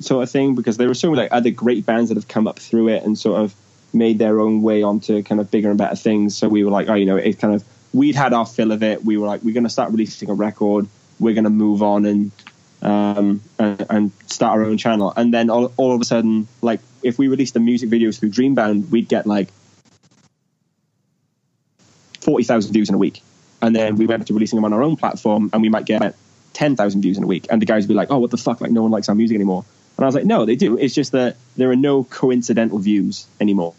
sort 0.00 0.24
of 0.24 0.30
thing, 0.30 0.54
because 0.54 0.76
there 0.76 0.88
were 0.88 0.94
so 0.94 1.10
many 1.10 1.22
like 1.22 1.32
other 1.32 1.50
great 1.50 1.86
bands 1.86 2.08
that 2.10 2.16
have 2.16 2.28
come 2.28 2.48
up 2.48 2.58
through 2.58 2.88
it 2.88 3.04
and 3.04 3.16
sort 3.16 3.40
of 3.40 3.54
made 3.92 4.18
their 4.18 4.40
own 4.40 4.60
way 4.62 4.82
onto 4.82 5.22
kind 5.22 5.40
of 5.40 5.50
bigger 5.50 5.68
and 5.68 5.78
better 5.78 5.96
things. 5.96 6.36
So 6.36 6.48
we 6.48 6.64
were 6.64 6.70
like, 6.70 6.88
oh, 6.88 6.94
you 6.94 7.06
know, 7.06 7.16
it 7.16 7.38
kind 7.38 7.54
of 7.54 7.64
we'd 7.92 8.16
had 8.16 8.32
our 8.32 8.44
fill 8.44 8.72
of 8.72 8.82
it. 8.82 9.04
We 9.04 9.16
were 9.16 9.26
like, 9.26 9.42
we're 9.42 9.54
going 9.54 9.64
to 9.64 9.70
start 9.70 9.92
releasing 9.92 10.28
a 10.28 10.34
record. 10.34 10.88
We're 11.20 11.34
going 11.34 11.44
to 11.44 11.50
move 11.50 11.80
on 11.80 12.04
and 12.04 12.32
um, 12.84 13.40
and, 13.58 14.12
start 14.26 14.58
our 14.58 14.64
own 14.64 14.76
channel. 14.76 15.12
And 15.16 15.32
then 15.32 15.48
all, 15.48 15.72
all 15.76 15.94
of 15.94 16.00
a 16.00 16.04
sudden, 16.04 16.46
like 16.60 16.80
if 17.02 17.18
we 17.18 17.28
released 17.28 17.54
the 17.54 17.60
music 17.60 17.88
videos 17.88 18.18
through 18.18 18.30
Dreambound, 18.30 18.90
we'd 18.90 19.08
get 19.08 19.26
like 19.26 19.48
forty 22.20 22.44
thousand 22.44 22.72
views 22.72 22.88
in 22.88 22.94
a 22.94 22.98
week. 22.98 23.22
And 23.62 23.74
then 23.74 23.96
we 23.96 24.06
went 24.06 24.26
to 24.26 24.34
releasing 24.34 24.56
them 24.56 24.64
on 24.64 24.72
our 24.72 24.82
own 24.82 24.96
platform, 24.96 25.50
and 25.52 25.62
we 25.62 25.70
might 25.70 25.86
get 25.86 26.14
ten 26.52 26.76
thousand 26.76 27.00
views 27.00 27.16
in 27.16 27.24
a 27.24 27.26
week. 27.26 27.46
And 27.48 27.62
the 27.62 27.66
guys 27.66 27.84
would 27.84 27.88
be 27.88 27.94
like, 27.94 28.10
"Oh, 28.10 28.18
what 28.18 28.30
the 28.30 28.36
fuck? 28.36 28.60
Like, 28.60 28.70
no 28.70 28.82
one 28.82 28.90
likes 28.90 29.08
our 29.08 29.14
music 29.14 29.36
anymore." 29.36 29.64
And 29.96 30.04
I 30.04 30.06
was 30.06 30.14
like, 30.14 30.26
"No, 30.26 30.44
they 30.44 30.56
do. 30.56 30.76
It's 30.76 30.94
just 30.94 31.12
that 31.12 31.36
there 31.56 31.70
are 31.70 31.76
no 31.76 32.04
coincidental 32.04 32.78
views 32.78 33.26
anymore. 33.40 33.74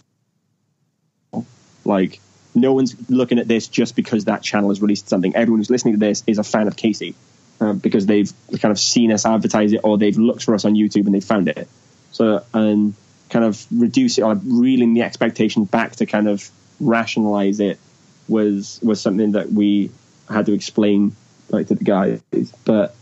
Like, 1.83 2.19
no 2.55 2.73
one's 2.73 2.95
looking 3.09 3.37
at 3.37 3.47
this 3.47 3.67
just 3.67 3.95
because 3.95 4.25
that 4.25 4.41
channel 4.41 4.69
has 4.69 4.81
released 4.81 5.09
something. 5.09 5.35
Everyone 5.35 5.59
who's 5.59 5.69
listening 5.69 5.95
to 5.95 5.99
this 5.99 6.23
is 6.25 6.39
a 6.39 6.43
fan 6.43 6.67
of 6.67 6.75
Casey 6.75 7.13
uh, 7.59 7.73
because 7.73 8.05
they've 8.05 8.31
kind 8.59 8.71
of 8.71 8.79
seen 8.79 9.11
us 9.11 9.25
advertise 9.25 9.73
it 9.73 9.81
or 9.83 9.97
they've 9.97 10.17
looked 10.17 10.43
for 10.43 10.53
us 10.55 10.65
on 10.65 10.73
YouTube 10.73 11.05
and 11.05 11.15
they 11.15 11.21
found 11.21 11.47
it. 11.47 11.67
So, 12.11 12.43
and 12.53 12.93
kind 13.29 13.45
of 13.45 13.65
reduce 13.71 14.17
it 14.17 14.21
or 14.21 14.35
reeling 14.35 14.93
the 14.93 15.01
expectation 15.01 15.65
back 15.65 15.95
to 15.97 16.05
kind 16.05 16.27
of 16.27 16.49
rationalize 16.79 17.59
it 17.59 17.79
was 18.27 18.79
was 18.83 19.01
something 19.01 19.33
that 19.33 19.51
we 19.51 19.91
had 20.29 20.45
to 20.47 20.53
explain 20.53 21.15
like 21.49 21.67
to 21.67 21.75
the 21.75 21.83
guys. 21.83 22.21
But 22.63 22.95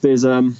there's 0.00 0.24
um. 0.24 0.56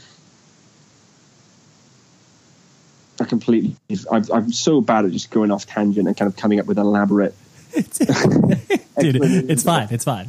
I 3.21 3.25
completely. 3.25 3.77
I'm, 4.11 4.25
I'm 4.33 4.53
so 4.53 4.81
bad 4.81 5.05
at 5.05 5.13
just 5.13 5.31
going 5.31 5.53
off 5.53 5.67
tangent 5.67 6.09
and 6.09 6.17
kind 6.17 6.29
of 6.29 6.37
coming 6.37 6.59
up 6.59 6.67
with 6.67 6.79
elaborate, 6.79 7.35
Dude, 7.75 9.17
it's 9.51 9.63
fine 9.65 9.89
it's 9.91 10.05
fine 10.05 10.29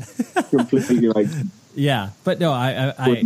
completely 0.50 1.08
like 1.10 1.28
Yeah, 1.76 2.10
but 2.24 2.40
no, 2.40 2.52
I 2.54 2.88
I 2.88 2.94
I, 2.98 3.24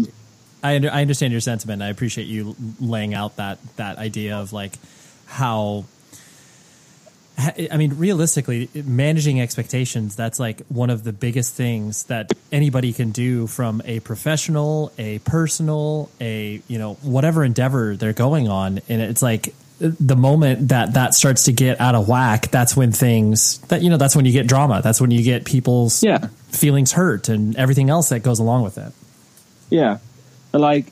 I, 0.64 0.76
I 0.76 1.02
understand 1.02 1.32
your 1.32 1.42
sentiment. 1.42 1.82
I 1.82 1.88
appreciate 1.88 2.28
you 2.28 2.56
laying 2.80 3.14
out 3.14 3.38
that 3.38 3.60
that 3.78 3.98
idea 3.98 4.38
of 4.38 4.54
like 4.54 4.74
how. 5.26 5.86
I 7.72 7.78
mean, 7.78 7.94
realistically, 7.98 8.70
managing 8.74 9.40
expectations, 9.40 10.14
that's 10.14 10.42
like 10.42 10.62
one 10.68 10.90
of 10.90 11.06
the 11.06 11.14
biggest 11.14 11.56
things 11.56 12.04
that 12.06 12.34
anybody 12.52 12.92
can 12.92 13.12
do 13.12 13.48
from 13.48 13.82
a 13.86 14.02
professional, 14.02 14.92
a 14.98 15.20
personal, 15.20 16.12
a, 16.20 16.62
you 16.68 16.78
know, 16.78 16.96
whatever 16.96 17.46
endeavor 17.46 17.96
they're 17.96 18.12
going 18.12 18.50
on. 18.50 18.82
And 18.90 19.02
it's 19.02 19.22
like, 19.22 19.54
the 19.80 20.18
moment 20.18 20.68
that 20.68 20.96
that 20.96 21.14
starts 21.14 21.46
to 21.46 21.54
get 21.54 21.80
out 21.80 21.96
of 21.96 22.10
whack, 22.10 22.52
that's 22.52 22.76
when 22.76 22.92
things 22.92 23.60
that 23.70 23.82
you 23.82 23.90
know 23.90 23.96
that's 23.96 24.16
when 24.16 24.26
you 24.26 24.34
get 24.34 24.46
drama. 24.46 24.82
That's 24.84 25.00
when 25.00 25.12
you 25.12 25.24
get 25.24 25.46
people's 25.46 26.04
Yeah. 26.04 26.28
Feelings 26.50 26.94
hurt 26.94 27.30
and 27.30 27.56
everything 27.56 27.90
else 27.90 28.10
that 28.10 28.22
goes 28.22 28.40
along 28.40 28.64
with 28.64 28.78
it. 28.78 28.92
Yeah, 29.70 30.00
and 30.54 30.62
like 30.62 30.92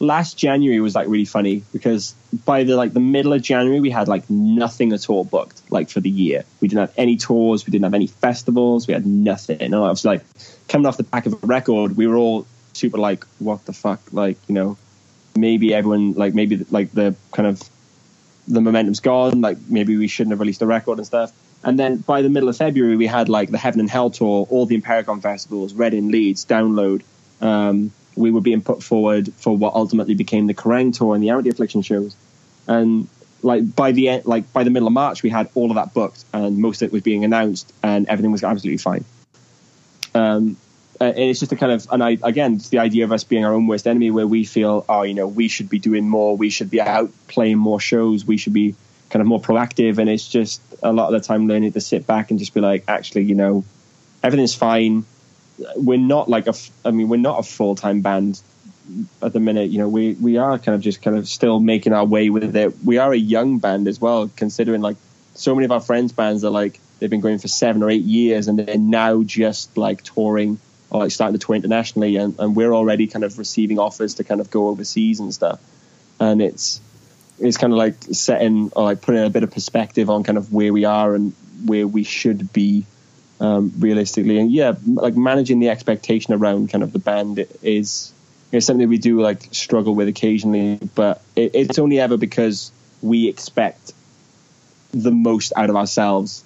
last 0.00 0.36
January 0.36 0.80
was 0.80 0.94
like 0.94 1.08
really 1.08 1.24
funny 1.24 1.62
because 1.72 2.14
by 2.44 2.64
the 2.64 2.76
like 2.76 2.92
the 2.92 3.00
middle 3.00 3.32
of 3.32 3.42
January 3.42 3.80
we 3.80 3.90
had 3.90 4.08
like 4.08 4.28
nothing 4.28 4.92
at 4.92 5.08
all 5.08 5.24
booked 5.24 5.60
like 5.70 5.88
for 5.90 6.00
the 6.00 6.10
year. 6.10 6.44
We 6.60 6.68
didn't 6.68 6.80
have 6.80 6.94
any 6.96 7.16
tours, 7.16 7.66
we 7.66 7.70
didn't 7.70 7.84
have 7.84 7.94
any 7.94 8.06
festivals, 8.06 8.86
we 8.86 8.94
had 8.94 9.06
nothing. 9.06 9.60
And 9.60 9.74
I 9.74 9.88
was 9.88 10.04
like 10.04 10.22
coming 10.68 10.86
off 10.86 10.96
the 10.96 11.04
back 11.04 11.26
of 11.26 11.34
a 11.34 11.46
record, 11.46 11.96
we 11.96 12.06
were 12.06 12.16
all 12.16 12.46
super 12.72 12.98
like, 12.98 13.24
what 13.38 13.64
the 13.66 13.72
fuck, 13.72 14.00
like 14.12 14.36
you 14.48 14.54
know, 14.54 14.76
maybe 15.36 15.74
everyone 15.74 16.12
like 16.14 16.34
maybe 16.34 16.64
like 16.70 16.92
the 16.92 17.14
kind 17.32 17.48
of 17.48 17.62
the 18.46 18.60
momentum's 18.60 19.00
gone. 19.00 19.40
Like 19.40 19.58
maybe 19.68 19.96
we 19.96 20.08
shouldn't 20.08 20.32
have 20.32 20.40
released 20.40 20.62
a 20.62 20.66
record 20.66 20.98
and 20.98 21.06
stuff. 21.06 21.32
And 21.64 21.78
then 21.78 21.96
by 21.96 22.22
the 22.22 22.28
middle 22.28 22.48
of 22.48 22.56
February, 22.56 22.96
we 22.96 23.06
had 23.06 23.28
like 23.28 23.50
the 23.50 23.58
Heaven 23.58 23.80
and 23.80 23.88
Hell 23.88 24.10
tour, 24.10 24.46
all 24.50 24.66
the 24.66 24.78
Impericon 24.78 25.22
festivals, 25.22 25.72
Reading 25.72 26.00
and 26.00 26.12
Leeds, 26.12 26.44
Download. 26.44 27.02
Um, 27.40 27.90
we 28.16 28.30
were 28.30 28.42
being 28.42 28.62
put 28.62 28.82
forward 28.82 29.32
for 29.34 29.56
what 29.56 29.74
ultimately 29.74 30.14
became 30.14 30.46
the 30.46 30.54
Kerrang 30.54 30.96
tour 30.96 31.14
and 31.14 31.24
the 31.24 31.30
Amity 31.30 31.48
Affliction 31.48 31.82
shows. 31.82 32.14
And 32.66 33.08
like 33.42 33.74
by 33.74 33.92
the 33.92 34.08
end, 34.08 34.26
like 34.26 34.52
by 34.52 34.64
the 34.64 34.70
middle 34.70 34.86
of 34.86 34.94
March, 34.94 35.22
we 35.22 35.30
had 35.30 35.48
all 35.54 35.70
of 35.70 35.76
that 35.76 35.94
booked, 35.94 36.24
and 36.32 36.58
most 36.58 36.82
of 36.82 36.88
it 36.88 36.92
was 36.92 37.02
being 37.02 37.24
announced, 37.24 37.72
and 37.82 38.08
everything 38.08 38.32
was 38.32 38.44
absolutely 38.44 38.78
fine. 38.78 39.04
Um, 40.14 40.56
uh, 41.00 41.04
and 41.04 41.18
it's 41.18 41.40
just 41.40 41.52
a 41.52 41.56
kind 41.56 41.72
of, 41.72 41.86
and 41.90 42.02
I 42.02 42.18
again, 42.22 42.54
it's 42.54 42.68
the 42.68 42.78
idea 42.78 43.04
of 43.04 43.12
us 43.12 43.24
being 43.24 43.44
our 43.44 43.52
own 43.52 43.66
worst 43.66 43.86
enemy, 43.86 44.10
where 44.10 44.26
we 44.26 44.44
feel, 44.44 44.84
oh, 44.88 45.02
you 45.02 45.14
know, 45.14 45.26
we 45.26 45.48
should 45.48 45.68
be 45.68 45.78
doing 45.78 46.08
more, 46.08 46.36
we 46.36 46.50
should 46.50 46.70
be 46.70 46.80
out 46.80 47.10
playing 47.26 47.58
more 47.58 47.80
shows, 47.80 48.24
we 48.24 48.36
should 48.36 48.52
be 48.52 48.74
kind 49.14 49.20
of 49.20 49.28
more 49.28 49.40
proactive, 49.40 49.98
and 49.98 50.10
it's 50.10 50.26
just 50.26 50.60
a 50.82 50.92
lot 50.92 51.14
of 51.14 51.22
the 51.22 51.24
time 51.24 51.46
learning 51.46 51.70
to 51.70 51.80
sit 51.80 52.04
back 52.04 52.30
and 52.30 52.40
just 52.40 52.52
be 52.52 52.60
like, 52.60 52.82
actually, 52.88 53.22
you 53.22 53.36
know, 53.36 53.64
everything's 54.24 54.56
fine. 54.56 55.04
We're 55.76 56.00
not 56.00 56.28
like 56.28 56.48
a, 56.48 56.54
I 56.84 56.90
mean, 56.90 57.08
we're 57.08 57.16
not 57.16 57.38
a 57.38 57.44
full 57.44 57.76
time 57.76 58.00
band 58.00 58.42
at 59.22 59.32
the 59.32 59.38
minute. 59.38 59.70
You 59.70 59.78
know, 59.78 59.88
we 59.88 60.14
we 60.14 60.36
are 60.38 60.58
kind 60.58 60.74
of 60.74 60.80
just 60.80 61.00
kind 61.00 61.16
of 61.16 61.28
still 61.28 61.60
making 61.60 61.92
our 61.92 62.04
way 62.04 62.28
with 62.28 62.56
it. 62.56 62.74
We 62.84 62.98
are 62.98 63.12
a 63.12 63.16
young 63.16 63.60
band 63.60 63.86
as 63.86 64.00
well, 64.00 64.28
considering 64.34 64.80
like 64.82 64.96
so 65.34 65.54
many 65.54 65.64
of 65.64 65.70
our 65.70 65.80
friends' 65.80 66.10
bands 66.10 66.42
are 66.44 66.50
like 66.50 66.80
they've 66.98 67.08
been 67.08 67.20
going 67.20 67.38
for 67.38 67.46
seven 67.46 67.84
or 67.84 67.90
eight 67.90 68.02
years, 68.02 68.48
and 68.48 68.58
they're 68.58 68.76
now 68.76 69.22
just 69.22 69.76
like 69.76 70.02
touring 70.02 70.58
or 70.90 71.02
like 71.04 71.12
starting 71.12 71.38
to 71.38 71.46
tour 71.46 71.54
internationally, 71.54 72.16
and, 72.16 72.34
and 72.40 72.56
we're 72.56 72.74
already 72.74 73.06
kind 73.06 73.24
of 73.24 73.38
receiving 73.38 73.78
offers 73.78 74.14
to 74.14 74.24
kind 74.24 74.40
of 74.40 74.50
go 74.50 74.66
overseas 74.66 75.20
and 75.20 75.32
stuff. 75.32 75.60
And 76.18 76.42
it's 76.42 76.80
it's 77.38 77.56
kind 77.56 77.72
of 77.72 77.78
like 77.78 77.96
setting 78.12 78.70
or 78.76 78.84
like 78.84 79.02
putting 79.02 79.24
a 79.24 79.30
bit 79.30 79.42
of 79.42 79.50
perspective 79.50 80.08
on 80.10 80.22
kind 80.22 80.38
of 80.38 80.52
where 80.52 80.72
we 80.72 80.84
are 80.84 81.14
and 81.14 81.32
where 81.64 81.86
we 81.86 82.04
should 82.04 82.52
be 82.52 82.86
um, 83.40 83.72
realistically. 83.78 84.38
And 84.38 84.50
yeah, 84.50 84.74
like 84.86 85.16
managing 85.16 85.60
the 85.60 85.68
expectation 85.68 86.34
around 86.34 86.70
kind 86.70 86.84
of 86.84 86.92
the 86.92 86.98
band 86.98 87.44
is 87.62 88.12
is 88.52 88.64
something 88.64 88.88
we 88.88 88.98
do 88.98 89.20
like 89.20 89.48
struggle 89.52 89.94
with 89.94 90.08
occasionally, 90.08 90.78
but 90.94 91.20
it, 91.34 91.52
it's 91.54 91.78
only 91.78 91.98
ever 91.98 92.16
because 92.16 92.70
we 93.02 93.28
expect 93.28 93.92
the 94.92 95.10
most 95.10 95.52
out 95.56 95.70
of 95.70 95.76
ourselves 95.76 96.44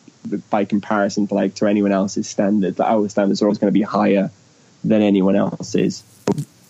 by 0.51 0.65
comparison 0.65 1.27
to 1.27 1.35
like 1.35 1.55
to 1.57 1.67
anyone 1.67 1.93
else's 1.93 2.29
standard. 2.29 2.77
That 2.77 2.87
our 2.87 3.09
standards 3.09 3.43
are 3.43 3.47
always 3.47 3.59
going 3.59 3.73
to 3.73 3.79
be 3.79 3.83
higher 3.83 4.31
than 4.83 5.03
anyone 5.03 5.37
else's. 5.37 6.03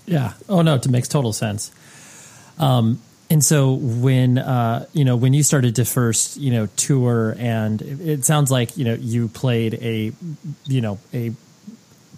Yeah. 0.07 0.33
Oh 0.49 0.63
no, 0.63 0.75
it 0.75 0.89
makes 0.89 1.09
total 1.09 1.33
sense. 1.33 1.71
Um, 2.59 3.01
and 3.31 3.45
so 3.45 3.73
when 3.73 4.39
uh, 4.39 4.87
you 4.93 5.05
know 5.05 5.17
when 5.17 5.33
you 5.35 5.43
started 5.43 5.77
to 5.77 5.85
first 5.85 6.37
you 6.39 6.51
know 6.51 6.67
tour, 6.77 7.35
and 7.39 7.83
it, 7.83 8.25
sounds 8.25 8.51
like 8.51 8.77
you 8.77 8.85
know 8.85 8.95
you 8.95 9.29
played 9.29 9.75
a 9.75 10.13
you 10.67 10.81
know 10.81 10.99
a 11.13 11.33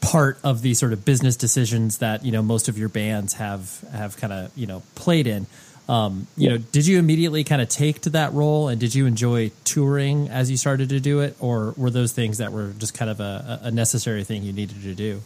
part 0.01 0.39
of 0.43 0.63
the 0.63 0.73
sort 0.75 0.93
of 0.93 1.05
business 1.05 1.37
decisions 1.37 1.99
that 1.99 2.25
you 2.25 2.33
know 2.33 2.43
most 2.43 2.69
of 2.69 2.79
your 2.79 2.89
bands 2.89 3.35
have 3.35 3.85
have 3.93 4.17
kind 4.17 4.33
of 4.33 4.51
you 4.57 4.67
know 4.67 4.83
played 4.95 5.27
in. 5.27 5.47
Um, 5.89 6.29
you 6.37 6.49
Yeah. 6.49 6.53
know, 6.53 6.59
did 6.59 6.87
you 6.87 7.01
immediately 7.01 7.43
kind 7.43 7.61
of 7.61 7.69
take 7.69 8.03
to 8.03 8.11
that 8.11 8.33
role, 8.33 8.69
and 8.69 8.81
did 8.81 8.95
you 8.95 9.07
enjoy 9.07 9.51
touring 9.65 10.29
as 10.29 10.49
you 10.49 10.57
started 10.57 10.91
to 10.91 11.01
do 11.01 11.19
it, 11.21 11.37
or 11.41 11.75
were 11.77 11.91
those 11.91 12.13
things 12.13 12.39
that 12.39 12.53
were 12.53 12.73
just 12.79 12.95
kind 12.95 13.11
of 13.11 13.19
a, 13.19 13.59
a 13.65 13.71
necessary 13.73 14.23
thing 14.23 14.45
you 14.45 14.53
needed 14.53 14.81
to 14.83 14.95
do? 14.95 15.21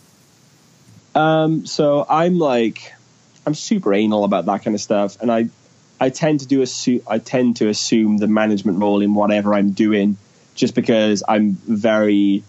Um, 1.15 1.67
so 1.67 2.05
I'm 2.09 2.39
like, 2.39 2.93
I'm 3.47 3.55
super 3.55 3.93
anal 3.93 4.25
about 4.25 4.47
that 4.47 4.65
kind 4.65 4.75
of 4.75 4.81
stuff, 4.81 5.19
and 5.21 5.31
I, 5.31 5.51
I 6.05 6.11
tend 6.11 6.41
to 6.41 6.47
do 6.47 6.61
assume, 6.61 7.01
I 7.07 7.19
tend 7.19 7.57
to 7.57 7.69
assume 7.69 8.19
the 8.19 8.27
management 8.27 8.79
role 8.79 9.01
in 9.01 9.15
whatever 9.15 9.55
I'm 9.55 9.71
doing, 9.71 10.19
just 10.55 10.75
because 10.75 11.23
I'm 11.27 11.53
very 11.53 12.45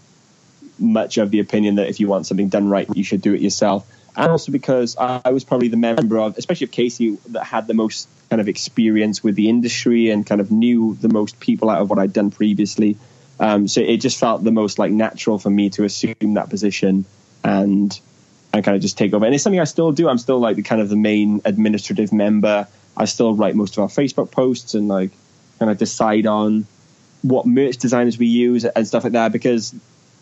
much 0.78 1.16
of 1.16 1.30
the 1.30 1.40
opinion 1.40 1.76
that 1.76 1.88
if 1.88 1.98
you 1.98 2.06
want 2.06 2.26
something 2.26 2.50
done 2.50 2.68
right, 2.68 2.86
you 2.94 3.02
should 3.02 3.22
do 3.22 3.32
it 3.32 3.40
yourself, 3.40 3.90
and 4.14 4.30
also 4.30 4.52
because 4.52 4.94
I, 4.98 5.30
was 5.30 5.44
probably 5.44 5.68
the 5.68 5.78
member 5.78 6.18
of, 6.18 6.36
especially 6.36 6.66
of 6.66 6.70
Casey, 6.70 7.16
that 7.30 7.44
had 7.44 7.66
the 7.66 7.72
most 7.72 8.10
kind 8.28 8.42
of 8.42 8.48
experience 8.48 9.24
with 9.24 9.36
the 9.36 9.48
industry 9.48 10.10
and 10.10 10.26
kind 10.26 10.42
of 10.42 10.50
knew 10.50 10.94
the 11.00 11.08
most 11.08 11.40
people 11.40 11.70
out 11.70 11.80
of 11.80 11.88
what 11.88 11.98
I'd 11.98 12.12
done 12.12 12.30
previously. 12.30 12.98
Um, 13.40 13.68
so 13.68 13.80
it 13.80 14.02
just 14.02 14.20
felt 14.20 14.44
the 14.44 14.52
most 14.52 14.78
like 14.78 14.92
natural 14.92 15.38
for 15.38 15.48
me 15.48 15.70
to 15.70 15.84
assume 15.84 16.34
that 16.34 16.50
position 16.50 17.06
and 17.42 17.98
and 18.52 18.62
kind 18.62 18.76
of 18.76 18.82
just 18.82 18.98
take 18.98 19.14
over. 19.14 19.24
And 19.24 19.34
it's 19.34 19.44
something 19.44 19.60
I 19.60 19.64
still 19.64 19.92
do. 19.92 20.10
I'm 20.10 20.18
still 20.18 20.40
like 20.40 20.56
the 20.56 20.62
kind 20.62 20.82
of 20.82 20.90
the 20.90 20.96
main 20.96 21.40
administrative 21.46 22.12
member. 22.12 22.68
I 22.96 23.04
still 23.04 23.34
write 23.34 23.54
most 23.54 23.76
of 23.76 23.82
our 23.82 23.88
Facebook 23.88 24.30
posts 24.30 24.74
and 24.74 24.88
like 24.88 25.10
kind 25.58 25.70
of 25.70 25.78
decide 25.78 26.26
on 26.26 26.66
what 27.22 27.46
merch 27.46 27.76
designers 27.78 28.18
we 28.18 28.26
use 28.26 28.64
and 28.64 28.86
stuff 28.86 29.04
like 29.04 29.14
that 29.14 29.32
because 29.32 29.74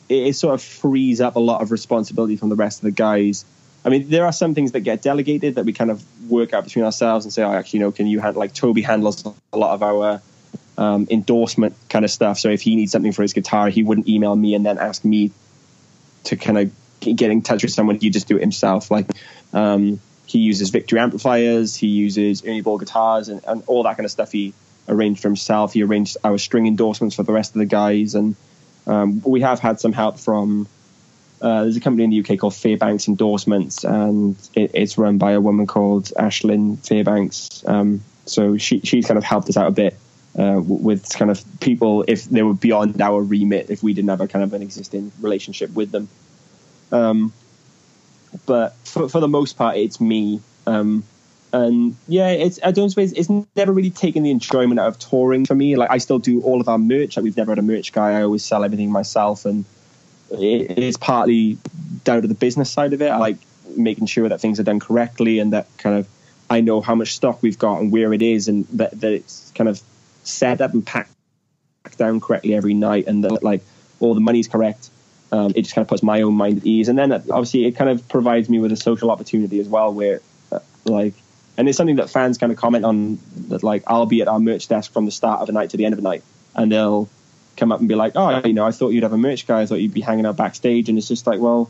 it, 0.09 0.29
it 0.29 0.33
sort 0.35 0.55
of 0.55 0.63
frees 0.63 1.21
up 1.21 1.37
a 1.37 1.41
lot 1.41 1.63
of 1.63 1.71
responsibility 1.71 2.37
from 2.37 2.49
the 2.49 2.57
rest 2.57 2.79
of 2.79 2.85
the 2.85 2.91
guys. 2.91 3.45
I 3.85 3.91
mean, 3.91 4.09
there 4.09 4.25
are 4.25 4.33
some 4.33 4.55
things 4.55 4.73
that 4.73 4.81
get 4.81 5.03
delegated 5.03 5.57
that 5.57 5.65
we 5.67 5.73
kind 5.73 5.91
of 5.91 6.03
work 6.31 6.55
out 6.55 6.65
between 6.65 6.85
ourselves 6.85 7.27
and 7.27 7.33
say, 7.33 7.43
oh, 7.43 7.53
actually, 7.53 7.81
you 7.81 7.85
know, 7.85 7.93
can 7.93 8.07
you 8.07 8.19
handle, 8.21 8.41
like 8.41 8.55
Toby 8.55 8.81
handles 8.81 9.25
a 9.53 9.59
lot 9.59 9.75
of 9.75 9.83
our 9.83 10.23
um, 10.79 11.07
endorsement 11.11 11.75
kind 11.89 12.05
of 12.05 12.11
stuff. 12.11 12.39
So 12.39 12.49
if 12.49 12.63
he 12.63 12.77
needs 12.77 12.93
something 12.93 13.13
for 13.13 13.23
his 13.23 13.33
guitar, 13.33 13.69
he 13.69 13.83
wouldn't 13.83 14.09
email 14.09 14.35
me 14.35 14.55
and 14.55 14.65
then 14.65 14.79
ask 14.79 15.05
me 15.05 15.33
to 16.25 16.37
kind 16.37 16.59
of 16.59 16.73
get 17.01 17.31
in 17.31 17.43
touch 17.43 17.63
with 17.63 17.73
someone. 17.73 17.97
He'd 17.97 18.13
just 18.13 18.29
do 18.29 18.37
it 18.37 18.41
himself. 18.41 18.91
Like 18.91 19.07
um, 19.53 20.01
he 20.27 20.39
uses 20.39 20.71
Victory 20.71 20.99
amplifiers, 20.99 21.77
he 21.77 21.87
uses 21.87 22.45
Ernie 22.45 22.61
Ball 22.61 22.79
guitars, 22.79 23.29
and, 23.29 23.43
and 23.47 23.63
all 23.67 23.83
that 23.83 23.97
kind 23.97 24.05
of 24.05 24.11
stuff. 24.11 24.33
He 24.33 24.55
arranged 24.89 25.23
for 25.23 25.29
himself. 25.29 25.73
He 25.73 25.83
arranged 25.83 26.17
our 26.25 26.39
string 26.39 26.67
endorsements 26.67 27.17
for 27.17 27.23
the 27.23 27.33
rest 27.33 27.55
of 27.55 27.59
the 27.59 27.67
guys, 27.67 28.15
and 28.15 28.37
um, 28.87 29.23
we 29.25 29.41
have 29.43 29.61
had 29.61 29.81
some 29.81 29.93
help 29.93 30.19
from. 30.19 30.69
Uh, 31.41 31.65
there's 31.65 31.77
a 31.77 31.81
company 31.81 32.05
in 32.05 32.11
the 32.11 32.21
UK 32.21 32.39
called 32.39 32.55
Fairbanks 32.55 33.07
Endorsements, 33.07 33.85
and 33.85 34.37
it, 34.55 34.71
it's 34.75 34.97
run 34.97 35.19
by 35.19 35.33
a 35.33 35.41
woman 35.41 35.67
called 35.67 36.05
Ashlyn 36.19 36.79
Fairbanks. 36.87 37.63
Um, 37.67 38.03
so 38.25 38.57
she 38.57 38.81
she's 38.81 39.07
kind 39.07 39.19
of 39.19 39.25
helped 39.25 39.49
us 39.51 39.57
out 39.57 39.69
a 39.69 39.73
bit 39.73 39.99
uh, 40.39 40.61
with 40.65 41.09
kind 41.11 41.31
of 41.31 41.43
people 41.61 42.05
if 42.09 42.25
they 42.25 42.43
were 42.43 42.55
beyond 42.55 43.01
our 43.03 43.23
remit, 43.23 43.71
if 43.71 43.83
we 43.83 43.93
didn't 43.93 44.11
have 44.11 44.21
a 44.21 44.29
kind 44.29 44.43
of 44.43 44.53
an 44.53 44.63
existing 44.63 45.13
relationship 45.21 45.73
with 45.75 45.91
them. 45.91 46.09
Um, 46.93 47.33
but 48.47 48.75
for, 48.85 49.09
for 49.09 49.21
the 49.21 49.29
most 49.29 49.57
part, 49.57 49.77
it's 49.77 50.01
me. 50.01 50.41
Um, 50.67 51.05
and 51.53 51.97
yeah, 52.09 52.31
it's 52.31 52.59
I 52.65 52.73
don't 52.73 52.91
suppose 52.91 53.13
it's 53.13 53.29
never 53.55 53.73
really 53.73 53.91
taken 53.91 54.25
the 54.25 54.31
enjoyment 54.31 54.81
out 54.81 54.89
of 54.89 54.99
touring 54.99 55.47
for 55.47 55.55
me. 55.55 55.77
Like 55.77 55.91
I 55.91 55.99
still 55.99 56.19
do 56.19 56.43
all 56.43 56.61
of 56.61 56.69
our 56.69 56.79
merch. 56.79 57.17
Like 57.17 57.23
we've 57.23 57.37
never 57.37 57.53
had 57.53 57.59
a 57.59 57.63
merch 57.63 57.93
guy. 57.93 58.19
I 58.19 58.23
always 58.23 58.45
sell 58.45 58.65
everything 58.65 58.91
myself, 58.91 59.45
and 59.45 59.65
it, 60.33 60.79
it's 60.79 60.97
partly 60.97 61.59
down 62.03 62.23
to 62.23 62.29
the 62.29 62.35
business 62.35 62.71
side 62.71 62.93
of 62.93 63.01
it. 63.03 63.09
I 63.09 63.19
like 63.19 63.37
making 63.77 64.07
sure 64.07 64.29
that 64.29 64.41
things 64.41 64.59
are 64.59 64.65
done 64.65 64.81
correctly 64.81 65.39
and 65.39 65.53
that 65.53 65.67
kind 65.79 65.97
of 65.97 66.09
I 66.51 66.61
know 66.61 66.81
how 66.81 66.95
much 66.95 67.15
stock 67.15 67.43
we've 67.43 67.59
got 67.59 67.81
and 67.81 67.91
where 67.93 68.13
it 68.13 68.23
is, 68.23 68.49
and 68.49 68.67
that, 68.75 69.01
that 69.01 69.13
it's 69.13 69.53
kind 69.55 69.69
of 69.69 69.81
set 70.25 70.61
up 70.61 70.73
and 70.73 70.85
packed 70.85 71.11
down 71.97 72.21
correctly 72.21 72.55
every 72.55 72.75
night, 72.75 73.07
and 73.07 73.25
that 73.25 73.43
like 73.43 73.63
all 74.01 74.15
the 74.15 74.21
money's 74.21 74.49
correct. 74.49 74.91
Um, 75.35 75.51
it 75.57 75.63
just 75.63 75.75
kind 75.75 75.83
of 75.83 75.89
puts 75.89 76.03
my 76.05 76.23
own 76.23 76.35
mind 76.35 76.59
at 76.59 76.65
ease, 76.65 76.89
and 76.89 76.97
then 76.97 77.13
obviously 77.13 77.65
it 77.65 77.73
kind 77.73 77.91
of 77.91 78.09
provides 78.09 78.49
me 78.49 78.61
with 78.61 78.71
a 78.71 78.77
social 78.77 79.11
opportunity 79.11 79.59
as 79.59 79.67
well, 79.67 79.93
where 79.93 80.21
uh, 80.53 80.61
like, 80.85 81.15
and 81.57 81.69
it's 81.69 81.77
something 81.77 81.97
that 81.97 82.09
fans 82.09 82.39
kind 82.39 82.53
of 82.53 82.59
comment 82.59 82.85
on 82.85 83.19
that 83.49 83.65
like 83.65 83.83
I'll 83.89 84.07
be 84.07 84.23
at 84.23 84.29
our 84.29 84.39
merch 84.39 84.69
desk 84.69 84.93
from 84.93 85.07
the 85.07 85.11
start 85.11 85.41
of 85.41 85.49
the 85.49 85.53
night 85.53 85.71
to 85.71 85.77
the 85.77 85.87
end 85.87 85.93
of 85.93 85.97
the 85.97 86.09
night, 86.09 86.23
and 86.55 86.71
they'll 86.71 87.09
come 87.57 87.73
up 87.73 87.81
and 87.81 87.89
be 87.89 87.97
like, 87.97 88.13
oh, 88.15 88.47
you 88.47 88.53
know, 88.53 88.65
I 88.65 88.71
thought 88.71 88.91
you'd 88.91 89.03
have 89.03 89.13
a 89.13 89.19
merch 89.19 89.47
guy, 89.47 89.63
I 89.63 89.67
thought 89.67 89.81
you'd 89.81 89.95
be 89.95 90.03
hanging 90.03 90.25
out 90.25 90.37
backstage, 90.37 90.89
and 90.89 90.97
it's 90.99 91.09
just 91.09 91.27
like, 91.27 91.41
well, 91.41 91.69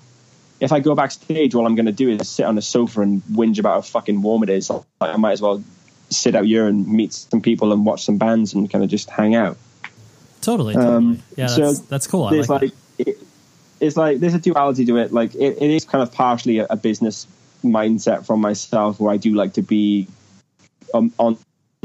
if 0.60 0.70
I 0.70 0.80
go 0.80 0.94
backstage, 0.94 1.54
all 1.54 1.66
I'm 1.66 1.74
going 1.74 1.86
to 1.86 1.92
do 1.92 2.10
is 2.10 2.28
sit 2.28 2.44
on 2.44 2.58
a 2.58 2.62
sofa 2.62 3.00
and 3.00 3.22
whinge 3.22 3.58
about 3.58 3.74
how 3.74 3.80
fucking 3.80 4.20
warm 4.20 4.42
it 4.42 4.50
is. 4.50 4.68
Like, 4.68 4.84
I 5.00 5.16
might 5.16 5.32
as 5.32 5.42
well 5.42 5.64
sit 6.10 6.34
out 6.34 6.44
here 6.44 6.66
and 6.66 6.86
meet 6.86 7.12
some 7.14 7.40
people 7.40 7.72
and 7.72 7.86
watch 7.86 8.04
some 8.04 8.18
bands 8.18 8.52
and 8.52 8.70
kind 8.70 8.84
of 8.84 8.90
just 8.90 9.08
hang 9.10 9.34
out. 9.34 9.56
Totally. 10.42 10.74
totally. 10.74 10.96
Um, 10.96 11.22
yeah, 11.36 11.46
so 11.46 11.62
that's, 11.62 11.78
that's 11.80 12.06
cool. 12.06 12.24
I 12.24 12.30
like, 12.32 12.48
like, 12.48 12.62
it, 12.64 12.74
it's 13.84 13.96
like 13.96 14.18
there's 14.18 14.34
a 14.34 14.38
duality 14.38 14.84
to 14.86 14.96
it. 14.98 15.12
Like 15.12 15.34
it, 15.34 15.58
it 15.60 15.70
is 15.70 15.84
kind 15.84 16.02
of 16.02 16.12
partially 16.12 16.58
a, 16.58 16.66
a 16.70 16.76
business 16.76 17.26
mindset 17.62 18.26
from 18.26 18.40
myself, 18.40 19.00
where 19.00 19.12
I 19.12 19.16
do 19.16 19.34
like 19.34 19.54
to 19.54 19.62
be 19.62 20.08
um, 20.92 21.12
on 21.18 21.38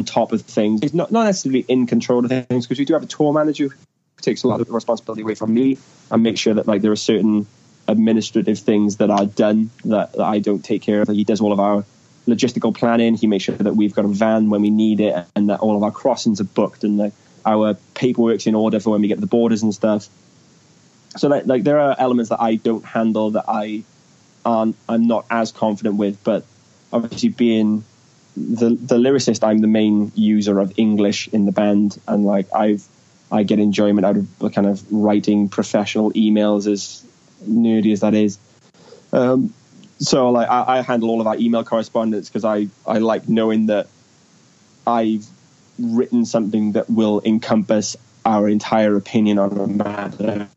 top 0.05 0.31
of 0.31 0.41
things. 0.41 0.81
He's 0.81 0.93
not, 0.93 1.11
not 1.11 1.25
necessarily 1.25 1.65
in 1.67 1.87
control 1.87 2.23
of 2.23 2.31
things 2.31 2.65
because 2.65 2.79
we 2.79 2.85
do 2.85 2.93
have 2.93 3.03
a 3.03 3.07
tour 3.07 3.33
manager 3.33 3.67
who 3.67 3.77
takes 4.21 4.43
a 4.43 4.47
lot 4.47 4.61
of 4.61 4.67
the 4.67 4.73
responsibility 4.73 5.21
away 5.21 5.35
from 5.35 5.53
me 5.53 5.77
and 6.11 6.23
makes 6.23 6.39
sure 6.39 6.53
that 6.53 6.67
like 6.67 6.81
there 6.81 6.91
are 6.91 6.97
certain 6.97 7.47
administrative 7.87 8.59
things 8.59 8.97
that 8.97 9.09
are 9.09 9.25
done 9.25 9.71
that, 9.85 10.13
that 10.13 10.23
I 10.23 10.39
don't 10.39 10.63
take 10.63 10.81
care 10.81 11.01
of. 11.01 11.07
He 11.07 11.23
does 11.23 11.41
all 11.41 11.51
of 11.51 11.59
our 11.59 11.83
logistical 12.27 12.75
planning. 12.75 13.15
He 13.15 13.27
makes 13.27 13.43
sure 13.43 13.55
that 13.55 13.75
we've 13.75 13.93
got 13.93 14.05
a 14.05 14.09
van 14.09 14.49
when 14.49 14.61
we 14.61 14.69
need 14.69 14.99
it 14.99 15.25
and 15.35 15.49
that 15.49 15.59
all 15.59 15.75
of 15.75 15.83
our 15.83 15.91
crossings 15.91 16.39
are 16.39 16.45
booked 16.45 16.83
and 16.83 16.99
that 16.99 17.13
our 17.45 17.75
paperwork's 17.95 18.45
in 18.45 18.55
order 18.55 18.79
for 18.79 18.91
when 18.91 19.01
we 19.01 19.07
get 19.07 19.15
to 19.15 19.21
the 19.21 19.27
borders 19.27 19.63
and 19.63 19.73
stuff. 19.73 20.07
So 21.19 21.27
like, 21.27 21.45
like 21.47 21.63
there 21.63 21.79
are 21.79 21.95
elements 21.99 22.29
that 22.29 22.41
I 22.41 22.55
don't 22.55 22.85
handle 22.85 23.31
that 23.31 23.45
I 23.47 23.83
aren't 24.45 24.77
I'm 24.87 25.05
not 25.05 25.25
as 25.29 25.51
confident 25.51 25.95
with, 25.97 26.23
but 26.23 26.45
obviously 26.93 27.29
being 27.29 27.83
the 28.37 28.69
the 28.69 28.95
lyricist, 28.95 29.45
I'm 29.45 29.59
the 29.59 29.67
main 29.67 30.13
user 30.15 30.59
of 30.59 30.73
English 30.77 31.27
in 31.27 31.45
the 31.45 31.51
band, 31.51 31.99
and 32.07 32.25
like 32.25 32.47
I've 32.55 32.87
I 33.31 33.43
get 33.43 33.59
enjoyment 33.59 34.05
out 34.05 34.15
of 34.15 34.53
kind 34.53 34.65
of 34.65 34.81
writing 34.91 35.49
professional 35.49 36.11
emails, 36.13 36.71
as 36.71 37.03
nerdy 37.45 37.91
as 37.91 37.99
that 37.99 38.13
is. 38.13 38.39
Um, 39.11 39.53
so 39.99 40.29
like 40.31 40.49
I, 40.49 40.77
I 40.77 40.81
handle 40.81 41.09
all 41.09 41.19
of 41.19 41.27
our 41.27 41.35
email 41.35 41.65
correspondence 41.65 42.29
because 42.29 42.45
I 42.45 42.69
I 42.87 42.99
like 42.99 43.27
knowing 43.27 43.65
that 43.65 43.87
I've 44.87 45.27
written 45.77 46.25
something 46.25 46.73
that 46.73 46.89
will 46.89 47.21
encompass 47.25 47.97
our 48.25 48.47
entire 48.47 48.95
opinion 48.95 49.37
on 49.37 49.57
a 49.57 49.67
matter 49.67 50.49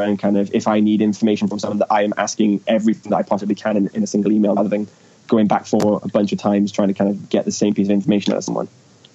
and 0.00 0.18
kind 0.18 0.36
of 0.36 0.54
if 0.54 0.66
I 0.66 0.80
need 0.80 1.02
information 1.02 1.48
from 1.48 1.58
someone 1.58 1.78
that 1.78 1.90
I 1.90 2.02
am 2.02 2.14
asking 2.16 2.62
everything 2.66 3.10
that 3.10 3.16
I 3.16 3.22
possibly 3.22 3.54
can 3.54 3.76
in, 3.76 3.88
in, 3.88 4.02
a 4.02 4.06
single 4.06 4.32
email 4.32 4.54
rather 4.54 4.68
than 4.68 4.88
going 5.26 5.46
back 5.46 5.66
for 5.66 6.00
a 6.02 6.08
bunch 6.08 6.32
of 6.32 6.38
times 6.38 6.72
trying 6.72 6.88
to 6.88 6.94
kind 6.94 7.10
of 7.10 7.28
get 7.28 7.44
the 7.44 7.52
same 7.52 7.74
piece 7.74 7.88
of 7.88 7.92
information 7.92 8.32
out 8.32 8.38
of 8.38 8.44
someone. 8.44 8.68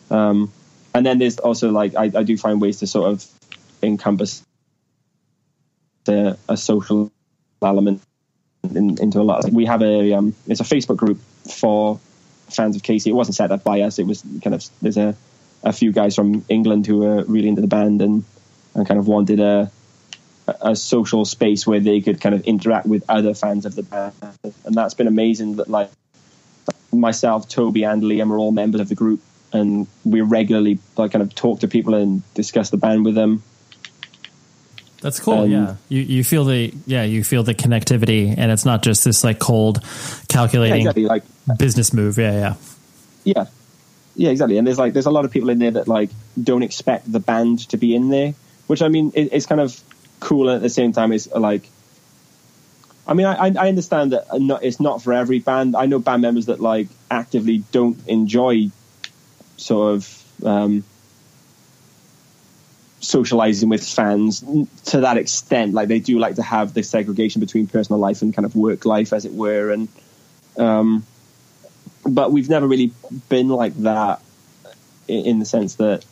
Um, 0.10 0.52
and 0.94 1.06
then 1.06 1.20
there's 1.20 1.38
also 1.38 1.72
like 1.72 1.96
I, 1.96 2.04
I, 2.04 2.24
do 2.24 2.36
find 2.38 2.60
ways 2.60 2.80
to 2.80 2.88
sort 2.88 3.12
of 3.12 3.26
encompass 3.84 4.44
the, 6.06 6.38
a 6.48 6.58
social 6.58 7.12
element 7.62 8.02
in, 8.64 9.00
into 9.00 9.20
a 9.20 9.24
lot. 9.24 9.44
Like 9.44 9.54
we 9.54 9.66
have 9.66 9.82
a 9.82 10.14
um, 10.14 10.36
it's 10.48 10.60
a 10.60 10.64
Facebook 10.64 10.98
group 10.98 11.20
for 11.60 12.00
fans 12.50 12.76
of 12.76 12.84
Casey. 12.84 13.12
It 13.12 13.14
wasn't 13.14 13.36
set 13.36 13.52
up 13.52 13.64
by 13.64 13.82
us. 13.82 14.00
It 14.00 14.08
was 14.08 14.24
kind 14.44 14.56
of 14.56 14.66
there's 14.82 14.98
a 14.98 15.16
a 15.64 15.74
few 15.74 15.92
guys 15.92 16.16
from 16.16 16.46
England 16.50 16.88
who 16.88 17.06
are 17.06 17.24
really 17.26 17.50
into 17.50 17.62
the 17.62 17.68
band 17.68 18.02
and 18.02 18.24
and 18.76 18.88
kind 18.88 19.00
of 19.00 19.08
wanted 19.08 19.40
a 19.40 19.72
a 20.62 20.76
social 20.76 21.26
space 21.26 21.66
where 21.66 21.80
they 21.80 22.02
could 22.02 22.22
kind 22.22 22.36
of 22.36 22.44
interact 22.46 22.86
with 22.86 23.04
other 23.10 23.34
fans 23.34 23.66
of 23.66 23.76
the 23.76 23.84
band, 23.84 24.14
and 24.66 24.76
that's 24.76 24.94
been 24.94 25.08
amazing. 25.08 25.58
That 25.58 25.70
like 25.70 25.90
myself, 26.92 27.48
Toby, 27.48 27.84
and 27.84 28.04
Liam 28.04 28.32
are 28.32 28.38
all 28.38 28.52
members 28.52 28.82
of 28.82 28.90
the 28.90 28.96
group, 28.96 29.22
and 29.54 29.88
we 30.04 30.22
regularly 30.22 30.80
like 30.98 31.12
kind 31.12 31.22
of 31.22 31.34
talk 31.36 31.62
to 31.62 31.68
people 31.68 31.94
and 31.94 32.22
discuss 32.34 32.70
the 32.70 32.78
band 32.78 33.06
with 33.06 33.16
them. 33.16 33.44
That's 35.02 35.20
cool. 35.20 35.40
Um, 35.40 35.52
yeah, 35.52 35.76
you 35.88 36.02
you 36.02 36.24
feel 36.24 36.44
the 36.44 36.74
yeah 36.86 37.04
you 37.04 37.24
feel 37.24 37.44
the 37.44 37.54
connectivity, 37.54 38.36
and 38.38 38.52
it's 38.52 38.66
not 38.66 38.84
just 38.84 39.06
this 39.06 39.24
like 39.24 39.40
cold 39.40 39.84
calculating 40.28 40.82
yeah, 40.82 40.90
exactly, 40.90 41.06
like 41.06 41.24
business 41.58 41.94
move. 41.94 42.18
Yeah, 42.18 42.32
yeah, 42.32 42.56
yeah, 43.24 43.46
yeah, 44.16 44.30
exactly. 44.30 44.58
And 44.58 44.68
there's 44.68 44.78
like 44.78 44.94
there's 44.94 45.06
a 45.06 45.12
lot 45.12 45.26
of 45.26 45.32
people 45.32 45.50
in 45.50 45.60
there 45.60 45.72
that 45.72 45.88
like 45.88 46.10
don't 46.42 46.64
expect 46.64 47.10
the 47.10 47.22
band 47.22 47.70
to 47.70 47.78
be 47.78 47.96
in 47.96 48.10
there, 48.10 48.34
which 48.68 48.82
I 48.82 48.90
mean 48.90 49.12
it, 49.16 49.30
it's 49.32 49.46
kind 49.46 49.62
of 49.62 49.82
cool 50.20 50.50
and 50.50 50.58
at 50.58 50.62
the 50.62 50.70
same 50.70 50.92
time 50.92 51.12
it's 51.12 51.28
like 51.32 51.64
I 53.10 53.16
mean, 53.16 53.26
I, 53.26 53.48
I 53.48 53.70
understand 53.70 54.12
that 54.12 54.28
it's 54.62 54.80
not 54.80 55.02
for 55.02 55.14
every 55.14 55.40
band. 55.40 55.76
I 55.76 55.88
know 55.88 55.98
band 55.98 56.22
members 56.22 56.46
that 56.46 56.60
like 56.60 56.90
actively 57.10 57.64
don't 57.72 57.98
enjoy 58.08 58.70
sort 59.58 59.96
of 59.96 60.24
um, 60.46 60.84
socializing 63.00 63.68
with 63.68 63.84
fans 63.84 64.44
to 64.86 65.02
that 65.02 65.18
extent. 65.18 65.74
Like 65.74 65.88
they 65.88 65.98
do 65.98 66.20
like 66.20 66.36
to 66.36 66.44
have 66.44 66.76
the 66.76 66.84
segregation 66.84 67.40
between 67.40 67.66
personal 67.66 68.00
life 68.00 68.22
and 68.22 68.32
kind 68.32 68.46
of 68.46 68.56
work 68.56 68.86
life, 68.86 69.12
as 69.12 69.26
it 69.26 69.34
were. 69.34 69.72
And 69.72 69.88
um, 70.58 71.04
but 72.06 72.32
we've 72.32 72.48
never 72.48 72.68
really 72.68 72.94
been 73.28 73.50
like 73.50 73.76
that 73.78 74.22
in 75.08 75.40
the 75.40 75.46
sense 75.46 75.76
that 75.76 76.06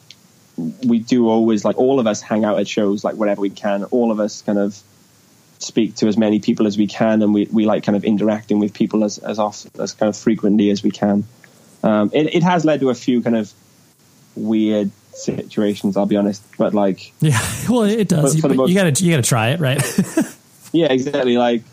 we 0.58 1.00
do 1.00 1.30
always 1.30 1.64
like 1.64 1.78
all 1.78 2.00
of 2.00 2.08
us 2.08 2.22
hang 2.22 2.44
out 2.44 2.60
at 2.60 2.68
shows 2.68 3.04
like 3.04 3.16
wherever 3.16 3.42
we 3.42 3.50
can. 3.50 3.84
All 3.86 4.12
of 4.12 4.20
us 4.20 4.42
kind 4.42 4.58
of 4.58 4.82
speak 5.60 5.96
to 5.96 6.08
as 6.08 6.18
many 6.18 6.40
people 6.40 6.68
as 6.68 6.78
we 6.78 6.88
can, 6.88 7.22
and 7.22 7.34
we, 7.34 7.48
we 7.52 7.66
like 7.66 7.84
kind 7.84 7.96
of 7.96 8.04
interacting 8.04 8.60
with 8.60 8.74
people 8.74 9.04
as 9.04 9.18
as 9.20 9.40
often, 9.40 9.72
as 9.80 9.94
kind 9.94 10.10
of 10.10 10.18
frequently 10.18 10.70
as 10.70 10.84
we 10.84 10.92
can. 10.92 11.26
Um, 11.84 12.10
it, 12.14 12.36
it 12.36 12.44
has 12.44 12.66
led 12.66 12.80
to 12.82 12.90
a 12.90 12.96
few 12.96 13.22
kind 13.22 13.36
of 13.36 13.54
weird 14.36 14.92
situations. 15.14 15.96
I'll 15.96 16.06
be 16.06 16.18
honest, 16.18 16.44
but 16.58 16.74
like 16.74 17.14
yeah, 17.20 17.40
well, 17.70 17.84
it 17.84 18.08
does. 18.08 18.36
You, 18.36 18.50
most, 18.50 18.70
you, 18.70 18.76
gotta 18.76 19.04
you 19.04 19.12
gotta 19.12 19.24
try 19.24 19.50
it, 19.50 19.60
right? 19.60 19.82
yeah, 20.72 20.88
exactly. 20.92 21.38
Like 21.38 21.64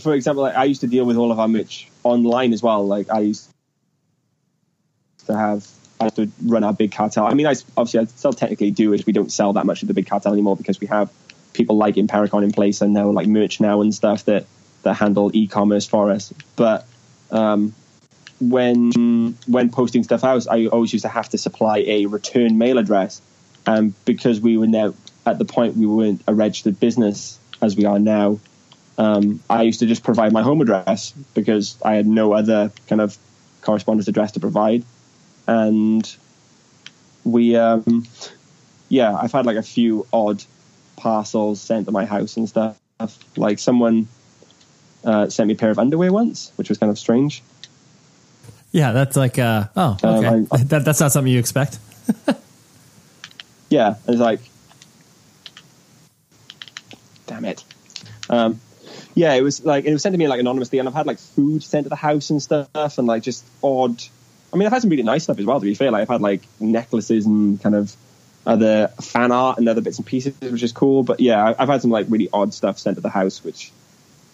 for 0.00 0.14
example, 0.14 0.42
like 0.42 0.56
I 0.56 0.64
used 0.64 0.82
to 0.82 0.86
deal 0.86 1.04
with 1.04 1.16
all 1.16 1.32
of 1.32 1.38
our 1.38 1.48
merch 1.48 1.90
online 2.02 2.52
as 2.52 2.62
well. 2.62 2.86
Like 2.86 3.10
I 3.10 3.20
used 3.20 3.50
to 5.26 5.36
have 5.36 5.66
I 6.00 6.04
have 6.04 6.14
to 6.16 6.30
run 6.44 6.64
our 6.64 6.72
big 6.72 6.92
cartel. 6.92 7.26
I 7.26 7.34
mean, 7.34 7.46
I 7.46 7.54
obviously 7.76 8.00
I 8.00 8.04
still 8.04 8.32
technically 8.32 8.70
do 8.70 8.92
it. 8.92 9.06
We 9.06 9.12
don't 9.12 9.32
sell 9.32 9.54
that 9.54 9.66
much 9.66 9.82
of 9.82 9.88
the 9.88 9.94
big 9.94 10.06
cartel 10.06 10.32
anymore 10.32 10.56
because 10.56 10.80
we 10.80 10.86
have 10.88 11.10
people 11.52 11.76
like 11.76 11.94
Impericon 11.94 12.44
in 12.44 12.52
place 12.52 12.82
and 12.82 12.92
now 12.92 13.10
like 13.10 13.26
merch 13.26 13.60
now 13.60 13.80
and 13.80 13.94
stuff 13.94 14.24
that 14.26 14.46
that 14.82 14.94
handle 14.94 15.30
e-commerce 15.34 15.86
for 15.86 16.10
us. 16.10 16.32
But 16.54 16.86
um, 17.30 17.74
when 18.40 19.34
when 19.46 19.70
posting 19.70 20.02
stuff 20.02 20.22
out, 20.22 20.46
I 20.48 20.66
always 20.66 20.92
used 20.92 21.04
to 21.04 21.08
have 21.08 21.28
to 21.30 21.38
supply 21.38 21.78
a 21.78 22.06
return 22.06 22.58
mail 22.58 22.78
address, 22.78 23.22
and 23.66 23.94
because 24.04 24.40
we 24.40 24.58
were 24.58 24.66
now 24.66 24.94
at 25.24 25.38
the 25.38 25.44
point 25.44 25.76
we 25.76 25.86
weren't 25.86 26.22
a 26.26 26.34
registered 26.34 26.78
business 26.78 27.38
as 27.62 27.76
we 27.76 27.84
are 27.86 27.98
now. 27.98 28.38
Um, 28.98 29.40
I 29.50 29.62
used 29.62 29.80
to 29.80 29.86
just 29.86 30.02
provide 30.04 30.32
my 30.32 30.42
home 30.42 30.62
address 30.62 31.12
because 31.34 31.76
I 31.82 31.94
had 31.94 32.06
no 32.06 32.32
other 32.32 32.72
kind 32.88 33.02
of 33.02 33.16
correspondence 33.60 34.08
address 34.08 34.32
to 34.32 34.40
provide 34.40 34.84
and 35.46 36.16
we 37.24 37.56
um, 37.56 38.06
yeah 38.88 39.14
i've 39.16 39.32
had 39.32 39.46
like 39.46 39.56
a 39.56 39.62
few 39.62 40.06
odd 40.12 40.42
parcels 40.96 41.60
sent 41.60 41.86
to 41.86 41.92
my 41.92 42.04
house 42.04 42.36
and 42.36 42.48
stuff. 42.48 42.78
Like 43.36 43.58
someone 43.58 44.08
uh, 45.04 45.28
sent 45.28 45.46
me 45.46 45.54
a 45.54 45.56
pair 45.56 45.70
of 45.70 45.78
underwear 45.78 46.12
once 46.12 46.50
which 46.56 46.68
was 46.68 46.78
kind 46.78 46.90
of 46.90 46.98
strange. 46.98 47.42
Yeah 48.72 48.92
that's 48.92 49.16
like 49.16 49.38
uh, 49.38 49.68
oh 49.76 49.96
um, 50.02 50.14
okay. 50.16 50.26
Um, 50.26 50.48
I, 50.50 50.56
that, 50.64 50.84
that's 50.84 51.00
not 51.00 51.12
something 51.12 51.32
you 51.32 51.38
expect? 51.38 51.78
Yeah 53.68 53.96
it's 54.08 54.20
like 54.20 54.40
damn 57.26 57.44
it. 57.44 57.62
Um, 58.28 58.60
yeah 59.14 59.34
it 59.34 59.42
was 59.42 59.64
like 59.64 59.84
it 59.84 59.92
was 59.92 60.02
sent 60.02 60.14
to 60.14 60.18
me 60.18 60.28
like 60.28 60.40
anonymously 60.40 60.78
and 60.78 60.88
i've 60.88 60.94
had 60.94 61.06
like 61.06 61.18
food 61.18 61.62
sent 61.62 61.84
to 61.84 61.88
the 61.88 61.96
house 61.96 62.30
and 62.30 62.42
stuff 62.42 62.98
and 62.98 63.06
like 63.06 63.22
just 63.22 63.44
odd 63.62 64.02
I 64.52 64.56
mean, 64.56 64.66
I've 64.66 64.72
had 64.72 64.82
some 64.82 64.90
really 64.90 65.02
nice 65.02 65.24
stuff 65.24 65.38
as 65.38 65.44
well. 65.44 65.60
To 65.60 65.66
be 65.66 65.74
fair, 65.74 65.90
like 65.90 66.02
I've 66.02 66.08
had 66.08 66.20
like 66.20 66.42
necklaces 66.60 67.26
and 67.26 67.60
kind 67.60 67.74
of 67.74 67.94
other 68.46 68.88
fan 69.00 69.32
art 69.32 69.58
and 69.58 69.68
other 69.68 69.80
bits 69.80 69.98
and 69.98 70.06
pieces, 70.06 70.34
which 70.40 70.62
is 70.62 70.72
cool. 70.72 71.02
But 71.02 71.20
yeah, 71.20 71.54
I've 71.58 71.68
had 71.68 71.82
some 71.82 71.90
like 71.90 72.06
really 72.08 72.28
odd 72.32 72.54
stuff 72.54 72.78
sent 72.78 72.96
to 72.96 73.00
the 73.00 73.10
house, 73.10 73.42
which 73.42 73.72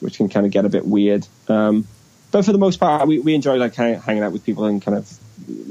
which 0.00 0.16
can 0.16 0.28
kind 0.28 0.46
of 0.46 0.52
get 0.52 0.64
a 0.64 0.68
bit 0.68 0.84
weird. 0.86 1.26
Um, 1.48 1.86
but 2.30 2.44
for 2.44 2.52
the 2.52 2.58
most 2.58 2.80
part, 2.80 3.06
we, 3.06 3.20
we 3.20 3.34
enjoy 3.34 3.56
like 3.56 3.74
hanging 3.74 4.22
out 4.22 4.32
with 4.32 4.44
people 4.44 4.64
and 4.64 4.82
kind 4.82 4.96
of 4.96 5.10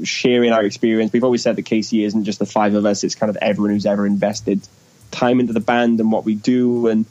sharing 0.06 0.52
our 0.52 0.64
experience. 0.64 1.12
We've 1.12 1.24
always 1.24 1.42
said 1.42 1.56
that 1.56 1.62
Casey 1.62 2.04
isn't 2.04 2.24
just 2.24 2.38
the 2.38 2.46
five 2.46 2.74
of 2.74 2.84
us; 2.84 3.04
it's 3.04 3.14
kind 3.14 3.30
of 3.30 3.36
everyone 3.36 3.72
who's 3.72 3.86
ever 3.86 4.06
invested 4.06 4.66
time 5.10 5.40
into 5.40 5.52
the 5.52 5.60
band 5.60 6.00
and 6.00 6.10
what 6.10 6.24
we 6.24 6.34
do. 6.34 6.88
And 6.88 7.06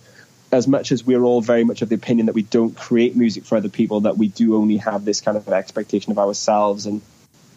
as 0.52 0.68
much 0.68 0.92
as 0.92 1.06
we're 1.06 1.24
all 1.24 1.42
very 1.42 1.64
much 1.64 1.82
of 1.82 1.90
the 1.90 1.96
opinion 1.96 2.26
that 2.26 2.36
we 2.36 2.42
don't 2.42 2.76
create 2.76 3.16
music 3.16 3.46
for 3.46 3.56
other 3.56 3.70
people, 3.70 4.02
that 4.02 4.18
we 4.18 4.28
do 4.28 4.56
only 4.56 4.78
have 4.78 5.06
this 5.06 5.22
kind 5.22 5.38
of 5.38 5.48
expectation 5.48 6.12
of 6.12 6.20
ourselves 6.20 6.86
and 6.86 7.02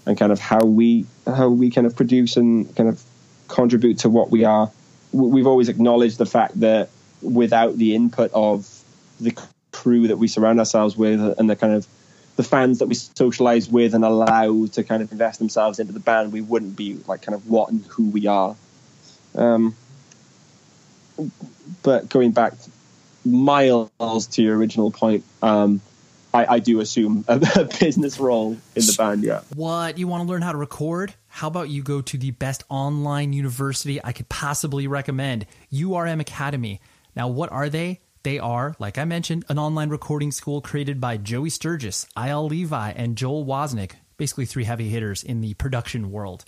and 0.07 0.19
kind 0.19 0.33
of 0.33 0.39
how 0.39 0.65
we 0.65 1.07
how 1.27 1.49
we 1.49 1.71
kind 1.71 1.87
of 1.87 1.97
produce 1.97 2.37
and 2.37 2.75
kind 2.77 2.89
of 2.89 3.03
contribute 3.49 3.99
to 4.01 4.09
what 4.09 4.31
we 4.31 4.45
are. 4.45 4.71
We've 5.13 5.47
always 5.47 5.69
acknowledged 5.69 6.19
the 6.19 6.27
fact 6.27 6.61
that 6.61 6.91
without 7.23 7.77
the 7.77 7.95
input 7.95 8.31
of 8.35 8.69
the 9.21 9.37
crew 9.73 10.09
that 10.09 10.17
we 10.17 10.29
surround 10.29 10.59
ourselves 10.59 10.97
with 10.97 11.21
and 11.39 11.49
the 11.49 11.57
kind 11.57 11.73
of 11.73 11.87
the 12.37 12.43
fans 12.43 12.81
that 12.81 12.87
we 12.87 12.95
socialize 12.95 13.69
with 13.69 13.95
and 13.95 14.05
allow 14.05 14.67
to 14.67 14.83
kind 14.83 15.03
of 15.03 15.13
invest 15.13 15.39
themselves 15.39 15.79
into 15.79 15.93
the 15.93 16.01
band, 16.01 16.33
we 16.33 16.41
wouldn't 16.41 16.75
be 16.75 16.99
like 17.07 17.23
kind 17.23 17.35
of 17.35 17.49
what 17.49 17.71
and 17.71 17.85
who 17.87 18.11
we 18.11 18.27
are. 18.27 18.57
Um, 19.37 19.77
but 21.83 22.09
going 22.09 22.33
back 22.33 22.55
miles 23.25 24.27
to 24.27 24.43
your 24.43 24.57
original 24.57 24.91
point, 24.91 25.25
um, 25.43 25.81
I, 26.35 26.55
I 26.55 26.59
do 26.59 26.81
assume 26.81 27.25
a, 27.29 27.35
a 27.57 27.65
business 27.81 28.19
role 28.19 28.57
in 28.75 28.83
the 28.83 28.95
band. 28.99 29.23
Yeah. 29.23 29.41
What 29.55 29.97
you 29.97 30.09
want 30.09 30.25
to 30.25 30.29
learn 30.29 30.43
how 30.43 30.53
to 30.53 30.59
record? 30.59 31.15
How 31.29 31.47
about 31.47 31.71
you 31.71 31.83
go 31.83 32.01
to 32.03 32.19
the 32.19 32.33
best 32.33 32.65
online 32.69 33.33
university 33.33 34.01
I 34.05 34.13
could 34.13 34.29
possibly 34.29 34.87
recommend, 34.87 35.47
URM 35.73 36.21
Academy. 36.21 36.81
Now, 37.17 37.29
what 37.29 37.53
are 37.53 37.69
they? 37.69 38.01
They 38.25 38.39
are, 38.39 38.75
like 38.79 38.99
I 38.99 39.05
mentioned, 39.05 39.45
an 39.49 39.59
online 39.59 39.91
recording 39.91 40.33
school 40.33 40.61
created 40.61 41.01
by 41.01 41.19
Joey 41.19 41.51
Sturgis, 41.51 42.07
Eyal 42.17 42.51
Levi, 42.51 42.91
and 42.91 43.17
Joel 43.17 43.45
Wanasek. 43.45 43.93
basically 44.17 44.47
three 44.47 44.65
heavy 44.65 44.89
hitters 44.89 45.23
in 45.23 45.41
the 45.41 45.55
production 45.55 46.11
world. 46.11 46.45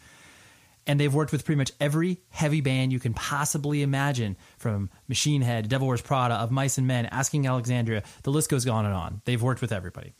And 0.87 1.01
they've 1.01 1.13
worked 1.13 1.33
with 1.33 1.45
pretty 1.45 1.59
much 1.59 1.73
every 1.81 2.21
heavy 2.29 2.61
band 2.61 2.93
you 2.93 3.01
can 3.01 3.13
possibly 3.13 3.83
imagine, 3.83 4.37
from 4.59 4.91
Machine 5.09 5.43
Head, 5.43 5.69
Devil 5.69 5.89
Wears 5.89 6.01
Prada, 6.01 6.35
Of 6.35 6.51
Mice 6.51 6.79
and 6.79 6.87
Men, 6.87 7.07
Asking 7.07 7.47
Alexandria. 7.47 8.05
The 8.23 8.31
list 8.31 8.51
goes 8.51 8.67
on 8.69 8.87
and 8.87 8.95
on. 8.95 9.21
They've 9.25 9.43
worked 9.43 9.61
with 9.61 9.73
everybody. 9.73 10.15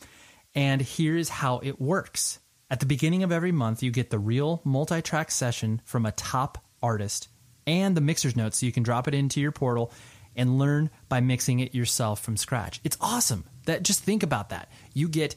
And 0.55 0.81
here's 0.81 1.29
how 1.29 1.61
it 1.63 1.81
works. 1.81 2.41
At 2.69 2.81
the 2.81 2.87
beginning 2.87 3.23
of 3.23 3.31
every 3.31 3.53
month, 3.53 3.83
you 3.83 3.93
get 3.93 4.11
the 4.11 4.19
real 4.19 4.61
multi 4.65 5.01
track 5.03 5.31
session 5.31 5.81
from 5.85 6.05
a 6.05 6.13
top 6.13 6.65
artist 6.83 7.29
and 7.67 7.97
the 7.97 8.01
mixer's 8.01 8.37
notes 8.37 8.59
so 8.59 8.67
you 8.67 8.73
can 8.73 8.83
drop 8.83 9.07
it 9.07 9.15
into 9.15 9.41
your 9.41 9.53
portal 9.53 9.93
and 10.35 10.59
learn 10.59 10.91
by 11.09 11.21
mixing 11.21 11.61
it 11.61 11.75
yourself 11.75 12.21
from 12.21 12.37
scratch. 12.37 12.81
It's 12.85 12.97
awesome. 13.01 13.45
That 13.67 13.83
just 13.83 14.03
think 14.03 14.23
about 14.23 14.51
that. 14.51 14.71
You 14.95 15.09
get 15.09 15.37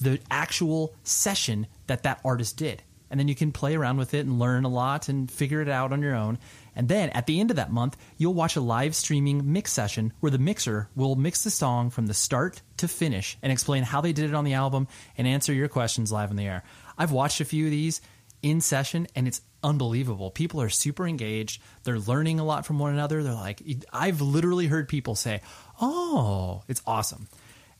the 0.00 0.18
actual 0.30 0.94
session 1.02 1.66
that 1.86 2.02
that 2.02 2.20
artist 2.24 2.56
did. 2.56 2.82
And 3.12 3.20
then 3.20 3.28
you 3.28 3.34
can 3.34 3.52
play 3.52 3.76
around 3.76 3.98
with 3.98 4.14
it 4.14 4.26
and 4.26 4.38
learn 4.38 4.64
a 4.64 4.70
lot 4.70 5.10
and 5.10 5.30
figure 5.30 5.60
it 5.60 5.68
out 5.68 5.92
on 5.92 6.00
your 6.00 6.14
own. 6.14 6.38
And 6.74 6.88
then 6.88 7.10
at 7.10 7.26
the 7.26 7.40
end 7.40 7.50
of 7.50 7.56
that 7.56 7.70
month, 7.70 7.98
you'll 8.16 8.32
watch 8.32 8.56
a 8.56 8.60
live 8.62 8.94
streaming 8.94 9.52
mix 9.52 9.70
session 9.70 10.14
where 10.20 10.30
the 10.30 10.38
mixer 10.38 10.88
will 10.96 11.14
mix 11.14 11.44
the 11.44 11.50
song 11.50 11.90
from 11.90 12.06
the 12.06 12.14
start 12.14 12.62
to 12.78 12.88
finish 12.88 13.36
and 13.42 13.52
explain 13.52 13.82
how 13.82 14.00
they 14.00 14.14
did 14.14 14.30
it 14.30 14.34
on 14.34 14.44
the 14.44 14.54
album 14.54 14.88
and 15.18 15.28
answer 15.28 15.52
your 15.52 15.68
questions 15.68 16.10
live 16.10 16.30
in 16.30 16.38
the 16.38 16.46
air. 16.46 16.64
I've 16.96 17.12
watched 17.12 17.42
a 17.42 17.44
few 17.44 17.66
of 17.66 17.70
these 17.70 18.00
in 18.42 18.62
session 18.62 19.06
and 19.14 19.28
it's 19.28 19.42
unbelievable. 19.62 20.30
People 20.30 20.62
are 20.62 20.70
super 20.70 21.06
engaged. 21.06 21.60
They're 21.84 21.98
learning 21.98 22.40
a 22.40 22.44
lot 22.44 22.64
from 22.64 22.78
one 22.78 22.94
another. 22.94 23.22
They're 23.22 23.34
like, 23.34 23.62
I've 23.92 24.22
literally 24.22 24.68
heard 24.68 24.88
people 24.88 25.14
say, 25.16 25.42
Oh, 25.82 26.62
it's 26.66 26.82
awesome. 26.86 27.28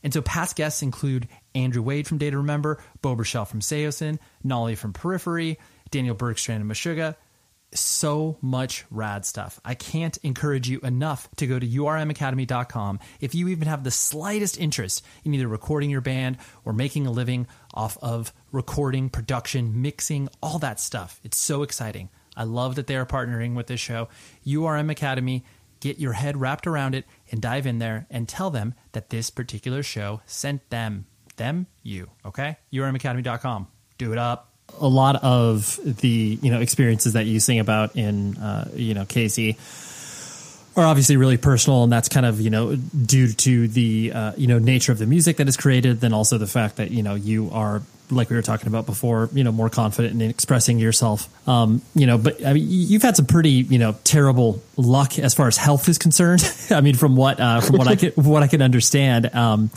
And 0.03 0.13
so 0.13 0.21
past 0.21 0.55
guests 0.55 0.81
include 0.81 1.27
Andrew 1.55 1.81
Wade 1.81 2.07
from 2.07 2.17
Day 2.17 2.29
to 2.29 2.37
Remember, 2.37 2.83
Beau 3.01 3.15
Burchell 3.15 3.45
from 3.45 3.61
Saosin, 3.61 4.19
Nolly 4.43 4.75
from 4.75 4.93
Periphery, 4.93 5.57
Daniel 5.89 6.15
Bergstrand 6.15 6.57
and 6.57 6.69
Meshuggah. 6.69 7.15
So 7.73 8.37
much 8.41 8.85
rad 8.91 9.25
stuff. 9.25 9.59
I 9.65 9.73
can't 9.73 10.17
encourage 10.17 10.69
you 10.69 10.79
enough 10.81 11.27
to 11.37 11.47
go 11.47 11.57
to 11.57 11.65
urmacademy.com 11.65 12.99
if 13.19 13.33
you 13.33 13.47
even 13.47 13.67
have 13.67 13.83
the 13.83 13.89
slightest 13.89 14.59
interest 14.59 15.03
in 15.23 15.33
either 15.33 15.47
recording 15.47 15.89
your 15.89 16.01
band 16.01 16.37
or 16.65 16.73
making 16.73 17.07
a 17.07 17.11
living 17.11 17.47
off 17.73 17.97
of 18.01 18.31
recording, 18.51 19.09
production, 19.09 19.81
mixing, 19.81 20.29
all 20.41 20.59
that 20.59 20.79
stuff. 20.79 21.19
It's 21.23 21.37
so 21.37 21.63
exciting. 21.63 22.09
I 22.35 22.43
love 22.43 22.75
that 22.75 22.87
they 22.87 22.95
are 22.95 23.05
partnering 23.05 23.55
with 23.55 23.67
this 23.67 23.79
show. 23.79 24.07
URM 24.45 24.91
Academy, 24.91 25.43
get 25.83 25.99
your 25.99 26.13
head 26.13 26.37
wrapped 26.37 26.65
around 26.65 26.95
it 26.95 27.05
and 27.29 27.41
dive 27.41 27.67
in 27.67 27.77
there 27.79 28.07
and 28.09 28.27
tell 28.27 28.49
them 28.49 28.73
that 28.93 29.09
this 29.09 29.29
particular 29.29 29.83
show 29.83 30.21
sent 30.25 30.69
them. 30.69 31.05
Them, 31.35 31.67
you, 31.81 32.09
okay? 32.25 32.57
URMacademy.com. 32.71 33.67
Do 33.97 34.13
it 34.13 34.17
up. 34.17 34.53
a 34.79 34.87
lot 34.87 35.21
of 35.23 35.77
the 35.83 36.39
you 36.41 36.49
know 36.49 36.61
experiences 36.61 37.13
that 37.13 37.25
you 37.25 37.39
sing 37.39 37.59
about 37.59 37.95
in 37.95 38.37
uh, 38.37 38.69
you 38.75 38.93
know 38.93 39.05
Casey 39.05 39.57
are 40.75 40.85
obviously 40.85 41.17
really 41.17 41.37
personal, 41.37 41.83
and 41.83 41.91
that's 41.91 42.07
kind 42.09 42.25
of 42.25 42.39
you 42.39 42.49
know 42.49 42.75
due 42.75 43.31
to 43.33 43.67
the 43.67 44.11
uh, 44.13 44.31
you 44.37 44.47
know 44.47 44.59
nature 44.59 44.91
of 44.91 44.99
the 44.99 45.05
music 45.05 45.37
that 45.37 45.47
is 45.47 45.57
created, 45.57 45.99
then 45.99 46.13
also 46.13 46.37
the 46.37 46.47
fact 46.47 46.77
that 46.77 46.91
you 46.91 47.03
know 47.03 47.15
you 47.15 47.49
are 47.51 47.81
like 48.15 48.29
we 48.29 48.35
were 48.35 48.41
talking 48.41 48.67
about 48.67 48.85
before, 48.85 49.29
you 49.33 49.43
know, 49.43 49.51
more 49.51 49.69
confident 49.69 50.21
in 50.21 50.29
expressing 50.29 50.79
yourself. 50.79 51.29
Um, 51.47 51.81
you 51.95 52.05
know, 52.07 52.17
but 52.17 52.45
I 52.45 52.53
mean, 52.53 52.65
you've 52.67 53.01
had 53.01 53.15
some 53.15 53.25
pretty 53.25 53.51
you 53.51 53.79
know 53.79 53.95
terrible 54.03 54.61
luck 54.77 55.19
as 55.19 55.33
far 55.33 55.47
as 55.47 55.57
health 55.57 55.89
is 55.89 55.97
concerned. 55.97 56.43
I 56.71 56.81
mean, 56.81 56.95
from 56.95 57.15
what 57.15 57.39
uh, 57.39 57.61
from 57.61 57.77
what 57.77 57.87
I 57.87 57.95
can 57.95 58.11
what 58.11 58.43
I 58.43 58.47
can 58.47 58.61
understand, 58.61 59.33
um, 59.35 59.69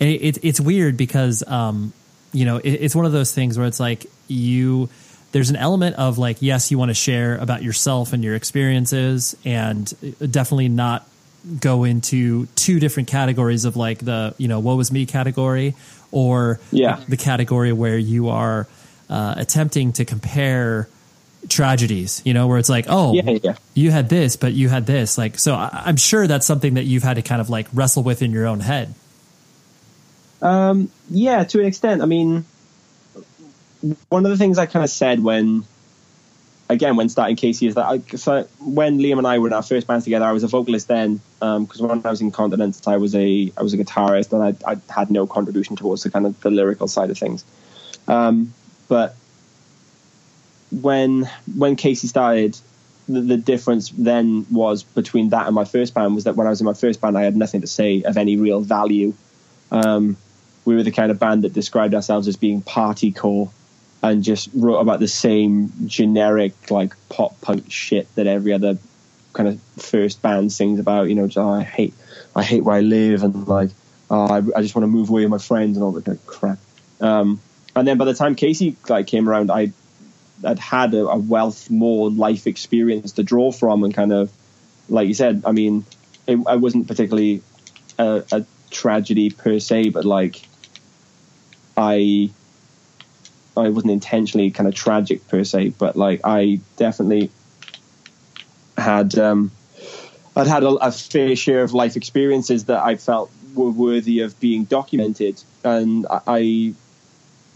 and 0.00 0.08
it, 0.08 0.38
it's 0.42 0.60
weird 0.60 0.96
because 0.96 1.46
um, 1.46 1.92
you 2.32 2.44
know 2.44 2.58
it, 2.58 2.70
it's 2.70 2.94
one 2.94 3.06
of 3.06 3.12
those 3.12 3.32
things 3.32 3.58
where 3.58 3.66
it's 3.66 3.80
like 3.80 4.06
you 4.28 4.88
there's 5.32 5.50
an 5.50 5.56
element 5.56 5.96
of 5.96 6.18
like 6.18 6.38
yes 6.40 6.70
you 6.70 6.78
want 6.78 6.90
to 6.90 6.94
share 6.94 7.36
about 7.36 7.62
yourself 7.62 8.12
and 8.12 8.24
your 8.24 8.34
experiences 8.34 9.36
and 9.44 9.92
definitely 10.30 10.68
not 10.68 11.06
go 11.58 11.84
into 11.84 12.46
two 12.54 12.78
different 12.80 13.08
categories 13.08 13.64
of 13.64 13.76
like 13.76 13.98
the 13.98 14.34
you 14.38 14.48
know 14.48 14.60
what 14.60 14.76
was 14.76 14.92
me 14.92 15.06
category 15.06 15.74
or 16.12 16.60
Yeah. 16.72 17.00
the 17.08 17.16
category 17.16 17.72
where 17.72 17.98
you 17.98 18.28
are 18.28 18.66
uh, 19.08 19.34
attempting 19.36 19.92
to 19.94 20.04
compare 20.04 20.88
tragedies 21.48 22.20
you 22.26 22.34
know 22.34 22.46
where 22.48 22.58
it's 22.58 22.68
like 22.68 22.84
oh 22.88 23.14
Yeah, 23.14 23.38
yeah. 23.42 23.54
you 23.74 23.90
had 23.90 24.10
this 24.10 24.36
but 24.36 24.52
you 24.52 24.68
had 24.68 24.84
this 24.84 25.16
like 25.16 25.38
so 25.38 25.54
I, 25.54 25.84
i'm 25.86 25.96
sure 25.96 26.26
that's 26.26 26.46
something 26.46 26.74
that 26.74 26.84
you've 26.84 27.02
had 27.02 27.14
to 27.16 27.22
kind 27.22 27.40
of 27.40 27.48
like 27.48 27.66
wrestle 27.72 28.02
with 28.02 28.20
in 28.20 28.30
your 28.30 28.46
own 28.46 28.60
head 28.60 28.94
Um, 30.42 30.90
yeah, 31.10 31.44
to 31.44 31.60
an 31.60 31.66
extent. 31.66 32.02
I 32.02 32.06
mean, 32.06 32.44
one 34.08 34.24
of 34.24 34.30
the 34.30 34.36
things 34.38 34.58
I 34.58 34.66
kind 34.66 34.84
of 34.84 34.90
said 34.90 35.22
when, 35.22 35.64
again, 36.70 36.96
when 36.96 37.08
starting 37.08 37.36
Casey 37.36 37.66
is 37.66 37.74
that 37.74 37.84
I, 37.84 37.98
so 38.16 38.46
when 38.60 38.98
Liam 38.98 39.18
and 39.18 39.26
I 39.26 39.38
were 39.38 39.48
in 39.48 39.52
our 39.52 39.62
first 39.62 39.86
band 39.86 40.04
together, 40.04 40.24
I 40.24 40.32
was 40.32 40.44
a 40.44 40.46
vocalist 40.46 40.88
then 40.88 41.20
because 41.40 41.82
when 41.82 41.90
I 42.04 42.10
was 42.10 42.20
in 42.20 42.30
Continents, 42.30 42.86
I 42.86 42.96
was 42.96 43.14
a 43.14 43.52
I 43.56 43.62
was 43.62 43.74
a 43.74 43.76
guitarist 43.76 44.32
and 44.32 44.42
I, 44.42 44.72
I 44.72 44.76
had 44.92 45.10
no 45.10 45.26
contribution 45.26 45.76
towards 45.76 46.04
the 46.04 46.10
kind 46.10 46.26
of 46.26 46.40
the 46.40 46.50
lyrical 46.50 46.88
side 46.88 47.10
of 47.10 47.18
things. 47.18 47.44
Um, 48.08 48.54
but 48.88 49.16
when 50.70 51.28
when 51.56 51.76
Casey 51.76 52.06
started, 52.06 52.56
the, 53.08 53.20
the 53.20 53.36
difference 53.36 53.90
then 53.90 54.46
was 54.50 54.84
between 54.84 55.30
that 55.30 55.46
and 55.46 55.54
my 55.54 55.64
first 55.64 55.92
band 55.92 56.14
was 56.14 56.24
that 56.24 56.36
when 56.36 56.46
I 56.46 56.50
was 56.50 56.60
in 56.60 56.66
my 56.66 56.74
first 56.74 57.00
band, 57.00 57.18
I 57.18 57.22
had 57.22 57.36
nothing 57.36 57.62
to 57.62 57.66
say 57.66 58.02
of 58.02 58.16
any 58.16 58.36
real 58.36 58.60
value. 58.60 59.12
Um, 59.72 60.16
we 60.64 60.76
were 60.76 60.82
the 60.82 60.92
kind 60.92 61.10
of 61.10 61.18
band 61.18 61.42
that 61.42 61.52
described 61.52 61.94
ourselves 61.94 62.28
as 62.28 62.36
being 62.36 62.62
party 62.62 63.10
core 63.10 63.50
and 64.02 64.22
just 64.22 64.48
wrote 64.54 64.78
about 64.78 65.00
the 65.00 65.08
same 65.08 65.72
generic 65.86 66.70
like 66.70 66.94
pop 67.08 67.40
punk 67.40 67.70
shit 67.70 68.12
that 68.14 68.26
every 68.26 68.52
other 68.52 68.78
kind 69.32 69.48
of 69.48 69.60
first 69.82 70.22
band 70.22 70.52
sings 70.52 70.80
about. 70.80 71.08
You 71.08 71.14
know, 71.14 71.26
just, 71.26 71.38
oh, 71.38 71.50
I 71.50 71.62
hate 71.62 71.94
I 72.34 72.42
hate 72.42 72.64
where 72.64 72.76
I 72.76 72.80
live 72.80 73.22
and 73.22 73.46
like 73.46 73.70
oh, 74.10 74.26
I, 74.26 74.58
I 74.58 74.62
just 74.62 74.74
want 74.74 74.84
to 74.84 74.88
move 74.88 75.10
away 75.10 75.22
with 75.22 75.30
my 75.30 75.38
friends 75.38 75.76
and 75.76 75.84
all 75.84 75.92
that 75.92 76.04
kind 76.04 76.18
of 76.18 76.26
crap. 76.26 76.58
Um, 77.00 77.40
and 77.76 77.86
then 77.86 77.98
by 77.98 78.04
the 78.04 78.14
time 78.14 78.34
Casey 78.34 78.76
like 78.88 79.06
came 79.06 79.28
around, 79.28 79.50
I 79.50 79.72
I'd 80.44 80.58
had 80.58 80.94
a, 80.94 81.06
a 81.06 81.16
wealth 81.16 81.70
more 81.70 82.10
life 82.10 82.46
experience 82.46 83.12
to 83.12 83.22
draw 83.22 83.52
from 83.52 83.84
and 83.84 83.94
kind 83.94 84.12
of 84.12 84.32
like 84.88 85.08
you 85.08 85.14
said. 85.14 85.42
I 85.46 85.52
mean, 85.52 85.84
it, 86.26 86.38
I 86.46 86.56
wasn't 86.56 86.88
particularly 86.88 87.42
a, 87.98 88.24
a 88.32 88.44
tragedy 88.70 89.30
per 89.30 89.58
se, 89.58 89.90
but 89.90 90.04
like 90.04 90.48
I 91.76 92.30
I 93.60 93.68
wasn't 93.68 93.92
intentionally 93.92 94.50
kind 94.50 94.68
of 94.68 94.74
tragic 94.74 95.26
per 95.28 95.44
se, 95.44 95.74
but 95.78 95.96
like 95.96 96.20
I 96.24 96.60
definitely 96.76 97.30
had 98.76 99.18
um, 99.18 99.50
I'd 100.36 100.46
had 100.46 100.62
a, 100.62 100.68
a 100.68 100.92
fair 100.92 101.36
share 101.36 101.62
of 101.62 101.74
life 101.74 101.96
experiences 101.96 102.66
that 102.66 102.82
I 102.82 102.96
felt 102.96 103.30
were 103.54 103.70
worthy 103.70 104.20
of 104.20 104.38
being 104.40 104.64
documented, 104.64 105.42
and 105.64 106.06
I. 106.10 106.20
I 106.26 106.74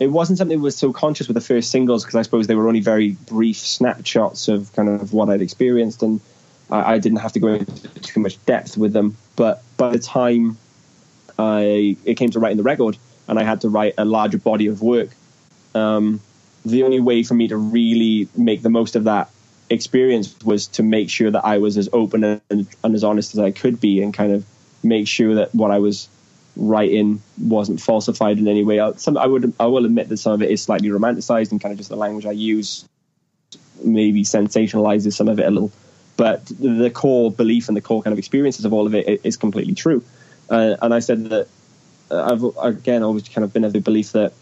it 0.01 0.09
wasn't 0.09 0.39
something 0.39 0.59
that 0.59 0.63
was 0.63 0.77
so 0.77 0.93
conscious 0.93 1.29
with 1.29 1.37
the 1.37 1.41
first 1.41 1.71
singles 1.71 2.05
because 2.05 2.17
I 2.17 2.23
suppose 2.23 2.49
they 2.49 2.57
were 2.57 2.67
only 2.67 2.81
very 2.81 3.13
brief 3.13 3.59
snapshots 3.59 4.49
of 4.49 4.73
kind 4.73 4.89
of 4.89 5.13
what 5.13 5.29
I'd 5.29 5.41
experienced, 5.41 6.03
and 6.03 6.21
I, 6.69 6.95
I 6.95 6.99
didn't 6.99 7.19
have 7.19 7.33
to 7.33 7.41
go 7.41 7.49
into 7.49 7.89
too 8.01 8.21
much 8.21 8.45
depth 8.45 8.77
with 8.77 8.93
them. 8.93 9.17
But 9.37 9.63
by 9.77 9.91
the 9.91 10.01
time 10.01 10.59
I 11.39 11.97
it 12.05 12.17
came 12.17 12.31
to 12.31 12.41
writing 12.41 12.57
the 12.57 12.65
record, 12.65 12.97
and 13.29 13.39
I 13.39 13.45
had 13.45 13.61
to 13.63 13.69
write 13.69 13.95
a 13.97 14.05
larger 14.05 14.39
body 14.39 14.67
of 14.67 14.83
work. 14.83 15.11
Um, 15.75 16.21
the 16.65 16.83
only 16.85 17.01
way 17.01 17.23
for 17.23 17.35
me 17.35 17.49
to 17.49 17.57
really 17.57 18.29
make 18.37 18.63
the 18.63 18.71
most 18.71 18.97
of 18.97 19.05
that 19.05 19.31
experience 19.71 20.35
was 20.45 20.67
to 20.69 20.83
make 20.83 21.11
sure 21.11 21.31
that 21.31 21.45
I 21.45 21.59
was 21.59 21.77
as 21.77 21.89
open 21.93 22.25
and, 22.25 22.41
and 22.83 22.95
as 22.95 23.05
honest 23.05 23.35
as 23.35 23.41
I 23.41 23.51
could 23.51 23.81
be, 23.81 24.03
and 24.03 24.15
kind 24.15 24.33
of 24.33 24.45
make 24.83 25.09
sure 25.09 25.37
that 25.37 25.55
what 25.55 25.71
I 25.71 25.79
was 25.79 26.09
writing 26.57 27.21
wasn't 27.41 27.81
falsified 27.81 28.39
in 28.39 28.49
any 28.49 28.65
way. 28.65 28.81
I, 28.81 28.93
some, 28.93 29.19
I 29.19 29.27
would 29.27 29.53
I 29.59 29.67
will 29.67 29.85
admit 29.85 30.09
that 30.09 30.19
some 30.19 30.33
of 30.33 30.43
it 30.43 30.51
is 30.51 30.63
slightly 30.63 30.89
romanticized 30.89 31.51
and 31.51 31.61
kind 31.61 31.73
of 31.73 31.79
just 31.79 31.91
the 31.91 31.97
language 31.97 32.27
I 32.27 32.33
use 32.33 32.89
maybe 33.83 34.23
sensationalizes 34.23 35.15
some 35.15 35.29
of 35.29 35.39
it 35.39 35.47
a 35.47 35.51
little. 35.51 35.73
But 36.17 36.47
the 36.47 36.91
core 36.91 37.31
belief 37.31 37.69
and 37.69 37.77
the 37.77 37.81
core 37.81 38.03
kind 38.03 38.13
of 38.13 38.19
experiences 38.19 38.65
of 38.65 38.73
all 38.73 38.87
of 38.87 38.95
it 38.95 39.21
is 39.25 39.37
completely 39.37 39.75
true. 39.75 40.05
Uh, 40.49 40.77
and 40.81 40.95
I 40.95 41.01
said 41.01 41.25
that 41.31 41.49
uh, 42.11 42.33
I've 42.33 42.45
again 42.65 43.03
always 43.03 43.29
kind 43.29 43.45
of 43.45 43.53
been 43.53 43.65
of 43.65 43.73
the 43.73 43.81
belief 43.81 44.13
that 44.13 44.33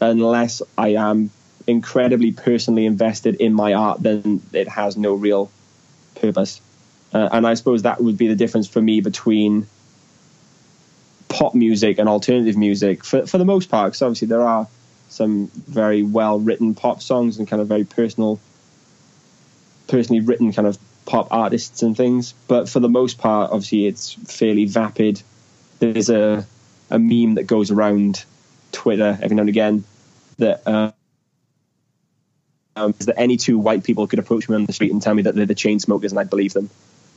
unless 0.00 0.62
I 0.76 0.94
am 0.94 1.30
incredibly 1.66 2.32
personally 2.32 2.86
invested 2.86 3.36
in 3.36 3.54
my 3.54 3.74
art, 3.74 4.02
then 4.02 4.42
it 4.52 4.68
has 4.68 4.96
no 4.96 5.14
real 5.14 5.50
purpose. 6.16 6.60
Uh, 7.12 7.28
and 7.32 7.46
I 7.46 7.54
suppose 7.54 7.82
that 7.82 8.00
would 8.00 8.16
be 8.16 8.28
the 8.28 8.36
difference 8.36 8.68
for 8.68 8.80
me 8.80 9.00
between 9.00 9.66
pop 11.28 11.54
music 11.54 11.98
and 11.98 12.08
alternative 12.08 12.56
music 12.56 13.04
for 13.04 13.26
for 13.26 13.38
the 13.38 13.44
most 13.44 13.68
part. 13.68 13.88
Because 13.88 14.02
obviously 14.02 14.28
there 14.28 14.42
are 14.42 14.68
some 15.08 15.48
very 15.54 16.02
well 16.02 16.38
written 16.38 16.74
pop 16.74 17.02
songs 17.02 17.38
and 17.38 17.48
kind 17.48 17.60
of 17.60 17.68
very 17.68 17.84
personal, 17.84 18.40
personally 19.88 20.20
written 20.20 20.52
kind 20.52 20.68
of 20.68 20.78
pop 21.04 21.28
artists 21.30 21.82
and 21.82 21.96
things. 21.96 22.34
But 22.46 22.68
for 22.68 22.80
the 22.80 22.88
most 22.88 23.18
part, 23.18 23.50
obviously 23.50 23.86
it's 23.86 24.12
fairly 24.12 24.66
vapid. 24.66 25.22
There's 25.78 26.10
a 26.10 26.46
a 26.90 26.98
meme 26.98 27.36
that 27.36 27.46
goes 27.46 27.70
around 27.70 28.24
Twitter 28.72 29.18
every 29.20 29.34
now 29.36 29.42
and 29.42 29.48
again 29.48 29.84
that 30.40 30.66
uh, 30.66 30.92
um, 32.76 32.94
is 32.98 33.06
that 33.06 33.18
any 33.18 33.36
two 33.36 33.58
white 33.58 33.84
people 33.84 34.06
could 34.06 34.18
approach 34.18 34.48
me 34.48 34.56
on 34.56 34.66
the 34.66 34.72
street 34.72 34.92
and 34.92 35.00
tell 35.00 35.14
me 35.14 35.22
that 35.22 35.34
they're 35.34 35.46
the 35.46 35.54
Chainsmokers, 35.54 36.10
and 36.10 36.18
I'd 36.18 36.30
believe 36.30 36.52
them. 36.52 36.70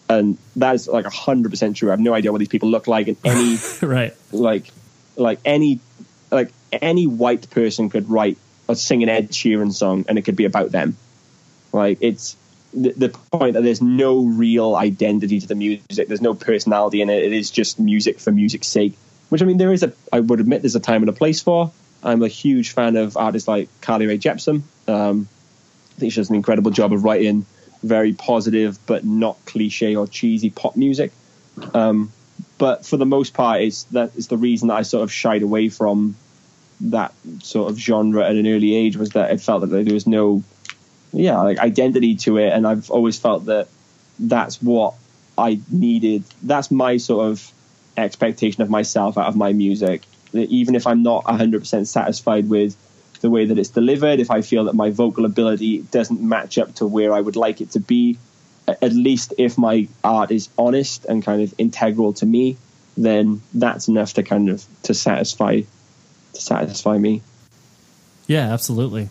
And 0.09 0.37
that 0.57 0.75
is 0.75 0.87
like 0.87 1.05
hundred 1.05 1.49
percent 1.49 1.77
true. 1.77 1.89
I 1.89 1.93
have 1.93 1.99
no 1.99 2.13
idea 2.13 2.31
what 2.31 2.39
these 2.39 2.47
people 2.47 2.69
look 2.69 2.87
like, 2.87 3.07
and 3.07 3.17
any 3.23 3.57
right. 3.81 4.13
like 4.31 4.67
like 5.15 5.39
any 5.45 5.79
like 6.31 6.51
any 6.71 7.07
white 7.07 7.49
person 7.49 7.89
could 7.89 8.09
write 8.09 8.37
or 8.67 8.75
sing 8.75 9.03
an 9.03 9.09
Ed 9.09 9.29
Sheeran 9.29 9.73
song, 9.73 10.05
and 10.07 10.17
it 10.17 10.23
could 10.23 10.35
be 10.35 10.45
about 10.45 10.71
them. 10.71 10.97
Like 11.71 11.99
it's 12.01 12.35
the, 12.73 12.91
the 12.91 13.09
point 13.09 13.53
that 13.53 13.63
there's 13.63 13.81
no 13.81 14.25
real 14.25 14.75
identity 14.75 15.39
to 15.39 15.47
the 15.47 15.55
music. 15.55 16.07
There's 16.07 16.21
no 16.21 16.33
personality 16.33 17.01
in 17.01 17.09
it. 17.09 17.23
It 17.23 17.33
is 17.33 17.49
just 17.51 17.79
music 17.79 18.19
for 18.19 18.31
music's 18.31 18.67
sake. 18.67 18.95
Which 19.29 19.41
I 19.41 19.45
mean, 19.45 19.57
there 19.57 19.71
is 19.71 19.83
a. 19.83 19.93
I 20.11 20.19
would 20.19 20.39
admit 20.39 20.61
there's 20.61 20.75
a 20.75 20.81
time 20.81 21.01
and 21.01 21.09
a 21.09 21.13
place 21.13 21.41
for. 21.41 21.71
I'm 22.03 22.21
a 22.21 22.27
huge 22.27 22.71
fan 22.71 22.95
of 22.97 23.15
artists 23.17 23.47
like 23.47 23.69
Carly 23.81 24.07
Rae 24.07 24.17
Jepsen. 24.17 24.63
Um, 24.87 25.27
I 25.95 25.99
think 25.99 26.13
she 26.13 26.19
does 26.19 26.29
an 26.29 26.35
incredible 26.35 26.71
job 26.71 26.93
of 26.93 27.03
writing 27.03 27.45
very 27.81 28.13
positive 28.13 28.79
but 28.85 29.03
not 29.03 29.37
cliche 29.45 29.95
or 29.95 30.07
cheesy 30.07 30.49
pop 30.49 30.75
music. 30.75 31.11
Um, 31.73 32.11
but 32.57 32.85
for 32.85 32.97
the 32.97 33.05
most 33.05 33.33
part, 33.33 33.61
it's 33.61 33.83
that 33.85 34.15
is 34.15 34.27
the 34.27 34.37
reason 34.37 34.69
that 34.69 34.75
I 34.75 34.81
sort 34.83 35.03
of 35.03 35.11
shied 35.11 35.43
away 35.43 35.69
from 35.69 36.15
that 36.81 37.13
sort 37.41 37.71
of 37.71 37.77
genre 37.77 38.23
at 38.23 38.35
an 38.35 38.47
early 38.47 38.75
age 38.75 38.97
was 38.97 39.11
that 39.11 39.31
it 39.31 39.41
felt 39.41 39.61
that 39.61 39.67
there 39.67 39.93
was 39.93 40.07
no, 40.07 40.43
yeah, 41.11 41.39
like 41.41 41.59
identity 41.59 42.15
to 42.15 42.37
it, 42.37 42.51
and 42.51 42.65
I've 42.65 42.89
always 42.89 43.19
felt 43.19 43.45
that 43.45 43.67
that's 44.19 44.61
what 44.61 44.95
I 45.37 45.59
needed. 45.69 46.23
That's 46.41 46.71
my 46.71 46.97
sort 46.97 47.27
of 47.27 47.51
expectation 47.97 48.63
of 48.63 48.69
myself 48.69 49.17
out 49.17 49.27
of 49.27 49.35
my 49.35 49.53
music. 49.53 50.03
That 50.33 50.49
even 50.49 50.75
if 50.75 50.85
I'm 50.87 51.03
not 51.03 51.23
100% 51.25 51.87
satisfied 51.87 52.49
with 52.49 52.75
the 53.21 53.29
way 53.29 53.45
that 53.45 53.57
it's 53.57 53.69
delivered, 53.69 54.19
if 54.19 54.29
I 54.29 54.41
feel 54.41 54.65
that 54.65 54.75
my 54.75 54.89
vocal 54.89 55.25
ability 55.25 55.83
doesn't 55.83 56.21
match 56.21 56.57
up 56.57 56.75
to 56.75 56.85
where 56.85 57.13
I 57.13 57.21
would 57.21 57.35
like 57.35 57.61
it 57.61 57.71
to 57.71 57.79
be, 57.79 58.17
at 58.67 58.93
least 58.93 59.33
if 59.37 59.57
my 59.57 59.87
art 60.03 60.31
is 60.31 60.49
honest 60.57 61.05
and 61.05 61.23
kind 61.23 61.41
of 61.41 61.53
integral 61.57 62.13
to 62.13 62.25
me, 62.25 62.57
then 62.97 63.41
that's 63.53 63.87
enough 63.87 64.13
to 64.13 64.23
kind 64.23 64.49
of 64.49 64.65
to 64.83 64.93
satisfy 64.93 65.61
to 66.33 66.41
satisfy 66.41 66.97
me. 66.97 67.21
Yeah, 68.27 68.53
absolutely. 68.53 69.09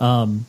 Um, 0.00 0.46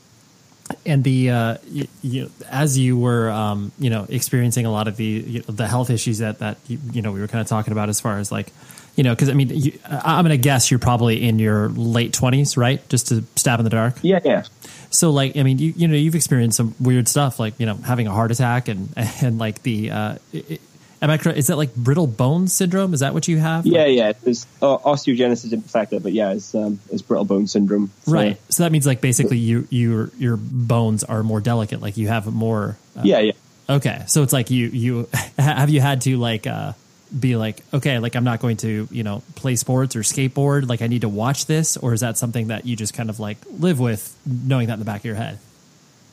and 0.86 1.04
the 1.04 1.32
uh, 1.32 1.58
you, 1.68 1.88
you, 2.02 2.32
as 2.50 2.78
you 2.78 2.98
were 2.98 3.30
um, 3.30 3.72
you 3.80 3.90
know 3.90 4.06
experiencing 4.10 4.66
a 4.66 4.72
lot 4.72 4.88
of 4.88 4.98
the 4.98 5.06
you 5.06 5.40
know, 5.40 5.54
the 5.54 5.68
health 5.68 5.90
issues 5.90 6.20
that 6.20 6.40
that 6.40 6.58
you, 6.68 6.80
you 6.92 7.02
know 7.02 7.12
we 7.12 7.20
were 7.20 7.28
kind 7.28 7.42
of 7.42 7.48
talking 7.48 7.72
about 7.72 7.90
as 7.90 8.00
far 8.00 8.20
as 8.20 8.32
like 8.32 8.52
you 9.00 9.04
know, 9.04 9.16
because 9.16 9.30
I 9.30 9.34
mean, 9.34 9.48
you, 9.50 9.80
I'm 9.86 10.26
going 10.26 10.38
to 10.38 10.44
guess 10.44 10.70
you're 10.70 10.78
probably 10.78 11.24
in 11.24 11.40
your 11.40 11.70
late 11.70 12.12
20s, 12.12 12.58
right? 12.58 12.88
Just 12.90 13.08
to 13.08 13.24
stab 13.38 13.62
in 13.62 13.64
the 13.64 13.70
dark. 13.70 13.96
Yeah, 14.02 14.20
yeah. 14.26 14.44
So, 14.90 15.12
like, 15.12 15.38
I 15.38 15.44
mean, 15.44 15.58
you 15.58 15.74
you 15.74 15.88
know, 15.88 15.96
you've 15.96 16.16
experienced 16.16 16.58
some 16.58 16.76
weird 16.82 17.08
stuff, 17.08 17.40
like 17.40 17.58
you 17.62 17.66
know, 17.66 17.76
having 17.76 18.08
a 18.08 18.12
heart 18.12 18.30
attack 18.30 18.68
and 18.68 18.90
and 18.98 19.40
like 19.40 19.64
the. 19.64 19.92
Uh, 19.92 20.16
it, 20.34 20.60
am 21.02 21.10
I 21.10 21.18
correct? 21.18 21.38
Is 21.38 21.48
that 21.48 21.56
like 21.56 21.74
brittle 21.76 22.08
bone 22.08 22.50
syndrome? 22.50 22.94
Is 22.94 23.00
that 23.00 23.14
what 23.14 23.26
you 23.30 23.38
have? 23.38 23.66
Yeah, 23.66 23.86
yeah. 23.86 24.12
There's 24.22 24.46
uh, 24.62 24.80
osteogenesis 24.80 25.54
imperfecta, 25.54 26.04
but 26.04 26.12
yeah, 26.12 26.34
it's 26.34 26.54
um, 26.54 26.82
it's 26.92 27.02
brittle 27.02 27.24
bone 27.24 27.48
syndrome. 27.48 27.92
So. 28.04 28.12
Right. 28.12 28.38
So 28.50 28.64
that 28.64 28.72
means 28.74 28.86
like 28.86 29.00
basically 29.00 29.38
you 29.38 29.66
your 29.70 30.12
your 30.18 30.36
bones 30.36 31.06
are 31.06 31.24
more 31.24 31.40
delicate. 31.40 31.82
Like 31.82 31.96
you 31.96 32.10
have 32.10 32.26
more. 32.28 32.76
Uh, 32.98 33.04
yeah, 33.06 33.20
yeah. 33.20 33.32
Okay, 33.70 34.04
so 34.08 34.24
it's 34.24 34.34
like 34.34 34.50
you 34.50 34.68
you 34.68 35.08
have 35.38 35.70
you 35.70 35.80
had 35.80 36.02
to 36.02 36.18
like 36.18 36.48
uh, 36.48 36.74
be 37.18 37.36
like, 37.36 37.64
okay, 37.74 38.00
like 38.00 38.16
I'm 38.16 38.24
not 38.24 38.40
going 38.40 38.58
to, 38.58 38.88
you 38.92 39.04
know, 39.04 39.24
play 39.36 39.56
sports 39.56 39.96
or 39.96 40.02
skateboard. 40.02 40.68
Like 40.68 40.82
I 40.82 40.88
need 40.88 41.02
to 41.02 41.10
watch 41.10 41.46
this, 41.46 41.78
or 41.78 41.94
is 41.94 42.02
that 42.02 42.18
something 42.18 42.48
that 42.48 42.66
you 42.66 42.76
just 42.76 42.94
kind 42.94 43.10
of 43.10 43.20
like 43.20 43.38
live 43.58 43.80
with, 43.80 44.16
knowing 44.26 44.68
that 44.68 44.74
in 44.74 44.80
the 44.80 44.86
back 44.86 45.02
of 45.02 45.06
your 45.06 45.16
head? 45.16 45.40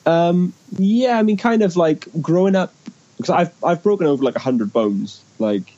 Um, 0.06 0.52
yeah, 0.78 1.18
I 1.18 1.22
mean, 1.22 1.36
kind 1.36 1.62
of 1.62 1.76
like 1.76 2.06
growing 2.20 2.56
up 2.56 2.72
because 3.16 3.30
I've 3.30 3.64
I've 3.64 3.82
broken 3.82 4.06
over 4.06 4.22
like 4.22 4.36
a 4.36 4.40
hundred 4.40 4.72
bones, 4.72 5.22
like, 5.38 5.72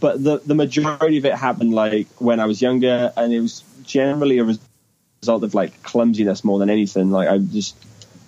but 0.00 0.22
the 0.22 0.38
the 0.38 0.54
majority 0.54 1.18
of 1.18 1.24
it 1.24 1.34
happened 1.34 1.74
like 1.74 2.08
when 2.18 2.40
I 2.40 2.46
was 2.46 2.62
younger, 2.62 3.12
and 3.16 3.32
it 3.32 3.40
was 3.40 3.62
generally 3.84 4.38
a 4.38 4.44
result 4.44 5.42
of 5.44 5.54
like 5.54 5.82
clumsiness 5.82 6.44
more 6.44 6.58
than 6.58 6.70
anything. 6.70 7.10
Like 7.10 7.28
I 7.28 7.38
just 7.38 7.76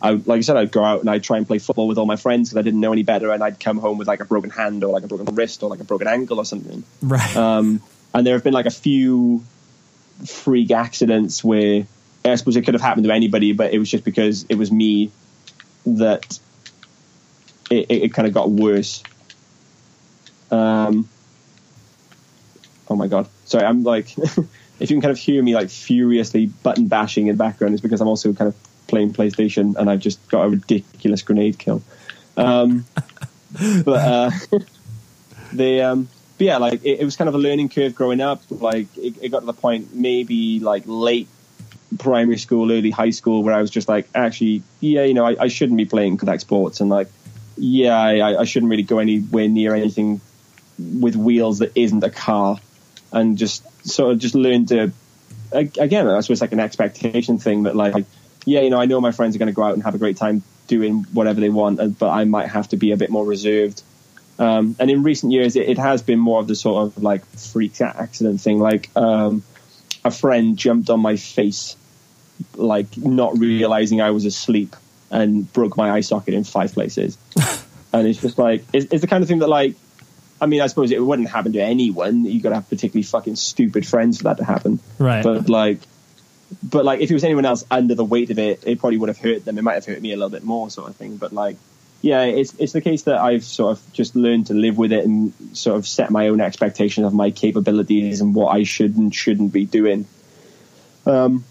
I, 0.01 0.12
like 0.12 0.38
I 0.38 0.40
said, 0.42 0.57
I'd 0.57 0.70
go 0.70 0.84
out 0.84 1.01
and 1.01 1.11
I'd 1.11 1.24
try 1.24 1.38
and 1.38 1.46
play 1.46 1.59
football 1.59 1.88
with 1.88 1.99
all 1.99 2.07
my 2.07 2.16
friends 2.16 2.49
because 2.49 2.59
I 2.59 2.62
didn't 2.62 2.80
know 2.80 2.92
any 2.92 3.03
better, 3.03 3.32
and 3.32 3.42
I'd 3.42 3.59
come 3.59 3.78
home 3.78 3.99
with 3.99 4.07
like 4.07 4.20
a 4.20 4.24
broken 4.24 4.51
hand 4.51 4.84
or 4.84 4.92
like 4.92 5.03
a 5.03 5.09
broken 5.09 5.34
wrist 5.34 5.62
or 5.62 5.70
like 5.70 5.80
a 5.80 5.84
broken 5.84 6.07
ankle 6.07 6.38
or 6.38 6.44
something. 6.44 6.84
Right. 7.03 7.36
Um, 7.36 7.82
and 8.14 8.26
there 8.26 8.34
have 8.34 8.44
been 8.44 8.55
like 8.55 8.66
a 8.66 8.70
few 8.70 9.44
freak 10.26 10.70
accidents 10.70 11.42
where 11.42 11.86
I 12.24 12.34
suppose 12.36 12.57
it 12.57 12.62
could 12.62 12.74
have 12.74 12.82
happened 12.82 13.05
to 13.05 13.12
anybody, 13.12 13.53
but 13.53 13.72
it 13.72 13.78
was 13.78 13.90
just 13.90 14.05
because 14.05 14.44
it 14.49 14.57
was 14.57 14.70
me 14.70 15.11
that 15.86 16.38
it, 17.70 17.86
it, 17.88 18.03
it 18.05 18.14
kind 18.14 18.28
of 18.28 18.34
got 18.34 18.51
worse. 18.51 19.03
Um, 20.51 21.09
oh 22.88 22.96
my 22.96 23.09
god! 23.09 23.28
Sorry, 23.44 23.64
I'm 23.64 23.82
like, 23.82 24.16
if 24.18 24.36
you 24.80 24.86
can 24.86 25.01
kind 25.01 25.11
of 25.11 25.18
hear 25.18 25.42
me 25.42 25.55
like 25.55 25.70
furiously 25.70 26.46
button 26.46 26.86
bashing 26.86 27.26
in 27.26 27.36
the 27.36 27.42
background, 27.42 27.74
it's 27.74 27.82
because 27.82 28.01
I'm 28.01 28.09
also 28.09 28.32
kind 28.32 28.49
of 28.49 28.68
playing 28.89 29.12
PlayStation 29.12 29.76
and 29.76 29.89
I've 29.89 30.01
just 30.01 30.26
got 30.28 30.45
a 30.45 30.49
ridiculous 30.49 31.22
grenade 31.22 31.59
kill. 31.59 31.82
Um, 32.36 32.84
but 33.84 33.89
uh, 33.89 34.30
they, 35.53 35.80
um, 35.80 36.09
but 36.36 36.45
yeah, 36.45 36.57
like 36.59 36.84
it, 36.84 37.01
it, 37.01 37.05
was 37.05 37.16
kind 37.16 37.28
of 37.28 37.34
a 37.34 37.39
learning 37.39 37.68
curve 37.68 37.95
growing 37.95 38.20
up. 38.20 38.43
Like 38.51 38.89
it, 38.97 39.14
it, 39.22 39.28
got 39.30 39.41
to 39.41 39.47
the 39.47 39.53
point 39.53 39.95
maybe 39.95 40.61
like 40.61 40.84
late 40.86 41.28
primary 41.99 42.39
school, 42.39 42.70
early 42.70 42.91
high 42.91 43.11
school, 43.11 43.43
where 43.43 43.55
I 43.55 43.61
was 43.61 43.70
just 43.70 43.89
like, 43.89 44.09
actually, 44.14 44.62
yeah, 44.80 45.05
you 45.05 45.14
know, 45.14 45.24
I, 45.24 45.36
I 45.41 45.49
shouldn't 45.49 45.76
be 45.76 45.84
playing 45.84 46.16
contact 46.16 46.43
sports, 46.43 46.80
and 46.80 46.91
like, 46.91 47.09
yeah, 47.57 47.97
I, 47.97 48.41
I 48.41 48.45
shouldn't 48.45 48.70
really 48.70 48.82
go 48.82 48.99
anywhere 48.99 49.49
near 49.49 49.74
anything 49.74 50.20
with 50.78 51.16
wheels 51.16 51.59
that 51.59 51.72
isn't 51.74 52.05
a 52.05 52.11
car, 52.11 52.59
and 53.12 53.36
just 53.36 53.64
sort 53.86 54.12
of 54.12 54.18
just 54.18 54.34
learn 54.34 54.66
to 54.66 54.93
again, 55.53 56.09
I 56.09 56.20
suppose 56.20 56.41
like 56.41 56.53
an 56.53 56.61
expectation 56.61 57.39
thing 57.39 57.64
that 57.64 57.74
like 57.74 58.05
yeah, 58.49 58.61
you 58.61 58.70
know, 58.70 58.80
I 58.80 58.86
know 58.86 59.01
my 59.01 59.12
friends 59.12 59.36
are 59.36 59.38
going 59.38 59.49
to 59.49 59.55
go 59.55 59.62
out 59.62 59.74
and 59.74 59.82
have 59.82 59.94
a 59.94 59.99
great 59.99 60.16
time 60.16 60.42
doing 60.66 61.05
whatever 61.12 61.40
they 61.40 61.51
want, 61.51 61.99
but 61.99 62.09
I 62.09 62.24
might 62.24 62.49
have 62.49 62.68
to 62.68 62.76
be 62.76 62.92
a 62.92 62.96
bit 62.96 63.11
more 63.11 63.24
reserved. 63.24 63.82
Um, 64.38 64.76
and 64.78 64.90
in 64.90 65.03
recent 65.03 65.32
years, 65.32 65.57
it, 65.57 65.68
it, 65.68 65.78
has 65.78 66.01
been 66.01 66.18
more 66.18 66.40
of 66.40 66.46
the 66.46 66.55
sort 66.55 66.86
of 66.86 67.03
like 67.03 67.24
freak 67.26 67.80
accident 67.80 68.40
thing. 68.40 68.61
Like 68.61 68.88
um, 68.96 69.42
a 70.05 70.11
friend 70.11 70.57
jumped 70.57 70.90
on 70.90 71.01
my 71.01 71.16
face, 71.16 71.76
like 72.55 72.96
not 72.96 73.36
realizing 73.38 74.01
I 74.01 74.12
was 74.12 74.24
asleep, 74.24 74.76
and 75.11 75.53
broke 75.53 75.76
my 75.76 75.90
eye 75.90 76.03
socket 76.03 76.34
in 76.34 76.44
five 76.44 76.72
places. 76.72 77.18
and 77.92 78.07
it's 78.07 78.20
just 78.20 78.38
like 78.38 78.64
it's, 78.72 78.92
it's, 78.92 79.01
the 79.01 79.09
kind 79.09 79.22
of 79.22 79.28
thing 79.28 79.40
that 79.40 79.49
like. 79.49 79.74
I 80.40 80.46
mean, 80.46 80.61
I 80.61 80.68
suppose 80.68 80.92
it 80.92 81.03
wouldn't 81.03 81.28
happen 81.28 81.55
to 81.55 81.61
anyone. 81.61 82.24
You 82.24 82.40
got 82.40 82.51
to 82.51 82.55
have 82.55 82.68
particularly 82.68 83.03
fucking 83.03 83.34
stupid 83.34 83.84
friends 83.84 84.18
for 84.18 84.24
that 84.24 84.36
to 84.36 84.44
happen. 84.44 84.78
Right. 84.96 85.24
But 85.24 85.49
like, 85.49 85.80
but 86.62 86.84
like 86.84 87.01
if 87.01 87.11
it 87.11 87.14
was 87.14 87.24
anyone 87.24 87.44
else 87.44 87.64
under 87.70 87.94
the 87.94 88.05
weight 88.05 88.30
of 88.30 88.38
it, 88.38 88.64
it 88.66 88.80
probably 88.80 88.99
would 88.99 89.09
have 89.09 89.18
hurt 89.18 89.44
them. 89.44 89.59
It 89.59 89.62
might 89.62 89.74
have 89.74 89.86
hurt 89.86 90.01
me 90.01 90.12
a 90.12 90.16
little 90.16 90.30
bit 90.30 90.44
more, 90.44 90.70
sort 90.70 90.88
of 90.88 90.96
thing. 90.96 91.16
But 91.16 91.32
like, 91.32 91.57
yeah, 92.01 92.22
it's 92.22 92.55
it's 92.59 92.72
the 92.72 92.80
case 92.80 93.03
that 93.03 93.18
I've 93.18 93.44
sort 93.44 93.76
of 93.76 93.92
just 93.92 94.16
learned 94.16 94.46
to 94.46 94.55
live 94.55 94.78
with 94.78 94.92
it 94.92 95.05
and 95.05 95.32
sort 95.53 95.76
of 95.76 95.86
set 95.86 96.11
my 96.11 96.28
own 96.28 96.40
expectations 96.40 97.07
of 97.07 97.12
my 97.12 97.30
capabilities 97.30 98.20
and 98.20 98.34
what 98.34 98.49
I 98.49 98.62
should 98.62 98.96
and 98.96 99.14
shouldn't 99.14 99.53
be 99.53 99.66
doing. 99.66 100.07
Um, 101.07 101.44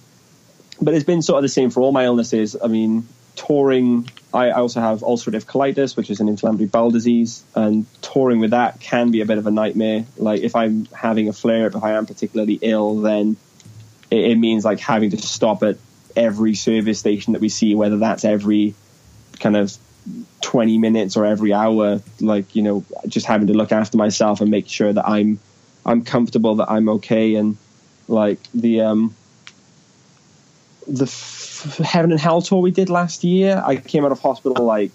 but 0.81 0.93
it's 0.93 1.05
been 1.05 1.21
sort 1.21 1.37
of 1.37 1.43
the 1.43 1.49
same 1.49 1.69
for 1.69 1.81
all 1.81 1.91
my 1.91 2.05
illnesses. 2.05 2.55
I 2.61 2.67
mean, 2.67 3.07
touring. 3.35 4.09
I 4.33 4.51
also 4.51 4.81
have 4.81 4.99
ulcerative 4.99 5.45
colitis, 5.45 5.95
which 5.95 6.09
is 6.09 6.19
an 6.19 6.27
inflammatory 6.27 6.67
bowel 6.67 6.91
disease, 6.91 7.43
and 7.55 7.85
touring 8.01 8.39
with 8.39 8.51
that 8.51 8.79
can 8.79 9.11
be 9.11 9.21
a 9.21 9.25
bit 9.25 9.37
of 9.37 9.47
a 9.47 9.51
nightmare. 9.51 10.05
Like 10.17 10.41
if 10.41 10.55
I'm 10.55 10.85
having 10.87 11.29
a 11.29 11.33
flare 11.33 11.67
up, 11.67 11.75
if 11.75 11.83
I 11.83 11.93
am 11.93 12.05
particularly 12.05 12.59
ill, 12.61 13.01
then 13.01 13.37
it, 14.12 14.32
it 14.32 14.36
means 14.38 14.66
like 14.66 14.80
having 14.80 15.12
to 15.12 15.18
stop 15.18 15.64
at 15.64 15.78
every 16.16 16.55
service 16.55 16.99
station 16.99 17.34
that 17.34 17.41
we 17.41 17.49
see, 17.49 17.76
whether 17.76 17.97
that's 17.97 18.26
every 18.26 18.74
kind 19.39 19.55
of 19.55 19.76
20 20.41 20.78
minutes 20.78 21.18
or 21.18 21.26
every 21.26 21.53
hour, 21.53 22.01
like, 22.20 22.55
you 22.55 22.64
know, 22.64 22.84
just 23.08 23.26
having 23.26 23.47
to 23.47 23.53
look 23.53 23.72
after 23.72 23.97
myself 23.97 24.41
and 24.41 24.49
make 24.49 24.68
sure 24.68 24.91
that 24.91 25.08
I'm, 25.08 25.39
I'm 25.86 26.03
comfortable, 26.03 26.55
that 26.55 26.72
I'm 26.72 26.89
okay. 26.89 27.36
And 27.36 27.58
like 28.08 28.39
the, 28.53 28.82
um, 28.82 29.16
the 30.88 31.03
F- 31.03 31.78
Heaven 31.78 32.12
and 32.12 32.20
Hell 32.20 32.41
tour 32.41 32.62
we 32.62 32.72
did 32.72 32.89
last 32.89 33.24
year, 33.24 33.62
I 33.64 33.76
came 33.76 34.05
out 34.05 34.12
of 34.12 34.20
hospital 34.20 34.66
like, 34.66 34.91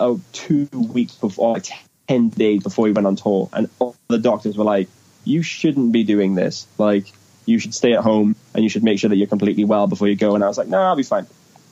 oh, 0.00 0.20
two 0.32 0.68
weeks 0.72 1.14
before, 1.14 1.54
like 1.54 1.68
10 2.08 2.30
days 2.30 2.62
before 2.62 2.84
we 2.84 2.92
went 2.92 3.06
on 3.06 3.16
tour. 3.16 3.48
And 3.52 3.70
all 3.78 3.96
the 4.08 4.18
doctors 4.18 4.58
were 4.58 4.64
like, 4.64 4.88
you 5.24 5.42
shouldn't 5.42 5.92
be 5.92 6.02
doing 6.02 6.34
this. 6.34 6.66
Like, 6.78 7.12
you 7.44 7.58
should 7.58 7.74
stay 7.74 7.92
at 7.92 8.00
home 8.00 8.36
and 8.54 8.62
you 8.62 8.70
should 8.70 8.84
make 8.84 8.98
sure 8.98 9.10
that 9.10 9.16
you're 9.16 9.26
completely 9.26 9.64
well 9.64 9.86
before 9.86 10.08
you 10.08 10.16
go. 10.16 10.34
And 10.34 10.44
I 10.44 10.48
was 10.48 10.58
like, 10.58 10.68
no, 10.68 10.80
I'll 10.80 10.96
be 10.96 11.02
fine. 11.02 11.26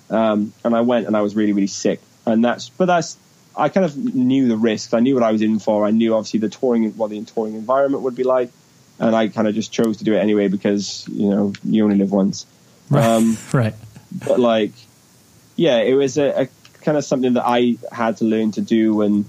Um, 0.09 0.53
and 0.65 0.75
I 0.75 0.81
went 0.81 1.07
and 1.07 1.17
I 1.17 1.23
was 1.23 1.37
really, 1.37 1.53
really 1.53 1.67
sick. 1.67 2.01
And 2.27 2.45
that's, 2.45 2.69
but 2.69 2.87
that's, 2.87 3.17
I 3.57 3.69
kind 3.69 3.85
of 3.85 3.97
knew 3.97 4.49
the 4.49 4.57
risks. 4.57 4.95
I 4.95 5.01
knew 5.01 5.15
what 5.15 5.23
I 5.23 5.33
was 5.33 5.43
in 5.43 5.59
for. 5.59 5.85
I 5.85 5.91
knew 5.91 6.15
obviously 6.15 6.41
the 6.41 6.49
touring, 6.49 6.97
what 6.97 7.11
the 7.11 7.23
touring 7.25 7.55
environment 7.55 8.03
would 8.05 8.17
be 8.17 8.25
like. 8.25 8.51
And 8.99 9.15
I 9.15 9.29
kind 9.29 9.49
of 9.49 9.55
just 9.55 9.73
chose 9.73 9.99
to 9.99 10.05
do 10.05 10.15
it 10.15 10.19
anyway 10.19 10.49
because, 10.49 11.09
you 11.09 11.31
know, 11.31 11.53
you 11.65 11.85
only 11.85 11.97
live 11.97 12.13
once. 12.13 12.47
Right. 12.91 13.05
Um, 13.05 13.39
right. 13.53 13.75
but 14.27 14.39
like, 14.39 14.73
yeah, 15.57 15.79
it 15.79 15.95
was 15.95 16.19
a, 16.19 16.43
a 16.43 16.49
kind 16.83 16.99
of 16.99 17.05
something 17.05 17.35
that 17.35 17.45
I 17.47 17.77
had 17.93 18.19
to 18.19 18.25
learn 18.25 18.53
to 18.53 18.61
do 18.61 19.03
and 19.03 19.25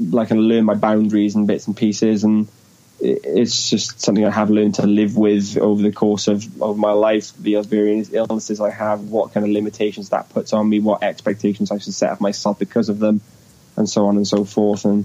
like 0.00 0.32
I 0.32 0.34
learn 0.34 0.64
my 0.64 0.74
boundaries 0.74 1.34
and 1.34 1.46
bits 1.46 1.66
and 1.66 1.76
pieces 1.76 2.24
and 2.24 2.48
it's 3.00 3.70
just 3.70 4.00
something 4.00 4.24
I 4.24 4.30
have 4.30 4.50
learned 4.50 4.76
to 4.76 4.86
live 4.86 5.16
with 5.16 5.58
over 5.58 5.82
the 5.82 5.92
course 5.92 6.28
of, 6.28 6.62
of 6.62 6.78
my 6.78 6.92
life. 6.92 7.32
The 7.36 7.60
various 7.62 8.12
illnesses 8.12 8.60
I 8.60 8.70
have, 8.70 9.02
what 9.02 9.32
kind 9.32 9.44
of 9.44 9.52
limitations 9.52 10.10
that 10.10 10.30
puts 10.30 10.52
on 10.52 10.68
me, 10.68 10.80
what 10.80 11.02
expectations 11.02 11.70
I 11.70 11.78
should 11.78 11.94
set 11.94 12.10
of 12.10 12.20
myself 12.20 12.58
because 12.58 12.88
of 12.88 12.98
them, 12.98 13.20
and 13.76 13.88
so 13.88 14.06
on 14.06 14.16
and 14.16 14.26
so 14.26 14.44
forth. 14.44 14.84
And 14.84 15.04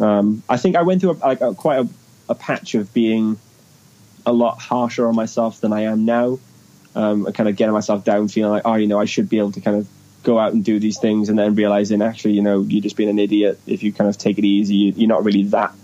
um, 0.00 0.42
I 0.48 0.56
think 0.56 0.76
I 0.76 0.82
went 0.82 1.00
through 1.00 1.12
a, 1.12 1.18
like 1.18 1.40
a, 1.40 1.54
quite 1.54 1.80
a, 1.80 1.88
a 2.28 2.34
patch 2.34 2.74
of 2.74 2.92
being 2.92 3.38
a 4.26 4.32
lot 4.32 4.60
harsher 4.60 5.06
on 5.06 5.14
myself 5.14 5.60
than 5.60 5.72
I 5.72 5.82
am 5.82 6.04
now. 6.04 6.38
Um, 6.96 7.26
and 7.26 7.34
kind 7.34 7.48
of 7.48 7.56
getting 7.56 7.72
myself 7.72 8.04
down, 8.04 8.28
feeling 8.28 8.52
like, 8.52 8.62
oh, 8.64 8.74
you 8.74 8.86
know, 8.86 9.00
I 9.00 9.04
should 9.04 9.28
be 9.28 9.38
able 9.38 9.50
to 9.52 9.60
kind 9.60 9.76
of 9.76 9.88
go 10.22 10.38
out 10.38 10.52
and 10.52 10.64
do 10.64 10.78
these 10.78 10.98
things, 10.98 11.28
and 11.28 11.36
then 11.36 11.56
realizing 11.56 12.02
actually, 12.02 12.34
you 12.34 12.42
know, 12.42 12.62
you're 12.62 12.82
just 12.82 12.96
being 12.96 13.08
an 13.08 13.18
idiot 13.18 13.58
if 13.66 13.82
you 13.82 13.92
kind 13.92 14.08
of 14.08 14.16
take 14.16 14.38
it 14.38 14.44
easy. 14.44 14.76
You, 14.76 14.92
you're 14.96 15.08
not 15.08 15.24
really 15.24 15.42
that. 15.44 15.74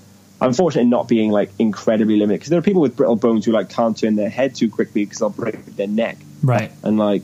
Unfortunately, 0.41 0.89
not 0.89 1.07
being 1.09 1.31
like 1.31 1.51
incredibly 1.59 2.17
limited 2.17 2.39
because 2.39 2.51
there 2.51 2.59
are 2.59 2.63
people 2.63 2.81
with 2.83 2.97
brittle 2.97 3.17
bones 3.17 3.45
who 3.45 3.53
like 3.53 3.69
can't 3.69 3.97
turn 3.97 4.17
their 4.17 4.31
head 4.31 4.55
too 4.55 4.71
quickly 4.71 5.05
because 5.05 5.19
they'll 5.19 5.31
break 5.31 5.65
their 5.77 5.87
neck 5.87 6.17
Right. 6.43 6.73
and 6.83 6.99
like 6.99 7.23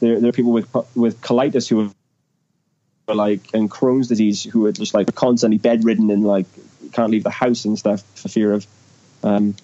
there, 0.00 0.18
there 0.20 0.30
are 0.30 0.32
people 0.32 0.52
with 0.52 0.68
with 0.94 1.20
colitis 1.20 1.68
who 1.68 1.92
are 3.08 3.14
like 3.14 3.40
and 3.54 3.70
Crohn's 3.70 4.08
disease 4.08 4.42
who 4.42 4.66
are 4.66 4.72
just 4.72 4.94
like 4.94 5.14
constantly 5.14 5.58
bedridden 5.58 6.10
and 6.10 6.24
like 6.24 6.46
can't 6.92 7.10
leave 7.10 7.22
the 7.22 7.30
house 7.30 7.64
and 7.64 7.78
stuff 7.78 8.02
for 8.14 8.28
fear 8.28 8.52
of 8.52 8.66
um, 9.22 9.54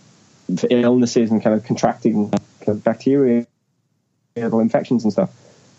for 0.57 0.69
illnesses 0.71 1.31
and 1.31 1.43
kind 1.43 1.57
of 1.57 1.65
contracting 1.65 2.31
kind 2.31 2.69
of 2.69 2.85
bacteria 2.85 3.47
infections 4.37 5.05
and 5.05 5.13
stuff. 5.13 5.31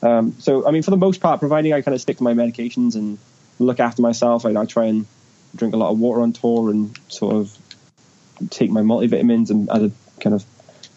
Um, 0.02 0.36
so 0.40 0.68
I 0.68 0.72
mean, 0.72 0.84
for 0.84 0.92
the 0.92 0.98
most 0.98 1.22
part, 1.22 1.40
providing 1.40 1.74
I 1.74 1.82
kind 1.82 1.96
of 1.96 2.02
stick 2.02 2.18
to 2.18 2.24
my 2.24 2.34
medications 2.34 2.96
and 2.96 3.18
look 3.60 3.80
after 3.80 4.02
myself, 4.02 4.46
I, 4.46 4.56
I 4.60 4.66
try 4.66 4.86
and 4.86 5.06
drink 5.56 5.74
a 5.74 5.78
lot 5.78 5.92
of 5.92 6.00
water 6.00 6.22
on 6.22 6.34
tour 6.34 6.70
and 6.70 6.98
sort 7.08 7.36
of 7.36 7.58
take 8.50 8.70
my 8.70 8.82
multivitamins 8.82 9.50
and 9.50 9.70
other 9.70 9.92
kind 10.20 10.36
of 10.36 10.46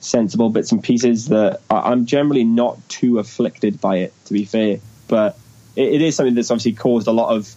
sensible 0.01 0.51
bits 0.51 0.73
and 0.73 0.83
pieces 0.83 1.29
that 1.29 1.61
I'm 1.71 2.07
generally 2.07 2.45
not 2.45 2.89
too 2.89 3.19
afflicted 3.19 3.81
by 3.81 3.99
it, 3.99 4.15
to 4.27 4.33
be 4.33 4.45
fair. 4.45 4.79
But 5.09 5.39
it, 5.77 5.95
it 5.95 6.03
is 6.03 6.17
something 6.17 6.35
that's 6.35 6.51
obviously 6.51 6.73
caused 6.73 7.07
a 7.07 7.13
lot 7.13 7.35
of 7.35 7.55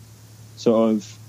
sort 0.57 0.91
of 0.91 1.19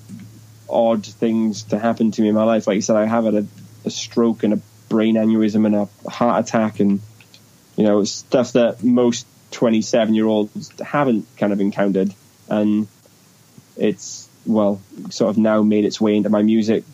odd 0.69 1.05
things 1.05 1.65
to 1.65 1.79
happen 1.79 2.11
to 2.11 2.23
me 2.23 2.29
in 2.29 2.35
my 2.35 2.45
life. 2.45 2.67
Like 2.67 2.77
you 2.77 2.83
said, 2.83 2.97
I 2.97 3.07
have 3.07 3.25
had 3.25 3.35
a, 3.35 3.47
a 3.85 3.91
stroke 3.91 4.43
and 4.43 4.55
a 4.55 4.61
brain 4.89 5.15
aneurysm 5.15 5.67
and 5.67 5.75
a 5.75 6.11
heart 6.11 6.47
attack, 6.47 6.81
and 6.81 7.01
you 7.77 7.85
know 7.85 8.05
stuff 8.05 8.53
that 8.53 8.83
most 8.83 9.27
27 9.53 10.15
year 10.15 10.27
olds 10.27 10.71
haven't 10.81 11.27
kind 11.37 11.53
of 11.53 11.61
encountered, 11.61 12.13
and 12.49 12.89
it's 13.77 14.24
well 14.47 14.81
sort 15.11 15.31
of 15.31 15.39
now 15.39 15.63
made 15.63 15.85
its 15.85 16.01
way 16.01 16.17
into 16.17 16.31
my 16.31 16.43
music 16.43 16.85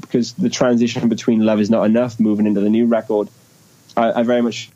because 0.00 0.32
the 0.34 0.50
transition 0.50 1.08
between 1.08 1.40
Love 1.40 1.60
Is 1.60 1.70
Not 1.70 1.84
Enough 1.84 2.18
moving 2.18 2.46
into 2.46 2.60
the 2.60 2.70
new 2.70 2.86
record, 2.86 3.28
I, 3.96 4.20
I 4.20 4.22
very 4.22 4.42
much 4.42 4.70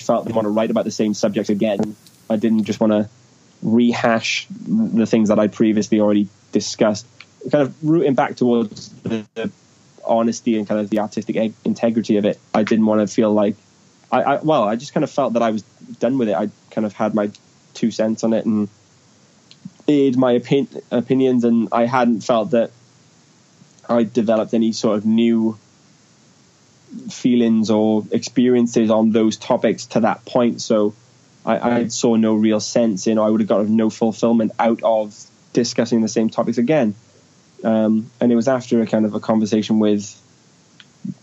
felt 0.00 0.28
I 0.30 0.34
want 0.34 0.46
to 0.46 0.50
write 0.50 0.70
about 0.70 0.84
the 0.84 0.90
same 0.90 1.14
subject 1.14 1.48
again. 1.48 1.96
I 2.28 2.36
didn't 2.36 2.64
just 2.64 2.80
want 2.80 2.92
to 2.92 3.08
rehash 3.62 4.46
the 4.50 5.06
things 5.06 5.28
that 5.28 5.38
I 5.38 5.48
previously 5.48 6.00
already 6.00 6.28
discussed. 6.50 7.06
Kind 7.50 7.62
of 7.62 7.84
rooting 7.84 8.14
back 8.14 8.36
towards 8.36 8.88
the, 9.02 9.26
the 9.34 9.50
honesty 10.04 10.58
and 10.58 10.66
kind 10.66 10.80
of 10.80 10.90
the 10.90 11.00
artistic 11.00 11.36
e- 11.36 11.54
integrity 11.64 12.16
of 12.16 12.24
it. 12.24 12.38
I 12.54 12.62
didn't 12.62 12.86
want 12.86 13.06
to 13.06 13.12
feel 13.12 13.32
like 13.32 13.56
I, 14.10 14.22
I 14.22 14.36
well, 14.36 14.64
I 14.64 14.76
just 14.76 14.94
kind 14.94 15.04
of 15.04 15.10
felt 15.10 15.34
that 15.34 15.42
I 15.42 15.50
was 15.50 15.62
done 15.98 16.18
with 16.18 16.28
it. 16.28 16.34
I 16.34 16.50
kind 16.70 16.84
of 16.84 16.92
had 16.92 17.14
my 17.14 17.30
two 17.74 17.90
cents 17.90 18.24
on 18.24 18.32
it 18.32 18.44
and 18.44 18.68
aired 19.88 20.16
my 20.16 20.36
opin- 20.36 20.82
opinions, 20.90 21.44
and 21.44 21.68
I 21.72 21.86
hadn't 21.86 22.22
felt 22.22 22.52
that 22.52 22.70
I 23.88 24.04
developed 24.04 24.54
any 24.54 24.72
sort 24.72 24.98
of 24.98 25.06
new 25.06 25.58
feelings 27.10 27.70
or 27.70 28.04
experiences 28.10 28.90
on 28.90 29.12
those 29.12 29.36
topics 29.36 29.86
to 29.86 30.00
that 30.00 30.24
point. 30.24 30.60
So 30.60 30.94
I, 31.44 31.58
I 31.58 31.88
saw 31.88 32.16
no 32.16 32.34
real 32.34 32.60
sense 32.60 33.06
in, 33.06 33.18
or 33.18 33.26
I 33.26 33.30
would 33.30 33.40
have 33.40 33.48
got 33.48 33.66
no 33.66 33.90
fulfillment 33.90 34.52
out 34.58 34.82
of 34.82 35.16
discussing 35.52 36.00
the 36.00 36.08
same 36.08 36.30
topics 36.30 36.58
again. 36.58 36.94
Um, 37.64 38.10
and 38.20 38.32
it 38.32 38.36
was 38.36 38.48
after 38.48 38.80
a 38.82 38.86
kind 38.86 39.04
of 39.04 39.14
a 39.14 39.20
conversation 39.20 39.78
with 39.78 40.20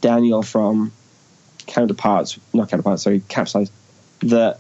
Daniel 0.02 0.42
from 0.42 0.92
Counterparts, 1.68 2.40
not 2.54 2.70
Counterparts, 2.70 3.04
sorry, 3.04 3.22
Capsized, 3.28 3.72
that 4.22 4.60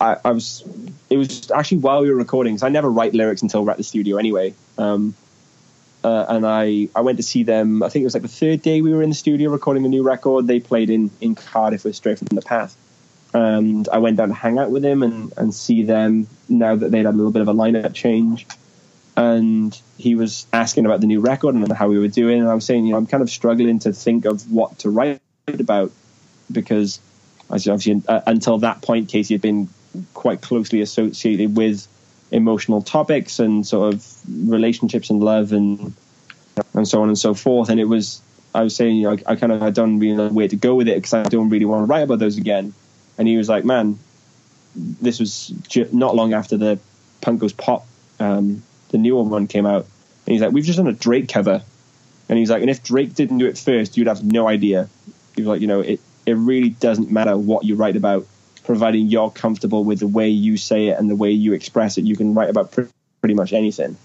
I, 0.00 0.16
I 0.24 0.30
was. 0.32 0.64
It 1.10 1.16
was 1.16 1.50
actually 1.50 1.78
while 1.78 2.02
we 2.02 2.10
were 2.10 2.16
recording, 2.16 2.54
because 2.54 2.62
I 2.62 2.68
never 2.68 2.90
write 2.90 3.14
lyrics 3.14 3.42
until 3.42 3.64
we're 3.64 3.72
at 3.72 3.76
the 3.76 3.84
studio 3.84 4.16
anyway. 4.16 4.54
Um, 4.78 5.14
uh, 6.04 6.26
and 6.28 6.46
I, 6.46 6.88
I 6.94 7.00
went 7.00 7.16
to 7.16 7.24
see 7.24 7.42
them. 7.42 7.82
I 7.82 7.88
think 7.88 8.02
it 8.02 8.06
was 8.06 8.14
like 8.14 8.22
the 8.22 8.28
third 8.28 8.62
day 8.62 8.80
we 8.80 8.92
were 8.92 9.02
in 9.02 9.08
the 9.08 9.14
studio 9.16 9.50
recording 9.50 9.84
a 9.84 9.88
new 9.88 10.04
record. 10.04 10.46
They 10.46 10.60
played 10.60 10.88
in, 10.88 11.10
in 11.20 11.34
Cardiff 11.34 11.84
with 11.84 11.96
Straight 11.96 12.18
from 12.18 12.28
the 12.30 12.42
Path. 12.42 12.76
And 13.34 13.88
I 13.88 13.98
went 13.98 14.16
down 14.16 14.28
to 14.28 14.34
hang 14.34 14.58
out 14.58 14.70
with 14.70 14.82
them 14.82 15.02
and, 15.02 15.32
and 15.36 15.52
see 15.52 15.82
them 15.82 16.28
now 16.48 16.76
that 16.76 16.90
they'd 16.92 17.04
had 17.04 17.14
a 17.14 17.16
little 17.16 17.32
bit 17.32 17.42
of 17.42 17.48
a 17.48 17.54
lineup 17.54 17.92
change. 17.92 18.46
And 19.16 19.78
he 19.98 20.14
was 20.14 20.46
asking 20.52 20.86
about 20.86 21.00
the 21.00 21.08
new 21.08 21.20
record 21.20 21.56
and 21.56 21.72
how 21.72 21.88
we 21.88 21.98
were 21.98 22.06
doing. 22.08 22.40
And 22.40 22.48
I 22.48 22.54
was 22.54 22.64
saying, 22.64 22.84
you 22.84 22.92
know, 22.92 22.98
I'm 22.98 23.08
kind 23.08 23.22
of 23.22 23.28
struggling 23.28 23.80
to 23.80 23.92
think 23.92 24.26
of 24.26 24.50
what 24.50 24.78
to 24.80 24.90
write 24.90 25.20
about 25.48 25.90
because, 26.52 27.00
as 27.50 27.68
obviously, 27.68 28.02
uh, 28.08 28.20
until 28.26 28.58
that 28.58 28.82
point, 28.82 29.08
Casey 29.08 29.34
had 29.34 29.42
been 29.42 29.68
quite 30.14 30.40
closely 30.40 30.80
associated 30.80 31.56
with 31.56 31.86
emotional 32.30 32.82
topics 32.82 33.38
and 33.38 33.66
sort 33.66 33.94
of 33.94 34.06
relationships 34.26 35.10
and 35.10 35.22
love 35.22 35.52
and 35.52 35.94
and 36.74 36.88
so 36.88 37.02
on 37.02 37.08
and 37.08 37.18
so 37.18 37.34
forth. 37.34 37.68
And 37.68 37.78
it 37.78 37.84
was, 37.84 38.20
I 38.54 38.62
was 38.62 38.74
saying, 38.74 38.96
you 38.96 39.02
know, 39.04 39.12
I, 39.12 39.32
I 39.32 39.36
kind 39.36 39.52
of 39.52 39.62
I 39.62 39.70
don't 39.70 39.98
really 39.98 40.16
know 40.16 40.28
where 40.28 40.48
to 40.48 40.56
go 40.56 40.74
with 40.74 40.88
it 40.88 40.96
because 40.96 41.14
I 41.14 41.22
don't 41.24 41.50
really 41.50 41.64
want 41.66 41.82
to 41.82 41.86
write 41.86 42.02
about 42.02 42.18
those 42.18 42.36
again. 42.36 42.74
And 43.18 43.28
he 43.28 43.36
was 43.36 43.48
like, 43.48 43.64
man, 43.64 43.98
this 44.74 45.20
was 45.20 45.52
not 45.92 46.14
long 46.14 46.34
after 46.34 46.56
the 46.56 46.78
Punk 47.20 47.40
Goes 47.40 47.52
Pop, 47.52 47.86
um, 48.20 48.62
the 48.90 48.98
newer 48.98 49.22
one 49.22 49.46
came 49.46 49.66
out. 49.66 49.86
And 50.26 50.32
he's 50.32 50.40
like, 50.42 50.52
we've 50.52 50.64
just 50.64 50.78
done 50.78 50.88
a 50.88 50.92
Drake 50.92 51.28
cover. 51.28 51.62
And 52.28 52.38
he's 52.38 52.50
like, 52.50 52.60
and 52.60 52.70
if 52.70 52.82
Drake 52.82 53.14
didn't 53.14 53.38
do 53.38 53.46
it 53.46 53.56
first, 53.56 53.96
you'd 53.96 54.08
have 54.08 54.24
no 54.24 54.48
idea. 54.48 54.88
He 55.34 55.42
was 55.42 55.48
like, 55.48 55.60
you 55.60 55.66
know, 55.66 55.80
it, 55.80 56.00
it 56.26 56.34
really 56.34 56.70
doesn't 56.70 57.10
matter 57.10 57.36
what 57.36 57.64
you 57.64 57.76
write 57.76 57.96
about, 57.96 58.26
providing 58.64 59.06
you're 59.06 59.30
comfortable 59.30 59.84
with 59.84 60.00
the 60.00 60.06
way 60.06 60.28
you 60.28 60.56
say 60.56 60.88
it 60.88 60.98
and 60.98 61.08
the 61.08 61.16
way 61.16 61.30
you 61.30 61.52
express 61.52 61.96
it. 61.98 62.04
You 62.04 62.16
can 62.16 62.34
write 62.34 62.50
about 62.50 62.72
pr- 62.72 62.82
pretty 63.20 63.34
much 63.34 63.52
anything. 63.52 63.96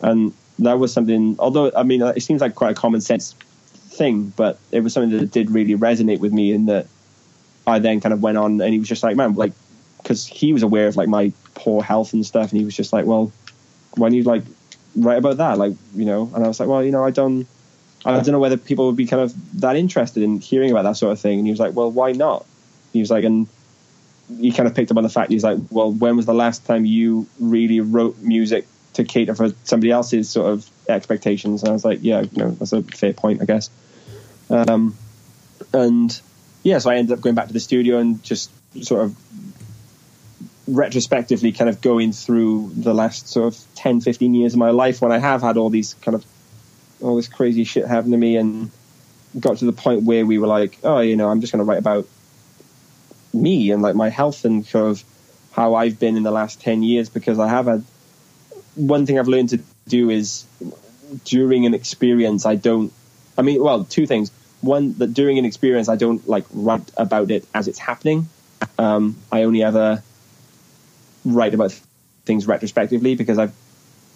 And 0.00 0.32
that 0.58 0.78
was 0.78 0.92
something, 0.92 1.36
although, 1.38 1.70
I 1.76 1.82
mean, 1.82 2.02
it 2.02 2.22
seems 2.22 2.40
like 2.40 2.54
quite 2.54 2.72
a 2.72 2.74
common 2.74 3.00
sense 3.00 3.34
thing, 3.90 4.32
but 4.36 4.58
it 4.72 4.80
was 4.80 4.92
something 4.92 5.16
that 5.18 5.30
did 5.30 5.50
really 5.50 5.76
resonate 5.76 6.18
with 6.18 6.32
me 6.32 6.52
in 6.52 6.66
that 6.66 6.86
I 7.66 7.78
then 7.78 8.00
kind 8.00 8.12
of 8.12 8.22
went 8.22 8.38
on 8.38 8.60
and 8.60 8.72
he 8.72 8.78
was 8.78 8.88
just 8.88 9.02
like, 9.02 9.16
man, 9.16 9.34
like, 9.34 9.52
because 10.02 10.26
he 10.26 10.52
was 10.52 10.62
aware 10.62 10.86
of 10.86 10.96
like 10.96 11.08
my 11.08 11.32
poor 11.54 11.82
health 11.82 12.12
and 12.12 12.26
stuff, 12.26 12.50
and 12.50 12.58
he 12.58 12.64
was 12.64 12.76
just 12.76 12.92
like, 12.92 13.06
well, 13.06 13.32
why 13.96 14.08
don't 14.08 14.16
you 14.16 14.22
like 14.22 14.42
write 14.96 15.18
about 15.18 15.38
that, 15.38 15.58
like, 15.58 15.72
you 15.94 16.04
know? 16.04 16.30
And 16.34 16.44
I 16.44 16.48
was 16.48 16.60
like, 16.60 16.68
well, 16.68 16.84
you 16.84 16.92
know, 16.92 17.04
I 17.04 17.10
don't, 17.10 17.46
I 18.04 18.20
don't 18.20 18.32
know 18.32 18.38
whether 18.38 18.56
people 18.56 18.86
would 18.86 18.96
be 18.96 19.06
kind 19.06 19.22
of 19.22 19.60
that 19.60 19.76
interested 19.76 20.22
in 20.22 20.40
hearing 20.40 20.70
about 20.70 20.82
that 20.82 20.96
sort 20.96 21.12
of 21.12 21.20
thing. 21.20 21.38
And 21.38 21.46
he 21.46 21.50
was 21.50 21.60
like, 21.60 21.74
well, 21.74 21.90
why 21.90 22.12
not? 22.12 22.44
He 22.92 23.00
was 23.00 23.10
like, 23.10 23.24
and 23.24 23.48
he 24.40 24.52
kind 24.52 24.68
of 24.68 24.74
picked 24.74 24.90
up 24.90 24.96
on 24.96 25.02
the 25.02 25.08
fact 25.08 25.30
he's 25.30 25.44
like, 25.44 25.58
well, 25.70 25.90
when 25.90 26.16
was 26.16 26.26
the 26.26 26.34
last 26.34 26.66
time 26.66 26.84
you 26.84 27.26
really 27.40 27.80
wrote 27.80 28.18
music 28.18 28.66
to 28.94 29.04
cater 29.04 29.34
for 29.34 29.50
somebody 29.64 29.90
else's 29.90 30.28
sort 30.28 30.52
of 30.52 30.68
expectations? 30.88 31.62
And 31.62 31.70
I 31.70 31.72
was 31.72 31.84
like, 31.84 32.00
yeah, 32.02 32.20
you 32.20 32.30
know, 32.36 32.50
that's 32.50 32.72
a 32.72 32.82
fair 32.82 33.14
point, 33.14 33.40
I 33.40 33.46
guess. 33.46 33.70
Um, 34.50 34.96
and 35.72 36.20
yeah, 36.62 36.78
so 36.78 36.90
I 36.90 36.96
ended 36.96 37.16
up 37.16 37.22
going 37.22 37.34
back 37.34 37.46
to 37.46 37.52
the 37.52 37.60
studio 37.60 37.98
and 37.98 38.22
just 38.22 38.50
sort 38.82 39.02
of 39.02 39.16
retrospectively 40.66 41.52
kind 41.52 41.68
of 41.68 41.80
going 41.80 42.12
through 42.12 42.70
the 42.74 42.94
last 42.94 43.28
sort 43.28 43.52
of 43.52 43.60
10, 43.76 44.00
15 44.00 44.34
years 44.34 44.54
of 44.54 44.58
my 44.58 44.70
life 44.70 45.00
when 45.00 45.12
I 45.12 45.18
have 45.18 45.42
had 45.42 45.56
all 45.56 45.70
these 45.70 45.94
kind 45.94 46.14
of 46.14 46.24
all 47.00 47.16
this 47.16 47.28
crazy 47.28 47.64
shit 47.64 47.86
happen 47.86 48.10
to 48.10 48.16
me 48.16 48.36
and 48.36 48.70
got 49.38 49.58
to 49.58 49.64
the 49.64 49.72
point 49.72 50.02
where 50.02 50.24
we 50.24 50.38
were 50.38 50.46
like, 50.46 50.78
oh, 50.84 51.00
you 51.00 51.16
know, 51.16 51.28
I'm 51.28 51.40
just 51.40 51.52
going 51.52 51.64
to 51.64 51.68
write 51.68 51.78
about 51.78 52.06
me 53.32 53.70
and 53.70 53.82
like 53.82 53.94
my 53.94 54.08
health 54.08 54.44
and 54.44 54.64
sort 54.64 54.90
of 54.90 55.04
how 55.52 55.74
I've 55.74 55.98
been 55.98 56.16
in 56.16 56.22
the 56.22 56.30
last 56.30 56.60
10 56.60 56.82
years 56.82 57.08
because 57.08 57.38
I 57.38 57.48
have 57.48 57.66
had 57.66 57.84
one 58.74 59.06
thing 59.06 59.18
I've 59.18 59.28
learned 59.28 59.50
to 59.50 59.60
do 59.88 60.10
is 60.10 60.44
during 61.24 61.66
an 61.66 61.74
experience, 61.74 62.46
I 62.46 62.56
don't, 62.56 62.92
I 63.36 63.42
mean, 63.42 63.62
well, 63.62 63.84
two 63.84 64.06
things. 64.06 64.30
One, 64.60 64.94
that 64.94 65.12
during 65.12 65.38
an 65.38 65.44
experience, 65.44 65.88
I 65.88 65.96
don't 65.96 66.26
like 66.26 66.44
write 66.52 66.90
about 66.96 67.30
it 67.30 67.46
as 67.54 67.68
it's 67.68 67.78
happening. 67.78 68.28
Um, 68.78 69.16
I 69.30 69.42
only 69.42 69.62
ever 69.62 70.02
write 71.24 71.54
about 71.54 71.72
things 72.24 72.46
retrospectively 72.46 73.14
because 73.14 73.38
I 73.38 73.50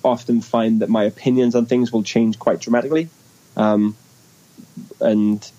often 0.04 0.40
find 0.40 0.80
that 0.80 0.88
my 0.88 1.04
opinions 1.04 1.54
on 1.54 1.66
things 1.66 1.92
will 1.92 2.02
change 2.02 2.38
quite 2.38 2.60
dramatically. 2.60 3.08
Um, 3.56 3.96
and 5.00 5.50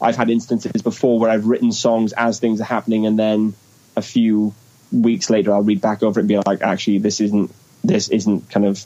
I've 0.00 0.16
had 0.16 0.30
instances 0.30 0.82
before 0.82 1.18
where 1.18 1.30
I've 1.30 1.46
written 1.46 1.72
songs 1.72 2.12
as 2.12 2.40
things 2.40 2.60
are 2.60 2.64
happening, 2.64 3.06
and 3.06 3.18
then 3.18 3.54
a 3.96 4.02
few 4.02 4.54
weeks 4.92 5.30
later 5.30 5.52
I'll 5.52 5.62
read 5.62 5.80
back 5.80 6.02
over 6.02 6.20
it 6.20 6.22
and 6.22 6.28
be 6.28 6.38
like, 6.38 6.62
actually, 6.62 6.98
this 6.98 7.20
isn't 7.20 7.54
this 7.82 8.08
isn't 8.08 8.50
kind 8.50 8.66
of 8.66 8.84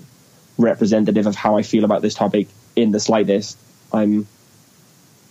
representative 0.57 1.27
of 1.27 1.35
how 1.35 1.57
I 1.57 1.63
feel 1.63 1.85
about 1.85 2.03
this 2.03 2.15
topic 2.15 2.49
in 2.77 2.93
the 2.93 3.01
slightest. 3.01 3.59
I'm 3.93 4.27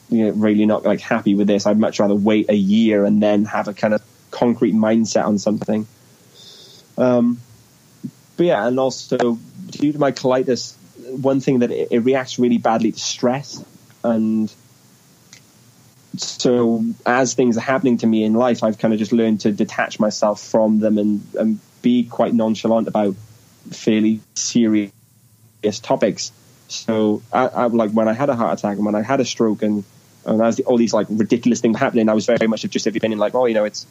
you 0.09 0.25
know, 0.25 0.31
really 0.31 0.65
not 0.65 0.83
like 0.83 1.01
happy 1.01 1.35
with 1.35 1.47
this. 1.47 1.65
I'd 1.65 1.79
much 1.79 1.99
rather 1.99 2.15
wait 2.15 2.49
a 2.49 2.55
year 2.55 3.05
and 3.05 3.21
then 3.21 3.45
have 3.45 3.67
a 3.67 3.73
kind 3.73 3.93
of 3.93 4.01
concrete 4.31 4.73
mindset 4.73 5.25
on 5.25 5.39
something. 5.39 5.87
Um, 6.97 7.39
but 8.37 8.45
yeah, 8.45 8.67
and 8.67 8.79
also 8.79 9.39
due 9.77 9.93
to 9.93 9.99
my 9.99 10.11
colitis, 10.11 10.75
one 10.97 11.39
thing 11.39 11.59
that 11.59 11.71
it, 11.71 11.89
it 11.91 11.99
reacts 11.99 12.39
really 12.39 12.57
badly 12.57 12.91
to 12.91 12.99
stress, 12.99 13.63
and 14.03 14.53
so 16.17 16.83
as 17.05 17.33
things 17.33 17.57
are 17.57 17.61
happening 17.61 17.97
to 17.99 18.07
me 18.07 18.23
in 18.23 18.33
life, 18.33 18.63
I've 18.63 18.77
kind 18.77 18.93
of 18.93 18.99
just 18.99 19.11
learned 19.11 19.41
to 19.41 19.51
detach 19.51 19.99
myself 19.99 20.41
from 20.41 20.79
them 20.79 20.97
and, 20.97 21.27
and 21.37 21.59
be 21.81 22.03
quite 22.03 22.33
nonchalant 22.33 22.87
about 22.87 23.15
fairly 23.71 24.19
serious 24.35 24.91
topics. 25.81 26.31
So, 26.67 27.21
I, 27.31 27.47
I, 27.47 27.65
like 27.65 27.91
when 27.91 28.07
I 28.07 28.13
had 28.13 28.29
a 28.29 28.35
heart 28.35 28.59
attack 28.59 28.77
and 28.77 28.85
when 28.85 28.95
I 28.95 29.01
had 29.01 29.19
a 29.19 29.25
stroke 29.25 29.63
and 29.63 29.83
and 30.25 30.41
as 30.41 30.55
the, 30.55 30.63
all 30.63 30.77
these 30.77 30.93
like 30.93 31.07
ridiculous 31.09 31.59
things 31.59 31.77
happening, 31.77 32.09
I 32.09 32.13
was 32.13 32.25
very 32.25 32.47
much 32.47 32.63
of 32.63 32.69
just 32.69 32.87
opinion 32.87 33.19
like, 33.19 33.35
oh, 33.35 33.45
you 33.45 33.53
know, 33.53 33.65
it's 33.65 33.85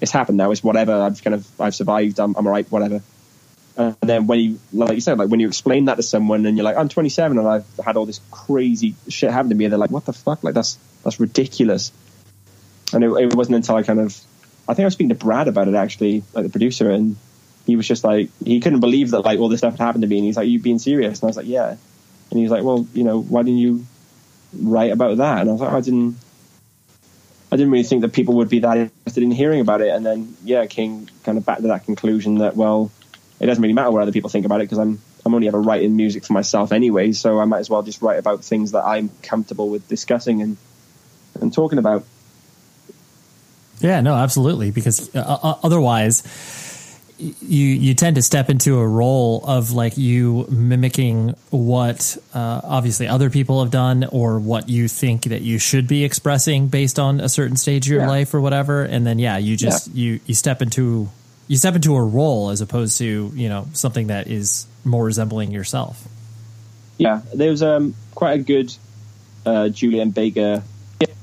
it's 0.00 0.12
happened 0.12 0.38
now. 0.38 0.50
It's 0.50 0.62
whatever. 0.62 0.92
I've 0.92 1.22
kind 1.22 1.34
of 1.34 1.60
I've 1.60 1.74
survived. 1.74 2.20
I'm, 2.20 2.36
I'm 2.36 2.46
alright. 2.46 2.70
Whatever. 2.70 3.02
And 3.76 3.96
then 4.02 4.26
when 4.26 4.38
you, 4.38 4.60
like 4.72 4.92
you 4.92 5.00
said, 5.00 5.18
like 5.18 5.28
when 5.28 5.40
you 5.40 5.48
explain 5.48 5.86
that 5.86 5.94
to 5.94 6.02
someone 6.02 6.44
and 6.44 6.56
you're 6.56 6.64
like, 6.64 6.76
I'm 6.76 6.88
27 6.88 7.38
and 7.38 7.48
I've 7.48 7.66
had 7.82 7.96
all 7.96 8.04
this 8.04 8.20
crazy 8.30 8.94
shit 9.08 9.30
happen 9.30 9.48
to 9.48 9.54
me, 9.54 9.64
and 9.64 9.72
they're 9.72 9.78
like, 9.78 9.90
what 9.90 10.04
the 10.04 10.12
fuck? 10.12 10.44
Like 10.44 10.54
that's 10.54 10.78
that's 11.04 11.18
ridiculous. 11.18 11.92
And 12.92 13.02
it, 13.02 13.10
it 13.10 13.34
wasn't 13.34 13.56
until 13.56 13.76
I 13.76 13.82
kind 13.82 14.00
of, 14.00 14.14
I 14.68 14.74
think 14.74 14.80
I 14.80 14.84
was 14.84 14.94
speaking 14.94 15.08
to 15.08 15.14
Brad 15.14 15.48
about 15.48 15.68
it 15.68 15.74
actually, 15.74 16.22
like 16.34 16.44
the 16.44 16.50
producer, 16.50 16.90
and 16.90 17.16
he 17.66 17.76
was 17.76 17.88
just 17.88 18.04
like, 18.04 18.28
he 18.44 18.60
couldn't 18.60 18.80
believe 18.80 19.12
that 19.12 19.20
like 19.20 19.38
all 19.38 19.48
this 19.48 19.60
stuff 19.60 19.72
had 19.72 19.84
happened 19.84 20.02
to 20.02 20.08
me, 20.08 20.18
and 20.18 20.26
he's 20.26 20.36
like, 20.36 20.48
you 20.48 20.60
being 20.60 20.78
serious? 20.78 21.20
And 21.20 21.24
I 21.24 21.28
was 21.28 21.36
like, 21.36 21.46
yeah. 21.46 21.70
And 21.70 22.38
he 22.38 22.42
was 22.42 22.50
like, 22.50 22.62
well, 22.62 22.86
you 22.92 23.04
know, 23.04 23.20
why 23.20 23.42
didn't 23.42 23.58
you 23.58 23.86
write 24.58 24.92
about 24.92 25.16
that? 25.16 25.40
And 25.40 25.48
I 25.48 25.52
was 25.52 25.62
like, 25.62 25.72
I 25.72 25.80
didn't. 25.80 26.16
I 27.50 27.56
didn't 27.56 27.70
really 27.70 27.84
think 27.84 28.00
that 28.00 28.14
people 28.14 28.36
would 28.36 28.48
be 28.48 28.60
that 28.60 28.78
interested 28.78 29.22
in 29.22 29.30
hearing 29.30 29.60
about 29.60 29.82
it. 29.82 29.88
And 29.88 30.06
then, 30.06 30.34
yeah, 30.42 30.64
King 30.64 31.10
kind 31.22 31.36
of 31.36 31.44
back 31.44 31.58
to 31.58 31.64
that 31.64 31.84
conclusion 31.84 32.38
that, 32.38 32.56
well, 32.56 32.90
it 33.42 33.46
doesn't 33.46 33.60
really 33.60 33.74
matter 33.74 33.90
what 33.90 34.02
other 34.02 34.12
people 34.12 34.30
think 34.30 34.46
about 34.46 34.60
it 34.60 34.64
because 34.64 34.78
I'm 34.78 35.00
I'm 35.26 35.34
only 35.34 35.48
ever 35.48 35.60
writing 35.60 35.96
music 35.96 36.24
for 36.24 36.32
myself 36.32 36.70
anyway, 36.72 37.12
so 37.12 37.40
I 37.40 37.44
might 37.44 37.58
as 37.58 37.68
well 37.68 37.82
just 37.82 38.00
write 38.00 38.18
about 38.18 38.44
things 38.44 38.72
that 38.72 38.84
I'm 38.84 39.10
comfortable 39.22 39.68
with 39.68 39.86
discussing 39.88 40.42
and 40.42 40.56
and 41.40 41.52
talking 41.52 41.78
about. 41.78 42.04
Yeah, 43.80 44.00
no, 44.00 44.14
absolutely. 44.14 44.70
Because 44.70 45.12
uh, 45.14 45.18
uh, 45.42 45.58
otherwise, 45.62 46.22
you 47.18 47.66
you 47.66 47.94
tend 47.94 48.14
to 48.14 48.22
step 48.22 48.48
into 48.48 48.78
a 48.78 48.86
role 48.86 49.44
of 49.44 49.72
like 49.72 49.98
you 49.98 50.46
mimicking 50.48 51.34
what 51.50 52.16
uh, 52.34 52.60
obviously 52.62 53.08
other 53.08 53.28
people 53.28 53.60
have 53.60 53.72
done 53.72 54.04
or 54.12 54.38
what 54.38 54.68
you 54.68 54.86
think 54.86 55.24
that 55.24 55.42
you 55.42 55.58
should 55.58 55.88
be 55.88 56.04
expressing 56.04 56.68
based 56.68 57.00
on 57.00 57.18
a 57.18 57.28
certain 57.28 57.56
stage 57.56 57.86
of 57.86 57.90
your 57.90 58.02
yeah. 58.02 58.08
life 58.08 58.34
or 58.34 58.40
whatever. 58.40 58.84
And 58.84 59.04
then 59.04 59.18
yeah, 59.18 59.36
you 59.38 59.56
just 59.56 59.88
yeah. 59.88 59.94
you 59.94 60.20
you 60.26 60.34
step 60.34 60.62
into 60.62 61.08
you 61.48 61.56
step 61.56 61.74
into 61.74 61.94
a 61.94 62.02
role 62.02 62.50
as 62.50 62.60
opposed 62.60 62.98
to 62.98 63.30
you 63.34 63.48
know 63.48 63.66
something 63.72 64.08
that 64.08 64.28
is 64.28 64.66
more 64.84 65.04
resembling 65.04 65.50
yourself. 65.50 66.06
Yeah, 66.98 67.22
there 67.34 67.50
was 67.50 67.62
um, 67.62 67.94
quite 68.14 68.40
a 68.40 68.42
good 68.42 68.74
uh, 69.44 69.68
Julien 69.68 70.10
Baker 70.10 70.62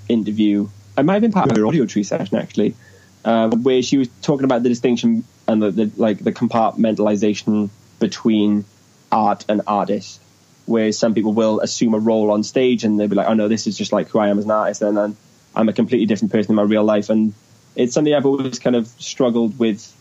interview. 0.08 0.68
I 0.98 1.04
might 1.04 1.14
have 1.14 1.22
been 1.22 1.32
part 1.32 1.52
of 1.52 1.58
her 1.58 1.64
Audiotree 1.64 2.06
session 2.06 2.38
actually, 2.38 2.76
uh, 3.24 3.50
where 3.50 3.82
she 3.82 3.98
was 3.98 4.10
talking 4.22 4.44
about 4.44 4.64
the 4.64 4.70
distinction 4.70 5.24
and 5.48 5.62
the, 5.62 5.72
the 5.72 5.92
like 5.96 6.20
the 6.20 6.32
compartmentalization 6.32 7.70
between 8.00 8.66
art 9.12 9.46
and 9.50 9.62
artist. 9.68 10.22
Where 10.66 10.92
some 10.92 11.16
people 11.16 11.34
will 11.34 11.62
assume 11.62 11.96
a 11.96 12.00
role 12.00 12.30
on 12.30 12.44
stage 12.44 12.84
and 12.84 13.00
they'll 13.00 13.08
be 13.08 13.16
like, 13.16 13.28
"Oh 13.28 13.34
no, 13.34 13.48
this 13.48 13.66
is 13.66 13.78
just 13.78 13.92
like 13.92 14.10
who 14.10 14.20
I 14.20 14.28
am 14.28 14.38
as 14.38 14.46
an 14.46 14.52
artist," 14.52 14.82
and 14.84 15.16
I'm 15.56 15.70
a 15.70 15.74
completely 15.74 16.06
different 16.06 16.32
person 16.32 16.52
in 16.52 16.56
my 16.58 16.64
real 16.64 16.84
life. 16.84 17.10
And 17.10 17.34
it's 17.76 17.94
something 17.94 18.14
I've 18.14 18.26
always 18.26 18.60
kind 18.60 18.76
of 18.76 18.88
struggled 18.88 19.58
with 19.58 19.96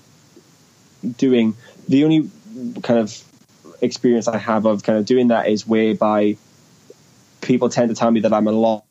doing. 1.17 1.57
The 1.89 2.05
only 2.05 2.31
kind 2.83 3.01
of 3.01 3.25
experience 3.81 4.29
I 4.29 4.39
have 4.39 4.67
of 4.67 4.83
kind 4.83 4.99
of 4.99 5.07
doing 5.07 5.29
that 5.29 5.49
is 5.49 5.67
whereby 5.67 6.37
people 7.41 7.69
tend 7.69 7.91
to 7.91 7.95
tell 7.95 8.11
me 8.11 8.21
that 8.21 8.33
I'm 8.33 8.47
a 8.47 8.53
lot 8.53 8.85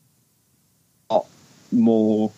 more 1.72 2.32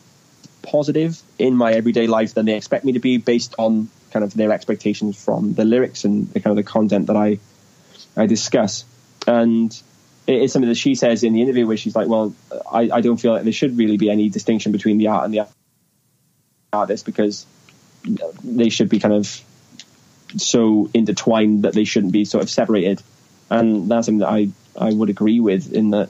positive 0.62 1.22
in 1.38 1.56
my 1.56 1.74
everyday 1.74 2.08
life 2.08 2.34
than 2.34 2.46
they 2.46 2.56
expect 2.56 2.84
me 2.84 2.94
to 2.94 3.00
be 3.00 3.18
based 3.18 3.56
on 3.58 3.90
kind 4.12 4.24
of 4.24 4.34
their 4.34 4.52
expectations 4.52 5.24
from 5.24 5.54
the 5.54 5.66
lyrics 5.66 6.04
and 6.04 6.28
the 6.34 6.40
kind 6.40 6.58
of 6.58 6.64
the 6.64 6.70
content 6.70 7.08
that 7.08 7.16
I 7.16 7.40
I 8.18 8.26
discuss. 8.26 8.86
And 9.28 9.72
it 10.28 10.42
is 10.42 10.52
something 10.52 10.70
that 10.70 10.76
she 10.76 10.96
says 10.96 11.24
in 11.24 11.34
the 11.34 11.42
interview 11.42 11.68
where 11.68 11.78
she's 11.78 11.96
like, 11.96 12.08
well, 12.08 12.34
I, 12.72 12.90
I 12.92 13.02
don't 13.02 13.18
feel 13.18 13.34
like 13.34 13.44
there 13.44 13.54
should 13.54 13.78
really 13.78 13.98
be 13.98 14.10
any 14.10 14.30
distinction 14.30 14.72
between 14.72 14.98
the 14.98 15.08
art 15.08 15.26
and 15.26 15.34
the 15.34 15.48
artist 16.74 17.06
because 17.06 17.46
they 18.44 18.70
should 18.70 18.90
be 18.90 19.00
kind 19.00 19.14
of 19.14 19.42
so 20.38 20.90
intertwined 20.94 21.64
that 21.64 21.74
they 21.74 21.84
shouldn't 21.84 22.14
be 22.14 22.26
sort 22.26 22.44
of 22.44 22.50
separated. 22.50 23.02
And 23.50 23.90
that's 23.90 24.06
something 24.06 24.20
that 24.20 24.30
I, 24.30 24.50
I 24.80 24.94
would 24.94 25.10
agree 25.10 25.40
with 25.40 25.74
in 25.74 25.92
that 25.92 26.10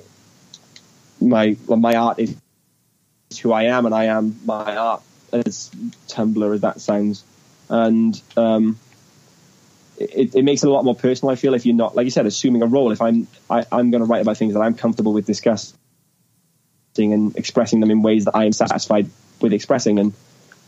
my 1.22 1.57
well, 1.67 1.80
my 1.80 1.95
art 1.95 2.20
is 2.20 2.36
who 3.41 3.51
I 3.51 3.63
am, 3.63 3.86
and 3.86 3.93
I 3.93 4.05
am 4.05 4.39
my 4.45 4.76
art. 4.76 5.01
As 5.32 5.70
Tumblr 6.07 6.55
as 6.55 6.61
that 6.61 6.82
sounds, 6.82 7.24
and 7.70 8.20
um, 8.36 8.80
it, 9.95 10.34
it, 10.34 10.43
makes 10.43 10.63
it 10.63 10.67
a 10.67 10.72
lot 10.72 10.84
more 10.84 10.95
personal. 10.95 11.32
I 11.32 11.36
feel 11.36 11.53
if 11.53 11.67
you're 11.67 11.76
not, 11.76 11.95
like 11.95 12.05
you 12.05 12.11
said, 12.11 12.26
assuming 12.26 12.63
a 12.63 12.65
role. 12.65 12.91
If 12.91 12.99
I'm, 12.99 13.28
I, 13.47 13.63
I'm 13.72 13.91
going 13.91 14.01
to 14.01 14.07
write 14.07 14.24
about 14.24 14.38
things 14.38 14.55
that 14.55 14.61
I'm 14.61 14.74
comfortable 14.74 15.13
with 15.13 15.28
discussing 15.28 15.76
and 16.97 17.38
expressing 17.38 17.80
them 17.80 17.91
in 17.91 18.01
ways 18.01 18.26
that 18.26 18.36
I 18.36 18.45
am 18.45 18.53
satisfied 18.53 19.11
with 19.39 19.53
expressing, 19.53 19.99
and 19.99 20.13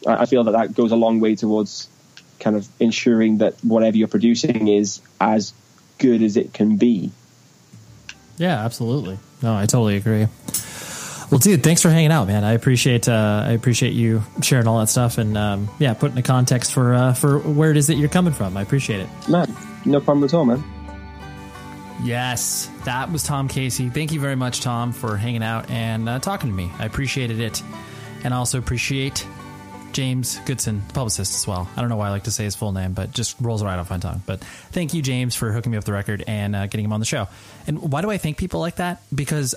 I, 0.05 0.17
I 0.17 0.25
feel 0.27 0.43
that 0.43 0.51
that 0.51 0.75
goes 0.75 0.91
a 0.91 0.95
long 0.95 1.19
way 1.19 1.35
towards 1.35 1.89
kind 2.41 2.55
of 2.55 2.67
ensuring 2.79 3.37
that 3.37 3.53
whatever 3.63 3.95
you're 3.95 4.09
producing 4.09 4.67
is 4.67 5.01
as 5.21 5.53
good 5.97 6.21
as 6.21 6.35
it 6.35 6.53
can 6.53 6.75
be. 6.75 7.11
Yeah, 8.37 8.65
absolutely. 8.65 9.19
No, 9.41 9.55
I 9.55 9.67
totally 9.67 9.95
agree. 9.95 10.27
Well, 11.31 11.39
dude, 11.39 11.63
thanks 11.63 11.81
for 11.81 11.89
hanging 11.89 12.11
out, 12.11 12.27
man. 12.27 12.43
I 12.43 12.53
appreciate 12.53 13.07
uh, 13.07 13.45
I 13.47 13.51
appreciate 13.51 13.93
you 13.93 14.21
sharing 14.41 14.67
all 14.67 14.79
that 14.79 14.87
stuff 14.87 15.17
and 15.17 15.37
um, 15.37 15.69
yeah, 15.79 15.93
putting 15.93 16.15
the 16.15 16.21
context 16.21 16.73
for 16.73 16.93
uh, 16.93 17.13
for 17.13 17.39
where 17.39 17.71
it 17.71 17.77
is 17.77 17.87
that 17.87 17.95
you're 17.95 18.09
coming 18.09 18.33
from. 18.33 18.57
I 18.57 18.61
appreciate 18.61 18.99
it. 18.99 19.07
Man, 19.29 19.55
no 19.85 20.01
problem 20.01 20.25
at 20.25 20.33
all, 20.33 20.43
man. 20.43 20.61
Yes, 22.03 22.69
that 22.83 23.11
was 23.11 23.23
Tom 23.23 23.47
Casey. 23.47 23.89
Thank 23.89 24.11
you 24.11 24.19
very 24.19 24.35
much, 24.35 24.59
Tom, 24.61 24.91
for 24.91 25.15
hanging 25.15 25.43
out 25.43 25.69
and 25.69 26.09
uh, 26.09 26.19
talking 26.19 26.49
to 26.49 26.55
me. 26.55 26.69
I 26.79 26.85
appreciated 26.85 27.39
it, 27.39 27.63
and 28.25 28.33
I 28.33 28.37
also 28.37 28.57
appreciate 28.57 29.25
James 29.93 30.39
Goodson, 30.46 30.82
publicist 30.93 31.36
as 31.36 31.47
well. 31.47 31.70
I 31.76 31.82
don't 31.82 31.89
know 31.89 31.97
why 31.97 32.08
I 32.08 32.09
like 32.12 32.24
to 32.24 32.32
say 32.32 32.43
his 32.43 32.55
full 32.55 32.72
name, 32.72 32.93
but 32.93 33.12
just 33.12 33.36
rolls 33.42 33.63
right 33.63 33.78
off 33.78 33.89
my 33.89 33.97
tongue. 33.97 34.22
But 34.26 34.42
thank 34.72 34.93
you, 34.93 35.01
James, 35.01 35.36
for 35.36 35.51
hooking 35.51 35.72
me 35.72 35.78
up 35.78 35.84
the 35.84 35.93
record 35.93 36.24
and 36.28 36.55
uh, 36.55 36.68
getting 36.68 36.86
him 36.86 36.93
on 36.93 37.00
the 37.00 37.05
show. 37.05 37.28
And 37.68 37.92
why 37.92 38.01
do 38.01 38.09
I 38.09 38.18
thank 38.18 38.38
people 38.38 38.59
like 38.59 38.78
that? 38.78 39.01
Because 39.13 39.55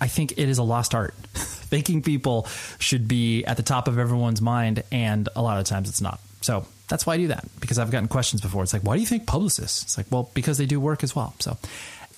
I 0.00 0.08
think 0.08 0.32
it 0.32 0.48
is 0.48 0.58
a 0.58 0.62
lost 0.62 0.94
art. 0.94 1.14
Thanking 1.34 2.02
people 2.02 2.46
should 2.78 3.08
be 3.08 3.44
at 3.44 3.56
the 3.56 3.62
top 3.62 3.88
of 3.88 3.98
everyone's 3.98 4.40
mind, 4.40 4.82
and 4.92 5.28
a 5.34 5.42
lot 5.42 5.58
of 5.58 5.64
times 5.64 5.88
it's 5.88 6.00
not. 6.00 6.20
So 6.42 6.66
that's 6.88 7.06
why 7.06 7.14
I 7.14 7.16
do 7.16 7.28
that 7.28 7.44
because 7.60 7.78
I've 7.78 7.90
gotten 7.90 8.08
questions 8.08 8.40
before. 8.40 8.62
It's 8.62 8.72
like, 8.72 8.82
why 8.82 8.94
do 8.94 9.00
you 9.00 9.06
think 9.06 9.26
publicists? 9.26 9.82
It's 9.82 9.96
like, 9.96 10.06
well, 10.10 10.30
because 10.34 10.58
they 10.58 10.66
do 10.66 10.78
work 10.78 11.02
as 11.02 11.16
well. 11.16 11.34
So, 11.40 11.56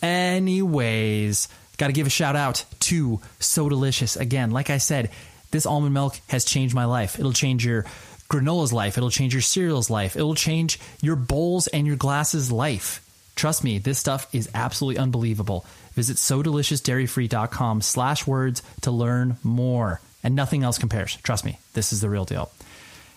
anyways, 0.03 1.49
got 1.79 1.87
to 1.87 1.93
give 1.93 2.07
a 2.07 2.11
shout 2.11 2.37
out 2.37 2.65
to 2.81 3.21
So 3.39 3.69
Delicious 3.69 4.17
again. 4.17 4.51
Like 4.51 4.71
I 4.71 4.79
said, 4.79 5.11
this 5.51 5.67
almond 5.67 5.95
milk 5.95 6.21
has 6.29 6.45
changed 6.45 6.75
my 6.75 6.85
life. 6.85 7.19
It'll 7.19 7.33
change 7.33 7.65
your 7.65 7.85
granola's 8.29 8.73
life. 8.73 8.99
It'll 8.99 9.11
change 9.11 9.35
your 9.35 9.43
cereal's 9.43 9.91
life. 9.91 10.17
It'll 10.17 10.35
change 10.35 10.79
your 11.01 11.17
bowls 11.17 11.67
and 11.67 11.87
your 11.87 11.97
glasses' 11.97 12.53
life. 12.53 13.05
Trust 13.37 13.65
me, 13.65 13.79
this 13.79 13.99
stuff 13.99 14.29
is 14.35 14.51
absolutely 14.53 14.99
unbelievable. 14.99 15.65
Visit 15.95 16.17
sodeliciousdairyfree.com 16.17 17.83
slash 17.83 18.27
words 18.27 18.63
to 18.83 18.91
learn 18.91 19.37
more. 19.43 20.01
And 20.23 20.35
nothing 20.35 20.65
else 20.65 20.79
compares. 20.79 21.17
Trust 21.17 21.45
me, 21.45 21.59
this 21.75 21.93
is 21.93 22.01
the 22.01 22.11
real 22.11 22.25
deal. 22.25 22.51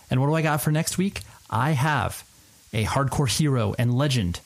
And 0.10 0.20
what 0.20 0.28
do 0.28 0.36
I 0.36 0.42
got 0.42 0.62
for 0.62 0.72
next 0.72 0.98
week? 0.98 1.22
I 1.50 1.72
have 1.72 2.24
a 2.72 2.86
hardcore 2.86 3.30
hero 3.30 3.74
and 3.78 3.94
legend 3.94 4.40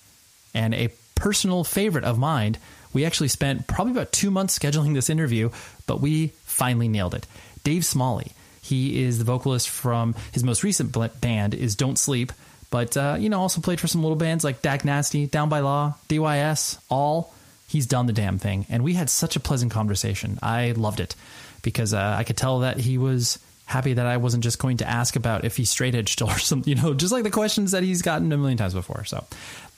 and 0.53 0.73
a 0.73 0.89
personal 1.15 1.63
favorite 1.63 2.05
of 2.05 2.17
mine. 2.17 2.57
We 2.93 3.05
actually 3.05 3.27
spent 3.27 3.67
probably 3.67 3.91
about 3.91 4.11
two 4.11 4.31
months 4.31 4.57
scheduling 4.57 4.93
this 4.93 5.09
interview, 5.09 5.49
but 5.85 5.99
we 5.99 6.27
finally 6.45 6.87
nailed 6.87 7.13
it. 7.13 7.27
Dave 7.65 7.83
Smalley. 7.83 8.31
He 8.61 9.03
is 9.03 9.17
the 9.17 9.25
vocalist 9.25 9.69
from 9.69 10.15
his 10.31 10.43
most 10.43 10.63
recent 10.63 10.95
band 11.19 11.53
is 11.53 11.75
Don't 11.75 11.99
Sleep, 11.99 12.31
but 12.71 12.95
uh, 12.95 13.17
you 13.19 13.27
know 13.27 13.41
also 13.41 13.59
played 13.59 13.81
for 13.81 13.87
some 13.87 14.01
little 14.01 14.15
bands 14.15 14.45
like 14.45 14.61
Dag 14.61 14.85
Nasty, 14.85 15.27
Down 15.27 15.49
by 15.49 15.59
Law, 15.59 15.95
DYS, 16.07 16.77
All, 16.89 17.33
he's 17.67 17.85
done 17.85 18.05
the 18.05 18.13
damn 18.13 18.39
thing. 18.39 18.65
And 18.69 18.83
we 18.83 18.93
had 18.93 19.09
such 19.09 19.35
a 19.35 19.39
pleasant 19.39 19.71
conversation. 19.71 20.39
I 20.41 20.71
loved 20.71 20.99
it 20.99 21.15
because 21.61 21.93
uh, 21.93 22.15
I 22.17 22.23
could 22.23 22.37
tell 22.37 22.59
that 22.59 22.77
he 22.77 22.97
was 22.97 23.39
happy 23.65 23.93
that 23.93 24.05
I 24.05 24.17
wasn't 24.17 24.43
just 24.43 24.59
going 24.59 24.77
to 24.77 24.87
ask 24.87 25.15
about 25.15 25.43
if 25.43 25.57
he's 25.57 25.69
straight 25.69 25.95
edge 25.95 26.11
still 26.13 26.29
or 26.31 26.39
something, 26.39 26.75
you 26.75 26.81
know, 26.81 26.93
just 26.93 27.11
like 27.11 27.23
the 27.23 27.31
questions 27.31 27.71
that 27.71 27.83
he's 27.83 28.01
gotten 28.01 28.31
a 28.31 28.37
million 28.37 28.57
times 28.57 28.73
before. 28.73 29.03
So 29.05 29.25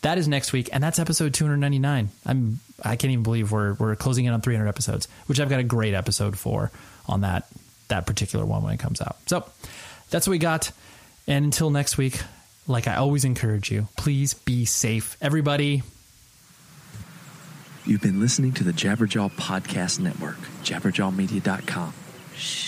that 0.01 0.17
is 0.17 0.27
next 0.27 0.53
week, 0.53 0.69
and 0.71 0.83
that's 0.83 0.99
episode 0.99 1.33
299. 1.33 2.09
I'm 2.25 2.59
I 2.83 2.95
can't 2.95 3.11
even 3.11 3.23
believe 3.23 3.51
we're 3.51 3.73
we're 3.73 3.95
closing 3.95 4.25
in 4.25 4.33
on 4.33 4.41
300 4.41 4.67
episodes, 4.67 5.07
which 5.25 5.39
I've 5.39 5.49
got 5.49 5.59
a 5.59 5.63
great 5.63 5.93
episode 5.93 6.37
for 6.37 6.71
on 7.07 7.21
that 7.21 7.47
that 7.87 8.05
particular 8.05 8.45
one 8.45 8.63
when 8.63 8.73
it 8.73 8.79
comes 8.79 9.01
out. 9.01 9.17
So 9.27 9.45
that's 10.09 10.27
what 10.27 10.31
we 10.31 10.37
got. 10.37 10.71
And 11.27 11.45
until 11.45 11.69
next 11.69 11.97
week, 11.97 12.21
like 12.67 12.87
I 12.87 12.95
always 12.95 13.25
encourage 13.25 13.71
you, 13.71 13.87
please 13.97 14.33
be 14.33 14.65
safe, 14.65 15.17
everybody. 15.21 15.83
You've 17.85 18.01
been 18.01 18.19
listening 18.19 18.51
to 18.53 18.65
the 18.65 18.73
Jabberjaw 18.73 19.31
Podcast 19.31 19.99
Network, 19.99 20.39
jabberjawmedia.com. 20.63 21.93
Shh. 22.35 22.66